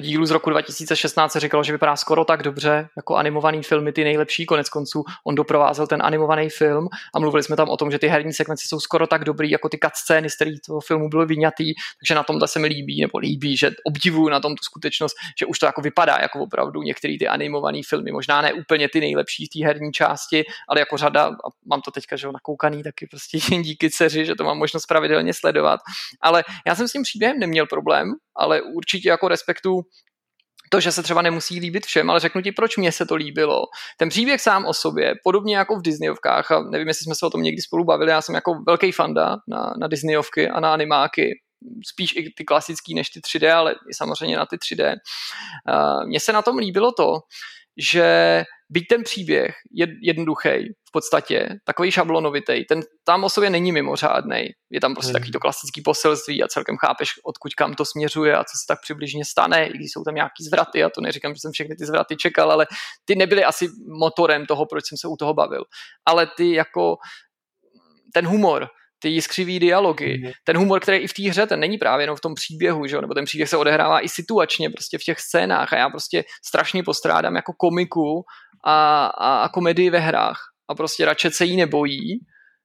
dílu 0.00 0.26
z 0.26 0.30
roku 0.30 0.50
2016 0.50 1.32
se 1.32 1.40
říkalo, 1.40 1.64
že 1.64 1.72
vypadá 1.72 1.96
skoro 1.96 2.24
tak 2.24 2.42
dobře 2.42 2.88
jako 2.96 3.16
animovaný 3.16 3.62
filmy, 3.62 3.92
ty 3.92 4.04
nejlepší, 4.04 4.46
konec 4.46 4.68
konců 4.68 5.04
on 5.24 5.34
doprovázel 5.34 5.86
ten 5.86 6.02
animovaný 6.02 6.50
film 6.50 6.88
a 7.14 7.18
mluvili 7.18 7.42
jsme 7.42 7.56
tam 7.56 7.68
o 7.68 7.76
tom, 7.76 7.90
že 7.90 7.98
ty 7.98 8.08
herní 8.08 8.32
sekvence 8.32 8.64
jsou 8.68 8.80
skoro 8.80 9.06
tak 9.06 9.24
dobrý, 9.24 9.50
jako 9.50 9.68
ty 9.68 9.78
cutscény, 9.84 10.30
z 10.30 10.34
kterých 10.34 10.60
toho 10.66 10.80
filmu 10.80 11.08
byly 11.08 11.26
vyňatý, 11.26 11.74
takže 12.00 12.14
na 12.14 12.22
tomhle 12.22 12.48
se 12.48 12.58
mi 12.58 12.68
líbí, 12.68 13.00
nebo 13.00 13.18
líbí, 13.18 13.56
že 13.56 13.70
obdivuju 13.84 14.28
na 14.28 14.40
tom 14.40 14.54
tu 14.54 14.62
skutečnost, 14.62 15.16
že 15.38 15.46
už 15.46 15.58
to 15.58 15.66
jako 15.66 15.80
vypadá 15.80 16.18
jako 16.20 16.40
opravdu 16.40 16.82
některé 16.82 17.16
ty 17.18 17.28
animované 17.28 17.80
filmy, 17.88 18.12
možná 18.12 18.42
ne 18.42 18.52
úplně 18.52 18.88
ty 18.88 19.00
nejlepší 19.00 19.46
v 19.46 19.48
té 19.48 19.66
herní 19.66 19.92
části, 19.92 20.44
ale 20.68 20.80
jako 20.80 20.96
řada 20.96 21.30
mám 21.66 21.80
to 21.80 21.90
teďka 21.90 22.16
že 22.16 22.26
ho 22.26 22.32
nakoukaný 22.32 22.82
taky 22.82 23.06
prostě 23.06 23.38
díky 23.62 23.90
dceři, 23.90 24.26
že 24.26 24.34
to 24.34 24.44
mám 24.44 24.58
možnost 24.58 24.86
pravidelně 24.86 25.34
sledovat. 25.34 25.80
Ale 26.20 26.44
já 26.66 26.74
jsem 26.74 26.88
s 26.88 26.92
tím 26.92 27.02
příběhem 27.02 27.38
neměl 27.38 27.66
problém, 27.66 28.12
ale 28.36 28.62
určitě 28.62 29.08
jako 29.08 29.28
respektu 29.28 29.82
to, 30.70 30.80
že 30.80 30.92
se 30.92 31.02
třeba 31.02 31.22
nemusí 31.22 31.60
líbit 31.60 31.86
všem, 31.86 32.10
ale 32.10 32.20
řeknu 32.20 32.42
ti, 32.42 32.52
proč 32.52 32.76
mě 32.76 32.92
se 32.92 33.06
to 33.06 33.14
líbilo. 33.14 33.64
Ten 33.96 34.08
příběh 34.08 34.40
sám 34.40 34.66
o 34.66 34.74
sobě, 34.74 35.14
podobně 35.24 35.56
jako 35.56 35.76
v 35.76 35.82
Disneyovkách, 35.82 36.50
a 36.50 36.62
nevím, 36.62 36.88
jestli 36.88 37.04
jsme 37.04 37.14
se 37.14 37.26
o 37.26 37.30
tom 37.30 37.42
někdy 37.42 37.62
spolu 37.62 37.84
bavili, 37.84 38.10
já 38.10 38.22
jsem 38.22 38.34
jako 38.34 38.54
velký 38.66 38.92
fanda 38.92 39.36
na, 39.48 39.74
na 39.80 39.86
Disneyovky 39.88 40.48
a 40.48 40.60
na 40.60 40.72
animáky, 40.72 41.30
spíš 41.86 42.16
i 42.16 42.30
ty 42.36 42.44
klasický 42.44 42.94
než 42.94 43.10
ty 43.10 43.20
3D, 43.20 43.54
ale 43.54 43.72
i 43.72 43.94
samozřejmě 43.94 44.36
na 44.36 44.46
ty 44.46 44.56
3D. 44.56 44.96
Mně 46.06 46.20
se 46.20 46.32
na 46.32 46.42
tom 46.42 46.58
líbilo 46.58 46.92
to, 46.92 47.12
že 47.78 48.44
byť 48.70 48.84
ten 48.88 49.02
příběh 49.02 49.54
je 49.72 49.86
jednoduchý 50.02 50.48
v 50.88 50.92
podstatě, 50.92 51.48
takový 51.64 51.90
šablonovitý, 51.90 52.64
ten 52.64 52.80
tam 53.04 53.24
o 53.24 53.28
sobě 53.28 53.50
není 53.50 53.72
mimořádný. 53.72 54.48
Je 54.70 54.80
tam 54.80 54.94
prostě 54.94 55.08
hmm. 55.08 55.12
takový 55.12 55.32
to 55.32 55.40
klasický 55.40 55.82
poselství 55.82 56.42
a 56.42 56.48
celkem 56.48 56.76
chápeš, 56.76 57.10
odkud 57.24 57.54
kam 57.54 57.74
to 57.74 57.84
směřuje 57.84 58.36
a 58.36 58.44
co 58.44 58.58
se 58.58 58.64
tak 58.68 58.78
přibližně 58.82 59.24
stane, 59.24 59.66
i 59.66 59.72
když 59.72 59.92
jsou 59.92 60.02
tam 60.04 60.14
nějaký 60.14 60.44
zvraty, 60.44 60.84
a 60.84 60.90
to 60.90 61.00
neříkám, 61.00 61.34
že 61.34 61.40
jsem 61.40 61.52
všechny 61.52 61.76
ty 61.76 61.86
zvraty 61.86 62.16
čekal, 62.16 62.52
ale 62.52 62.66
ty 63.04 63.14
nebyly 63.14 63.44
asi 63.44 63.68
motorem 63.98 64.46
toho, 64.46 64.66
proč 64.66 64.84
jsem 64.88 64.98
se 64.98 65.08
u 65.08 65.16
toho 65.16 65.34
bavil. 65.34 65.64
Ale 66.06 66.26
ty 66.36 66.52
jako 66.52 66.96
ten 68.14 68.26
humor, 68.26 68.68
ty 68.98 69.08
jiskřivý 69.08 69.58
dialogy, 69.58 70.22
mm. 70.24 70.30
ten 70.44 70.56
humor, 70.56 70.80
který 70.80 70.98
i 70.98 71.06
v 71.06 71.12
té 71.12 71.22
hře, 71.22 71.46
ten 71.46 71.60
není 71.60 71.78
právě 71.78 72.02
jenom 72.02 72.16
v 72.16 72.20
tom 72.20 72.34
příběhu, 72.34 72.86
že 72.86 72.96
jo? 72.96 73.00
nebo 73.00 73.14
ten 73.14 73.24
příběh 73.24 73.48
se 73.48 73.56
odehrává 73.56 74.00
i 74.00 74.08
situačně 74.08 74.70
prostě 74.70 74.98
v 74.98 75.02
těch 75.02 75.20
scénách 75.20 75.72
a 75.72 75.76
já 75.76 75.90
prostě 75.90 76.24
strašně 76.44 76.82
postrádám 76.82 77.36
jako 77.36 77.52
komiku 77.52 78.24
a, 78.64 79.06
a, 79.06 79.42
a 79.42 79.48
komedii 79.48 79.90
ve 79.90 79.98
hrách 79.98 80.38
a 80.68 80.74
prostě 80.74 81.04
radši 81.04 81.30
se 81.30 81.44
jí 81.44 81.56
nebojí. 81.56 82.18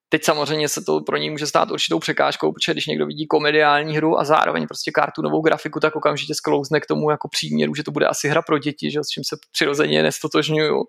Teď 0.09 0.23
samozřejmě 0.23 0.69
se 0.69 0.81
to 0.81 1.01
pro 1.01 1.17
něj 1.17 1.29
může 1.29 1.47
stát 1.47 1.71
určitou 1.71 1.99
překážkou, 1.99 2.51
protože 2.51 2.71
když 2.71 2.87
někdo 2.87 3.05
vidí 3.05 3.27
komediální 3.27 3.97
hru 3.97 4.19
a 4.19 4.23
zároveň 4.23 4.67
prostě 4.67 4.91
kartunovou 4.91 5.41
grafiku, 5.41 5.79
tak 5.79 5.95
okamžitě 5.95 6.35
sklouzne 6.35 6.79
k 6.79 6.85
tomu 6.85 7.09
jako 7.09 7.27
příměru, 7.27 7.75
že 7.75 7.83
to 7.83 7.91
bude 7.91 8.07
asi 8.07 8.29
hra 8.29 8.41
pro 8.41 8.59
děti, 8.59 8.91
že, 8.91 8.99
s 9.03 9.07
čím 9.07 9.23
se 9.23 9.37
přirozeně 9.51 10.03
nestotožňuju. 10.03 10.83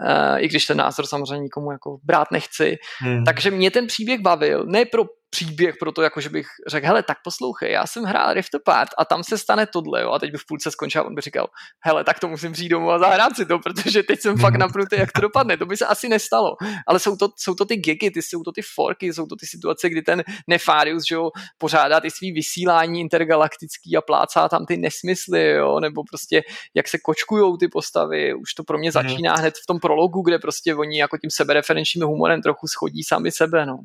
Uh, 0.00 0.42
i 0.42 0.48
když 0.48 0.66
ten 0.66 0.76
názor 0.76 1.06
samozřejmě 1.06 1.42
nikomu 1.42 1.72
jako 1.72 1.98
brát 2.02 2.30
nechci. 2.30 2.76
Hmm. 2.98 3.24
Takže 3.24 3.50
mě 3.50 3.70
ten 3.70 3.86
příběh 3.86 4.20
bavil, 4.20 4.64
ne 4.66 4.84
pro 4.84 5.04
příběh 5.34 5.74
pro 5.80 5.92
to, 5.92 6.02
jako 6.02 6.20
že 6.20 6.28
bych 6.28 6.46
řekl, 6.66 6.86
hele, 6.86 7.02
tak 7.02 7.18
poslouchej, 7.24 7.72
já 7.72 7.86
jsem 7.86 8.04
hrál 8.04 8.32
Rift 8.32 8.54
Apart 8.54 8.90
a 8.98 9.04
tam 9.04 9.24
se 9.24 9.38
stane 9.38 9.66
tohle, 9.66 10.02
jo, 10.02 10.10
a 10.10 10.18
teď 10.18 10.32
bych 10.32 10.40
v 10.40 10.46
půlce 10.46 10.70
skončil 10.70 11.02
a 11.02 11.04
on 11.04 11.14
by 11.14 11.20
říkal, 11.20 11.46
hele, 11.84 12.04
tak 12.04 12.18
to 12.20 12.28
musím 12.28 12.52
přijít 12.52 12.68
domů 12.68 12.90
a 12.90 12.98
zahrát 12.98 13.36
si 13.36 13.46
to, 13.46 13.58
protože 13.58 14.02
teď 14.02 14.20
jsem 14.20 14.38
fakt 14.38 14.56
napnutý, 14.56 14.96
jak 14.96 15.12
to 15.12 15.20
dopadne, 15.20 15.56
to 15.56 15.66
by 15.66 15.76
se 15.76 15.86
asi 15.86 16.08
nestalo. 16.08 16.56
Ale 16.86 16.98
jsou 16.98 17.16
to, 17.16 17.28
jsou 17.36 17.54
to 17.54 17.64
ty 17.64 17.76
gigy, 17.76 18.10
ty, 18.10 18.22
jsou 18.22 18.42
to 18.42 18.52
ty 18.52 18.62
forky, 18.74 19.12
jsou 19.12 19.26
to 19.26 19.36
ty 19.36 19.46
situace, 19.46 19.88
kdy 19.88 20.02
ten 20.02 20.22
Nefarius, 20.46 21.02
že 21.08 21.14
jo, 21.14 21.30
pořádá 21.58 22.00
ty 22.00 22.10
svý 22.10 22.32
vysílání 22.32 23.00
intergalaktický 23.00 23.96
a 23.96 24.00
plácá 24.00 24.48
tam 24.48 24.66
ty 24.66 24.76
nesmysly, 24.76 25.50
jo, 25.50 25.80
nebo 25.80 26.02
prostě 26.10 26.42
jak 26.74 26.88
se 26.88 26.98
kočkujou 26.98 27.56
ty 27.56 27.68
postavy, 27.68 28.34
už 28.34 28.54
to 28.54 28.64
pro 28.64 28.78
mě 28.78 28.88
mhm. 28.88 28.92
začíná 28.92 29.34
hned 29.34 29.54
v 29.54 29.66
tom 29.66 29.78
prologu, 29.84 30.22
kde 30.22 30.38
prostě 30.38 30.74
oni 30.74 30.98
jako 31.00 31.18
tím 31.18 31.30
sebereferenčním 31.30 32.06
humorem 32.06 32.42
trochu 32.42 32.66
schodí 32.66 33.02
sami 33.02 33.32
sebe, 33.32 33.66
no. 33.66 33.78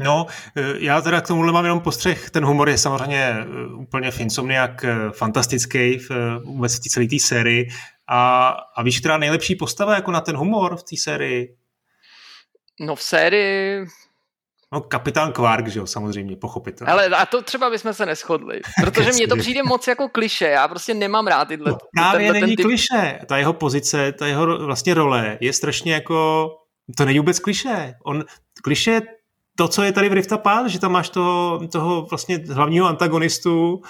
No, 0.00 0.26
eh, 0.56 0.62
já 0.78 1.00
teda 1.00 1.20
k 1.20 1.26
tomuhle 1.26 1.52
mám 1.52 1.64
jenom 1.64 1.80
postřeh. 1.80 2.30
Ten 2.30 2.44
humor 2.44 2.68
je 2.68 2.78
samozřejmě 2.78 3.24
eh, 3.24 3.44
úplně 3.74 4.10
v 4.10 4.20
Insomniac 4.20 4.70
eh, 4.84 5.10
fantastický 5.10 5.98
v, 5.98 6.10
vůbec 6.44 6.76
v 6.76 6.80
té 6.80 6.88
celé 6.88 7.06
té 7.06 7.18
sérii. 7.18 7.68
A, 8.08 8.48
a 8.76 8.82
víš, 8.82 9.00
která 9.00 9.18
nejlepší 9.18 9.54
postava 9.54 9.94
jako 9.94 10.10
na 10.10 10.20
ten 10.20 10.36
humor 10.36 10.76
v 10.76 10.82
té 10.82 10.96
sérii? 10.96 11.56
No 12.80 12.94
v 12.94 13.02
sérii... 13.02 13.86
No 14.72 14.80
kapitán 14.80 15.32
Quark, 15.32 15.68
že 15.68 15.78
jo, 15.78 15.86
samozřejmě, 15.86 16.36
pochopitelně. 16.36 16.92
Ale 16.92 17.06
a 17.06 17.26
to 17.26 17.42
třeba 17.42 17.70
bychom 17.70 17.94
se 17.94 18.06
neschodli, 18.06 18.60
protože 18.80 19.12
mně 19.12 19.28
to 19.28 19.36
přijde 19.36 19.62
moc 19.62 19.86
jako 19.86 20.08
kliše, 20.08 20.44
já 20.44 20.68
prostě 20.68 20.94
nemám 20.94 21.26
rád 21.26 21.48
tyhle. 21.48 21.70
No, 21.70 21.78
právě 21.96 22.18
tenhle, 22.18 22.40
není 22.40 22.56
ten 22.56 22.64
typ... 22.64 22.66
kliše, 22.66 23.18
ta 23.26 23.36
jeho 23.36 23.52
pozice, 23.52 24.12
ta 24.12 24.26
jeho 24.26 24.58
vlastně 24.58 24.94
role 24.94 25.38
je 25.40 25.52
strašně 25.52 25.94
jako, 25.94 26.50
to 26.96 27.04
není 27.04 27.18
vůbec 27.18 27.38
kliše. 27.38 27.94
On, 28.04 28.24
kliše 28.62 29.00
to, 29.56 29.68
co 29.68 29.82
je 29.82 29.92
tady 29.92 30.08
v 30.08 30.12
Rift 30.12 30.32
Apart, 30.32 30.68
že 30.68 30.78
tam 30.78 30.92
máš 30.92 31.08
toho, 31.08 31.60
toho 31.72 32.06
vlastně 32.10 32.40
hlavního 32.50 32.86
antagonistu, 32.86 33.82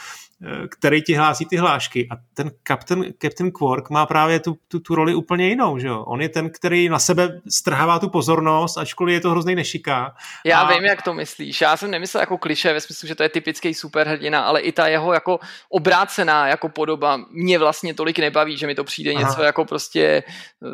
který 0.70 1.02
ti 1.02 1.14
hlásí 1.14 1.46
ty 1.46 1.56
hlášky. 1.56 2.08
A 2.10 2.14
ten 2.34 2.50
Captain, 2.68 3.04
Captain 3.22 3.50
Quark 3.50 3.90
má 3.90 4.06
právě 4.06 4.40
tu, 4.40 4.58
tu, 4.68 4.80
tu 4.80 4.94
roli 4.94 5.14
úplně 5.14 5.48
jinou. 5.48 5.78
Že 5.78 5.88
jo? 5.88 6.04
On 6.06 6.20
je 6.22 6.28
ten, 6.28 6.50
který 6.50 6.88
na 6.88 6.98
sebe 6.98 7.40
strhává 7.48 7.98
tu 7.98 8.08
pozornost, 8.08 8.78
ačkoliv 8.78 9.14
je 9.14 9.20
to 9.20 9.30
hrozný 9.30 9.54
nešiká. 9.54 10.14
Já 10.44 10.60
a... 10.60 10.74
vím, 10.74 10.84
jak 10.84 11.02
to 11.02 11.14
myslíš. 11.14 11.60
Já 11.60 11.76
jsem 11.76 11.90
nemyslel 11.90 12.22
jako 12.22 12.38
kliše 12.38 12.72
ve 12.72 12.80
smyslu, 12.80 13.08
že 13.08 13.14
to 13.14 13.22
je 13.22 13.28
typický 13.28 13.74
superhrdina, 13.74 14.40
ale 14.40 14.60
i 14.60 14.72
ta 14.72 14.88
jeho 14.88 15.12
jako 15.12 15.40
obrácená 15.68 16.48
jako 16.48 16.68
podoba 16.68 17.16
mě 17.30 17.58
vlastně 17.58 17.94
tolik 17.94 18.18
nebaví, 18.18 18.56
že 18.56 18.66
mi 18.66 18.74
to 18.74 18.84
přijde 18.84 19.12
Aha. 19.12 19.20
něco 19.20 19.42
jako 19.42 19.64
prostě, 19.64 20.22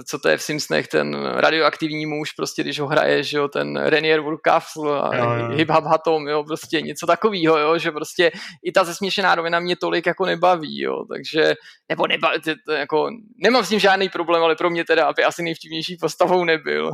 co 0.05 0.19
to 0.19 0.29
je 0.29 0.37
v 0.37 0.43
Simpsonech, 0.43 0.89
ten 0.89 1.25
radioaktivní 1.25 2.07
muž, 2.07 2.33
prostě 2.33 2.63
když 2.63 2.81
ho 2.81 2.87
hraje, 2.87 3.23
že 3.23 3.39
jo, 3.39 3.49
ten 3.49 3.77
Renier 3.77 4.21
Woodcastle 4.21 5.01
a 5.01 5.49
Hip 5.55 5.71
Hop 5.71 5.85
Hatom, 5.85 6.29
jo, 6.29 6.45
prostě 6.45 6.81
něco 6.81 7.07
takového, 7.07 7.59
jo, 7.59 7.79
že 7.79 7.91
prostě 7.91 8.33
i 8.63 8.73
ta 8.73 8.85
zesměšená 8.85 9.35
rovina 9.35 9.58
mě 9.61 9.77
tolik 9.77 10.07
jako 10.07 10.27
nebaví, 10.27 10.81
jo, 10.81 11.05
takže, 11.15 11.55
nebo 11.89 12.07
nebaví, 12.07 12.41
to, 12.67 12.73
jako, 12.73 13.11
nemám 13.43 13.65
s 13.65 13.69
tím 13.69 13.79
žádný 13.79 14.09
problém, 14.09 14.43
ale 14.43 14.57
pro 14.57 14.71
mě 14.71 14.85
teda, 14.85 15.07
aby 15.07 15.25
asi 15.25 15.43
nejvtipnější 15.43 15.97
postavou 15.97 16.45
nebyl. 16.45 16.91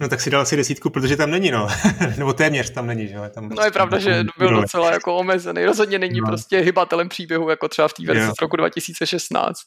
No 0.00 0.08
tak 0.08 0.20
si 0.20 0.30
dal 0.30 0.46
si 0.46 0.56
desítku, 0.56 0.90
protože 0.90 1.16
tam 1.16 1.30
není, 1.30 1.50
no. 1.50 1.68
Nebo 2.18 2.32
téměř 2.32 2.70
tam 2.70 2.86
není, 2.86 3.08
že 3.08 3.16
tam 3.34 3.48
No 3.48 3.64
je 3.64 3.70
pravda, 3.70 3.98
že 3.98 4.24
byl 4.38 4.60
docela 4.60 4.92
jako 4.92 5.16
omezený. 5.16 5.64
Rozhodně 5.64 5.98
není 5.98 6.20
no. 6.20 6.26
prostě 6.26 6.58
hybatelem 6.58 7.08
příběhu, 7.08 7.50
jako 7.50 7.68
třeba 7.68 7.88
v 7.88 7.92
té 7.92 8.06
verzi 8.06 8.30
z 8.38 8.42
roku 8.42 8.56
2016. 8.56 9.58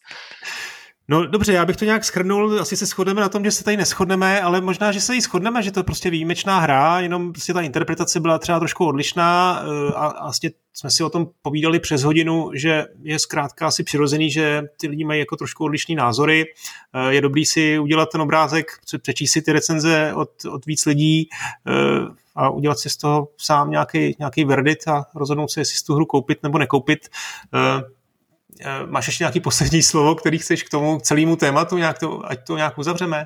No 1.07 1.25
dobře, 1.25 1.53
já 1.53 1.65
bych 1.65 1.77
to 1.77 1.85
nějak 1.85 2.05
schrnul, 2.05 2.59
asi 2.61 2.77
se 2.77 2.85
shodneme 2.85 3.21
na 3.21 3.29
tom, 3.29 3.43
že 3.43 3.51
se 3.51 3.63
tady 3.63 3.77
neschodneme, 3.77 4.41
ale 4.41 4.61
možná, 4.61 4.91
že 4.91 5.01
se 5.01 5.15
jí 5.15 5.21
shodneme, 5.21 5.63
že 5.63 5.71
to 5.71 5.79
je 5.79 5.83
prostě 5.83 6.09
výjimečná 6.09 6.59
hra, 6.59 6.99
jenom 6.99 7.31
prostě 7.33 7.53
ta 7.53 7.61
interpretace 7.61 8.19
byla 8.19 8.39
třeba 8.39 8.59
trošku 8.59 8.85
odlišná 8.85 9.61
eh, 9.61 9.93
a 9.95 10.23
vlastně 10.23 10.51
jsme 10.73 10.91
si 10.91 11.03
o 11.03 11.09
tom 11.09 11.27
povídali 11.41 11.79
přes 11.79 12.03
hodinu, 12.03 12.51
že 12.53 12.85
je 13.01 13.19
zkrátka 13.19 13.67
asi 13.67 13.83
přirozený, 13.83 14.31
že 14.31 14.63
ty 14.77 14.87
lidi 14.87 15.05
mají 15.05 15.19
jako 15.19 15.35
trošku 15.35 15.63
odlišný 15.63 15.95
názory. 15.95 16.45
Eh, 16.93 17.13
je 17.13 17.21
dobrý 17.21 17.45
si 17.45 17.79
udělat 17.79 18.09
ten 18.11 18.21
obrázek, 18.21 18.71
přečíst 19.01 19.31
si 19.31 19.41
ty 19.41 19.51
recenze 19.51 20.13
od, 20.15 20.29
od 20.51 20.65
víc 20.65 20.85
lidí 20.85 21.29
eh, 21.67 21.71
a 22.35 22.49
udělat 22.49 22.79
si 22.79 22.89
z 22.89 22.97
toho 22.97 23.27
sám 23.37 23.71
nějaký, 23.71 24.15
nějaký 24.19 24.45
verdit 24.45 24.87
a 24.87 25.05
rozhodnout 25.15 25.51
se, 25.51 25.61
jestli 25.61 25.77
si 25.77 25.85
tu 25.85 25.95
hru 25.95 26.05
koupit 26.05 26.43
nebo 26.43 26.57
nekoupit. 26.57 26.99
Eh, 28.61 28.85
máš 28.85 29.07
ještě 29.07 29.23
nějaký 29.23 29.39
poslední 29.39 29.83
slovo, 29.83 30.15
který 30.15 30.37
chceš 30.37 30.63
k 30.63 30.69
tomu 30.69 30.99
celému 30.99 31.35
tématu, 31.35 31.77
nějak 31.77 31.99
to, 31.99 32.21
ať 32.25 32.39
to 32.47 32.57
nějak 32.57 32.77
uzavřeme? 32.77 33.25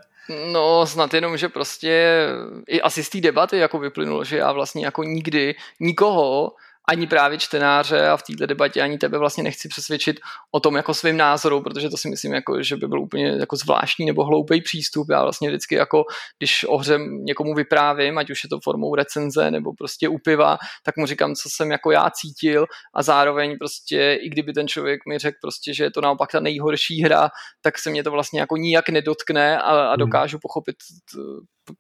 No, 0.52 0.86
snad 0.86 1.14
jenom, 1.14 1.38
že 1.38 1.50
prostě 1.50 2.26
i 2.68 2.82
asi 2.82 3.04
z 3.04 3.10
té 3.10 3.22
debaty 3.22 3.58
jako 3.58 3.80
vyplynulo, 3.80 4.24
že 4.24 4.38
já 4.38 4.52
vlastně 4.52 4.86
jako 4.86 5.04
nikdy 5.04 5.56
nikoho 5.80 6.52
ani 6.90 7.08
právě 7.08 7.38
čtenáře 7.38 8.08
a 8.08 8.18
v 8.18 8.24
této 8.24 8.46
debatě 8.46 8.82
ani 8.82 8.98
tebe 8.98 9.18
vlastně 9.18 9.44
nechci 9.44 9.70
přesvědčit 9.70 10.20
o 10.52 10.60
tom 10.60 10.76
jako 10.76 10.94
svým 10.94 11.18
názoru, 11.18 11.62
protože 11.62 11.90
to 11.90 11.98
si 11.98 12.10
myslím, 12.10 12.34
jako, 12.34 12.64
že 12.64 12.76
by 12.76 12.88
byl 12.88 13.02
úplně 13.02 13.28
jako 13.28 13.56
zvláštní 13.56 14.06
nebo 14.06 14.26
hloupý 14.26 14.62
přístup. 14.62 15.10
Já 15.10 15.24
vlastně 15.24 15.50
vždycky 15.50 15.76
jako, 15.76 16.04
když 16.38 16.66
o 16.70 16.78
hře 16.78 16.98
někomu 16.98 17.54
vyprávím, 17.54 18.18
ať 18.18 18.30
už 18.30 18.44
je 18.44 18.50
to 18.50 18.60
formou 18.64 18.96
recenze 18.96 19.52
nebo 19.52 19.74
prostě 19.74 20.10
u 20.10 20.18
piva, 20.18 20.58
tak 20.84 20.98
mu 20.98 21.06
říkám, 21.06 21.36
co 21.36 21.50
jsem 21.50 21.72
jako 21.72 21.92
já 21.92 22.10
cítil 22.10 22.66
a 22.94 23.04
zároveň 23.04 23.58
prostě, 23.58 24.20
i 24.22 24.30
kdyby 24.30 24.54
ten 24.54 24.68
člověk 24.68 25.00
mi 25.10 25.18
řekl 25.18 25.38
prostě, 25.42 25.74
že 25.74 25.84
je 25.84 25.92
to 25.92 26.02
naopak 26.02 26.32
ta 26.32 26.40
nejhorší 26.40 27.04
hra, 27.04 27.30
tak 27.62 27.78
se 27.78 27.90
mě 27.90 28.04
to 28.04 28.12
vlastně 28.12 28.40
jako 28.40 28.58
nijak 28.58 28.90
nedotkne 28.90 29.58
a, 29.58 29.62
a 29.62 29.90
hmm. 29.90 29.98
dokážu 29.98 30.40
pochopit 30.42 30.76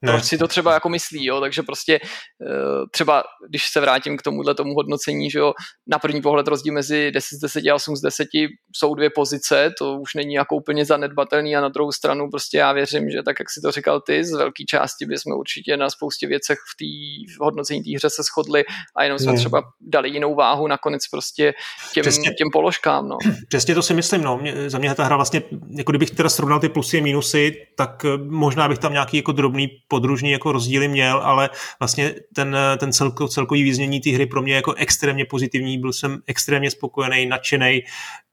proč 0.06 0.24
si 0.24 0.38
to 0.38 0.48
třeba 0.48 0.74
jako 0.74 0.90
myslí, 0.90 1.26
jo, 1.26 1.42
takže 1.42 1.64
prostě 1.64 2.00
eh, 2.04 2.86
třeba, 2.92 3.24
když 3.50 3.70
se 3.70 3.80
vrátím 3.80 4.18
k 4.18 4.22
tomuhle 4.22 4.56
tomu 4.56 4.74
hodnocení, 4.74 5.30
že 5.30 5.40
jo, 5.40 5.54
na 5.88 6.00
první 6.00 6.22
pohled 6.22 6.48
rozdíl 6.48 6.74
mezi 6.74 7.12
10 7.12 7.36
z 7.36 7.40
10 7.40 7.64
a 7.72 7.76
8 7.76 7.96
z 7.96 8.02
10 8.02 8.28
jsou 8.76 8.96
dvě 8.96 9.10
pozice, 9.16 9.72
to 9.80 9.98
už 10.00 10.14
není 10.14 10.34
jako 10.34 10.56
úplně 10.56 10.86
zanedbatelný 10.86 11.56
a 11.56 11.62
na 11.62 11.70
druhou 11.70 11.92
stranu 11.92 12.30
prostě 12.30 12.58
já 12.58 12.74
věřím, 12.74 13.10
že 13.10 13.24
tak, 13.24 13.40
jak 13.40 13.50
si 13.50 13.62
to 13.62 13.72
říkal 13.72 14.02
ty, 14.02 14.24
z 14.24 14.32
velké 14.32 14.64
části 14.70 15.06
bychom 15.06 15.34
určitě 15.34 15.78
na 15.78 15.90
spoustě 15.90 16.28
věcech 16.28 16.58
v 16.58 16.78
té 16.80 17.44
hodnocení 17.44 17.84
té 17.84 17.96
hře 17.96 18.10
se 18.10 18.24
shodli 18.24 18.64
a 18.96 19.04
jenom 19.04 19.20
jsme 19.20 19.32
hmm. 19.32 19.40
třeba 19.40 19.64
dali 19.82 20.10
jinou 20.10 20.36
váhu 20.36 20.68
nakonec 20.68 21.08
prostě 21.08 21.54
těm, 21.94 22.02
Přesně. 22.02 22.34
těm 22.34 22.48
položkám, 22.54 23.08
no. 23.10 23.18
Přesně 23.48 23.76
to 23.76 23.84
si 23.84 23.94
myslím, 23.94 24.22
no. 24.22 24.38
Mě, 24.38 24.70
za 24.70 24.78
mě 24.78 24.96
ta 24.96 25.04
hra 25.04 25.16
vlastně, 25.16 25.42
jako 25.78 25.92
kdybych 25.92 26.12
teda 26.12 26.30
srovnal 26.30 26.60
ty 26.60 26.70
plusy 26.70 27.00
a 27.00 27.04
minusy, 27.04 27.54
tak 27.78 28.06
eh, 28.06 28.18
možná 28.18 28.70
bych 28.70 28.78
tam 28.78 28.94
nějaký 28.94 29.18
jako 29.18 29.32
drobný 29.32 29.68
podružní 29.88 30.32
jako 30.32 30.52
rozdíly 30.52 30.88
měl, 30.88 31.18
ale 31.18 31.50
vlastně 31.80 32.16
ten, 32.36 32.58
ten 32.78 32.94
celko, 32.94 33.28
celkový 33.28 33.64
význění 33.64 34.02
té 34.02 34.10
hry 34.10 34.26
pro 34.26 34.42
mě 34.42 34.56
jako 34.56 34.74
extrémně 34.74 35.26
pozitivní, 35.26 35.78
byl 35.78 35.94
jsem 35.94 36.20
extrémně 36.28 36.72
spokojený, 36.72 37.26
nadšený, 37.26 37.82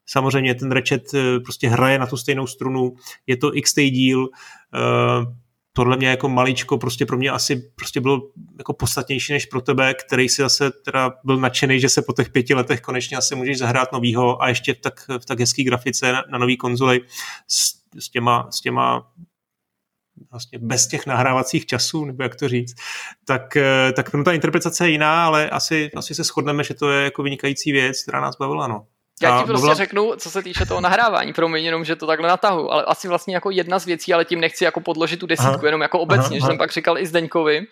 samozřejmě 0.07 0.55
ten 0.55 0.73
rečet 0.73 1.15
eh, 1.15 1.41
prostě 1.41 1.69
hraje 1.69 1.99
na 1.99 2.07
tu 2.07 2.17
stejnou 2.17 2.47
strunu, 2.47 2.95
je 3.27 3.37
to 3.37 3.57
x 3.57 3.75
díl, 3.75 4.29
eh, 4.75 5.47
tohle 5.73 5.97
mě 5.97 6.09
jako 6.09 6.29
maličko 6.29 6.79
prostě 6.79 7.07
pro 7.07 7.17
mě 7.17 7.31
asi 7.31 7.57
prostě 7.75 8.01
bylo 8.01 8.21
jako 8.59 8.73
podstatnější 8.73 9.33
než 9.33 9.47
pro 9.47 9.61
tebe, 9.61 9.95
který 9.95 10.29
si 10.29 10.43
zase 10.43 10.71
teda 10.71 11.13
byl 11.25 11.37
nadšený, 11.37 11.81
že 11.81 11.89
se 11.89 12.03
po 12.03 12.13
těch 12.13 12.31
pěti 12.31 12.55
letech 12.55 12.81
konečně 12.81 13.17
asi 13.17 13.35
můžeš 13.35 13.59
zahrát 13.59 13.93
novýho 13.93 14.43
a 14.43 14.49
ještě 14.49 14.75
v 14.75 14.79
tak, 14.79 14.95
v 15.19 15.25
tak 15.25 15.41
hezký 15.41 15.65
grafice 15.65 16.13
na, 16.13 16.25
na 16.31 16.39
nový 16.39 16.57
konzoli 16.57 17.01
s, 17.49 17.75
s, 17.99 18.11
těma, 18.11 18.49
s 18.51 18.61
těma 18.61 19.13
vlastně 20.31 20.59
bez 20.59 20.87
těch 20.87 21.07
nahrávacích 21.07 21.67
časů, 21.67 22.05
nebo 22.05 22.23
jak 22.23 22.37
to 22.37 22.49
říct, 22.49 22.75
tak, 23.25 23.57
eh, 23.57 23.93
tak 23.93 24.11
ta 24.25 24.33
interpretace 24.33 24.87
je 24.87 24.91
jiná, 24.91 25.27
ale 25.27 25.51
asi, 25.51 25.91
asi 25.97 26.15
se 26.15 26.25
shodneme, 26.25 26.65
že 26.65 26.75
to 26.75 26.91
je 26.91 27.05
jako 27.05 27.23
vynikající 27.23 27.73
věc, 27.73 28.03
která 28.03 28.21
nás 28.21 28.37
bavila. 28.37 28.69
No. 28.69 28.87
Já 29.23 29.41
ti 29.41 29.47
prostě 29.47 29.65
byla... 29.65 29.75
řeknu, 29.75 30.13
co 30.17 30.31
se 30.31 30.43
týče 30.43 30.67
toho 30.67 30.81
nahrávání, 30.81 31.33
promiň 31.33 31.65
jenom, 31.65 31.85
že 31.85 31.97
to 31.97 32.07
takhle 32.07 32.29
natahu, 32.29 32.73
ale 32.73 32.85
asi 32.85 33.09
vlastně 33.09 33.35
jako 33.35 33.51
jedna 33.51 33.79
z 33.79 33.85
věcí, 33.85 34.13
ale 34.13 34.25
tím 34.25 34.41
nechci 34.41 34.65
jako 34.65 34.81
podložit 34.81 35.21
tu 35.21 35.27
desítku, 35.27 35.53
aha, 35.53 35.67
jenom 35.67 35.81
jako 35.81 36.01
obecně, 36.01 36.25
aha, 36.25 36.35
že 36.35 36.41
aha. 36.41 36.47
jsem 36.47 36.59
pak 36.59 36.73
říkal 36.73 36.99
i 36.99 37.07
Zdeňkovi 37.07 37.67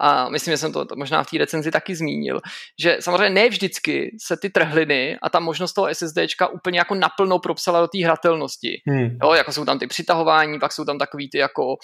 a 0.00 0.28
myslím, 0.28 0.52
že 0.52 0.58
jsem 0.58 0.72
to 0.72 0.86
možná 0.96 1.22
v 1.22 1.30
té 1.30 1.38
recenzi 1.38 1.70
taky 1.70 1.96
zmínil, 1.96 2.40
že 2.82 2.96
samozřejmě 3.00 3.30
ne 3.30 3.48
vždycky 3.48 4.16
se 4.22 4.36
ty 4.36 4.50
trhliny 4.50 5.18
a 5.22 5.30
ta 5.30 5.40
možnost 5.40 5.72
toho 5.72 5.94
SSDčka 5.94 6.46
úplně 6.46 6.78
jako 6.78 6.94
naplno 6.94 7.38
propsala 7.38 7.80
do 7.80 7.88
té 7.88 8.04
hratelnosti. 8.04 8.82
Hmm. 8.86 9.18
Jo, 9.22 9.32
jako 9.32 9.52
jsou 9.52 9.64
tam 9.64 9.78
ty 9.78 9.86
přitahování, 9.86 10.58
pak 10.58 10.72
jsou 10.72 10.84
tam 10.84 10.98
takový 10.98 11.30
ty 11.30 11.38
jako 11.38 11.66
uh, 11.66 11.76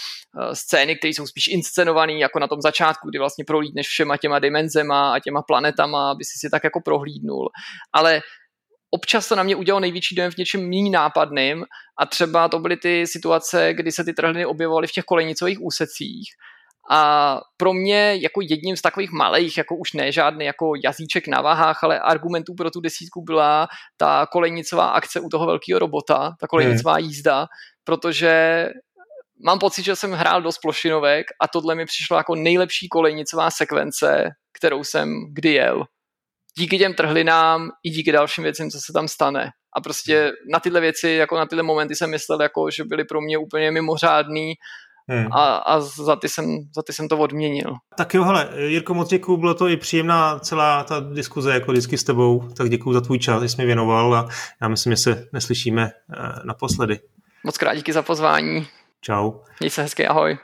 scény, 0.52 0.96
které 0.96 1.10
jsou 1.10 1.26
spíš 1.26 1.48
inscenované, 1.48 2.12
jako 2.12 2.38
na 2.38 2.48
tom 2.48 2.60
začátku, 2.60 3.08
kdy 3.08 3.18
vlastně 3.18 3.44
prohlídneš 3.44 3.86
všema 3.86 4.16
těma 4.16 4.38
dimenzema 4.38 5.12
a 5.12 5.18
těma 5.18 5.42
planetama, 5.42 6.10
aby 6.10 6.24
si 6.24 6.38
si 6.38 6.50
tak 6.50 6.64
jako 6.64 6.80
prohlídnul. 6.80 7.50
Ale 7.92 8.20
občas 8.96 9.28
to 9.28 9.36
na 9.36 9.42
mě 9.42 9.56
udělalo 9.56 9.80
největší 9.80 10.14
dojem 10.14 10.32
v 10.32 10.36
něčem 10.36 10.60
méně 10.68 10.90
nápadným 10.90 11.64
a 11.98 12.06
třeba 12.06 12.48
to 12.48 12.58
byly 12.58 12.76
ty 12.76 13.06
situace, 13.06 13.74
kdy 13.74 13.92
se 13.92 14.04
ty 14.04 14.12
trhliny 14.12 14.46
objevovaly 14.46 14.86
v 14.86 14.92
těch 14.92 15.04
kolejnicových 15.04 15.58
úsecích 15.60 16.28
a 16.90 17.00
pro 17.56 17.72
mě 17.72 18.16
jako 18.22 18.40
jedním 18.40 18.76
z 18.76 18.82
takových 18.82 19.10
malých, 19.10 19.58
jako 19.58 19.76
už 19.76 19.92
ne 19.92 20.12
žádný 20.12 20.44
jako 20.44 20.72
jazyček 20.84 21.28
na 21.28 21.40
váhách, 21.40 21.84
ale 21.84 22.00
argumentů 22.00 22.54
pro 22.54 22.70
tu 22.70 22.80
desítku 22.80 23.22
byla 23.22 23.68
ta 23.96 24.26
kolejnicová 24.26 24.88
akce 24.88 25.20
u 25.20 25.28
toho 25.28 25.46
velkého 25.46 25.78
robota, 25.78 26.32
ta 26.40 26.46
kolejnicová 26.46 26.94
hmm. 26.94 27.04
jízda, 27.04 27.46
protože 27.84 28.68
mám 29.44 29.58
pocit, 29.58 29.84
že 29.84 29.96
jsem 29.96 30.12
hrál 30.12 30.42
dost 30.42 30.58
plošinovek 30.62 31.26
a 31.42 31.48
tohle 31.48 31.74
mi 31.74 31.84
přišlo 31.84 32.16
jako 32.16 32.34
nejlepší 32.34 32.88
kolejnicová 32.88 33.50
sekvence, 33.50 34.30
kterou 34.58 34.84
jsem 34.84 35.08
kdy 35.34 35.52
jel 35.52 35.84
díky 36.58 36.78
těm 36.78 36.94
trhlinám 36.94 37.70
i 37.84 37.90
díky 37.90 38.12
dalším 38.12 38.44
věcem, 38.44 38.70
co 38.70 38.78
se 38.86 38.92
tam 38.92 39.08
stane. 39.08 39.50
A 39.76 39.80
prostě 39.80 40.22
hmm. 40.22 40.32
na 40.52 40.60
tyhle 40.60 40.80
věci, 40.80 41.08
jako 41.08 41.36
na 41.36 41.46
tyhle 41.46 41.62
momenty 41.62 41.96
jsem 41.96 42.10
myslel, 42.10 42.42
jako, 42.42 42.70
že 42.70 42.84
byly 42.84 43.04
pro 43.04 43.20
mě 43.20 43.38
úplně 43.38 43.70
mimořádný 43.70 44.54
Hmm. 45.08 45.32
A, 45.32 45.56
a 45.56 45.80
za, 45.80 46.16
ty 46.16 46.28
jsem, 46.28 46.58
za 46.76 46.82
ty 46.82 46.92
jsem 46.92 47.08
to 47.08 47.18
odměnil. 47.18 47.74
Tak 47.96 48.14
jo, 48.14 48.24
hele, 48.24 48.48
Jirko, 48.56 48.94
moc 48.94 49.08
děkuju, 49.08 49.36
bylo 49.36 49.54
to 49.54 49.68
i 49.68 49.76
příjemná 49.76 50.38
celá 50.38 50.84
ta 50.84 51.00
diskuze, 51.00 51.52
jako 51.52 51.72
vždycky 51.72 51.98
s 51.98 52.04
tebou, 52.04 52.48
tak 52.56 52.70
děkuju 52.70 52.94
za 52.94 53.00
tvůj 53.00 53.18
čas, 53.18 53.42
že 53.42 53.48
jsi 53.48 53.56
mi 53.58 53.66
věnoval 53.66 54.14
a 54.14 54.28
já 54.62 54.68
myslím, 54.68 54.92
že 54.92 54.96
se 54.96 55.26
neslyšíme 55.32 55.90
eh, 55.90 56.18
naposledy. 56.44 57.00
Moc 57.44 57.58
krát 57.58 57.74
díky 57.74 57.92
za 57.92 58.02
pozvání. 58.02 58.66
Čau. 59.00 59.32
Měj 59.60 59.70
se 59.70 59.82
hezky, 59.82 60.06
ahoj. 60.06 60.38